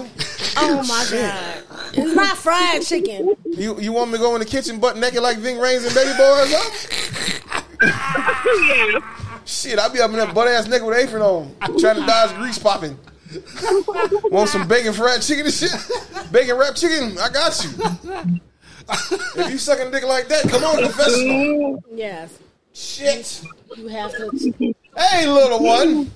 Oh 0.56 0.82
my 0.88 1.06
god. 1.10 1.62
It's 1.92 2.14
not 2.14 2.38
fried 2.38 2.80
chicken. 2.82 3.34
You 3.44 3.78
you 3.78 3.92
want 3.92 4.10
me 4.12 4.16
to 4.16 4.22
go 4.22 4.34
in 4.34 4.38
the 4.40 4.46
kitchen 4.46 4.80
butt 4.80 4.96
naked 4.96 5.22
like 5.22 5.36
Ving 5.38 5.56
Rhames 5.56 5.84
and 5.84 5.94
Baby 5.94 6.16
Boy 6.16 6.40
or 6.40 6.46
something? 6.46 7.64
yeah. 7.82 9.00
Shit, 9.44 9.78
I 9.78 9.88
be 9.88 10.00
up 10.00 10.10
in 10.10 10.16
that 10.16 10.34
butt 10.34 10.48
ass 10.48 10.68
nigga 10.68 10.86
with 10.86 10.98
apron 10.98 11.22
on, 11.22 11.54
trying 11.78 11.96
to 11.96 12.06
dodge 12.06 12.34
grease 12.36 12.58
popping. 12.58 12.98
Want 14.24 14.48
some 14.48 14.66
bacon 14.68 14.92
fried 14.92 15.20
chicken 15.22 15.44
and 15.46 15.54
shit? 15.54 15.70
Bacon 16.32 16.56
wrapped 16.56 16.76
chicken? 16.80 17.16
I 17.18 17.28
got 17.30 17.64
you. 17.64 18.40
If 19.36 19.50
you 19.50 19.58
sucking 19.58 19.90
dick 19.90 20.04
like 20.04 20.28
that, 20.28 20.48
come 20.48 20.64
on, 20.64 20.78
professional. 20.78 21.82
Yes. 21.92 22.38
Shit. 22.72 23.42
You 23.76 23.88
have 23.88 24.12
to 24.12 24.74
Hey, 24.96 25.26
little 25.26 25.62
one. 25.62 26.10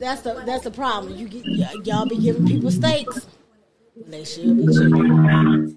that's 0.00 0.22
the 0.22 0.42
that's 0.44 0.64
the 0.64 0.70
problem. 0.72 1.14
You 1.16 1.28
get 1.28 1.44
y- 1.46 1.74
y'all 1.84 2.06
be 2.06 2.16
giving 2.18 2.46
people 2.46 2.70
steaks. 2.70 3.26
They 4.08 4.24
should 4.24 4.56
be 4.56 4.66
chicken. 4.66 5.76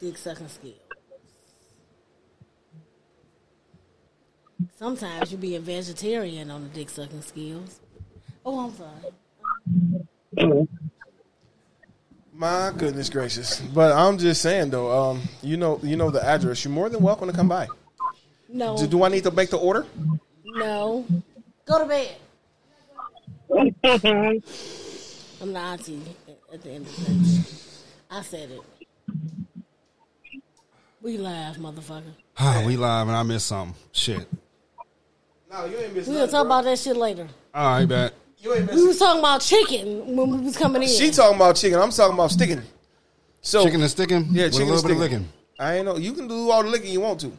Dick 0.00 0.16
sucking 0.16 0.48
skills. 0.48 0.74
Sometimes 4.86 5.30
you 5.30 5.38
be 5.38 5.54
a 5.54 5.60
vegetarian 5.60 6.50
on 6.50 6.64
the 6.64 6.68
dick 6.70 6.90
sucking 6.90 7.22
skills. 7.22 7.78
Oh, 8.44 8.66
I'm 8.66 8.74
sorry. 10.34 10.68
My 12.34 12.72
goodness 12.76 13.08
gracious. 13.08 13.60
But 13.60 13.92
I'm 13.92 14.18
just 14.18 14.42
saying 14.42 14.70
though, 14.70 14.90
um, 14.90 15.22
you 15.40 15.56
know, 15.56 15.78
you 15.84 15.94
know 15.94 16.10
the 16.10 16.20
address. 16.26 16.64
You're 16.64 16.72
more 16.72 16.88
than 16.88 17.00
welcome 17.00 17.28
to 17.28 17.32
come 17.32 17.48
by. 17.48 17.68
No, 18.48 18.76
Do, 18.76 18.88
do 18.88 19.04
I 19.04 19.08
need 19.08 19.22
to 19.22 19.30
make 19.30 19.50
the 19.50 19.56
order? 19.58 19.86
no. 20.44 21.06
Go 21.64 21.78
to 21.78 21.84
bed. 21.86 22.16
I'm 25.40 25.52
the 25.52 25.58
auntie 25.60 26.02
at- 26.26 26.54
at 26.54 26.62
the 26.64 26.70
end 26.70 26.86
of 26.88 26.96
the 26.96 27.04
day. 27.04 27.44
I 28.10 28.22
said 28.22 28.50
it. 28.50 28.62
We 31.00 31.18
laugh, 31.18 31.56
motherfucker. 31.58 32.14
Ah, 32.36 32.64
we 32.66 32.76
live 32.76 33.06
and 33.06 33.16
I 33.16 33.22
missed 33.22 33.46
something. 33.46 33.76
Shit. 33.92 34.26
No, 35.52 35.66
you 35.66 35.76
ain't 35.78 35.94
missing 35.94 36.14
We'll 36.14 36.28
talk 36.28 36.46
about 36.46 36.64
that 36.64 36.78
shit 36.78 36.96
later. 36.96 37.28
All 37.54 37.78
right, 37.78 37.86
bet. 37.86 38.14
You 38.38 38.54
ain't 38.54 38.72
We 38.72 38.86
was 38.86 38.98
talking 38.98 39.18
about 39.20 39.40
chicken 39.42 40.16
when 40.16 40.30
we 40.30 40.38
was 40.38 40.56
coming 40.56 40.82
in. 40.82 40.88
She 40.88 41.10
talking 41.10 41.36
about 41.36 41.56
chicken. 41.56 41.78
I'm 41.78 41.90
talking 41.90 42.14
about 42.14 42.30
sticking. 42.30 42.62
So 43.42 43.64
Chicken 43.64 43.82
and 43.82 43.90
sticking? 43.90 44.28
Yeah, 44.30 44.44
with 44.44 44.52
chicken 44.54 44.68
a 44.68 44.72
little 44.72 44.90
and 44.90 44.98
bit 44.98 45.04
of 45.04 45.10
sticking. 45.10 45.18
licking. 45.20 45.32
I 45.58 45.74
ain't 45.76 45.84
know. 45.84 45.96
You 45.96 46.12
can 46.14 46.26
do 46.26 46.50
all 46.50 46.62
the 46.62 46.70
licking 46.70 46.90
you 46.92 47.00
want 47.00 47.20
to. 47.20 47.32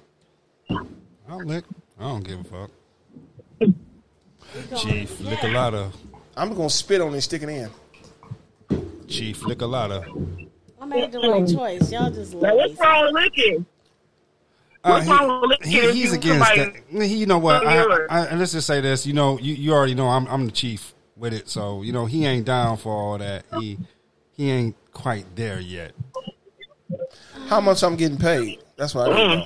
I'll 1.27 1.43
lick. 1.43 1.63
I 1.99 2.03
don't 2.03 2.23
give 2.23 2.39
a 2.39 2.43
fuck. 2.43 2.71
Chief 4.77 5.17
Licolata. 5.19 5.91
I'm 6.37 6.53
gonna 6.53 6.69
spit 6.69 7.01
on 7.01 7.13
this 7.13 7.25
sticking 7.25 7.49
in. 7.49 7.69
Chief 9.07 9.39
Licolata. 9.41 10.49
I 10.79 10.85
made 10.85 11.11
the 11.11 11.19
right 11.19 11.47
choice. 11.47 11.91
Y'all 11.91 12.11
just 12.11 12.33
Now, 12.35 12.49
love 12.49 12.57
what's 12.57 12.79
wrong 12.79 13.05
with 13.05 13.13
licking? 13.13 13.65
What's 14.83 15.07
wrong 15.07 15.41
with 15.47 15.61
Uh, 15.61 15.65
he, 15.65 15.91
he's 15.93 16.13
against 16.13 16.47
somebody- 16.47 16.81
that. 16.91 17.05
He, 17.05 17.15
you 17.17 17.25
know 17.25 17.37
what? 17.39 17.59
from 17.63 17.69
I. 17.69 18.05
I, 18.09 18.25
I, 18.27 18.35
let's 18.35 18.51
just 18.51 18.67
say 18.67 18.81
this. 18.81 19.05
You 19.05 19.13
know, 19.13 19.39
you, 19.39 19.53
you 19.53 19.71
already 19.73 19.95
know 19.95 20.07
I'm 20.09 20.27
I'm 20.27 20.45
the 20.45 20.51
chief 20.51 20.93
with 21.15 21.33
it. 21.33 21.47
So 21.49 21.81
you 21.83 21.93
know 21.93 22.05
he 22.05 22.25
ain't 22.25 22.45
down 22.45 22.77
for 22.77 22.91
all 22.91 23.17
that. 23.17 23.45
He 23.59 23.77
he 24.33 24.51
ain't 24.51 24.75
quite 24.91 25.35
there 25.35 25.59
yet. 25.59 25.93
How 27.47 27.61
much 27.61 27.81
I'm 27.83 27.95
getting 27.95 28.17
paid? 28.17 28.59
That's 28.75 28.93
what 28.93 29.11
I 29.11 29.15
don't 29.15 29.39
know. 29.39 29.45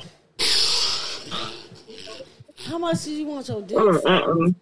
How 2.65 2.77
much 2.77 3.03
do 3.05 3.11
you 3.11 3.26
want 3.27 3.47
your 3.47 3.61
dick? 3.61 3.77
Mm, 3.77 3.93
sucked? 3.93 4.05
mm, 4.05 4.35
mm. 4.38 4.55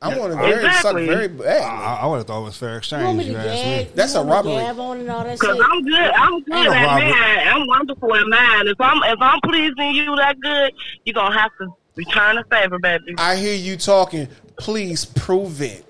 I 0.00 0.16
want 0.16 0.32
to 0.32 0.38
very 0.38 0.62
suck 0.62 0.76
Exactly. 0.76 1.06
very 1.06 1.28
bad. 1.28 1.62
I, 1.62 2.00
I 2.02 2.06
would 2.06 2.18
have 2.18 2.26
thought 2.28 2.40
it 2.42 2.44
was 2.44 2.56
fair 2.56 2.78
exchange. 2.78 3.18
me 3.18 3.24
You 3.26 3.32
to 3.32 3.38
ask 3.40 3.64
me. 3.88 3.90
That's 3.96 4.14
you 4.14 4.20
a 4.20 4.24
want 4.24 4.46
me 4.46 4.52
to 4.52 4.58
robbery. 4.58 4.66
Gab 4.76 4.80
on 4.80 5.00
and 5.00 5.10
all 5.10 5.24
that 5.24 5.38
Cause. 5.40 5.60
I'm 5.60 5.82
good. 5.84 5.94
I'm 5.94 6.42
good 6.42 6.54
at 6.54 6.86
robbery. 6.86 7.10
mine. 7.10 7.48
I'm 7.48 7.66
wonderful 7.66 8.14
at 8.14 8.26
mine. 8.28 8.68
If 8.68 8.80
I'm 8.80 9.02
if 9.12 9.18
I'm 9.20 9.40
pleasing 9.40 9.90
you 9.92 10.14
that 10.16 10.38
good, 10.40 10.72
you 11.04 11.12
gonna 11.12 11.36
have 11.36 11.50
to 11.58 11.66
return 11.96 12.36
the 12.36 12.44
favor, 12.44 12.78
baby. 12.78 13.14
I 13.18 13.34
hear 13.36 13.54
you 13.56 13.76
talking. 13.76 14.28
Please 14.56 15.04
prove 15.04 15.60
it. 15.62 15.84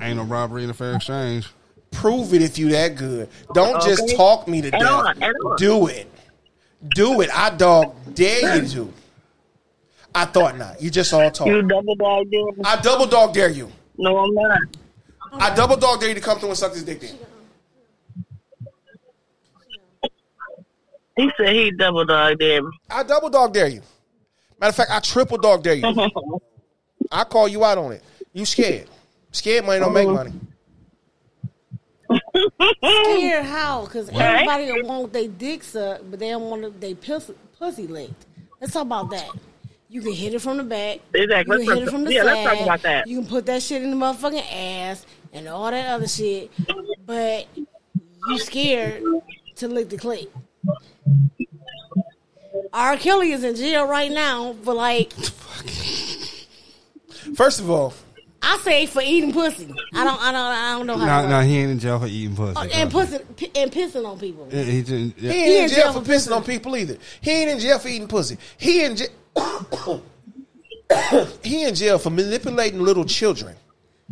Ain't 0.00 0.16
no 0.16 0.24
robbery 0.24 0.64
in 0.64 0.70
a 0.70 0.74
fair 0.74 0.94
exchange. 0.96 1.48
Prove 1.90 2.32
it 2.34 2.40
if 2.42 2.58
you 2.58 2.70
that 2.70 2.96
good. 2.96 3.28
Don't 3.52 3.80
just 3.82 4.16
talk 4.16 4.48
me 4.48 4.62
to 4.62 4.70
death. 4.70 4.82
on, 4.82 5.22
and 5.22 5.34
on. 5.46 5.56
Do 5.58 5.86
it. 5.86 6.10
Do 6.94 7.20
it. 7.20 7.30
I 7.32 7.50
dog 7.50 7.94
dare 8.14 8.56
you 8.62 8.68
to. 8.70 8.92
I 10.14 10.24
thought 10.26 10.56
not. 10.56 10.80
You 10.80 10.90
just 10.90 11.12
all 11.12 11.24
You 11.24 11.30
talk. 11.30 11.68
double 11.68 11.94
dog 11.96 12.30
dare? 12.30 12.42
I 12.64 12.80
double 12.80 13.06
dog 13.06 13.34
dare 13.34 13.48
you. 13.50 13.70
No, 13.98 14.16
I'm 14.18 14.34
not. 14.34 14.58
I 15.32 15.54
double 15.54 15.76
dog 15.76 16.00
dare 16.00 16.10
you 16.10 16.14
to 16.14 16.20
come 16.20 16.38
through 16.38 16.50
and 16.50 16.58
suck 16.58 16.72
this 16.72 16.84
dick 16.84 17.00
then. 17.00 17.18
He 21.16 21.30
said 21.36 21.48
he 21.54 21.70
double 21.72 22.04
dog 22.04 22.38
dare 22.38 22.62
me. 22.62 22.70
I 22.90 23.02
double 23.02 23.30
dog 23.30 23.52
dare 23.52 23.68
you. 23.68 23.82
Matter 24.60 24.70
of 24.70 24.76
fact, 24.76 24.90
I 24.90 25.00
triple 25.00 25.38
dog 25.38 25.62
dare 25.62 25.74
you. 25.74 25.84
I 27.12 27.24
call 27.24 27.48
you 27.48 27.64
out 27.64 27.78
on 27.78 27.92
it. 27.92 28.02
You 28.32 28.44
scared. 28.44 28.88
Scared 29.32 29.64
money 29.64 29.80
don't 29.80 29.92
make 29.92 30.08
money. 30.08 30.32
Scared 32.84 33.44
how? 33.44 33.84
Because 33.84 34.08
everybody 34.10 34.66
don't 34.66 34.86
want 34.86 35.12
their 35.12 35.28
dick 35.28 35.64
sucked, 35.64 36.08
but 36.10 36.20
they 36.20 36.30
don't 36.30 36.42
want 36.48 36.80
their 36.80 36.94
pussy, 36.94 37.34
pussy 37.58 37.86
licked. 37.86 38.26
Let's 38.60 38.72
talk 38.72 38.82
about 38.82 39.10
that. 39.10 39.28
You 39.94 40.00
can 40.02 40.12
hit 40.12 40.34
it 40.34 40.40
from 40.40 40.56
the 40.56 40.64
back. 40.64 40.98
Exactly. 41.14 41.62
You 41.62 41.68
can 41.68 41.68
Let's 41.68 41.78
hit 41.78 41.88
it 41.88 41.90
from 41.92 42.04
the 42.04 42.12
yeah, 42.12 42.24
side. 42.24 42.26
let's 42.26 42.50
talk 42.56 42.60
about 42.64 42.82
that. 42.82 43.06
You 43.06 43.20
can 43.20 43.28
put 43.28 43.46
that 43.46 43.62
shit 43.62 43.80
in 43.80 43.92
the 43.92 43.96
motherfucking 43.96 44.42
ass 44.52 45.06
and 45.32 45.46
all 45.46 45.70
that 45.70 45.86
other 45.86 46.08
shit, 46.08 46.50
but 47.06 47.46
you 47.54 48.38
scared 48.40 49.04
to 49.54 49.68
lick 49.68 49.90
the 49.90 49.96
clit. 49.96 50.26
R. 52.72 52.96
Kelly 52.96 53.30
is 53.30 53.44
in 53.44 53.54
jail 53.54 53.86
right 53.86 54.10
now 54.10 54.54
for 54.64 54.74
like 54.74 55.12
First 57.36 57.60
of 57.60 57.70
all, 57.70 57.94
I 58.42 58.58
say 58.64 58.86
for 58.86 59.00
eating 59.00 59.32
pussy. 59.32 59.72
I 59.94 60.02
don't 60.02 60.20
I 60.20 60.32
don't 60.32 60.40
I 60.40 60.72
don't 60.76 60.86
know 60.88 60.98
how. 60.98 61.20
No, 61.20 61.22
to 61.22 61.28
no, 61.28 61.36
work. 61.38 61.46
he 61.46 61.58
ain't 61.58 61.70
in 61.70 61.78
jail 61.78 62.00
for 62.00 62.08
eating 62.08 62.34
pussy. 62.34 62.54
Oh, 62.56 62.62
and 62.64 62.90
pussy 62.90 63.18
and 63.54 63.70
pissing 63.70 64.04
on 64.04 64.18
people. 64.18 64.48
He, 64.50 64.62
he 64.64 64.82
just- 64.82 65.18
yeah. 65.18 65.32
he 65.32 65.38
ain't 65.58 65.70
in 65.70 65.76
jail 65.76 65.92
for 65.92 66.00
pissing 66.00 66.34
on 66.34 66.42
people 66.42 66.76
either. 66.76 66.96
He 67.20 67.30
ain't 67.30 67.50
in 67.52 67.60
jail 67.60 67.78
for 67.78 67.86
eating 67.86 68.08
pussy. 68.08 68.38
He 68.58 68.82
in 68.84 68.96
jail. 68.96 69.06
he 71.42 71.64
in 71.64 71.74
jail 71.74 71.98
for 71.98 72.10
manipulating 72.10 72.80
little 72.80 73.04
children. 73.04 73.56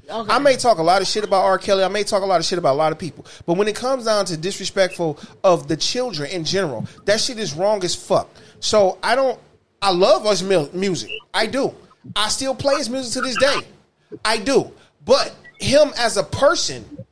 Okay. 0.09 0.33
I 0.33 0.39
may 0.39 0.57
talk 0.57 0.79
a 0.79 0.83
lot 0.83 1.01
of 1.01 1.09
shit 1.09 1.25
about 1.25 1.45
R. 1.45 1.59
Kelly. 1.59 1.85
I 1.85 1.89
may 1.89 2.03
talk 2.03 2.23
a 2.23 2.27
lot 2.27 2.41
of 2.41 2.47
shit 2.47 2.59
about 2.59 2.75
a 2.75 2.79
lot 2.79 2.93
of 2.93 2.99
people. 2.99 3.27
But 3.47 3.57
when 3.57 3.69
it 3.69 3.77
comes 3.77 4.07
down 4.07 4.25
to 4.27 4.37
disrespectful 4.37 5.19
of 5.45 5.69
the 5.69 5.77
children 5.77 6.31
in 6.31 6.45
general, 6.45 6.87
that 7.05 7.21
shit 7.21 7.39
is 7.39 7.55
wrong 7.55 7.85
as 7.85 7.95
fuck. 7.95 8.29
So 8.61 8.99
I 9.03 9.15
don't. 9.15 9.39
I 9.81 9.91
love 9.91 10.27
us 10.27 10.43
music. 10.43 11.11
I 11.35 11.47
do. 11.47 11.75
I 12.15 12.29
still 12.29 12.55
play 12.55 12.77
his 12.77 12.89
music 12.89 13.13
to 13.15 13.21
this 13.21 13.37
day. 13.39 13.67
I 14.25 14.39
do. 14.39 14.73
But 15.05 15.35
him 15.59 15.91
as 15.99 16.17
a 16.17 16.23
person, 16.23 17.05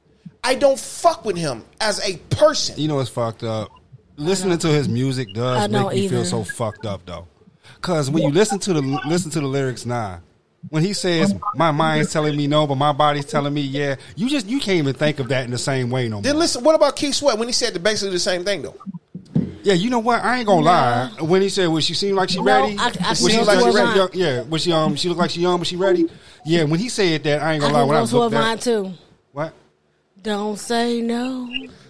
I 0.45 0.55
don't 0.55 0.79
fuck 0.79 1.25
with 1.25 1.37
him 1.37 1.65
as 1.81 2.01
a 2.09 2.17
person. 2.35 2.79
You 2.79 2.89
know 2.89 2.97
what's 2.97 3.11
fucked 3.11 3.43
up? 3.43 3.71
Listening 4.17 4.59
to 4.59 4.69
his 4.69 4.89
music 4.89 5.33
does 5.33 5.71
make 5.71 5.89
me 5.89 6.09
feel 6.09 6.25
so 6.25 6.45
fucked 6.45 6.87
up 6.87 7.05
though. 7.07 7.27
Cause 7.81 8.11
when 8.11 8.23
you 8.23 8.31
listen 8.31 8.59
to 8.61 8.73
the 8.75 8.83
listen 9.07 9.31
to 9.33 9.41
the 9.41 9.47
lyrics 9.47 9.87
now, 9.87 10.21
when 10.69 10.83
he 10.85 10.93
says 10.93 11.35
my 11.55 11.71
mind's 11.71 12.13
telling 12.13 12.37
me 12.37 12.47
no, 12.47 12.67
but 12.67 12.75
my 12.75 12.93
body's 12.93 13.25
telling 13.25 13.55
me 13.55 13.63
yeah, 13.63 13.97
you 14.17 14.29
just 14.29 14.47
you 14.47 14.61
can't 14.61 14.79
even 14.79 14.95
think 14.95 15.19
of 15.19 15.29
that 15.29 15.45
in 15.45 15.51
the 15.51 15.59
same 15.59 15.89
way 15.91 16.09
no 16.09 16.17
more. 16.17 16.23
Then 16.23 16.39
listen, 16.39 16.63
what 16.63 16.75
about 16.75 16.97
Keith 16.97 17.15
Sweat 17.15 17.39
when 17.39 17.49
he 17.49 17.53
said 17.53 17.73
the 17.75 17.79
basically 17.81 18.13
the 18.13 18.19
same 18.19 18.45
thing 18.45 18.63
though? 18.63 18.77
Yeah, 19.63 19.75
you 19.75 19.91
know 19.91 19.99
what? 19.99 20.23
I 20.25 20.39
ain't 20.39 20.47
gonna 20.47 20.63
lie. 20.65 21.11
When 21.21 21.43
he 21.43 21.49
said, 21.51 21.69
"Was 21.69 21.85
she 21.85 21.93
seemed 21.95 22.17
like 22.17 22.31
she 22.31 22.39
No, 22.39 22.45
ready?" 22.45 22.77
I- 22.79 22.93
I 23.05 23.11
was 23.11 23.19
she 23.31 23.41
like 23.43 23.59
she 23.61 23.71
ready? 23.71 23.99
Young- 23.99 24.11
Yeah, 24.15 24.43
was 24.43 24.63
she 24.63 24.73
um? 24.73 24.97
She 24.97 25.09
looked 25.09 25.21
like 25.21 25.31
she 25.31 25.41
young, 25.41 25.59
but 25.59 25.67
she 25.67 25.77
ready? 25.77 26.07
Yeah. 26.47 26.65
When 26.65 26.81
he 26.81 26.89
said 26.89 27.23
that, 27.25 27.43
I 27.43 27.53
ain't 27.55 27.61
gonna 27.63 27.75
lie. 27.75 27.81
can 27.81 27.89
When 27.89 27.97
I 27.97 28.01
go 28.01 28.07
to 28.07 28.17
a 28.17 28.19
looked 28.21 28.35
vine 28.35 28.53
at 28.57 28.61
too. 28.63 28.93
what? 29.33 29.53
Don't 30.23 30.59
say 30.59 31.01
no. 31.03 31.49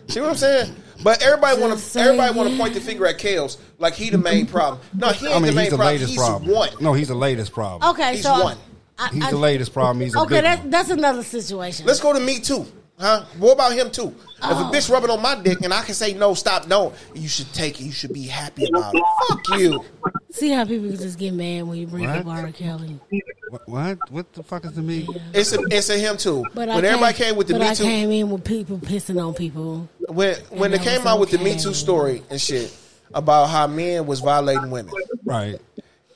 See 0.09 0.21
what 0.21 0.31
I'm 0.31 0.37
saying? 0.37 0.75
But 1.03 1.23
everybody 1.23 1.61
want 1.61 1.79
to 1.79 1.99
everybody 2.01 2.37
want 2.37 2.51
to 2.51 2.57
point 2.57 2.75
the 2.75 2.81
finger 2.81 3.07
at 3.07 3.19
Kellz 3.19 3.59
like 3.79 3.95
he 3.95 4.11
the 4.11 4.19
main 4.19 4.47
problem. 4.47 4.81
No, 4.95 5.09
he 5.09 5.27
ain't 5.27 5.37
I 5.37 5.39
mean, 5.39 5.47
the 5.49 5.53
main 5.53 5.65
he's 5.65 5.71
the 5.71 5.77
problem. 5.77 5.95
latest 5.95 6.11
He's 6.11 6.19
problem. 6.19 6.51
one. 6.51 6.69
No, 6.81 6.93
he's 6.93 7.09
the 7.09 7.15
latest 7.15 7.53
problem. 7.53 7.91
Okay, 7.91 8.13
He's 8.17 8.23
so 8.23 8.43
one. 8.45 8.59
I, 8.99 9.09
He's 9.09 9.25
I- 9.25 9.31
the 9.31 9.39
latest 9.39 9.73
problem. 9.73 10.01
He's 10.01 10.15
a 10.15 10.21
Okay, 10.21 10.37
big 10.37 10.45
that, 10.45 10.59
one. 10.61 10.71
that's 10.71 10.91
another 10.91 11.23
situation. 11.23 11.87
Let's 11.87 12.01
go 12.01 12.13
to 12.13 12.21
me 12.21 12.39
too, 12.41 12.67
huh? 12.99 13.25
What 13.39 13.53
about 13.53 13.73
him 13.73 13.91
too? 13.91 14.15
If 14.43 14.51
a 14.51 14.55
Oh. 14.55 14.71
bitch 14.73 14.91
rubbing 14.91 15.11
on 15.11 15.21
my 15.21 15.35
dick 15.35 15.61
and 15.63 15.73
I 15.75 15.83
can 15.83 15.95
say 15.95 16.15
no, 16.15 16.33
stop, 16.35 16.67
no, 16.67 16.93
you 17.15 17.29
should 17.29 17.53
take 17.53 17.79
it. 17.81 17.85
You 17.85 17.93
should 17.93 18.13
be 18.15 18.23
happy 18.23 18.67
about 18.69 18.95
it. 18.95 19.03
Fuck 19.29 19.59
you. 19.59 19.85
See 20.33 20.51
how 20.51 20.65
people 20.65 20.89
just 20.91 21.19
get 21.19 21.35
mad 21.35 21.63
when 21.67 21.77
you 21.79 21.87
bring 21.87 22.07
What? 22.07 22.17
up 22.21 22.27
R. 22.27 22.51
Kelly. 22.53 22.99
What? 23.51 23.69
What, 23.69 24.11
what 24.11 24.33
the 24.33 24.43
fuck 24.43 24.65
is 24.65 24.73
the 24.73 24.81
me? 24.83 25.07
It's 25.35 25.53
a 25.53 25.59
it's 25.71 25.91
a 25.91 25.99
him 25.99 26.17
too. 26.17 26.45
But 26.55 26.69
when 26.69 26.85
I 26.85 26.89
everybody 26.89 27.15
came 27.19 27.37
with 27.37 27.49
the 27.49 27.55
but 27.55 27.61
Me 27.61 27.69
I 27.69 27.75
Too, 27.75 27.83
came 27.85 28.11
in 28.13 28.31
with 28.31 28.45
people 28.45 28.79
pissing 28.79 29.23
on 29.23 29.35
people. 29.35 29.89
when 30.09 30.37
when 30.51 30.71
they 30.71 30.79
came 30.79 30.99
was 31.03 31.07
out 31.07 31.21
with 31.21 31.31
the 31.31 31.39
Me. 31.39 31.59
Too 31.59 31.75
story 31.75 32.23
and 32.31 32.41
shit 32.41 32.73
about 33.13 33.47
how 33.51 33.67
men 33.67 34.07
was 34.07 34.21
violating 34.21 34.71
women, 34.71 34.95
Right. 35.25 35.61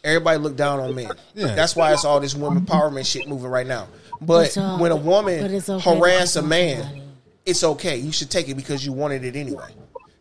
everybody 0.05 0.39
looked 0.39 0.57
down 0.57 0.79
on 0.81 0.95
men. 0.95 1.11
Yeah. 1.35 1.55
That's 1.57 1.75
why 1.75 1.93
it's 1.93 2.05
all 2.05 2.21
this 2.21 2.35
women 2.37 2.65
empowerment 2.65 3.05
shit 3.05 3.29
moving 3.29 3.49
right 3.51 3.67
now. 3.67 3.89
But 4.21 4.47
It's 4.47 4.57
all- 4.57 4.79
when 4.79 4.93
a 4.93 4.97
woman 4.97 5.53
it's 5.53 5.69
okay 5.69 5.97
harass 5.99 6.37
a 6.37 6.43
man, 6.43 6.83
somebody. 6.85 7.03
It's 7.47 7.65
okay. 7.65 7.97
You 7.97 8.13
should 8.13 8.31
take 8.31 8.49
it 8.49 8.55
because 8.55 8.85
you 8.85 8.93
wanted 8.93 9.25
it 9.25 9.37
anyway. 9.37 9.75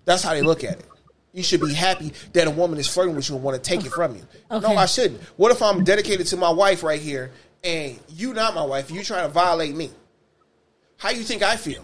That's 0.06 0.24
how 0.24 0.34
they 0.34 0.42
look 0.42 0.64
at 0.64 0.80
it. 0.80 0.86
You 1.34 1.42
should 1.42 1.62
be 1.62 1.74
happy 1.74 2.14
that 2.34 2.48
a 2.48 2.52
woman 2.52 2.78
is 2.78 2.88
flirting 2.88 3.16
with 3.16 3.28
you 3.28 3.36
and 3.36 3.44
want 3.44 3.62
to 3.62 3.70
take 3.70 3.86
it 3.86 3.92
from 3.92 4.16
you. 4.16 4.22
No, 4.52 4.76
I 4.76 4.86
shouldn't. 4.86 5.22
What 5.38 5.52
if 5.52 5.62
I'm 5.64 5.84
dedicated 5.84 6.28
to 6.28 6.38
my 6.38 6.52
wife 6.52 6.84
right 6.84 7.02
here 7.02 7.32
and 7.64 8.00
you 8.10 8.34
not 8.34 8.54
my 8.54 8.64
wife? 8.64 8.92
You 8.92 9.04
trying 9.04 9.26
to 9.28 9.34
violate 9.34 9.76
me? 9.76 9.90
How 10.98 11.10
you 11.10 11.24
think 11.24 11.42
I 11.42 11.56
feel? 11.56 11.84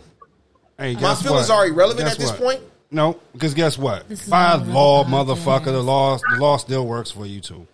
Hey, 0.78 0.94
My 0.94 1.00
guess 1.00 1.24
feelings 1.24 1.50
what? 1.50 1.56
are 1.56 1.68
irrelevant 1.68 2.06
Guess 2.06 2.14
at 2.14 2.20
this 2.20 2.30
what? 2.32 2.40
point? 2.40 2.62
No, 2.92 3.20
because 3.34 3.54
guess 3.54 3.78
what? 3.78 4.06
By 4.30 4.56
law, 4.56 5.04
motherfucker, 5.04 5.66
the 5.66 5.84
law, 5.84 6.18
the 6.18 6.40
law 6.40 6.58
still 6.58 6.88
works 6.88 7.12
for 7.12 7.26
you 7.26 7.42
too. 7.42 7.68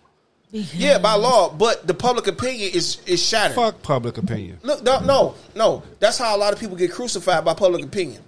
Yeah, 0.52 0.98
by 0.98 1.14
law, 1.14 1.50
but 1.50 1.86
the 1.86 1.94
public 1.94 2.26
opinion 2.28 2.70
is 2.72 2.98
is 3.06 3.22
shattered. 3.22 3.56
Fuck 3.56 3.82
public 3.82 4.16
opinion. 4.16 4.58
Look, 4.62 4.82
no, 4.82 5.00
no, 5.00 5.34
no. 5.54 5.82
That's 5.98 6.18
how 6.18 6.36
a 6.36 6.38
lot 6.38 6.52
of 6.52 6.60
people 6.60 6.76
get 6.76 6.92
crucified 6.92 7.44
by 7.44 7.54
public 7.54 7.84
opinion. 7.84 8.22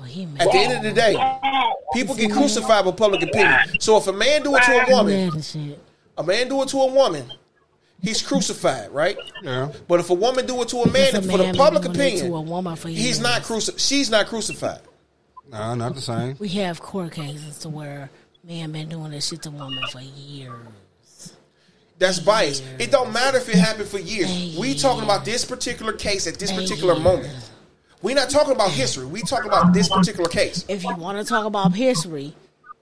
Oh, 0.00 0.04
At 0.38 0.50
the 0.52 0.58
end 0.58 0.72
of 0.74 0.82
the 0.82 0.92
day, 0.92 1.16
people 1.92 2.14
get 2.14 2.30
crucified 2.32 2.84
by 2.84 2.92
public 2.92 3.22
opinion. 3.22 3.80
So 3.80 3.96
if 3.96 4.06
a 4.06 4.12
man 4.12 4.42
do 4.42 4.54
it 4.56 4.62
to 4.62 4.72
a 4.72 4.90
woman, 4.96 5.24
Mad 5.26 5.34
and 5.34 5.44
shit. 5.44 5.78
a 6.16 6.22
man 6.22 6.48
do 6.48 6.62
it 6.62 6.68
to 6.68 6.78
a 6.78 6.92
woman, 6.92 7.32
he's 8.00 8.22
crucified, 8.22 8.90
right? 8.92 9.18
Yeah. 9.42 9.72
But 9.88 10.00
if 10.00 10.10
a 10.10 10.14
woman 10.14 10.46
do 10.46 10.62
it 10.62 10.68
to 10.68 10.78
a 10.78 10.90
man, 10.90 11.12
Because 11.12 11.26
a 11.26 11.30
for 11.30 11.38
the 11.38 11.54
public 11.54 11.82
been 11.82 11.92
doing 11.92 12.06
it 12.06 12.08
opinion, 12.12 12.30
to 12.30 12.36
a 12.36 12.40
woman 12.42 12.76
for 12.76 12.88
he's 12.88 13.20
not 13.20 13.42
crucified. 13.42 13.80
She's 13.80 14.08
not 14.08 14.26
crucified. 14.26 14.80
Nah, 15.50 15.74
not 15.74 15.94
the 15.94 16.00
same. 16.00 16.36
We 16.38 16.48
have 16.50 16.80
court 16.80 17.12
cases 17.12 17.58
to 17.58 17.68
where 17.68 18.10
man 18.44 18.72
been 18.72 18.88
doing 18.88 19.10
this 19.10 19.28
shit 19.28 19.42
to 19.42 19.50
woman 19.50 19.82
for 19.90 20.00
years. 20.00 20.52
That's 21.98 22.18
bias. 22.18 22.62
It 22.78 22.90
don't 22.90 23.12
matter 23.12 23.38
if 23.38 23.48
it 23.48 23.56
happened 23.56 23.88
for 23.88 23.98
years. 23.98 24.56
We 24.58 24.74
talking 24.74 25.04
about 25.04 25.24
this 25.24 25.44
particular 25.44 25.92
case 25.92 26.26
at 26.26 26.38
this 26.38 26.52
particular 26.52 26.98
moment. 26.98 27.32
we 28.02 28.12
not 28.14 28.28
talking 28.28 28.52
about 28.52 28.70
history. 28.70 29.06
We 29.06 29.22
talking 29.22 29.48
about 29.48 29.72
this 29.72 29.88
particular 29.88 30.28
case. 30.28 30.64
If 30.68 30.84
you 30.84 30.94
want 30.96 31.18
to 31.18 31.24
talk 31.24 31.46
about 31.46 31.74
history, 31.74 32.34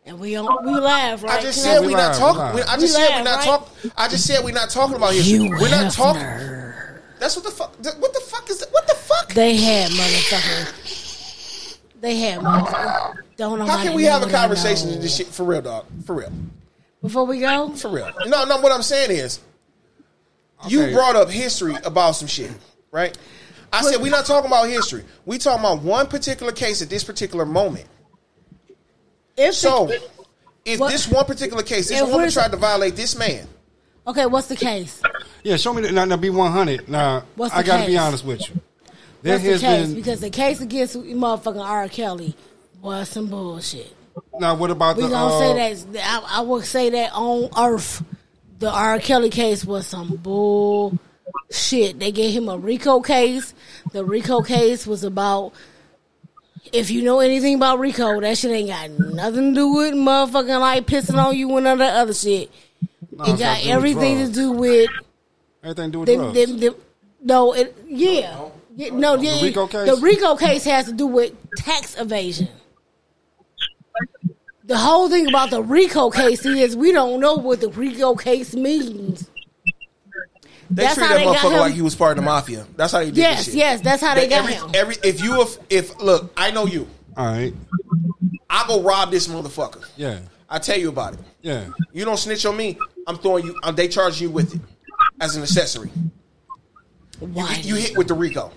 and 0.06 0.20
we 0.20 0.32
don't, 0.32 0.64
we 0.64 0.72
laugh, 0.72 1.22
right? 1.22 1.38
I 1.38 1.42
just 1.42 1.62
said 1.62 1.80
we 1.80 1.88
we 1.88 1.94
not 1.94 2.14
talking. 2.16 2.62
I 2.68 2.74
We 2.76 2.80
just 2.82 2.94
said 2.94 3.16
we 3.16 3.22
not 3.22 3.36
right? 3.36 3.44
talk. 3.44 3.70
I 3.96 4.08
just 4.08 4.26
said 4.26 4.44
we 4.44 4.52
not 4.52 4.68
talking 4.68 4.96
about 4.96 5.14
history. 5.14 5.38
You 5.44 5.50
We're 5.50 5.70
not 5.70 5.92
talking. 5.92 6.22
That's 7.18 7.36
what 7.36 7.44
the 7.44 7.50
fuck. 7.50 7.74
What 8.00 8.12
the 8.12 8.20
fuck 8.20 8.50
is 8.50 8.58
that? 8.58 8.70
What 8.70 8.86
the 8.86 8.94
fuck? 8.94 9.32
They 9.32 9.56
had 9.56 9.90
motherfucker. 9.92 11.80
They 12.00 12.16
had 12.18 12.40
motherfucker. 12.40 13.16
Don't 13.38 13.58
know 13.58 13.64
How 13.64 13.82
can 13.82 13.94
we 13.94 14.04
have 14.04 14.22
a 14.22 14.30
conversation 14.30 14.90
in 14.90 15.00
this 15.00 15.16
shit 15.16 15.28
for 15.28 15.44
real, 15.44 15.62
dog? 15.62 15.86
For 16.04 16.16
real, 16.16 16.32
before 17.04 17.24
we 17.26 17.38
go? 17.40 17.68
for 17.70 17.88
real. 17.90 18.10
No, 18.26 18.44
no. 18.46 18.56
What 18.60 18.72
I'm 18.72 18.82
saying 18.82 19.10
is, 19.10 19.40
you 20.66 20.82
Okay. 20.82 20.92
brought 20.94 21.16
up 21.16 21.28
history 21.30 21.76
about 21.84 22.12
some 22.12 22.26
shit, 22.28 22.50
right? 22.90 23.16
I 23.72 23.82
said 23.82 24.00
we're 24.00 24.10
not 24.10 24.24
talking 24.24 24.46
about 24.48 24.68
history. 24.68 25.04
We 25.26 25.36
talking 25.38 25.60
about 25.64 25.82
one 25.82 26.06
particular 26.06 26.52
case 26.52 26.80
at 26.80 26.88
this 26.88 27.04
particular 27.04 27.44
moment. 27.44 27.86
If 29.36 29.54
So, 29.54 29.86
the- 29.86 30.00
if 30.64 30.80
What- 30.80 30.92
this 30.92 31.06
one 31.08 31.24
particular 31.26 31.62
case, 31.62 31.88
this 31.88 32.00
If 32.00 32.08
woman 32.08 32.30
tried 32.30 32.52
to 32.52 32.56
violate 32.56 32.96
this 32.96 33.14
man, 33.16 33.46
okay, 34.06 34.24
what's 34.26 34.46
the 34.46 34.56
case? 34.56 35.02
Yeah, 35.42 35.56
show 35.56 35.74
me 35.74 35.82
the, 35.82 35.92
now, 35.92 36.04
now 36.06 36.16
be 36.16 36.30
100. 36.30 36.88
Now, 36.88 37.24
What's 37.36 37.52
the 37.52 37.58
I 37.58 37.62
got 37.64 37.80
to 37.82 37.86
be 37.86 37.98
honest 37.98 38.24
with 38.24 38.48
you. 38.48 38.60
There 39.22 39.34
What's 39.34 39.44
the 39.44 39.50
has 39.52 39.60
case? 39.60 39.86
been. 39.88 39.94
because 39.94 40.20
the 40.20 40.30
case 40.30 40.60
against 40.60 40.94
motherfucking 40.96 41.62
R. 41.64 41.88
Kelly 41.88 42.36
was 42.80 43.08
some 43.08 43.26
bullshit. 43.26 43.92
Now, 44.38 44.54
what 44.54 44.70
about 44.70 44.96
We 44.96 45.02
the. 45.04 45.08
gonna 45.10 45.34
uh, 45.34 45.38
say 45.38 45.74
that 45.92 46.22
I, 46.24 46.38
I 46.38 46.40
would 46.40 46.64
say 46.64 46.90
that 46.90 47.12
on 47.14 47.48
Earth, 47.58 48.02
the 48.58 48.70
R. 48.70 48.98
Kelly 48.98 49.30
case 49.30 49.64
was 49.64 49.86
some 49.86 50.16
bull 50.16 50.98
shit. 51.50 51.98
They 51.98 52.12
gave 52.12 52.32
him 52.34 52.48
a 52.48 52.56
RICO 52.58 53.00
case. 53.00 53.54
The 53.92 54.04
RICO 54.04 54.42
case 54.42 54.86
was 54.86 55.04
about. 55.04 55.52
If 56.72 56.90
you 56.90 57.02
know 57.02 57.20
anything 57.20 57.56
about 57.56 57.78
RICO, 57.78 58.20
that 58.22 58.38
shit 58.38 58.50
ain't 58.50 58.68
got 58.68 58.90
nothing 59.14 59.54
to 59.54 59.60
do 59.60 59.68
with 59.74 59.94
motherfucking 59.94 60.60
like 60.60 60.86
pissing 60.86 61.22
on 61.22 61.36
you 61.36 61.54
and 61.56 61.68
all 61.68 61.76
that 61.76 61.94
other 61.94 62.14
shit. 62.14 62.50
no, 63.12 63.24
It 63.24 63.30
it's 63.30 63.38
got 63.40 63.58
to 63.60 63.68
everything 63.68 64.26
to 64.26 64.32
do 64.32 64.50
with 64.52 64.90
Everything 65.62 65.92
to 65.92 65.92
do 65.92 65.98
with 66.00 66.08
them, 66.08 66.16
drugs. 66.32 66.34
them, 66.50 66.58
them, 66.60 66.74
no, 67.22 67.52
it, 67.52 67.76
yeah. 67.86 68.48
Yeah, 68.76 68.90
no, 68.92 69.14
yeah, 69.16 69.40
RICO 69.42 69.66
case? 69.68 69.88
the 69.94 69.96
RICO 70.00 70.36
case 70.36 70.64
has 70.64 70.86
to 70.86 70.92
do 70.92 71.06
with 71.06 71.32
tax 71.58 71.96
evasion. 72.00 72.48
The 74.66 74.76
whole 74.78 75.08
thing 75.10 75.28
about 75.28 75.50
the 75.50 75.62
RICO 75.62 76.10
case 76.10 76.44
is 76.46 76.76
we 76.76 76.90
don't 76.92 77.20
know 77.20 77.34
what 77.34 77.60
the 77.60 77.68
RICO 77.68 78.14
case 78.14 78.54
means. 78.54 79.28
they 80.70 80.84
That's 80.84 80.94
treated 80.94 81.06
how 81.08 81.12
that 81.14 81.18
they 81.18 81.24
got 81.24 81.36
motherfucker 81.36 81.52
him. 81.52 81.58
like 81.60 81.74
he 81.74 81.82
was 81.82 81.94
part 81.94 82.12
of 82.12 82.16
the 82.16 82.22
mafia. 82.22 82.66
That's 82.76 82.92
how 82.92 83.00
they 83.00 83.06
did 83.06 83.16
Yes, 83.18 83.36
this 83.38 83.46
shit. 83.46 83.54
yes, 83.56 83.80
that's 83.82 84.02
how 84.02 84.14
they 84.14 84.26
got 84.26 84.38
every, 84.40 84.54
him. 84.54 84.70
every 84.74 84.96
if 85.04 85.22
you 85.22 85.42
if, 85.42 85.58
if 85.68 86.00
look, 86.00 86.32
I 86.36 86.50
know 86.50 86.64
you. 86.66 86.88
All 87.16 87.26
right. 87.26 87.52
I 88.48 88.64
go 88.66 88.82
rob 88.82 89.10
this 89.10 89.28
motherfucker. 89.28 89.84
Yeah. 89.96 90.20
I 90.48 90.58
tell 90.58 90.78
you 90.78 90.88
about 90.88 91.14
it. 91.14 91.20
Yeah. 91.42 91.66
You 91.92 92.04
don't 92.06 92.16
snitch 92.16 92.46
on 92.46 92.56
me, 92.56 92.78
I'm 93.06 93.16
throwing 93.18 93.44
you. 93.44 93.54
Uh, 93.62 93.70
they 93.72 93.88
charge 93.88 94.20
you 94.20 94.30
with 94.30 94.54
it 94.54 94.60
as 95.20 95.36
an 95.36 95.42
accessory. 95.42 95.90
Why? 97.18 97.60
You 97.62 97.74
hit 97.74 97.96
with 97.98 98.08
the 98.08 98.14
Rico. 98.14 98.50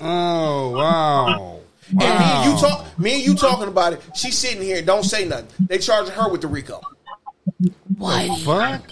Oh, 0.00 0.70
wow. 0.70 1.60
And 1.90 1.98
me 1.98 2.04
and 2.06 2.44
you 2.52 2.58
talk. 2.60 2.98
Me 2.98 3.14
and 3.14 3.22
you 3.22 3.34
talking 3.34 3.68
about 3.68 3.92
it. 3.94 4.00
She's 4.14 4.36
sitting 4.38 4.62
here. 4.62 4.80
Don't 4.82 5.04
say 5.04 5.26
nothing. 5.26 5.48
They 5.68 5.78
charging 5.78 6.14
her 6.14 6.30
with 6.30 6.40
the 6.40 6.48
Rico. 6.48 6.80
Why? 7.98 8.28
Fuck. 8.44 8.82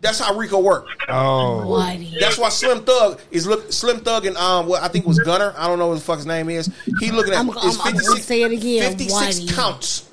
That's 0.00 0.18
how 0.18 0.34
Rico 0.36 0.60
work. 0.60 0.86
Oh. 1.08 1.66
Why? 1.66 2.12
That's 2.20 2.36
why 2.36 2.50
Slim 2.50 2.84
Thug 2.84 3.20
is 3.30 3.46
look. 3.46 3.72
Slim 3.72 4.00
Thug 4.00 4.26
and 4.26 4.36
um, 4.36 4.66
what 4.66 4.82
I 4.82 4.88
think 4.88 5.04
it 5.06 5.08
was 5.08 5.18
Gunna. 5.20 5.54
I 5.56 5.66
don't 5.66 5.78
know 5.78 5.86
what 5.88 5.94
the 5.94 6.00
fuck 6.00 6.16
his 6.18 6.26
name 6.26 6.50
is. 6.50 6.70
He 7.00 7.10
looking 7.10 7.32
at 7.32 7.38
I'm- 7.38 7.48
it's 7.48 7.56
I'm- 7.58 7.70
I'm 7.70 7.76
gonna 7.94 7.98
56 7.98 8.24
say 8.26 8.42
it 8.42 8.52
again. 8.52 8.90
56 8.90 9.40
Whitey. 9.40 9.54
counts. 9.54 10.10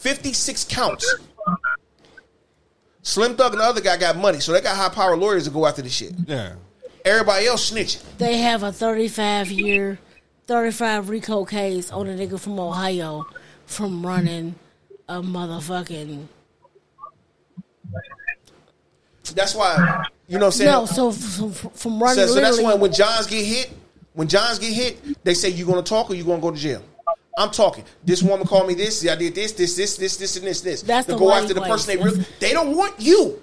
56 0.00 0.64
counts. 0.64 1.14
Slim 3.02 3.36
Thug 3.36 3.52
and 3.52 3.60
the 3.60 3.64
other 3.64 3.80
guy 3.80 3.96
got 3.96 4.16
money, 4.16 4.38
so 4.40 4.52
they 4.52 4.60
got 4.60 4.76
high 4.76 4.88
power 4.88 5.16
lawyers 5.16 5.44
to 5.44 5.50
go 5.50 5.66
after 5.66 5.82
this 5.82 5.92
shit. 5.92 6.12
Yeah. 6.26 6.54
Everybody 7.04 7.46
else 7.46 7.70
snitching. 7.70 8.02
They 8.18 8.38
have 8.38 8.62
a 8.62 8.72
35 8.72 9.50
year, 9.50 9.98
35 10.46 11.08
RICO 11.08 11.44
case 11.44 11.90
on 11.90 12.08
a 12.08 12.14
nigga 12.14 12.38
from 12.38 12.58
Ohio 12.58 13.26
from 13.66 14.04
running 14.04 14.54
a 15.08 15.20
motherfucking. 15.20 16.26
That's 19.34 19.54
why 19.54 20.04
you 20.28 20.38
know 20.38 20.46
what 20.46 20.46
I'm 20.46 20.52
saying. 20.52 20.70
No, 20.70 20.86
so 20.86 21.12
from, 21.12 21.52
from 21.52 22.02
running 22.02 22.26
So, 22.26 22.34
so 22.34 22.40
that's 22.40 22.56
literally. 22.56 22.64
when 22.64 22.80
when 22.80 22.92
Johns 22.92 23.26
get 23.26 23.44
hit, 23.44 23.70
when 24.14 24.28
Johns 24.28 24.58
get 24.58 24.72
hit, 24.72 25.24
they 25.24 25.34
say 25.34 25.48
you 25.48 25.64
gonna 25.64 25.82
talk 25.82 26.10
or 26.10 26.14
you 26.14 26.24
gonna 26.24 26.42
go 26.42 26.50
to 26.50 26.56
jail. 26.56 26.82
I'm 27.38 27.50
talking. 27.50 27.84
This 28.04 28.22
woman 28.22 28.46
called 28.46 28.68
me 28.68 28.74
this. 28.74 29.06
I 29.08 29.16
did 29.16 29.34
this, 29.34 29.52
this, 29.52 29.74
this, 29.74 29.96
this, 29.96 30.16
this, 30.18 30.36
and 30.36 30.46
this, 30.46 30.60
this. 30.60 30.82
That's 30.82 31.06
to 31.06 31.12
the 31.12 31.18
go 31.18 31.32
after 31.32 31.54
the 31.54 31.62
person 31.62 31.96
they 31.96 32.02
really. 32.02 32.26
They 32.40 32.52
don't 32.52 32.76
want 32.76 32.94
you. 32.98 33.40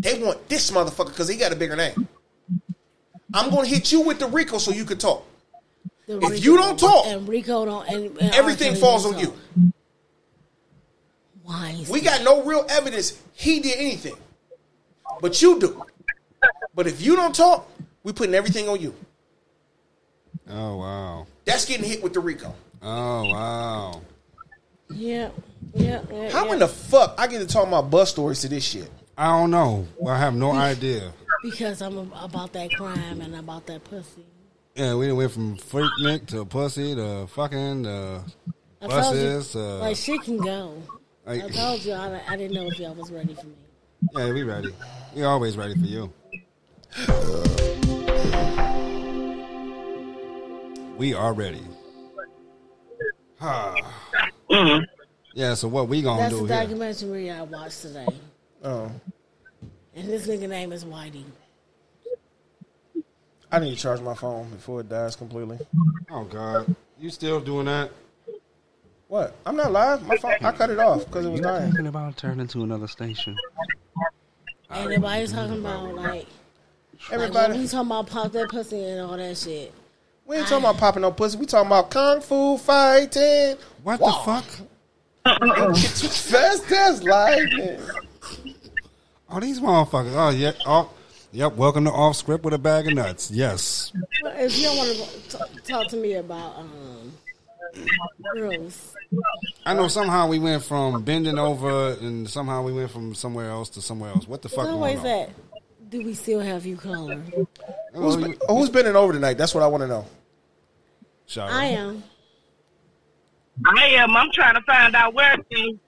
They 0.00 0.20
want 0.20 0.48
this 0.48 0.70
motherfucker 0.70 1.08
because 1.08 1.28
he 1.28 1.36
got 1.36 1.52
a 1.52 1.56
bigger 1.56 1.76
name. 1.76 2.08
I'm 3.32 3.50
gonna 3.50 3.66
hit 3.66 3.92
you 3.92 4.00
with 4.00 4.18
the 4.18 4.26
Rico 4.26 4.58
so 4.58 4.72
you 4.72 4.84
can 4.84 4.98
talk. 4.98 5.24
The 6.06 6.18
if 6.18 6.44
you 6.44 6.56
don't 6.56 6.78
talk, 6.78 7.06
and 7.06 7.28
Rico 7.28 7.64
don't, 7.64 7.88
and, 7.88 8.16
and 8.18 8.34
Everything 8.34 8.74
falls 8.74 9.04
don't 9.04 9.14
on 9.14 9.20
you. 9.20 9.34
Why? 11.42 11.76
Is 11.80 11.88
We 11.88 12.00
that? 12.00 12.18
got 12.18 12.24
no 12.24 12.44
real 12.44 12.64
evidence 12.68 13.20
he 13.32 13.60
did 13.60 13.78
anything. 13.78 14.16
but 15.20 15.40
you 15.42 15.58
do. 15.58 15.82
But 16.74 16.86
if 16.86 17.00
you 17.02 17.16
don't 17.16 17.34
talk, 17.34 17.68
we 18.02 18.12
putting 18.12 18.34
everything 18.34 18.68
on 18.68 18.80
you. 18.80 18.94
Oh 20.48 20.76
wow. 20.76 21.26
That's 21.44 21.64
getting 21.64 21.84
hit 21.84 22.02
with 22.02 22.12
the 22.14 22.20
Rico. 22.20 22.54
Oh 22.82 23.24
wow. 23.32 24.00
Yeah, 24.90 25.30
yeah, 25.74 26.02
yeah. 26.12 26.30
How 26.30 26.46
yeah. 26.46 26.52
in 26.52 26.58
the 26.60 26.68
fuck 26.68 27.14
I 27.18 27.26
get 27.26 27.38
to 27.40 27.46
talk 27.46 27.66
about 27.66 27.90
bus 27.90 28.10
stories 28.10 28.40
to 28.42 28.48
this 28.48 28.64
shit? 28.64 28.90
I 29.18 29.26
don't 29.38 29.50
know. 29.50 29.86
I 30.06 30.18
have 30.18 30.34
no 30.34 30.52
idea. 30.52 31.12
Because 31.42 31.80
I'm 31.82 32.12
about 32.12 32.52
that 32.52 32.70
crime 32.72 33.20
and 33.20 33.34
about 33.34 33.66
that 33.66 33.82
pussy. 33.84 34.24
Yeah, 34.76 34.94
we 34.94 35.10
went 35.12 35.32
from 35.32 35.56
freak 35.56 35.90
Nick 36.00 36.26
to 36.26 36.44
pussy 36.44 36.94
to 36.94 37.26
fucking 37.28 37.84
to 37.84 38.22
I 38.82 38.86
buses. 38.86 39.52
told 39.52 39.64
you, 39.64 39.68
to, 39.70 39.76
like 39.78 39.96
she 39.96 40.18
can 40.18 40.36
go. 40.36 40.82
like- 41.24 41.44
I 41.44 41.48
told 41.48 41.84
you 41.84 41.92
I, 41.94 42.20
I 42.28 42.36
didn't 42.36 42.54
know 42.54 42.66
if 42.70 42.78
y'all 42.78 42.94
was 42.94 43.10
ready 43.10 43.34
for 43.34 43.46
me. 43.46 43.54
yeah, 44.14 44.32
we 44.32 44.42
ready. 44.42 44.68
We 45.14 45.22
always 45.24 45.56
ready 45.56 45.74
for 45.74 45.86
you. 45.86 46.12
We 50.98 51.14
are 51.14 51.32
ready. 51.32 51.62
Mm-hmm. 53.40 54.84
yeah. 55.34 55.54
So 55.54 55.68
what 55.68 55.88
we 55.88 56.02
gonna 56.02 56.28
do? 56.28 56.36
That's 56.36 56.40
do 56.42 56.46
the 56.48 56.54
here? 56.54 56.62
documentary 56.64 57.30
I 57.30 57.42
watched 57.42 57.82
today, 57.82 58.06
Oh, 58.64 58.90
and 59.94 60.08
this 60.08 60.26
nigga 60.26 60.48
name 60.48 60.72
is 60.72 60.84
Whitey. 60.84 61.24
I 63.52 63.58
need 63.60 63.74
to 63.76 63.80
charge 63.80 64.00
my 64.00 64.14
phone 64.14 64.50
before 64.50 64.80
it 64.80 64.88
dies 64.88 65.16
completely. 65.16 65.58
Oh 66.10 66.24
God, 66.24 66.74
you 66.98 67.10
still 67.10 67.40
doing 67.40 67.66
that? 67.66 67.90
What? 69.08 69.34
I'm 69.46 69.54
not 69.56 69.70
live. 69.70 70.04
My 70.06 70.16
phone. 70.16 70.34
I 70.42 70.50
cut 70.52 70.70
it 70.70 70.78
off 70.80 71.04
because 71.06 71.26
it 71.26 71.30
was 71.30 71.40
dying. 71.40 71.66
Thinking 71.66 71.86
about 71.86 72.16
turning 72.16 72.48
to 72.48 72.62
another 72.64 72.88
station. 72.88 73.36
Ain't 74.72 74.90
nobody 74.90 75.26
talking 75.28 75.58
about 75.60 75.94
like, 75.94 76.06
like 76.06 76.26
Everybody, 77.12 77.58
we 77.58 77.68
talking 77.68 77.86
about 77.86 78.08
pop 78.08 78.32
that 78.32 78.48
pussy 78.48 78.82
and 78.82 79.00
all 79.02 79.16
that 79.16 79.36
shit. 79.38 79.72
we 80.26 80.36
ain't 80.36 80.48
talking 80.48 80.64
about 80.64 80.78
popping 80.78 81.02
no 81.02 81.12
pussy. 81.12 81.38
We 81.38 81.46
talking 81.46 81.68
about 81.68 81.90
kung 81.90 82.20
fu 82.20 82.58
fighting. 82.58 83.56
What 83.84 84.00
Wow. 84.00 84.08
the 84.08 84.42
fuck? 84.42 85.74
Get 85.74 86.02
you 86.02 86.08
fast 86.08 86.72
as 86.72 87.02
lightning. 87.04 87.78
Oh, 89.30 89.38
these 89.40 89.60
motherfuckers. 89.60 90.14
Oh 90.16 90.30
yeah. 90.30 90.52
Oh, 90.66 90.90
yep. 91.32 91.54
Welcome 91.54 91.84
to 91.84 91.90
off 91.92 92.16
script 92.16 92.44
with 92.44 92.54
a 92.54 92.58
bag 92.58 92.86
of 92.88 92.94
nuts. 92.94 93.30
Yes. 93.30 93.92
Well, 94.22 94.32
If 94.36 94.56
you 94.58 94.64
don't 94.64 94.76
want 94.76 94.90
to 94.96 95.28
talk, 95.30 95.48
talk 95.64 95.88
to 95.88 95.96
me 95.96 96.14
about 96.14 96.56
um, 96.58 97.12
girls, 98.34 98.94
I 99.64 99.74
know 99.74 99.88
somehow 99.88 100.28
we 100.28 100.38
went 100.38 100.62
from 100.62 101.02
bending 101.02 101.38
over 101.38 101.92
and 102.00 102.28
somehow 102.28 102.62
we 102.62 102.72
went 102.72 102.90
from 102.90 103.14
somewhere 103.14 103.50
else 103.50 103.68
to 103.70 103.80
somewhere 103.82 104.10
else. 104.10 104.26
What 104.26 104.42
the 104.42 104.46
it's 104.48 104.56
fuck? 104.56 104.66
always 104.68 105.00
going 105.00 105.04
that. 105.06 105.30
Do 105.90 106.02
we 106.02 106.14
still 106.14 106.40
have 106.40 106.66
you 106.66 106.76
color? 106.76 107.22
Oh, 107.36 107.46
Who's, 107.94 108.16
you- 108.16 108.38
who's 108.48 108.70
bending 108.70 108.96
over 108.96 109.12
tonight? 109.12 109.38
That's 109.38 109.54
what 109.54 109.62
I 109.62 109.68
want 109.68 109.82
to 109.82 109.86
know. 109.88 110.06
Shout 111.26 111.50
I 111.50 111.66
am. 111.66 112.02
I 113.64 113.86
am. 113.94 114.16
I'm 114.16 114.30
trying 114.32 114.54
to 114.54 114.60
find 114.62 114.94
out 114.94 115.14
where 115.14 115.36
to. 115.36 115.78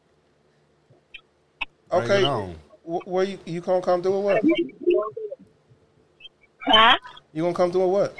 Okay, 1.93 2.19
it 2.19 2.25
on. 2.25 2.55
Wh- 2.85 3.07
where 3.07 3.25
you 3.25 3.39
you 3.45 3.61
gonna 3.61 3.83
come 3.83 4.03
through 4.03 4.15
or 4.15 4.23
what? 4.23 4.43
Huh? 6.71 6.97
You 7.33 7.43
gonna 7.43 7.55
come 7.55 7.73
through 7.73 7.83
or 7.83 7.91
what? 7.91 8.17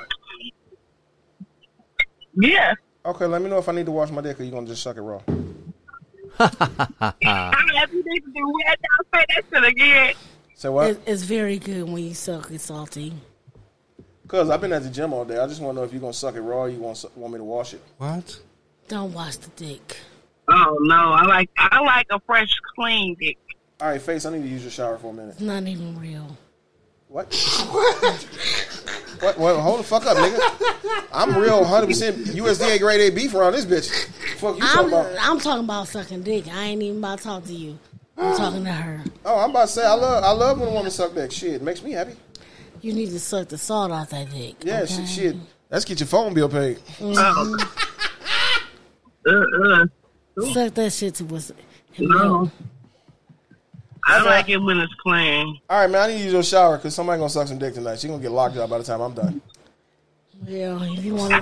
Yeah. 2.41 2.75
Okay, 3.05 3.27
let 3.27 3.43
me 3.43 3.49
know 3.49 3.59
if 3.59 3.69
I 3.69 3.73
need 3.73 3.87
to 3.87 3.93
wash 3.93 4.11
my 4.11 4.21
dick 4.21 4.39
or 4.41 4.45
you 4.45 4.51
gonna 4.51 4.67
just 4.67 4.83
suck 4.83 4.97
it 4.97 5.03
raw. 5.03 5.21
I 6.41 7.15
have 7.75 7.93
you 7.93 8.05
need 8.07 8.21
to 8.21 8.31
do 8.31 8.53
that. 8.67 8.77
I'll 8.99 9.21
say 9.21 9.25
that 9.35 9.45
shit 9.51 9.65
again. 9.65 10.15
Say 10.55 10.69
what? 10.69 10.91
It, 10.91 11.01
it's 11.07 11.23
very 11.23 11.59
good 11.59 11.85
when 11.89 12.03
you 12.03 12.15
suck 12.15 12.51
it 12.51 12.61
salty. 12.61 13.13
Cause 14.29 14.51
I've 14.51 14.61
been 14.61 14.73
at 14.73 14.83
the 14.83 14.91
gym 14.91 15.13
all 15.13 15.25
day. 15.25 15.39
I 15.39 15.47
just 15.47 15.61
want 15.63 15.75
to 15.77 15.81
know 15.81 15.85
if 15.85 15.93
you're 15.93 16.01
gonna 16.01 16.13
suck 16.13 16.35
it 16.35 16.43
raw. 16.43 16.63
or 16.63 16.69
You 16.69 16.79
want 16.79 17.05
want 17.17 17.33
me 17.33 17.39
to 17.39 17.45
wash 17.45 17.75
it? 17.75 17.81
What? 17.97 18.39
Don't 18.87 19.13
wash 19.13 19.37
the 19.37 19.51
dick. 19.51 19.97
Oh 20.49 20.77
no, 20.83 21.13
I 21.13 21.25
like 21.25 21.51
I 21.57 21.81
like 21.81 22.07
a 22.11 22.21
fresh, 22.21 22.51
clean 22.75 23.17
dick. 23.19 23.39
All 23.81 23.89
right, 23.89 24.01
face. 24.01 24.27
I 24.27 24.33
need 24.33 24.43
to 24.43 24.49
use 24.49 24.63
your 24.63 24.71
shower 24.71 24.99
for 24.99 25.11
a 25.11 25.13
minute. 25.13 25.33
It's 25.33 25.41
not 25.41 25.67
even 25.67 25.99
real. 25.99 26.37
What? 27.09 27.35
what? 29.21 29.39
What? 29.39 29.57
Hold 29.57 29.81
the 29.81 29.85
fuck 29.85 30.05
up, 30.07 30.17
nigga. 30.19 31.07
I'm 31.13 31.37
real 31.39 31.61
100 31.61 31.87
percent 31.87 32.17
USDA 32.27 32.79
grade 32.79 33.01
A 33.01 33.15
beef 33.15 33.35
around 33.35 33.55
this 33.55 33.65
bitch. 33.65 33.91
Fuck 34.37 34.57
you 34.57 34.63
talking 34.63 34.81
I'm, 34.81 34.89
about? 34.89 35.17
I'm 35.21 35.41
talking 35.41 35.65
about 35.65 35.89
sucking 35.89 36.23
dick. 36.23 36.47
I 36.49 36.65
ain't 36.65 36.83
even 36.83 36.99
about 36.99 37.19
to 37.19 37.25
talk 37.25 37.45
to 37.45 37.53
you. 37.53 37.79
I'm 38.19 38.37
talking 38.37 38.65
to 38.65 38.73
her. 38.73 39.05
Oh, 39.25 39.39
I'm 39.39 39.51
about 39.51 39.63
to 39.63 39.73
say 39.73 39.87
I 39.87 39.95
love 39.95 40.23
I 40.23 40.33
love 40.33 40.61
when 40.61 40.69
a 40.69 40.73
woman 40.73 40.91
suck 40.91 41.15
that 41.15 41.33
shit. 41.33 41.55
It 41.55 41.63
makes 41.63 41.83
me 41.83 41.93
happy. 41.93 42.15
You 42.83 42.93
need 42.93 43.11
to 43.11 43.21
suck 43.21 43.49
the 43.49 43.59
salt 43.59 43.91
off 43.91 44.11
that 44.11 44.31
dick. 44.31 44.57
Yeah, 44.63 44.83
okay? 44.83 44.95
shit, 44.95 45.09
shit. 45.09 45.37
Let's 45.71 45.85
get 45.85 46.01
your 46.01 46.07
phone 46.07 46.35
bill 46.35 46.49
paid. 46.49 46.79
Oh. 47.01 47.59
uh, 49.27 49.33
uh. 49.33 49.87
Suck 50.53 50.75
that 50.75 50.93
shit 50.93 51.15
to 51.17 51.35
us. 51.35 51.53
No. 51.99 52.51
I 54.09 54.23
like 54.25 54.49
it 54.49 54.57
when 54.59 54.79
it's 54.79 54.95
clean. 54.95 55.61
All 55.69 55.81
right, 55.81 55.91
man. 55.91 56.03
I 56.03 56.07
need 56.09 56.19
to 56.19 56.25
use 56.25 56.33
your 56.33 56.43
shower 56.43 56.77
because 56.77 56.95
somebody 56.95 57.19
gonna 57.19 57.29
suck 57.31 57.47
some 57.49 57.59
dick 57.59 57.75
tonight. 57.75 57.99
She 58.01 58.09
gonna 58.09 58.23
get 58.23 58.31
locked 58.33 58.57
up 58.57 58.71
by 58.71 58.79
the 58.79 58.85
time 58.85 59.01
I'm 59.01 59.13
done. 59.15 59.41
Yeah, 60.47 60.79
if 60.83 61.05
you 61.05 61.15
want 61.15 61.33
to 61.33 61.41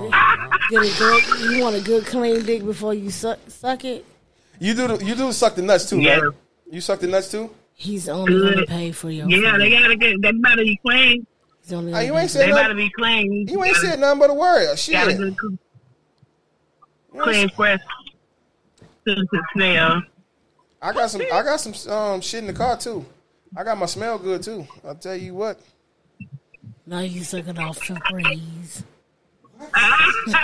get 0.70 0.82
a 0.82 0.98
good, 0.98 1.50
you 1.52 1.62
want 1.62 1.76
a 1.76 1.80
good 1.80 2.06
clean 2.06 2.44
dick 2.44 2.64
before 2.64 2.94
you 2.94 3.10
suck 3.10 3.38
suck 3.48 3.84
it. 3.84 4.04
You 4.58 4.72
do 4.74 4.88
the, 4.88 5.04
you 5.04 5.14
do 5.14 5.30
suck 5.32 5.54
the 5.54 5.62
nuts 5.62 5.88
too, 5.90 6.00
Yeah. 6.00 6.18
right? 6.20 6.34
You 6.70 6.80
suck 6.80 7.00
the 7.00 7.06
nuts 7.06 7.30
too. 7.30 7.50
He's 7.74 8.08
only 8.08 8.32
gonna 8.54 8.66
pay 8.66 8.90
for 8.92 9.10
your. 9.10 9.28
Yeah, 9.28 9.52
food. 9.52 9.60
they 9.60 9.70
gotta 9.70 9.96
get. 9.96 10.22
They 10.22 10.32
better 10.32 10.62
be 10.64 10.76
clean. 10.84 11.26
He's 11.62 11.72
only 11.74 11.92
Hey, 11.92 11.98
gonna 11.98 12.06
you 12.06 12.12
pay 12.14 12.18
ain't 12.20 12.30
for- 12.30 12.32
said 12.38 12.46
They 12.48 12.52
better 12.52 12.62
nothing. 12.74 12.76
be 12.78 12.90
clean. 12.90 13.48
You 13.48 13.64
ain't 13.64 13.76
said 13.76 14.00
nothing 14.00 14.18
but 14.18 14.30
a 14.30 14.34
word. 14.34 14.68
Oh, 14.70 14.74
shit. 14.76 14.94
Got 14.94 15.08
a 15.08 15.14
good, 15.14 15.36
cl- 15.38 15.58
You 17.12 17.20
ain't 17.20 17.22
clean, 17.22 17.48
said- 17.48 17.56
fresh 17.56 17.80
to 19.06 19.24
smell. 19.52 20.02
I 20.82 20.92
got 20.92 21.10
some. 21.10 21.22
I 21.22 21.42
got 21.42 21.60
some 21.60 21.92
um, 21.92 22.20
shit 22.20 22.40
in 22.40 22.46
the 22.46 22.52
car 22.52 22.76
too. 22.76 23.04
I 23.56 23.64
got 23.64 23.78
my 23.78 23.86
smell 23.86 24.18
good 24.18 24.42
too. 24.42 24.66
I'll 24.84 24.94
tell 24.94 25.16
you 25.16 25.34
what. 25.34 25.58
Now 26.86 27.00
you 27.00 27.24
sucking 27.24 27.58
off 27.58 27.78
Febreze. 27.80 28.82
What 29.56 29.72
the 30.26 30.38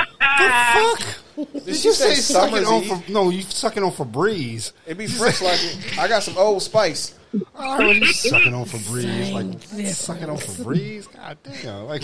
fuck? 0.96 1.64
Did 1.64 1.84
you 1.84 1.92
say 1.92 2.14
sucking 2.14 2.64
on 2.64 2.82
Eve? 2.82 3.04
for, 3.04 3.12
no, 3.12 3.28
you 3.30 3.42
sucking 3.42 3.82
on 3.82 3.92
Febreze. 3.92 4.72
It 4.86 4.96
be 4.98 5.06
fresh 5.06 5.40
like 5.42 5.58
it. 5.62 5.98
I 5.98 6.08
got 6.08 6.22
some 6.22 6.36
old 6.38 6.62
spice. 6.62 7.14
Oh, 7.54 7.90
you 7.90 8.06
sucking 8.12 8.54
on 8.54 8.64
Febreze. 8.64 9.02
Same 9.02 9.34
Like 9.34 9.50
difference. 9.60 9.96
sucking 9.98 10.30
on 10.30 10.36
Febreze. 10.38 11.12
God 11.14 11.38
damn. 11.42 11.84
Like, 11.86 12.02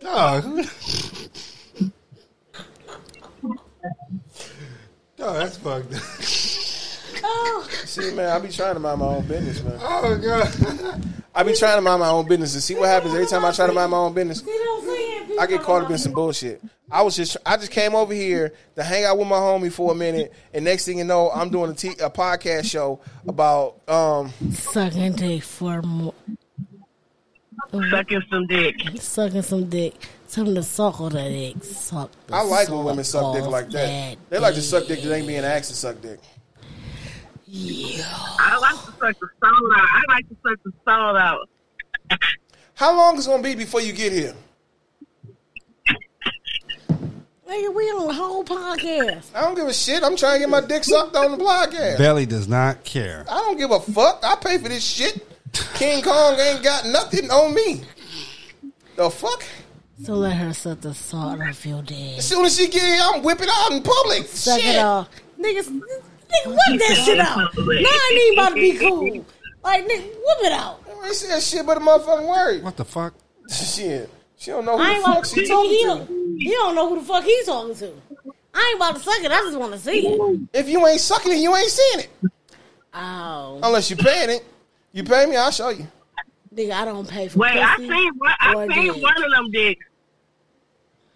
dog. 0.00 0.64
Who- 5.22 5.26
Dog, 5.26 5.36
that's 5.36 5.56
fucked. 5.56 5.94
up. 5.94 7.22
oh. 7.24 7.68
See, 7.84 8.14
man, 8.14 8.28
I 8.28 8.38
be 8.38 8.48
trying 8.48 8.74
to 8.74 8.80
mind 8.80 8.98
my 9.00 9.06
own 9.06 9.26
business, 9.26 9.62
man. 9.62 9.78
Oh 9.80 10.16
god. 10.18 11.04
I 11.34 11.42
be 11.44 11.54
trying 11.54 11.76
to 11.76 11.82
mind 11.82 12.00
my 12.00 12.08
own 12.10 12.26
business 12.28 12.52
and 12.54 12.62
see 12.62 12.74
what 12.74 12.88
happens 12.88 13.14
every 13.14 13.26
time 13.26 13.44
I 13.44 13.52
try 13.52 13.66
to 13.66 13.72
mind 13.72 13.90
my 13.90 13.96
own 13.96 14.12
business. 14.12 14.42
You 14.46 14.64
know 14.64 14.80
what 14.86 14.98
I'm? 15.32 15.38
I 15.40 15.46
get 15.46 15.62
caught 15.62 15.82
up 15.84 15.90
in 15.90 15.96
some 15.98 16.12
bullshit. 16.12 16.60
I 16.90 17.00
was 17.00 17.16
just, 17.16 17.38
I 17.46 17.56
just 17.56 17.70
came 17.70 17.94
over 17.94 18.12
here 18.12 18.52
to 18.76 18.82
hang 18.82 19.04
out 19.04 19.16
with 19.16 19.26
my 19.26 19.36
homie 19.36 19.72
for 19.72 19.92
a 19.92 19.94
minute, 19.94 20.30
and 20.52 20.62
next 20.64 20.84
thing 20.84 20.98
you 20.98 21.04
know, 21.04 21.30
I'm 21.30 21.48
doing 21.48 21.70
a, 21.70 21.74
t- 21.74 21.88
a 22.02 22.10
podcast 22.10 22.64
show 22.70 23.00
about 23.26 23.76
um 23.88 24.30
Sucking 24.52 25.12
dick 25.14 25.42
for 25.42 25.80
more. 25.80 26.12
Sucking 27.90 28.22
some 28.28 28.46
dick. 28.46 28.74
Sucking 29.00 29.42
some 29.42 29.68
dick. 29.70 29.94
Something 30.32 30.54
to 30.54 30.62
suck 30.62 30.98
on 30.98 31.12
that 31.12 31.28
dick. 31.28 31.62
Suck. 31.62 32.10
the 32.26 32.34
I 32.34 32.40
like 32.40 32.70
when 32.70 32.84
women 32.84 33.04
suck 33.04 33.34
dick 33.34 33.44
like 33.44 33.68
that. 33.68 34.16
They 34.30 34.38
like 34.38 34.54
to 34.54 34.62
suck 34.62 34.86
dick 34.86 35.02
that 35.02 35.14
ain't 35.14 35.26
being 35.26 35.44
asked 35.44 35.68
to 35.68 35.76
suck 35.76 36.00
dick. 36.00 36.20
Yeah. 37.44 38.02
I 38.08 38.56
like 38.56 38.76
to 38.76 38.92
suck 38.92 39.20
the 39.20 39.28
salt 39.40 39.72
out. 39.76 39.88
I 39.92 40.02
like 40.08 40.28
to 40.30 40.36
suck 40.42 40.58
the 40.64 40.72
salt 40.86 41.16
out. 41.18 41.50
How 42.72 42.96
long 42.96 43.18
is 43.18 43.26
it 43.26 43.30
gonna 43.30 43.42
be 43.42 43.54
before 43.54 43.82
you 43.82 43.92
get 43.92 44.10
here? 44.10 44.34
Nigga, 47.46 47.74
we 47.74 47.84
on 47.90 48.06
the 48.06 48.14
whole 48.14 48.42
podcast. 48.42 49.26
I 49.34 49.42
don't 49.42 49.54
give 49.54 49.68
a 49.68 49.74
shit. 49.74 50.02
I'm 50.02 50.16
trying 50.16 50.36
to 50.36 50.38
get 50.38 50.48
my 50.48 50.62
dick 50.62 50.84
sucked 50.84 51.14
on 51.14 51.32
the 51.32 51.44
podcast. 51.44 51.98
Belly 51.98 52.24
does 52.24 52.48
not 52.48 52.84
care. 52.84 53.26
I 53.28 53.34
don't 53.34 53.58
give 53.58 53.70
a 53.70 53.80
fuck. 53.80 54.20
I 54.22 54.36
pay 54.36 54.56
for 54.56 54.70
this 54.70 54.82
shit. 54.82 55.26
King 55.74 56.02
Kong 56.02 56.40
ain't 56.40 56.64
got 56.64 56.86
nothing 56.86 57.30
on 57.30 57.52
me. 57.52 57.82
The 58.96 59.10
fuck? 59.10 59.44
So 60.00 60.14
let 60.14 60.36
her 60.36 60.52
suck 60.52 60.80
the 60.80 60.94
salt 60.94 61.40
off 61.40 61.66
your 61.66 61.82
dick. 61.82 62.18
As 62.18 62.26
soon 62.26 62.44
as 62.46 62.56
she 62.56 62.66
get 62.68 62.82
here, 62.82 63.00
I'm 63.02 63.22
whipping 63.22 63.48
out 63.50 63.72
in 63.72 63.82
public. 63.82 64.26
Suck 64.26 64.60
shit. 64.60 64.76
it 64.76 64.78
off. 64.78 65.08
Niggas, 65.38 65.68
nigga, 65.68 66.46
whip 66.46 66.80
that 66.80 67.02
shit 67.04 67.20
out. 67.20 67.36
Now 67.36 67.44
I 67.56 68.12
need 68.14 68.38
about 68.38 68.48
to 68.50 68.54
be 68.54 68.78
cool. 68.78 69.26
Like, 69.62 69.84
nigga, 69.86 70.04
whip 70.04 70.38
it 70.42 70.52
out. 70.52 70.80
I 71.02 71.06
ain't 71.06 71.14
said 71.14 71.40
shit 71.40 71.66
but 71.66 71.76
a 71.76 71.80
motherfucking 71.80 72.28
word. 72.28 72.62
What 72.64 72.76
the 72.76 72.84
fuck? 72.84 73.14
Shit. 73.50 74.08
She 74.36 74.50
don't 74.50 74.64
know 74.64 74.76
who 74.76 74.82
I 74.82 74.88
the 74.88 74.94
ain't 74.94 75.04
fuck 75.04 75.14
about 75.18 75.26
she 75.26 75.46
talking 75.46 75.70
he, 75.70 75.84
to. 75.84 76.36
he 76.38 76.50
don't 76.50 76.74
know 76.74 76.88
who 76.88 77.00
the 77.00 77.06
fuck 77.06 77.22
he's 77.22 77.46
talking 77.46 77.74
to. 77.76 77.92
I 78.54 78.68
ain't 78.70 78.76
about 78.76 78.96
to 78.96 79.02
suck 79.02 79.22
it. 79.22 79.30
I 79.30 79.38
just 79.38 79.58
want 79.58 79.72
to 79.72 79.78
see 79.78 80.06
it. 80.06 80.40
If 80.52 80.68
you 80.68 80.84
ain't 80.86 81.00
sucking 81.00 81.32
it, 81.32 81.36
you 81.36 81.54
ain't 81.54 81.70
seeing 81.70 82.00
it. 82.00 82.10
Oh. 82.94 83.60
Unless 83.62 83.90
you 83.90 83.96
paying 83.96 84.30
it. 84.30 84.44
You 84.92 85.04
pay 85.04 85.26
me, 85.26 85.36
I'll 85.36 85.50
show 85.50 85.70
you. 85.70 85.86
Nigga, 86.54 86.72
I 86.72 86.84
don't 86.84 87.08
pay 87.08 87.28
for 87.28 87.38
Wait, 87.38 87.52
I 87.56 87.76
pussy 87.76 87.88
seen 87.88 88.12
one. 88.18 88.32
I 88.40 88.68
seen 88.74 88.92
dick. 88.92 89.02
one 89.02 89.24
of 89.24 89.30
them 89.30 89.50
dicks. 89.50 89.84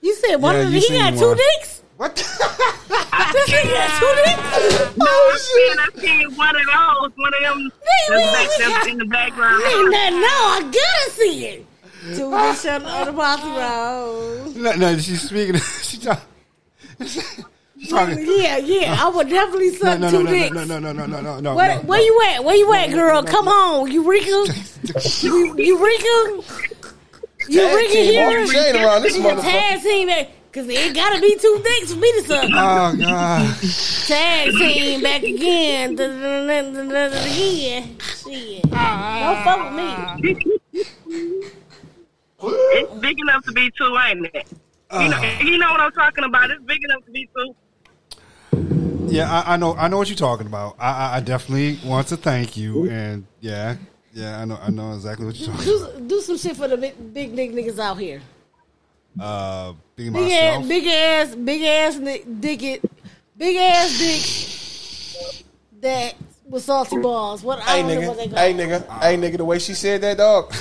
You 0.01 0.15
said 0.15 0.37
one 0.37 0.55
Yeah, 0.55 0.61
of 0.61 0.65
them. 0.67 0.75
you 0.75 0.81
He 0.81 0.87
seen 0.87 0.99
got 0.99 1.11
two 1.19 1.35
dicks. 1.35 1.83
What? 1.97 2.15
This 2.17 2.39
nigga 3.51 3.73
got 3.73 3.99
two 3.99 4.15
dicks. 4.25 4.97
No, 4.97 5.05
oh, 5.07 5.33
I 5.35 5.39
seen, 5.39 5.79
I 5.79 6.01
seen 6.01 6.37
one 6.37 6.57
of 6.57 6.63
those. 6.67 7.13
One 7.17 7.35
of 7.35 7.41
them 7.43 7.73
Nigga, 8.11 8.33
that's 8.33 8.59
back, 8.59 8.67
we 8.67 8.73
got- 8.73 8.87
in 8.89 8.99
the 8.99 9.05
background. 9.07 9.63
Nigga, 9.63 9.91
that- 9.91 10.13
no, 10.13 10.19
I 10.19 10.61
gotta 10.63 11.11
see 11.11 11.45
it. 11.47 11.67
Two 12.15 12.31
dicks 12.31 12.67
on 12.67 12.83
the 12.83 12.89
oh, 12.89 13.21
other 13.21 14.43
road. 14.47 14.57
No, 14.57 14.73
no, 14.75 14.99
she's 14.99 15.23
speaking. 15.23 15.57
She's 15.83 15.99
talking. 15.99 16.23
She's. 17.79 17.91
Yeah, 17.91 18.57
yeah, 18.57 18.97
I 18.99 19.09
would 19.09 19.29
definitely 19.29 19.71
No, 19.73 19.77
suck 19.77 20.01
no, 20.01 20.11
two 20.11 20.19
no, 20.19 20.23
no, 20.25 20.31
dicks. 20.31 20.55
no, 20.55 20.65
no, 20.65 20.79
no, 20.79 20.93
no, 20.93 21.07
no, 21.07 21.21
no, 21.21 21.41
no. 21.41 21.55
Where, 21.55 21.77
no, 21.77 21.83
where 21.83 22.01
you 22.01 22.23
at? 22.29 22.45
Where 22.45 22.57
you 22.57 22.73
at, 22.73 22.91
girl? 22.91 23.23
Come 23.23 23.49
on, 23.49 23.91
Eureka. 23.91 24.45
Eu- 25.23 25.57
Eureka. 25.59 26.43
Eureka 27.49 27.93
team, 27.93 28.05
here. 28.05 28.47
Mark 28.47 28.75
around 28.75 29.03
this 29.03 29.19
motherfucker. 29.19 29.43
Tag 29.43 29.83
team, 29.83 30.09
back. 30.09 30.31
Cause 30.53 30.67
it 30.71 30.95
gotta 30.95 31.21
be 31.21 31.37
two 31.39 31.61
dicks 31.63 31.93
for 31.93 32.01
me 32.01 32.13
to 32.13 32.23
suck. 32.23 32.45
Oh 32.45 32.97
God. 32.97 33.57
Tag 34.07 34.53
team 34.53 35.03
back 35.03 35.23
again. 35.23 35.93
Again. 35.93 37.99
Shit. 38.01 38.63
Don't 38.63 39.45
fuck 39.45 39.65
with 39.65 40.33
me. 40.33 40.59
It's 42.43 42.95
big 43.01 43.21
enough 43.21 43.45
to 43.45 43.53
be 43.53 43.71
two, 43.77 43.97
ain't 44.09 44.27
it? 44.33 44.47
You 44.51 44.57
ah. 44.93 45.09
know, 45.09 45.45
you 45.45 45.59
know 45.59 45.71
what 45.73 45.81
I'm 45.81 45.93
talking 45.93 46.25
about. 46.25 46.51
It's 46.51 46.63
big 46.65 46.83
enough 46.85 47.05
to 47.05 47.11
be 47.11 47.29
two. 47.37 47.55
Yeah, 49.09 49.31
I, 49.31 49.55
I 49.55 49.57
know. 49.57 49.75
I 49.75 49.89
know 49.89 49.99
what 49.99 50.09
you're 50.09 50.17
talking 50.17 50.47
about. 50.47 50.77
I, 50.79 50.91
I, 50.91 51.17
I 51.17 51.21
definitely 51.21 51.79
want 51.89 52.09
to 52.09 52.17
thank 52.17 52.57
you, 52.57 52.89
and 52.91 53.27
yeah, 53.41 53.77
yeah, 54.13 54.41
I 54.41 54.45
know. 54.45 54.59
I 54.61 54.71
know 54.71 54.93
exactly 54.95 55.27
what 55.27 55.37
you're 55.37 55.49
talking. 55.51 55.65
Do, 55.65 56.05
do 56.09 56.21
some 56.21 56.37
shit 56.39 56.57
for 56.57 56.69
the 56.69 56.77
big, 56.77 57.15
big 57.15 57.37
dick 57.37 57.53
niggas 57.53 57.79
out 57.79 57.99
here. 57.99 58.21
Uh, 59.19 59.73
being 59.95 60.13
Big 60.13 60.23
myself. 60.25 60.63
ass, 60.63 60.67
big 60.69 60.87
ass, 60.87 61.35
big 61.35 61.63
ass 61.63 61.97
ni- 61.97 62.25
dick 62.41 62.63
it, 62.63 62.91
big 63.37 63.57
ass 63.57 63.99
dick 63.99 65.45
that 65.81 66.15
with 66.49 66.63
salty 66.63 66.99
balls. 66.99 67.43
What 67.43 67.59
I 67.61 67.63
Hey 67.63 67.83
don't 67.83 68.03
know 68.03 68.09
what 68.09 68.17
they 68.19 68.27
nigga, 68.27 68.31
call. 68.31 68.39
hey 68.39 68.55
nigga, 68.55 69.01
hey 69.03 69.17
nigga. 69.17 69.37
The 69.39 69.45
way 69.45 69.59
she 69.59 69.75
said 69.75 70.01
that, 70.03 70.17
dog, 70.19 70.53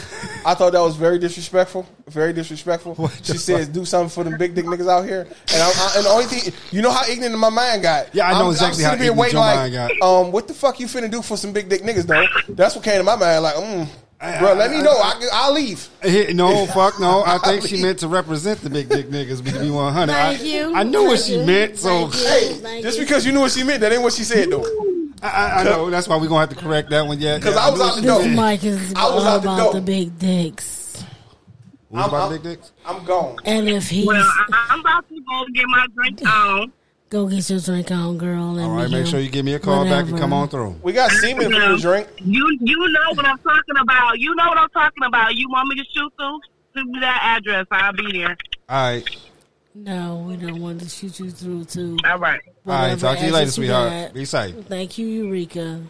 I 0.45 0.53
thought 0.55 0.71
that 0.73 0.81
was 0.81 0.95
very 0.95 1.19
disrespectful. 1.19 1.87
Very 2.07 2.33
disrespectful. 2.33 2.95
What 2.95 3.19
She 3.23 3.37
says, 3.37 3.67
"Do 3.67 3.85
something 3.85 4.09
for 4.09 4.23
them 4.23 4.37
big 4.37 4.55
dick 4.55 4.65
niggas 4.65 4.89
out 4.89 5.05
here." 5.05 5.21
And, 5.21 5.61
I, 5.61 5.67
I, 5.67 5.93
and 5.97 6.05
the 6.05 6.09
only 6.09 6.25
thing, 6.25 6.53
you 6.71 6.81
know 6.81 6.91
how 6.91 7.05
ignorant 7.09 7.37
my 7.37 7.49
mind 7.49 7.81
got. 7.83 8.13
Yeah, 8.15 8.27
I 8.27 8.33
know 8.33 8.45
I'm, 8.45 8.51
exactly 8.51 8.83
I'm 8.83 8.91
how 8.91 8.97
sitting 8.97 9.11
ignorant 9.11 9.19
waiting 9.19 9.33
your 9.37 9.45
like, 9.45 9.71
mind 9.73 9.73
got. 9.99 10.01
Um, 10.25 10.31
what 10.31 10.47
the 10.47 10.53
fuck 10.53 10.79
you 10.79 10.87
finna 10.87 11.09
do 11.11 11.21
for 11.21 11.37
some 11.37 11.53
big 11.53 11.69
dick 11.69 11.81
niggas, 11.81 12.05
though? 12.07 12.25
That's 12.53 12.75
what 12.75 12.83
came 12.83 12.97
to 12.97 13.03
my 13.03 13.15
mind. 13.15 13.43
Like, 13.43 13.55
mm, 13.55 13.87
I- 14.21 14.39
bro, 14.39 14.53
let 14.53 14.71
me 14.71 14.81
know. 14.81 14.91
I, 14.91 15.21
I'll 15.33 15.53
leave. 15.53 15.87
No, 16.33 16.65
fuck 16.73 16.99
no. 16.99 17.23
I 17.25 17.37
think 17.39 17.65
she 17.67 17.81
meant 17.81 17.99
to 17.99 18.07
represent 18.07 18.61
the 18.61 18.69
big 18.69 18.89
dick 18.89 19.07
niggas. 19.09 19.43
Be 19.43 19.51
be 19.51 19.69
one 19.71 19.93
hundred. 19.93 20.13
Thank 20.13 20.41
I, 20.41 20.43
you. 20.43 20.75
I 20.75 20.83
knew 20.83 21.03
what 21.05 21.19
Thank 21.19 21.27
she 21.27 21.39
you. 21.39 21.45
meant. 21.45 21.77
So 21.77 22.07
Thank 22.07 22.13
you. 22.15 22.27
Hey, 22.27 22.53
Thank 22.61 22.83
just 22.83 22.99
because 22.99 23.25
you 23.25 23.31
knew 23.31 23.41
what 23.41 23.51
she 23.51 23.63
meant, 23.63 23.81
that 23.81 23.91
ain't 23.93 24.01
what 24.03 24.13
she 24.13 24.23
said, 24.23 24.49
though. 24.49 24.65
I, 25.25 25.29
I, 25.57 25.61
I 25.61 25.63
know 25.63 25.89
that's 25.89 26.07
why 26.07 26.17
we're 26.17 26.27
gonna 26.27 26.41
have 26.41 26.49
to 26.49 26.55
correct 26.55 26.89
that 26.91 27.05
one. 27.07 27.19
Yeah, 27.19 27.39
'Cause 27.39 27.55
yeah, 27.55 27.61
I 27.65 27.69
was 27.69 27.79
knew 27.79 27.85
out 27.85 27.95
the 27.95 28.01
she 28.01 28.07
door. 28.07 28.21
This 28.23 28.35
mic 28.37 28.63
is 28.63 28.93
I 28.95 29.05
was 29.13 29.23
all 29.23 29.27
out 29.27 29.41
the 29.41 29.49
about 29.49 29.63
door. 29.63 29.73
the 29.73 29.81
big 29.81 30.19
dicks. 30.19 31.03
What 31.89 32.07
about 32.09 32.21
I'm- 32.23 32.31
big 32.33 32.43
dicks? 32.43 32.71
I'm 32.85 33.03
gone. 33.05 33.37
And 33.45 33.69
if 33.69 33.89
he's 33.89 34.05
Well, 34.05 34.21
I- 34.21 34.67
I'm 34.69 34.79
about 34.81 35.07
to 35.09 35.15
go 35.15 35.45
get 35.53 35.65
my 35.67 35.85
drink 35.95 36.21
on. 36.27 36.71
go 37.09 37.27
get 37.27 37.49
your 37.49 37.59
drink 37.59 37.89
on, 37.91 38.17
girl. 38.17 38.53
Let 38.53 38.65
All 38.65 38.75
make 38.77 38.91
know. 38.91 39.05
sure 39.05 39.19
you 39.19 39.29
give 39.29 39.45
me 39.45 39.53
a 39.53 39.59
call 39.59 39.85
back 39.85 40.05
and 40.07 40.17
come 40.19 40.33
on 40.33 40.49
through. 40.49 40.75
We 40.83 40.91
got 40.93 41.11
semen 41.11 41.51
for 41.51 41.59
the 41.59 41.77
drink. 41.77 42.07
You 42.17 42.57
you 42.61 42.77
know 42.89 42.99
what 43.15 43.25
I'm 43.25 43.37
talking 43.39 43.77
about. 43.81 44.19
You 44.19 44.35
know 44.35 44.47
what 44.47 44.57
I'm 44.57 44.69
talking 44.69 45.03
about. 45.05 45.35
You 45.35 45.47
want 45.49 45.69
me 45.69 45.75
to 45.75 45.85
shoot 45.93 46.11
through? 46.17 46.39
Send 46.75 46.89
me 46.89 46.99
that 46.99 47.37
address. 47.37 47.65
I'll 47.71 47.93
be 47.93 48.11
there. 48.11 48.35
All 48.67 48.81
right, 48.91 49.03
No, 49.77 50.25
we 50.25 50.37
don't 50.37 50.61
want 50.61 50.79
to 50.81 50.87
shoot 50.87 51.19
you 51.19 51.29
through 51.29 51.65
too. 51.65 51.97
All 52.05 52.17
right. 52.17 52.39
all 52.65 52.73
right. 52.73 52.97
Talk 52.97 53.17
to 53.17 53.25
you 53.25 53.31
later, 53.33 53.41
address 53.43 53.55
sweetheart. 53.55 53.89
got. 53.89 54.13
Be 54.13 54.23
safe. 54.23 54.55
Thank 54.67 54.97
you, 54.97 55.05
Eureka. 55.05 55.81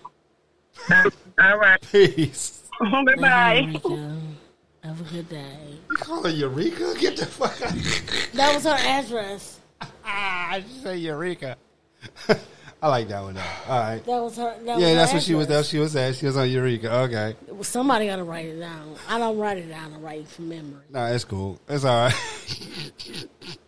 All 0.89 1.57
right. 1.57 1.79
Peace. 1.91 2.63
Bye 2.79 3.03
Thank 3.05 3.83
you, 3.83 3.89
bye. 3.89 4.19
Have 4.83 5.01
a 5.01 5.03
good 5.03 5.29
day. 5.29 5.77
You 5.89 5.97
call 5.97 6.23
her 6.23 6.29
Eureka? 6.29 6.95
Get 6.99 7.17
the 7.17 7.27
fuck 7.27 7.61
out. 7.61 7.73
That 8.33 8.55
was 8.55 8.63
her 8.63 8.71
address. 8.71 9.59
Ah, 10.03 10.59
she 10.67 10.79
say 10.79 10.97
Eureka. 10.97 11.55
I 12.81 12.89
like 12.89 13.07
that 13.07 13.21
one 13.21 13.35
though. 13.35 13.41
All 13.67 13.79
right. 13.79 14.05
That 14.05 14.23
was 14.23 14.35
her. 14.37 14.55
That 14.63 14.75
was 14.75 14.81
Yeah, 14.81 14.89
her 14.89 14.95
that's 14.95 15.13
what 15.13 15.23
she 15.23 15.35
was. 15.35 15.47
That 15.47 15.65
she 15.65 15.77
was 15.77 15.95
at. 15.95 16.15
She 16.15 16.25
was 16.25 16.37
on 16.37 16.49
Eureka. 16.49 16.91
Okay. 16.91 17.35
Somebody 17.61 18.07
got 18.07 18.17
to 18.17 18.23
write 18.23 18.47
it 18.47 18.59
down. 18.59 18.95
I 19.07 19.19
don't 19.19 19.37
write 19.37 19.57
it 19.59 19.69
down. 19.69 19.93
I 19.93 19.97
write 19.97 20.19
it 20.21 20.27
from 20.27 20.49
memory. 20.49 20.83
Nah, 20.89 21.07
it's 21.07 21.23
cool. 21.23 21.59
It's 21.69 21.85
all 21.85 22.05
right. 22.05 23.17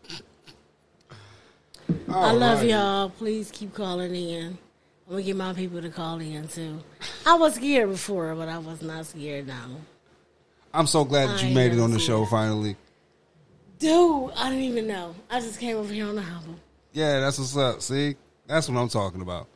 I 2.09 2.31
love 2.31 2.59
Alrighty. 2.59 2.69
y'all. 2.69 3.09
Please 3.09 3.51
keep 3.51 3.73
calling 3.73 4.13
in. 4.15 4.57
I'm 5.07 5.13
gonna 5.13 5.23
get 5.23 5.35
my 5.35 5.53
people 5.53 5.81
to 5.81 5.89
call 5.89 6.19
in 6.19 6.47
too. 6.47 6.79
I 7.25 7.35
was 7.35 7.55
scared 7.55 7.89
before, 7.89 8.35
but 8.35 8.49
I 8.49 8.57
was 8.57 8.81
not 8.81 9.05
scared 9.05 9.47
now. 9.47 9.69
I'm 10.73 10.87
so 10.87 11.05
glad 11.05 11.29
that 11.29 11.43
I 11.43 11.47
you 11.47 11.55
made 11.55 11.73
it 11.73 11.79
on 11.79 11.91
the 11.91 11.97
too. 11.97 12.03
show 12.03 12.25
finally. 12.25 12.75
Dude, 13.79 14.31
I 14.35 14.49
didn't 14.49 14.65
even 14.65 14.87
know. 14.87 15.15
I 15.29 15.39
just 15.39 15.59
came 15.59 15.77
over 15.77 15.93
here 15.93 16.07
on 16.07 16.15
the 16.15 16.23
album. 16.23 16.59
Yeah, 16.93 17.19
that's 17.19 17.37
what's 17.37 17.55
up. 17.55 17.81
See, 17.81 18.15
that's 18.47 18.67
what 18.67 18.77
I'm 18.79 18.89
talking 18.89 19.21
about. 19.21 19.47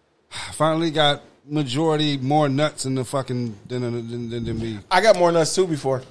Finally 0.52 0.90
got 0.90 1.22
majority 1.46 2.16
more 2.18 2.48
nuts 2.48 2.84
in 2.84 2.94
the 2.94 3.04
fucking 3.04 3.58
than 3.66 3.82
than, 3.82 4.30
than, 4.30 4.44
than 4.44 4.58
me. 4.60 4.78
I 4.90 5.00
got 5.00 5.18
more 5.18 5.32
nuts 5.32 5.54
too 5.54 5.66
before. 5.66 6.02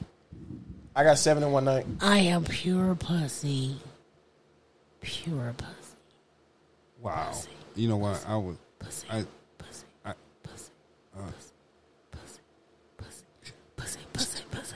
I 0.95 1.03
got 1.03 1.17
seven 1.17 1.43
in 1.43 1.51
one 1.51 1.63
night. 1.65 1.85
I 2.01 2.17
am 2.19 2.43
pure 2.43 2.95
pussy. 2.95 3.77
Pure 5.01 5.53
pussy. 5.57 5.95
Wow. 7.01 7.31
You 7.75 7.87
know 7.89 7.97
what? 7.97 8.23
I 8.27 8.35
was. 8.35 8.57
Pussy. 8.79 9.07
I, 9.09 9.25
pussy. 9.57 9.85
I- 10.05 10.13
pussy. 10.43 10.71
uh, 11.17 11.21
Pussy. 12.11 12.39
Pussy. 12.97 13.19
Pussy. 13.75 13.99
Pussy. 14.11 14.43
Pussy. 14.51 14.75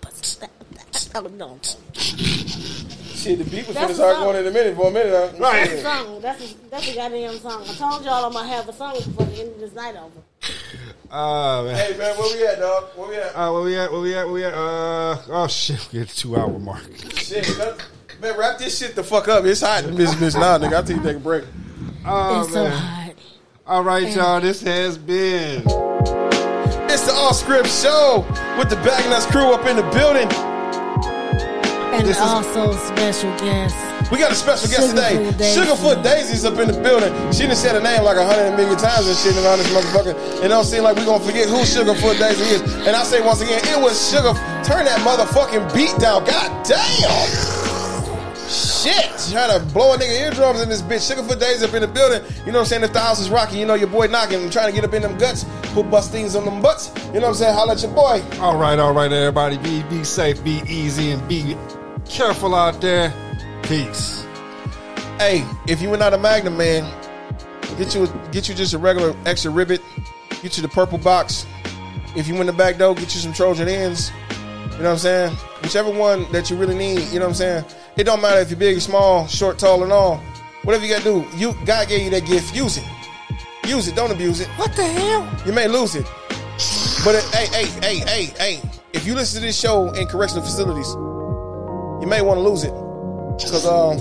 Pussy. 0.00 1.12
Oh, 1.14 1.20
no. 1.36 1.58
Shit, 1.94 3.38
the 3.38 3.44
beat 3.44 3.66
was 3.66 3.74
That's 3.74 3.92
finna 3.92 3.94
start 3.94 3.96
what's 3.96 4.18
going 4.20 4.36
up. 4.36 4.40
in 4.42 4.46
a 4.46 4.50
minute 4.50 4.76
for 4.76 4.88
a 4.88 4.90
minute. 4.90 5.12
Huh? 5.38 5.50
That's 5.50 5.72
a 5.72 5.82
song. 5.82 6.20
That's 6.20 6.52
a, 6.52 6.54
that's 6.70 6.88
a 6.92 6.94
goddamn 6.94 7.38
song. 7.38 7.62
I 7.66 7.72
told 7.74 8.04
y'all 8.04 8.24
I'm 8.26 8.32
gonna 8.32 8.48
have 8.48 8.68
a 8.68 8.72
song 8.74 8.94
before 8.96 9.24
the 9.26 9.40
end 9.40 9.50
of 9.52 9.60
this 9.60 9.72
night 9.72 9.96
over. 9.96 10.20
uh, 11.10 11.62
man. 11.64 11.74
Hey 11.74 11.96
man, 11.96 12.16
where 12.18 12.36
we 12.36 12.46
at, 12.46 12.58
dog? 12.60 12.84
Where 12.96 13.08
we 13.08 13.16
at? 13.16 13.34
Uh, 13.34 13.50
where 13.52 13.62
we 13.62 13.76
at? 13.78 13.90
Where 13.92 14.00
we 14.02 14.14
at? 14.14 14.24
Where 14.26 14.32
we 14.34 14.44
at? 14.44 14.52
Uh, 14.54 15.18
oh 15.28 15.46
shit, 15.48 15.88
we 15.92 16.00
hit 16.00 16.08
the 16.08 16.14
two 16.14 16.36
hour 16.36 16.58
mark. 16.58 16.82
Shit, 17.14 17.48
let- 17.58 17.80
man, 18.20 18.36
wrap 18.38 18.58
this 18.58 18.78
shit 18.78 18.94
the 18.94 19.02
fuck 19.04 19.28
up. 19.28 19.44
It's 19.44 19.60
hot 19.60 19.84
in 19.84 19.94
this 19.94 20.14
bitch 20.14 20.34
now, 20.38 20.58
nigga. 20.58 20.74
I'll 20.74 20.84
tell 20.84 20.96
you 20.96 21.02
take 21.02 21.16
a 21.16 21.20
break. 21.20 21.44
Oh 22.04 22.42
it's 22.42 22.52
so 22.52 22.68
hot. 22.68 23.14
All 23.66 23.82
right, 23.82 24.14
y'all. 24.14 24.40
This 24.40 24.62
has 24.62 24.96
been. 24.96 25.62
It's 26.88 27.04
the 27.06 27.12
All 27.12 27.34
Script 27.34 27.68
Show 27.68 28.24
with 28.58 28.70
the 28.70 28.76
Bag 28.76 29.08
Nuts 29.10 29.26
crew 29.26 29.52
up 29.52 29.66
in 29.66 29.76
the 29.76 29.82
building. 29.90 30.28
And 31.92 32.06
This 32.06 32.16
is- 32.16 32.22
also 32.22 32.72
special 32.94 33.30
guest. 33.38 33.74
We 34.12 34.18
got 34.18 34.30
a 34.30 34.36
special 34.36 34.68
guest 34.68 34.90
today. 34.90 35.16
Sugarfoot 35.16 35.36
Daisy. 35.38 35.60
Sugarfoot 35.60 36.02
Daisy's 36.04 36.44
up 36.44 36.58
in 36.58 36.68
the 36.68 36.80
building. 36.80 37.12
She 37.32 37.46
done 37.48 37.56
said 37.56 37.74
her 37.74 37.80
name 37.80 38.04
like 38.04 38.16
a 38.16 38.24
hundred 38.24 38.56
million 38.56 38.78
times 38.78 39.08
and 39.08 39.16
shit 39.16 39.36
around 39.44 39.58
this 39.58 39.68
motherfucker. 39.72 40.44
It 40.44 40.48
don't 40.48 40.64
seem 40.64 40.84
like 40.84 40.96
we're 40.96 41.06
gonna 41.06 41.24
forget 41.24 41.48
who 41.48 41.56
Sugarfoot 41.64 42.16
Daisy 42.20 42.44
is. 42.54 42.62
And 42.86 42.94
I 42.94 43.02
say 43.02 43.20
once 43.20 43.40
again, 43.40 43.60
it 43.64 43.80
was 43.82 43.98
Sugar. 44.10 44.32
Turn 44.62 44.84
that 44.84 45.00
motherfucking 45.00 45.74
beat 45.74 45.98
down. 45.98 46.24
God 46.24 46.64
damn. 46.64 47.55
Shit. 48.48 49.10
Trying 49.30 49.58
to 49.58 49.66
blow 49.72 49.94
a 49.94 49.96
nigga 49.96 50.20
eardrums 50.20 50.60
in 50.60 50.68
this 50.68 50.82
bitch. 50.82 51.10
Sugarfoot 51.10 51.40
days 51.40 51.62
up 51.62 51.74
in 51.74 51.82
the 51.82 51.88
building. 51.88 52.22
You 52.40 52.52
know 52.52 52.58
what 52.58 52.60
I'm 52.60 52.64
saying? 52.66 52.82
If 52.84 52.92
the 52.92 53.00
house 53.00 53.20
is 53.20 53.28
rocking, 53.28 53.58
you 53.58 53.66
know 53.66 53.74
your 53.74 53.88
boy 53.88 54.06
knocking 54.06 54.40
and 54.42 54.52
trying 54.52 54.68
to 54.68 54.72
get 54.72 54.84
up 54.84 54.94
in 54.94 55.02
them 55.02 55.18
guts. 55.18 55.44
Put 55.74 55.90
bust 55.90 56.12
things 56.12 56.36
on 56.36 56.44
them 56.44 56.62
butts. 56.62 56.92
You 57.06 57.14
know 57.14 57.20
what 57.20 57.28
I'm 57.28 57.34
saying? 57.34 57.54
Holla 57.54 57.72
at 57.72 57.82
your 57.82 57.92
boy. 57.92 58.22
All 58.40 58.56
right, 58.56 58.78
all 58.78 58.92
right, 58.92 59.10
everybody. 59.10 59.58
Be 59.58 59.82
be 59.84 60.04
safe, 60.04 60.42
be 60.44 60.62
easy, 60.68 61.10
and 61.10 61.28
be 61.28 61.56
careful 62.08 62.54
out 62.54 62.80
there. 62.80 63.12
Peace. 63.64 64.24
Hey, 65.18 65.44
if 65.66 65.82
you 65.82 65.90
were 65.90 65.96
not 65.96 66.14
a 66.14 66.18
Magnum 66.18 66.56
man, 66.56 66.84
get 67.76 67.94
you 67.94 68.06
get 68.30 68.48
you 68.48 68.54
just 68.54 68.74
a 68.74 68.78
regular 68.78 69.16
extra 69.26 69.50
ribbit. 69.50 69.80
Get 70.42 70.56
you 70.56 70.62
the 70.62 70.68
purple 70.68 70.98
box. 70.98 71.46
If 72.14 72.28
you 72.28 72.36
in 72.36 72.46
the 72.46 72.52
back 72.52 72.78
door, 72.78 72.94
get 72.94 73.14
you 73.14 73.20
some 73.20 73.32
Trojan 73.32 73.66
ENZ. 73.66 74.12
You 74.76 74.82
know 74.82 74.90
what 74.90 74.92
I'm 74.92 74.98
saying? 74.98 75.32
Whichever 75.62 75.90
one 75.90 76.30
that 76.32 76.50
you 76.50 76.56
really 76.56 76.76
need. 76.76 77.00
You 77.08 77.18
know 77.18 77.26
what 77.26 77.30
I'm 77.30 77.34
saying? 77.34 77.64
It 77.96 78.04
don't 78.04 78.20
matter 78.20 78.40
if 78.40 78.50
you're 78.50 78.58
big 78.58 78.76
or 78.76 78.80
small, 78.80 79.26
short, 79.26 79.58
tall, 79.58 79.82
and 79.82 79.90
all. 79.90 80.18
Whatever 80.64 80.84
you 80.84 80.92
gotta 80.92 81.04
do, 81.04 81.24
you 81.36 81.54
God 81.64 81.88
gave 81.88 82.02
you 82.02 82.10
that 82.10 82.26
gift. 82.26 82.54
Use 82.54 82.76
it. 82.76 82.84
Use 83.66 83.88
it. 83.88 83.96
Don't 83.96 84.10
abuse 84.10 84.40
it. 84.40 84.48
What 84.58 84.76
the 84.76 84.84
hell? 84.84 85.26
You 85.46 85.52
may 85.52 85.66
lose 85.66 85.94
it. 85.94 86.04
But 87.04 87.14
it, 87.14 87.24
hey, 87.32 87.46
hey, 87.46 87.66
hey, 87.80 87.98
hey, 87.98 88.24
hey. 88.38 88.70
If 88.92 89.06
you 89.06 89.14
listen 89.14 89.40
to 89.40 89.46
this 89.46 89.58
show 89.58 89.90
in 89.90 90.06
correctional 90.08 90.44
facilities, 90.44 90.88
you 92.02 92.06
may 92.06 92.20
want 92.20 92.38
to 92.38 92.42
lose 92.42 92.64
it. 92.64 92.72
Cause 93.50 93.66
um, 93.66 93.98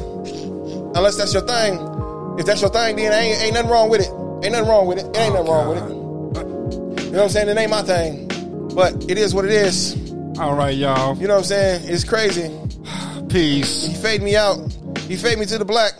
unless 0.96 1.16
that's 1.16 1.34
your 1.34 1.46
thing, 1.46 1.76
if 2.38 2.46
that's 2.46 2.62
your 2.62 2.72
thing, 2.72 2.98
then 2.98 3.14
ain't, 3.14 3.42
ain't 3.44 3.54
nothing 3.54 3.70
wrong 3.70 3.90
with 3.90 4.02
it. 4.02 4.10
Ain't 4.44 4.54
nothing 4.54 4.68
wrong 4.68 4.88
with 4.88 4.98
it. 4.98 5.06
It 5.06 5.18
ain't 5.18 5.34
nothing 5.34 5.52
wrong 5.52 5.70
with 5.70 5.84
it. 5.84 7.06
You 7.06 7.12
know 7.12 7.18
what 7.18 7.24
I'm 7.24 7.30
saying? 7.30 7.48
It 7.50 7.58
ain't 7.58 7.72
my 7.72 7.82
thing, 7.82 8.28
but 8.76 9.10
it 9.10 9.18
is 9.18 9.34
what 9.34 9.46
it 9.46 9.52
is. 9.52 9.96
All 10.38 10.54
right, 10.56 10.76
y'all. 10.76 11.16
You 11.18 11.28
know 11.28 11.36
what 11.36 11.40
I'm 11.40 11.46
saying? 11.46 11.82
It's 11.86 12.04
crazy. 12.04 12.52
Peace. 13.36 13.88
He 13.88 13.94
fade 13.96 14.22
me 14.22 14.38
out. 14.38 14.72
He 15.10 15.18
fade 15.18 15.38
me 15.38 15.46
to 15.48 15.58
the 15.58 15.66
black. 15.66 15.92